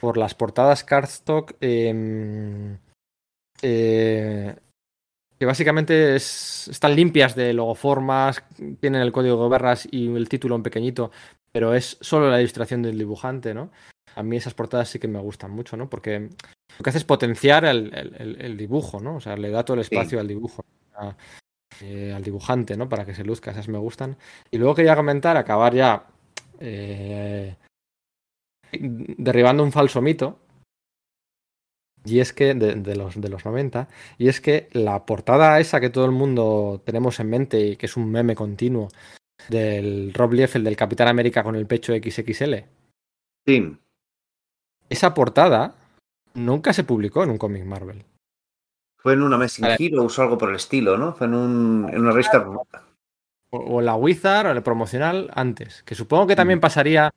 por 0.00 0.16
las 0.16 0.34
portadas 0.34 0.82
cardstock 0.82 1.54
em, 1.60 2.76
eh, 3.62 4.56
que 5.38 5.46
básicamente 5.46 6.16
es, 6.16 6.68
están 6.68 6.94
limpias 6.94 7.34
de 7.34 7.52
logoformas, 7.52 8.44
tienen 8.80 9.02
el 9.02 9.12
código 9.12 9.42
de 9.42 9.48
barras 9.48 9.88
y 9.90 10.14
el 10.14 10.28
título 10.28 10.56
en 10.56 10.62
pequeñito, 10.62 11.10
pero 11.52 11.74
es 11.74 11.96
solo 12.00 12.30
la 12.30 12.40
ilustración 12.40 12.82
del 12.82 12.98
dibujante, 12.98 13.54
¿no? 13.54 13.70
A 14.14 14.22
mí 14.22 14.36
esas 14.36 14.54
portadas 14.54 14.88
sí 14.88 14.98
que 14.98 15.08
me 15.08 15.18
gustan 15.18 15.50
mucho, 15.50 15.76
¿no? 15.76 15.88
Porque 15.88 16.18
lo 16.20 16.82
que 16.82 16.90
hace 16.90 16.98
es 16.98 17.04
potenciar 17.04 17.64
el, 17.64 17.92
el, 17.94 18.40
el 18.40 18.56
dibujo, 18.56 19.00
¿no? 19.00 19.16
O 19.16 19.20
sea, 19.20 19.36
le 19.36 19.50
da 19.50 19.64
todo 19.64 19.74
el 19.74 19.80
espacio 19.82 20.18
sí. 20.18 20.20
al 20.20 20.28
dibujo, 20.28 20.64
a, 20.94 21.14
eh, 21.80 22.12
al 22.14 22.22
dibujante, 22.22 22.76
¿no? 22.76 22.88
Para 22.88 23.04
que 23.04 23.14
se 23.14 23.24
luzca, 23.24 23.50
esas 23.50 23.68
me 23.68 23.78
gustan. 23.78 24.16
Y 24.50 24.58
luego 24.58 24.74
quería 24.74 24.96
comentar, 24.96 25.36
acabar 25.36 25.74
ya 25.74 26.06
eh, 26.60 27.56
derribando 28.70 29.62
un 29.62 29.72
falso 29.72 30.00
mito, 30.00 30.38
y 32.04 32.20
es 32.20 32.32
que, 32.32 32.54
de, 32.54 32.74
de, 32.74 32.96
los, 32.96 33.20
de 33.20 33.28
los 33.28 33.44
90, 33.44 33.88
y 34.18 34.28
es 34.28 34.40
que 34.40 34.68
la 34.72 35.06
portada 35.06 35.58
esa 35.60 35.80
que 35.80 35.90
todo 35.90 36.04
el 36.04 36.10
mundo 36.10 36.82
tenemos 36.84 37.20
en 37.20 37.30
mente 37.30 37.60
y 37.60 37.76
que 37.76 37.86
es 37.86 37.96
un 37.96 38.10
meme 38.10 38.34
continuo 38.34 38.88
del 39.48 40.12
Rob 40.14 40.32
Liefeld 40.32 40.64
del 40.64 40.76
Capitán 40.76 41.08
América 41.08 41.42
con 41.42 41.56
el 41.56 41.66
pecho 41.66 41.92
XXL. 41.94 42.54
Sí. 43.46 43.76
Esa 44.92 45.14
portada 45.14 45.74
nunca 46.34 46.74
se 46.74 46.84
publicó 46.84 47.24
en 47.24 47.30
un 47.30 47.38
cómic 47.38 47.64
Marvel. 47.64 48.04
Fue 48.98 49.14
en 49.14 49.22
una 49.22 49.38
Messing 49.38 49.64
Heroes 49.64 50.18
o 50.18 50.22
algo 50.22 50.36
por 50.36 50.50
el 50.50 50.56
estilo, 50.56 50.98
¿no? 50.98 51.14
Fue 51.14 51.26
en, 51.26 51.34
un, 51.34 51.88
en 51.90 51.98
una 51.98 52.12
revista. 52.12 52.46
O, 53.50 53.58
o 53.58 53.80
la 53.80 53.96
Wizard 53.96 54.48
o 54.48 54.50
el 54.50 54.62
promocional 54.62 55.30
antes, 55.34 55.82
que 55.84 55.94
supongo 55.94 56.26
que 56.26 56.36
también 56.36 56.60
pasaría 56.60 57.10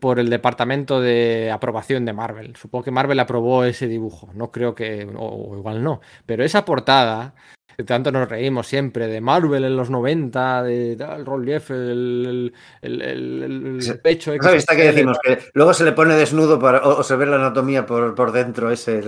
por 0.00 0.18
el 0.18 0.30
departamento 0.30 1.00
de 1.00 1.50
aprobación 1.50 2.04
de 2.04 2.12
Marvel. 2.12 2.56
Supongo 2.56 2.84
que 2.84 2.90
Marvel 2.90 3.20
aprobó 3.20 3.64
ese 3.64 3.86
dibujo. 3.86 4.30
No 4.34 4.50
creo 4.50 4.74
que, 4.74 5.08
o, 5.16 5.50
o 5.50 5.56
igual 5.56 5.82
no. 5.82 6.00
Pero 6.26 6.44
esa 6.44 6.64
portada, 6.64 7.34
que 7.76 7.84
tanto 7.84 8.10
nos 8.10 8.28
reímos 8.28 8.66
siempre, 8.66 9.06
de 9.06 9.20
Marvel 9.20 9.64
en 9.64 9.76
los 9.76 9.90
90, 9.90 10.62
de 10.64 10.92
el 10.92 11.26
relief, 11.26 11.70
el, 11.70 12.52
el, 12.82 13.02
el, 13.02 13.80
el 13.86 14.00
pecho. 14.00 14.32
Esa 14.32 14.50
vista 14.50 14.74
que 14.74 14.92
decimos, 14.92 15.18
que 15.22 15.38
luego 15.54 15.72
se 15.72 15.84
le 15.84 15.92
pone 15.92 16.14
desnudo 16.14 16.58
para, 16.58 16.78
o, 16.78 16.98
o 16.98 17.02
se 17.04 17.16
ve 17.16 17.26
la 17.26 17.36
anatomía 17.36 17.86
por, 17.86 18.14
por 18.14 18.32
dentro, 18.32 18.70
ese, 18.70 19.02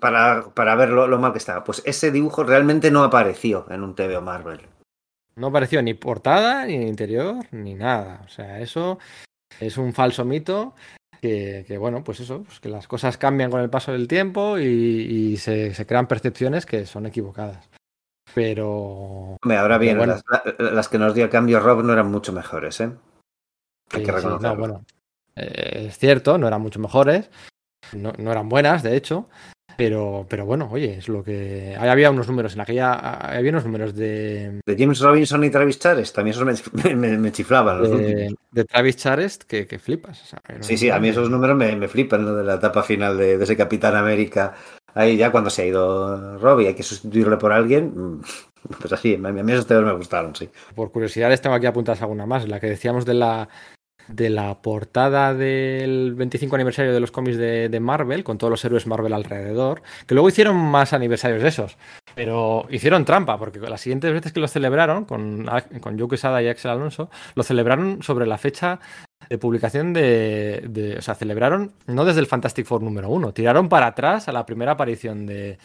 para, 0.00 0.44
para 0.54 0.74
ver 0.76 0.90
lo, 0.90 1.08
lo 1.08 1.18
mal 1.18 1.32
que 1.32 1.38
está. 1.38 1.64
Pues 1.64 1.82
ese 1.84 2.10
dibujo 2.10 2.44
realmente 2.44 2.90
no 2.90 3.02
apareció 3.02 3.66
en 3.70 3.82
un 3.82 3.94
TVO 3.94 4.20
Marvel. 4.20 4.60
No 5.36 5.48
apareció 5.48 5.82
ni 5.82 5.94
portada, 5.94 6.66
ni 6.66 6.74
interior, 6.74 7.36
ni 7.52 7.74
nada. 7.74 8.22
O 8.24 8.28
sea, 8.28 8.60
eso 8.60 8.98
es 9.58 9.76
un 9.78 9.92
falso 9.92 10.24
mito. 10.24 10.74
Que, 11.20 11.66
que 11.68 11.76
bueno, 11.76 12.02
pues 12.02 12.20
eso, 12.20 12.44
pues 12.44 12.60
que 12.60 12.70
las 12.70 12.88
cosas 12.88 13.18
cambian 13.18 13.50
con 13.50 13.60
el 13.60 13.68
paso 13.68 13.92
del 13.92 14.08
tiempo 14.08 14.58
y, 14.58 14.64
y 14.64 15.36
se, 15.36 15.74
se, 15.74 15.86
crean 15.86 16.06
percepciones 16.06 16.64
que 16.64 16.86
son 16.86 17.04
equivocadas. 17.04 17.68
Pero. 18.34 19.36
Hombre, 19.42 19.58
ahora 19.58 19.76
bien, 19.78 19.98
bueno, 19.98 20.14
las, 20.14 20.72
las, 20.72 20.88
que 20.88 20.98
nos 20.98 21.14
dio 21.14 21.24
el 21.24 21.30
cambio 21.30 21.60
Rob 21.60 21.82
no 21.82 21.92
eran 21.92 22.10
mucho 22.10 22.32
mejores, 22.32 22.80
¿eh? 22.80 22.90
Hay 23.92 24.00
sí, 24.00 24.06
que 24.06 24.12
reconocerlo. 24.12 24.38
Sí, 24.38 24.44
no, 24.44 24.56
bueno, 24.56 24.84
eh, 25.36 25.86
es 25.88 25.98
cierto, 25.98 26.38
no 26.38 26.46
eran 26.46 26.62
mucho 26.62 26.80
mejores. 26.80 27.30
No, 27.92 28.12
no, 28.18 28.32
eran 28.32 28.48
buenas, 28.48 28.82
de 28.82 28.96
hecho. 28.96 29.28
Pero, 29.80 30.26
pero 30.28 30.44
bueno, 30.44 30.68
oye, 30.70 30.98
es 30.98 31.08
lo 31.08 31.24
que. 31.24 31.74
Ahí 31.80 31.88
había 31.88 32.10
unos 32.10 32.28
números, 32.28 32.52
en 32.52 32.60
aquella. 32.60 32.92
Había 32.92 33.50
unos 33.50 33.64
números 33.64 33.94
de. 33.94 34.60
De 34.66 34.76
James 34.78 35.00
Robinson 35.00 35.42
y 35.42 35.48
Travis 35.48 35.78
Charest, 35.78 36.14
también 36.14 36.36
esos 36.36 36.44
me, 36.84 36.94
me, 36.94 37.16
me 37.16 37.32
chiflaban. 37.32 37.78
Los 37.78 37.90
de, 37.90 38.34
de, 38.50 38.64
Travis 38.66 38.96
Charest, 38.96 39.44
que, 39.44 39.66
que 39.66 39.78
flipas. 39.78 40.22
O 40.22 40.26
sea, 40.26 40.42
no, 40.54 40.62
sí, 40.62 40.76
sí, 40.76 40.90
a 40.90 40.98
mí 40.98 41.08
esos 41.08 41.30
números 41.30 41.56
me, 41.56 41.74
me 41.76 41.88
flipan, 41.88 42.26
¿no? 42.26 42.34
De 42.34 42.44
la 42.44 42.56
etapa 42.56 42.82
final 42.82 43.16
de, 43.16 43.38
de, 43.38 43.44
ese 43.44 43.56
Capitán 43.56 43.96
América. 43.96 44.52
Ahí 44.92 45.16
ya 45.16 45.32
cuando 45.32 45.48
se 45.48 45.62
ha 45.62 45.66
ido 45.66 46.36
Robbie, 46.36 46.68
hay 46.68 46.74
que 46.74 46.82
sustituirle 46.82 47.38
por 47.38 47.52
alguien. 47.52 48.20
Pues 48.78 48.92
así, 48.92 49.14
a 49.14 49.18
mí 49.18 49.52
esos 49.52 49.66
temas 49.66 49.86
me 49.86 49.94
gustaron, 49.94 50.36
sí. 50.36 50.50
Por 50.74 50.92
curiosidad, 50.92 51.30
les 51.30 51.40
tengo 51.40 51.56
aquí 51.56 51.64
apuntadas 51.64 52.02
alguna 52.02 52.26
más. 52.26 52.46
La 52.46 52.60
que 52.60 52.66
decíamos 52.66 53.06
de 53.06 53.14
la 53.14 53.48
de 54.08 54.30
la 54.30 54.60
portada 54.60 55.34
del 55.34 56.14
25 56.14 56.54
aniversario 56.54 56.92
de 56.92 57.00
los 57.00 57.10
cómics 57.10 57.36
de, 57.36 57.68
de, 57.68 57.80
Marvel, 57.80 58.24
con 58.24 58.38
todos 58.38 58.50
los 58.50 58.64
héroes 58.64 58.86
Marvel 58.86 59.12
alrededor, 59.12 59.82
que 60.06 60.14
luego 60.14 60.28
hicieron 60.28 60.56
más 60.56 60.92
aniversarios 60.92 61.42
de 61.42 61.48
esos, 61.48 61.76
pero 62.14 62.66
hicieron 62.70 63.04
trampa, 63.04 63.38
porque 63.38 63.60
las 63.60 63.80
siguientes 63.80 64.12
veces 64.12 64.32
que 64.32 64.40
lo 64.40 64.48
celebraron, 64.48 65.04
con, 65.04 65.46
con 65.80 65.98
Joe 65.98 66.08
Quesada 66.08 66.42
y 66.42 66.48
Axel 66.48 66.72
Alonso, 66.72 67.10
lo 67.34 67.42
celebraron 67.42 68.02
sobre 68.02 68.26
la 68.26 68.38
fecha 68.38 68.80
de 69.28 69.38
publicación 69.38 69.92
de, 69.92 70.64
de, 70.68 70.98
O 70.98 71.02
sea, 71.02 71.14
celebraron 71.14 71.72
no 71.86 72.04
desde 72.04 72.20
el 72.20 72.26
Fantastic 72.26 72.66
Four 72.66 72.82
número 72.82 73.08
uno, 73.10 73.32
tiraron 73.32 73.68
para 73.68 73.86
atrás 73.88 74.28
a 74.28 74.32
la 74.32 74.46
primera 74.46 74.72
aparición 74.72 75.26
de, 75.26 75.58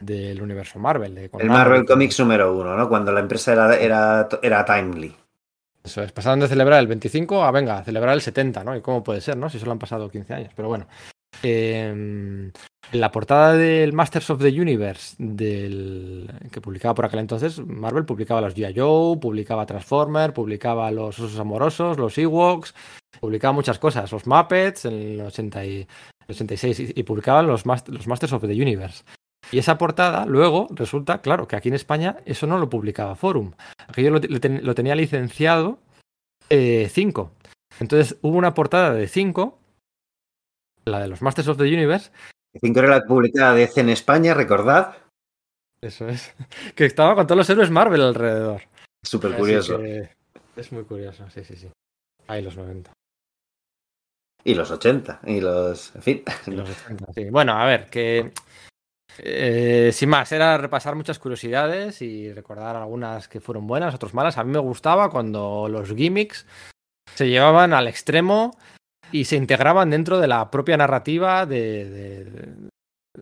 del 0.00 0.40
universo 0.42 0.78
Marvel. 0.78 1.14
De, 1.14 1.24
el 1.24 1.30
Marvel, 1.30 1.48
Marvel 1.48 1.86
Comics 1.86 2.18
número 2.20 2.56
uno, 2.56 2.76
¿no? 2.76 2.88
Cuando 2.88 3.12
la 3.12 3.20
empresa 3.20 3.52
era, 3.52 3.76
era, 3.76 4.28
era 4.42 4.64
Timely. 4.64 5.14
Eso 5.84 6.02
es, 6.02 6.12
pasaron 6.12 6.40
de 6.40 6.48
celebrar 6.48 6.80
el 6.80 6.86
25 6.86 7.42
a, 7.42 7.50
venga, 7.50 7.82
celebrar 7.82 8.14
el 8.14 8.20
70, 8.20 8.62
¿no? 8.64 8.76
¿Y 8.76 8.80
cómo 8.80 9.02
puede 9.02 9.20
ser, 9.20 9.36
no? 9.36 9.50
Si 9.50 9.58
solo 9.58 9.72
han 9.72 9.78
pasado 9.78 10.08
15 10.10 10.34
años, 10.34 10.52
pero 10.54 10.68
bueno. 10.68 10.86
Eh, 11.42 12.52
en 12.92 13.00
la 13.00 13.10
portada 13.10 13.54
del 13.54 13.94
Masters 13.94 14.28
of 14.30 14.42
the 14.42 14.60
Universe 14.60 15.16
del, 15.18 16.30
que 16.50 16.60
publicaba 16.60 16.94
por 16.94 17.06
aquel 17.06 17.20
entonces, 17.20 17.58
Marvel 17.58 18.04
publicaba 18.04 18.42
los 18.42 18.54
G.I. 18.54 18.78
Joe, 18.78 19.18
publicaba 19.18 19.64
Transformer, 19.64 20.34
publicaba 20.34 20.90
los 20.90 21.18
Osos 21.18 21.38
Amorosos, 21.38 21.96
los 21.96 22.18
Ewoks, 22.18 22.74
publicaba 23.18 23.52
muchas 23.52 23.78
cosas, 23.78 24.12
los 24.12 24.26
Muppets 24.26 24.84
en 24.84 24.92
el 24.92 25.20
80 25.22 25.64
y, 25.64 25.86
86 26.28 26.92
y, 26.94 27.02
publicaban 27.02 27.46
los 27.46 27.64
Masters 27.64 28.32
of 28.32 28.42
the 28.42 28.52
Universe. 28.52 29.04
Y 29.52 29.58
esa 29.58 29.76
portada, 29.76 30.24
luego, 30.24 30.66
resulta, 30.70 31.20
claro, 31.20 31.46
que 31.46 31.56
aquí 31.56 31.68
en 31.68 31.74
España 31.74 32.16
eso 32.24 32.46
no 32.46 32.58
lo 32.58 32.70
publicaba 32.70 33.14
Forum. 33.14 33.52
Aquello 33.86 34.10
lo, 34.10 34.20
lo 34.20 34.74
tenía 34.74 34.94
licenciado 34.94 35.78
5. 36.48 36.50
Eh, 36.50 36.90
Entonces 37.78 38.18
hubo 38.22 38.38
una 38.38 38.54
portada 38.54 38.94
de 38.94 39.06
5, 39.06 39.58
la 40.86 41.00
de 41.00 41.08
los 41.08 41.20
Masters 41.20 41.48
of 41.48 41.58
the 41.58 41.64
Universe. 41.64 42.10
5 42.58 42.78
era 42.80 42.88
la 42.88 43.04
publicada 43.04 43.54
de 43.54 43.66
C 43.66 43.82
en 43.82 43.90
España, 43.90 44.32
recordad. 44.32 44.96
Eso 45.82 46.08
es. 46.08 46.34
Que 46.74 46.86
estaba 46.86 47.14
con 47.14 47.26
todos 47.26 47.38
los 47.38 47.50
héroes 47.50 47.70
Marvel 47.70 48.00
alrededor. 48.00 48.62
Súper 49.04 49.36
curioso. 49.36 49.78
Es 50.56 50.72
muy 50.72 50.84
curioso, 50.84 51.28
sí, 51.30 51.44
sí, 51.44 51.56
sí. 51.56 51.70
Ahí 52.26 52.42
los 52.42 52.56
90. 52.56 52.90
Y 54.44 54.54
los 54.54 54.70
80, 54.70 55.20
y 55.26 55.40
los. 55.40 55.94
En 55.94 56.02
fin. 56.02 56.22
Y 56.46 56.50
los 56.52 56.70
80, 56.70 57.12
sí. 57.14 57.30
Bueno, 57.30 57.52
a 57.52 57.64
ver, 57.66 57.90
que 57.90 58.32
eh, 59.18 59.90
sin 59.92 60.08
más, 60.08 60.32
era 60.32 60.58
repasar 60.58 60.94
muchas 60.94 61.18
curiosidades 61.18 62.00
y 62.02 62.32
recordar 62.32 62.76
algunas 62.76 63.28
que 63.28 63.40
fueron 63.40 63.66
buenas, 63.66 63.94
otras 63.94 64.14
malas. 64.14 64.38
A 64.38 64.44
mí 64.44 64.52
me 64.52 64.58
gustaba 64.58 65.10
cuando 65.10 65.68
los 65.68 65.94
gimmicks 65.94 66.46
se 67.14 67.28
llevaban 67.28 67.72
al 67.72 67.88
extremo 67.88 68.56
y 69.10 69.24
se 69.24 69.36
integraban 69.36 69.90
dentro 69.90 70.18
de 70.18 70.28
la 70.28 70.50
propia 70.50 70.76
narrativa 70.76 71.44
de, 71.44 72.70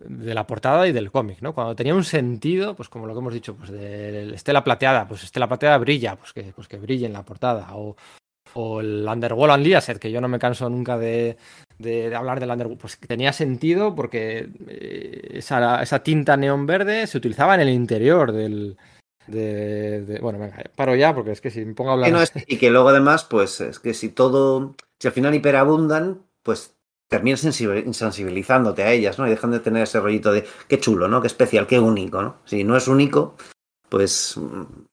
la 0.09 0.47
portada 0.47 0.87
y 0.87 0.93
del 0.93 1.11
cómic, 1.11 1.41
¿no? 1.41 1.53
Cuando 1.53 1.75
tenía 1.75 1.93
un 1.93 2.05
sentido, 2.05 2.75
pues 2.75 2.87
como 2.87 3.05
lo 3.05 3.13
que 3.13 3.19
hemos 3.19 3.33
dicho, 3.33 3.55
pues 3.55 3.69
de 3.69 4.33
Estela 4.33 4.63
Plateada, 4.63 5.07
pues 5.07 5.23
Estela 5.23 5.47
Plateada 5.47 5.77
brilla, 5.77 6.15
pues 6.15 6.31
que, 6.31 6.43
pues 6.55 6.67
que 6.67 6.77
brille 6.77 7.05
en 7.05 7.13
la 7.13 7.23
portada. 7.23 7.67
O 8.53 8.81
el 8.81 9.07
Underworld 9.07 9.55
Unleashed, 9.55 9.97
que 9.97 10.11
yo 10.11 10.21
no 10.21 10.27
me 10.27 10.39
canso 10.39 10.69
nunca 10.69 10.97
de, 10.97 11.37
de, 11.77 12.15
hablar 12.15 12.39
del 12.39 12.51
Underworld, 12.51 12.79
pues 12.79 12.97
tenía 12.99 13.33
sentido 13.33 13.95
porque 13.95 14.49
eh, 14.67 15.29
esa, 15.33 15.81
esa, 15.81 15.99
tinta 16.03 16.37
neón 16.37 16.65
verde 16.65 17.07
se 17.07 17.17
utilizaba 17.17 17.55
en 17.55 17.61
el 17.61 17.69
interior 17.69 18.31
del... 18.31 18.77
De, 19.27 20.01
de, 20.01 20.19
bueno, 20.19 20.39
venga, 20.39 20.57
paro 20.75 20.95
ya 20.95 21.13
porque 21.13 21.31
es 21.31 21.41
que 21.41 21.51
si 21.51 21.63
me 21.63 21.73
pongo 21.73 21.91
a 21.91 21.93
hablar... 21.93 22.09
Y, 22.09 22.11
no, 22.11 22.19
y 22.47 22.57
que 22.57 22.69
luego 22.69 22.89
además, 22.89 23.23
pues 23.23 23.61
es 23.61 23.79
que 23.79 23.93
si 23.93 24.09
todo, 24.09 24.75
si 24.99 25.07
al 25.07 25.13
final 25.13 25.35
hiperabundan, 25.35 26.23
pues 26.43 26.75
terminas 27.07 27.43
insensibilizándote 27.43 28.83
a 28.83 28.91
ellas, 28.91 29.19
¿no? 29.19 29.27
Y 29.27 29.31
dejan 29.31 29.51
de 29.51 29.59
tener 29.59 29.83
ese 29.83 29.99
rollito 29.99 30.31
de 30.31 30.45
qué 30.69 30.79
chulo, 30.79 31.09
¿no? 31.09 31.21
Qué 31.21 31.27
especial, 31.27 31.67
qué 31.67 31.77
único, 31.77 32.21
¿no? 32.21 32.37
Si 32.45 32.63
no 32.63 32.77
es 32.77 32.87
único, 32.87 33.35
pues, 33.89 34.39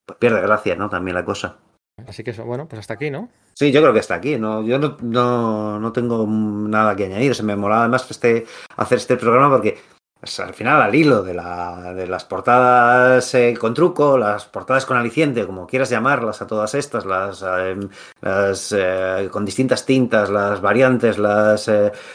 pues 0.05 0.19
pierde 0.19 0.41
gracia, 0.43 0.75
¿no? 0.75 0.91
También 0.91 1.15
la 1.15 1.25
cosa. 1.25 1.59
Así 2.09 2.25
que 2.25 2.31
eso, 2.31 2.47
bueno, 2.47 2.67
pues 2.67 2.81
hasta 2.81 2.95
aquí, 2.95 3.11
¿no? 3.11 3.29
Sí, 3.53 3.71
yo 3.71 3.83
creo 3.83 3.93
que 3.93 3.99
está 4.01 4.15
aquí. 4.15 4.39
No, 4.39 4.63
yo 4.63 4.79
no, 4.79 4.97
no, 5.03 5.79
no 5.79 5.93
tengo 5.93 6.27
nada 6.27 6.97
que 6.97 7.05
añadir. 7.05 7.35
Se 7.35 7.43
me 7.43 7.55
molaba 7.55 7.83
además 7.83 8.11
este, 8.11 8.47
hacer 8.79 8.97
este 8.97 9.19
programa 9.19 9.51
porque 9.51 9.77
pues, 10.19 10.41
al 10.41 10.55
final 10.55 10.81
al 10.81 10.95
hilo 10.95 11.23
de, 11.23 11.35
la, 11.35 11.93
de 11.93 12.07
las 12.07 12.25
portadas 12.25 13.35
eh, 13.35 13.55
con 13.61 13.75
truco, 13.75 14.17
las 14.17 14.47
portadas 14.47 14.87
con 14.87 14.97
aliciente, 14.97 15.45
como 15.45 15.67
quieras 15.67 15.91
llamarlas 15.91 16.41
a 16.41 16.47
todas 16.47 16.75
estas, 16.75 17.05
las, 17.05 17.45
eh, 17.47 17.77
las 18.23 18.75
eh, 18.75 19.29
con 19.31 19.45
distintas 19.45 19.85
tintas, 19.85 20.31
las 20.31 20.63
variantes, 20.63 21.19
las, 21.19 21.71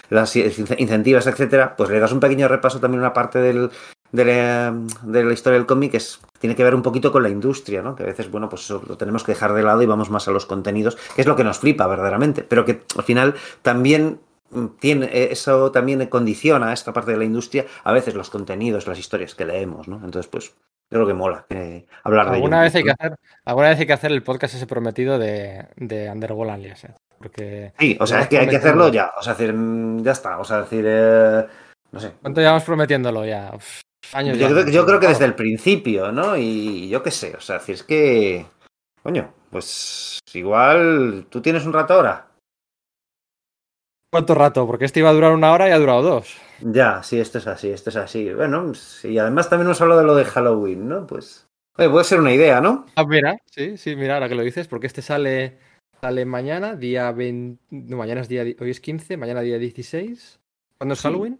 las 0.10 0.36
incentivas, 0.36 1.28
etcétera, 1.28 1.76
pues 1.76 1.91
le 1.91 1.99
das 1.99 2.11
un 2.11 2.20
pequeño 2.20 2.48
repaso 2.48 2.80
también 2.80 3.02
a 3.02 3.06
una 3.06 3.14
parte 3.14 3.38
del, 3.38 3.70
de 4.14 4.26
la, 4.26 4.73
de 5.02 5.23
la 5.23 5.34
historia 5.34 5.57
del 5.57 5.65
cómic 5.65 5.95
es, 5.95 6.22
tiene 6.40 6.56
que 6.56 6.64
ver 6.64 6.76
un 6.76 6.84
poquito 6.84 7.11
con 7.11 7.23
la 7.23 7.30
industria, 7.30 7.81
¿no? 7.81 7.95
Que 7.95 8.03
a 8.03 8.06
veces, 8.06 8.30
bueno, 8.30 8.48
pues 8.48 8.61
eso 8.61 8.81
lo 8.88 8.95
tenemos 8.95 9.23
que 9.23 9.34
dejar 9.34 9.53
de 9.53 9.64
lado 9.64 9.81
y 9.81 9.88
vamos 9.88 10.10
más 10.11 10.27
a 10.27 10.31
los 10.31 10.45
contenidos, 10.45 10.95
que 11.15 11.22
es 11.22 11.27
lo 11.27 11.35
que 11.35 11.44
nos 11.44 11.57
flipa 11.57 11.88
verdaderamente, 11.88 12.44
pero 12.44 12.64
que 12.64 12.84
al 12.95 13.03
final 13.03 13.34
también 13.64 14.19
tiene, 14.80 15.10
eso 15.31 15.72
también 15.72 16.06
condiciona 16.06 16.72
esta 16.73 16.94
parte 16.94 17.11
de 17.11 17.18
la 17.18 17.23
industria, 17.26 17.65
a 17.84 17.91
veces 17.91 18.14
los 18.14 18.30
contenidos, 18.30 18.85
las 18.85 18.99
historias 18.99 19.34
que 19.34 19.45
leemos, 19.45 19.88
¿no? 19.88 19.95
Entonces, 19.95 20.27
pues, 20.27 20.53
es 20.91 20.99
lo 20.99 21.07
que 21.07 21.15
mola, 21.15 21.48
eh, 21.49 21.88
hablar 22.03 22.30
de 22.30 22.35
¿Alguna 22.35 22.61
Vez 22.61 22.76
hay 22.76 22.84
que 22.84 22.91
hacer, 22.91 23.15
alguna 23.45 23.69
vez 23.69 23.80
hay 23.80 23.88
que 23.88 23.94
hacer 23.94 24.11
el 24.11 24.22
podcast 24.22 24.53
ese 24.53 24.68
prometido 24.68 25.18
de, 25.18 25.65
de 25.76 26.11
Underworld 26.11 26.52
Alias, 26.52 26.85
Porque 27.18 27.73
sí, 27.80 27.98
o 27.99 28.06
sea, 28.06 28.22
es 28.22 28.27
que 28.27 28.38
hay 28.38 28.48
que 28.48 28.57
hacerlo 28.57 28.90
ya. 28.90 29.11
O 29.18 29.23
sea, 29.23 29.34
decir, 29.34 29.56
ya 30.03 30.11
está. 30.11 30.38
O 30.38 30.44
sea, 30.44 30.61
decir, 30.61 30.85
eh, 30.88 31.48
no 31.91 31.99
sé. 31.99 32.11
¿Cuánto 32.22 32.41
llevamos 32.41 32.64
prometiéndolo 32.64 33.26
ya? 33.26 33.52
Años 34.12 34.38
yo, 34.38 34.50
creo, 34.50 34.68
yo 34.68 34.86
creo 34.86 35.00
que 35.00 35.08
desde 35.08 35.26
el 35.26 35.36
principio, 35.36 36.12
¿no? 36.12 36.36
Y 36.38 36.90
yo 36.90 37.02
qué 37.04 37.12
sé, 37.12 37.36
o 37.36 37.42
sea, 37.42 37.60
decir, 37.60 37.76
es 37.76 37.84
que. 37.84 38.46
Coño, 39.02 39.34
pues 39.50 40.20
igual 40.34 41.28
tú 41.30 41.42
tienes 41.42 41.66
un 41.66 41.74
rato 41.74 41.94
ahora. 41.94 42.28
¿Cuánto 44.10 44.36
rato? 44.36 44.68
Porque 44.68 44.86
este 44.86 45.00
iba 45.00 45.10
a 45.10 45.14
durar 45.14 45.34
una 45.34 45.52
hora 45.52 45.68
y 45.68 45.72
ha 45.72 45.80
durado 45.80 46.04
dos. 46.04 46.38
Ya, 46.62 47.02
sí, 47.02 47.20
esto 47.20 47.40
es 47.40 47.48
así, 47.48 47.70
esto 47.70 47.90
es 47.90 47.96
así. 47.96 48.32
Bueno, 48.32 48.72
y 49.04 49.18
además 49.18 49.50
también 49.50 49.68
hemos 49.68 49.82
hablado 49.82 50.02
de 50.02 50.08
lo 50.08 50.16
de 50.16 50.26
Halloween, 50.26 50.88
¿no? 50.88 51.08
Pues. 51.08 51.48
puede 51.76 52.04
ser 52.04 52.20
una 52.20 52.32
idea, 52.32 52.62
¿no? 52.62 52.86
Ah, 52.96 53.06
mira, 53.06 53.38
sí, 53.50 53.76
sí, 53.78 53.96
mira, 53.96 54.14
ahora 54.14 54.30
que 54.30 54.36
lo 54.36 54.44
dices, 54.44 54.68
porque 54.68 54.88
este 54.88 55.02
sale, 55.02 55.58
sale 56.00 56.26
mañana, 56.26 56.76
día 56.76 57.12
20. 57.12 57.60
No, 57.72 57.98
mañana 57.98 58.22
es 58.22 58.30
día. 58.30 58.44
Hoy 58.44 58.70
es 58.70 58.80
15, 58.80 59.18
mañana 59.18 59.42
día 59.42 59.58
16. 59.58 60.40
¿Cuándo 60.78 60.94
es 60.94 61.02
Halloween? 61.02 61.40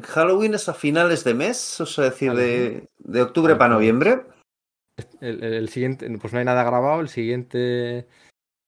Halloween 0.00 0.54
es 0.54 0.68
a 0.68 0.74
finales 0.74 1.24
de 1.24 1.34
mes, 1.34 1.80
o 1.80 1.86
sea, 1.86 2.04
decir, 2.04 2.32
de, 2.34 2.88
de 2.98 3.22
octubre 3.22 3.56
para 3.56 3.74
noviembre. 3.74 4.22
el, 5.20 5.68
siguiente, 5.68 6.08
pues 6.18 6.32
no 6.32 6.38
hay 6.38 6.44
nada 6.44 6.64
grabado, 6.64 7.00
el 7.00 7.08
siguiente 7.08 8.06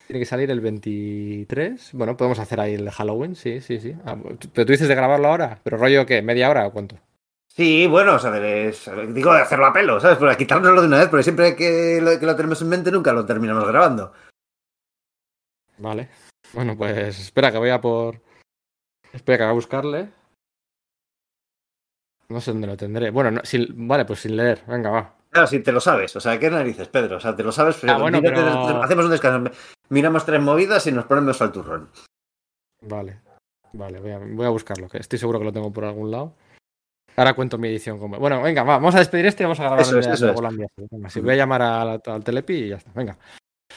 tiene 0.07 0.21
que 0.21 0.27
salir 0.27 0.51
el 0.51 0.61
23. 0.61 1.91
Bueno, 1.95 2.17
podemos 2.17 2.39
hacer 2.39 2.61
ahí 2.61 2.75
el 2.75 2.91
Halloween, 2.91 3.37
sí, 3.37 3.61
sí, 3.61 3.81
sí. 3.81 3.95
Ah, 4.05 4.17
pero 4.53 4.67
tú 4.67 4.73
dices 4.73 4.89
de 4.89 4.95
grabarlo 4.95 5.29
ahora, 5.29 5.61
pero 5.63 5.79
rollo 5.79 6.05
qué, 6.05 6.21
media 6.21 6.51
hora 6.51 6.67
o 6.67 6.73
cuánto? 6.73 6.99
Sí, 7.49 7.87
bueno, 7.87 8.17
o 8.17 8.19
sea, 8.19 8.33
digo 8.33 9.33
de 9.33 9.41
hacerlo 9.41 9.67
a 9.67 9.73
pelo, 9.73 10.01
¿sabes? 10.01 10.19
Para 10.19 10.37
quitárnoslo 10.37 10.81
de 10.81 10.89
una 10.89 10.99
vez, 10.99 11.09
porque 11.09 11.23
siempre 11.23 11.55
que 11.55 12.01
lo, 12.03 12.19
que 12.19 12.27
lo 12.27 12.37
tenemos 12.37 12.61
en 12.61 12.69
mente 12.69 12.91
nunca 12.91 13.13
lo 13.13 13.25
terminamos 13.25 13.67
grabando. 13.67 14.13
Vale. 15.79 16.09
Bueno, 16.53 16.77
pues 16.77 17.19
espera 17.19 17.51
que 17.51 17.59
voy 17.59 17.71
a 17.71 17.81
por. 17.81 18.21
Espera 19.13 19.39
que 19.39 19.45
voy 19.45 19.51
a 19.51 19.55
buscarle. 19.55 20.11
No 22.35 22.41
sé 22.41 22.51
dónde 22.51 22.67
lo 22.67 22.77
tendré. 22.77 23.11
Bueno, 23.11 23.41
vale, 23.77 24.05
pues 24.05 24.19
sin 24.19 24.37
leer. 24.37 24.65
Venga, 24.67 24.91
va. 24.91 25.15
Claro, 25.31 25.47
si 25.47 25.61
te 25.61 25.71
lo 25.71 25.79
sabes. 25.79 26.17
O 26.17 26.21
sea, 26.21 26.37
¿qué 26.37 26.51
narices, 26.51 26.89
Pedro? 26.89 27.19
O 27.19 27.21
sea, 27.21 27.37
te 27.37 27.45
lo 27.45 27.53
sabes. 27.53 27.79
Ah, 27.85 27.97
bueno, 27.97 28.21
pero... 28.21 28.83
Hacemos 28.83 29.05
un 29.05 29.13
descanso. 29.13 29.53
Miramos 29.91 30.27
tres 30.27 30.41
movidas 30.41 30.85
y 30.89 30.91
nos 30.91 31.05
ponemos 31.05 31.41
al 31.41 31.53
turrón. 31.53 31.91
Vale. 32.83 33.21
Vale, 33.73 34.01
voy 34.01 34.47
a, 34.47 34.49
buscarlo, 34.49 34.89
que 34.89 34.99
estoy 34.99 35.17
seguro 35.17 35.39
que 35.39 35.45
lo 35.45 35.53
tengo 35.53 35.73
por 35.73 35.85
algún 35.85 36.11
lado. 36.11 36.35
Ahora 37.15 37.35
cuento 37.35 37.57
mi 37.57 37.69
edición. 37.69 38.01
Bueno, 38.01 38.43
venga, 38.43 38.65
vamos 38.65 38.97
a 38.97 38.99
despedir 38.99 39.27
este 39.27 39.45
y 39.45 39.47
vamos 39.47 39.61
a 39.61 39.65
grabar 39.65 39.81
eso 39.81 39.99
es, 40.01 41.13
si 41.13 41.21
voy 41.21 41.35
a 41.35 41.37
llamar 41.37 41.63
al, 41.63 42.25
Telepi 42.25 42.55
y 42.55 42.69
ya 42.71 42.77
está. 42.77 42.91
Venga. 42.95 43.17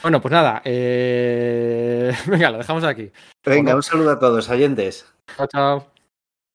Bueno, 0.02 0.20
pues 0.20 0.32
nada. 0.32 0.62
Eh, 0.64 2.12
venga, 2.26 2.50
lo 2.50 2.58
dejamos 2.58 2.82
aquí. 2.82 3.12
Venga, 3.44 3.76
un 3.76 3.84
saludo 3.84 4.10
a 4.10 4.18
todos, 4.18 4.48
oyentes. 4.48 5.06
Chao, 5.36 5.46
chao. 5.46 5.97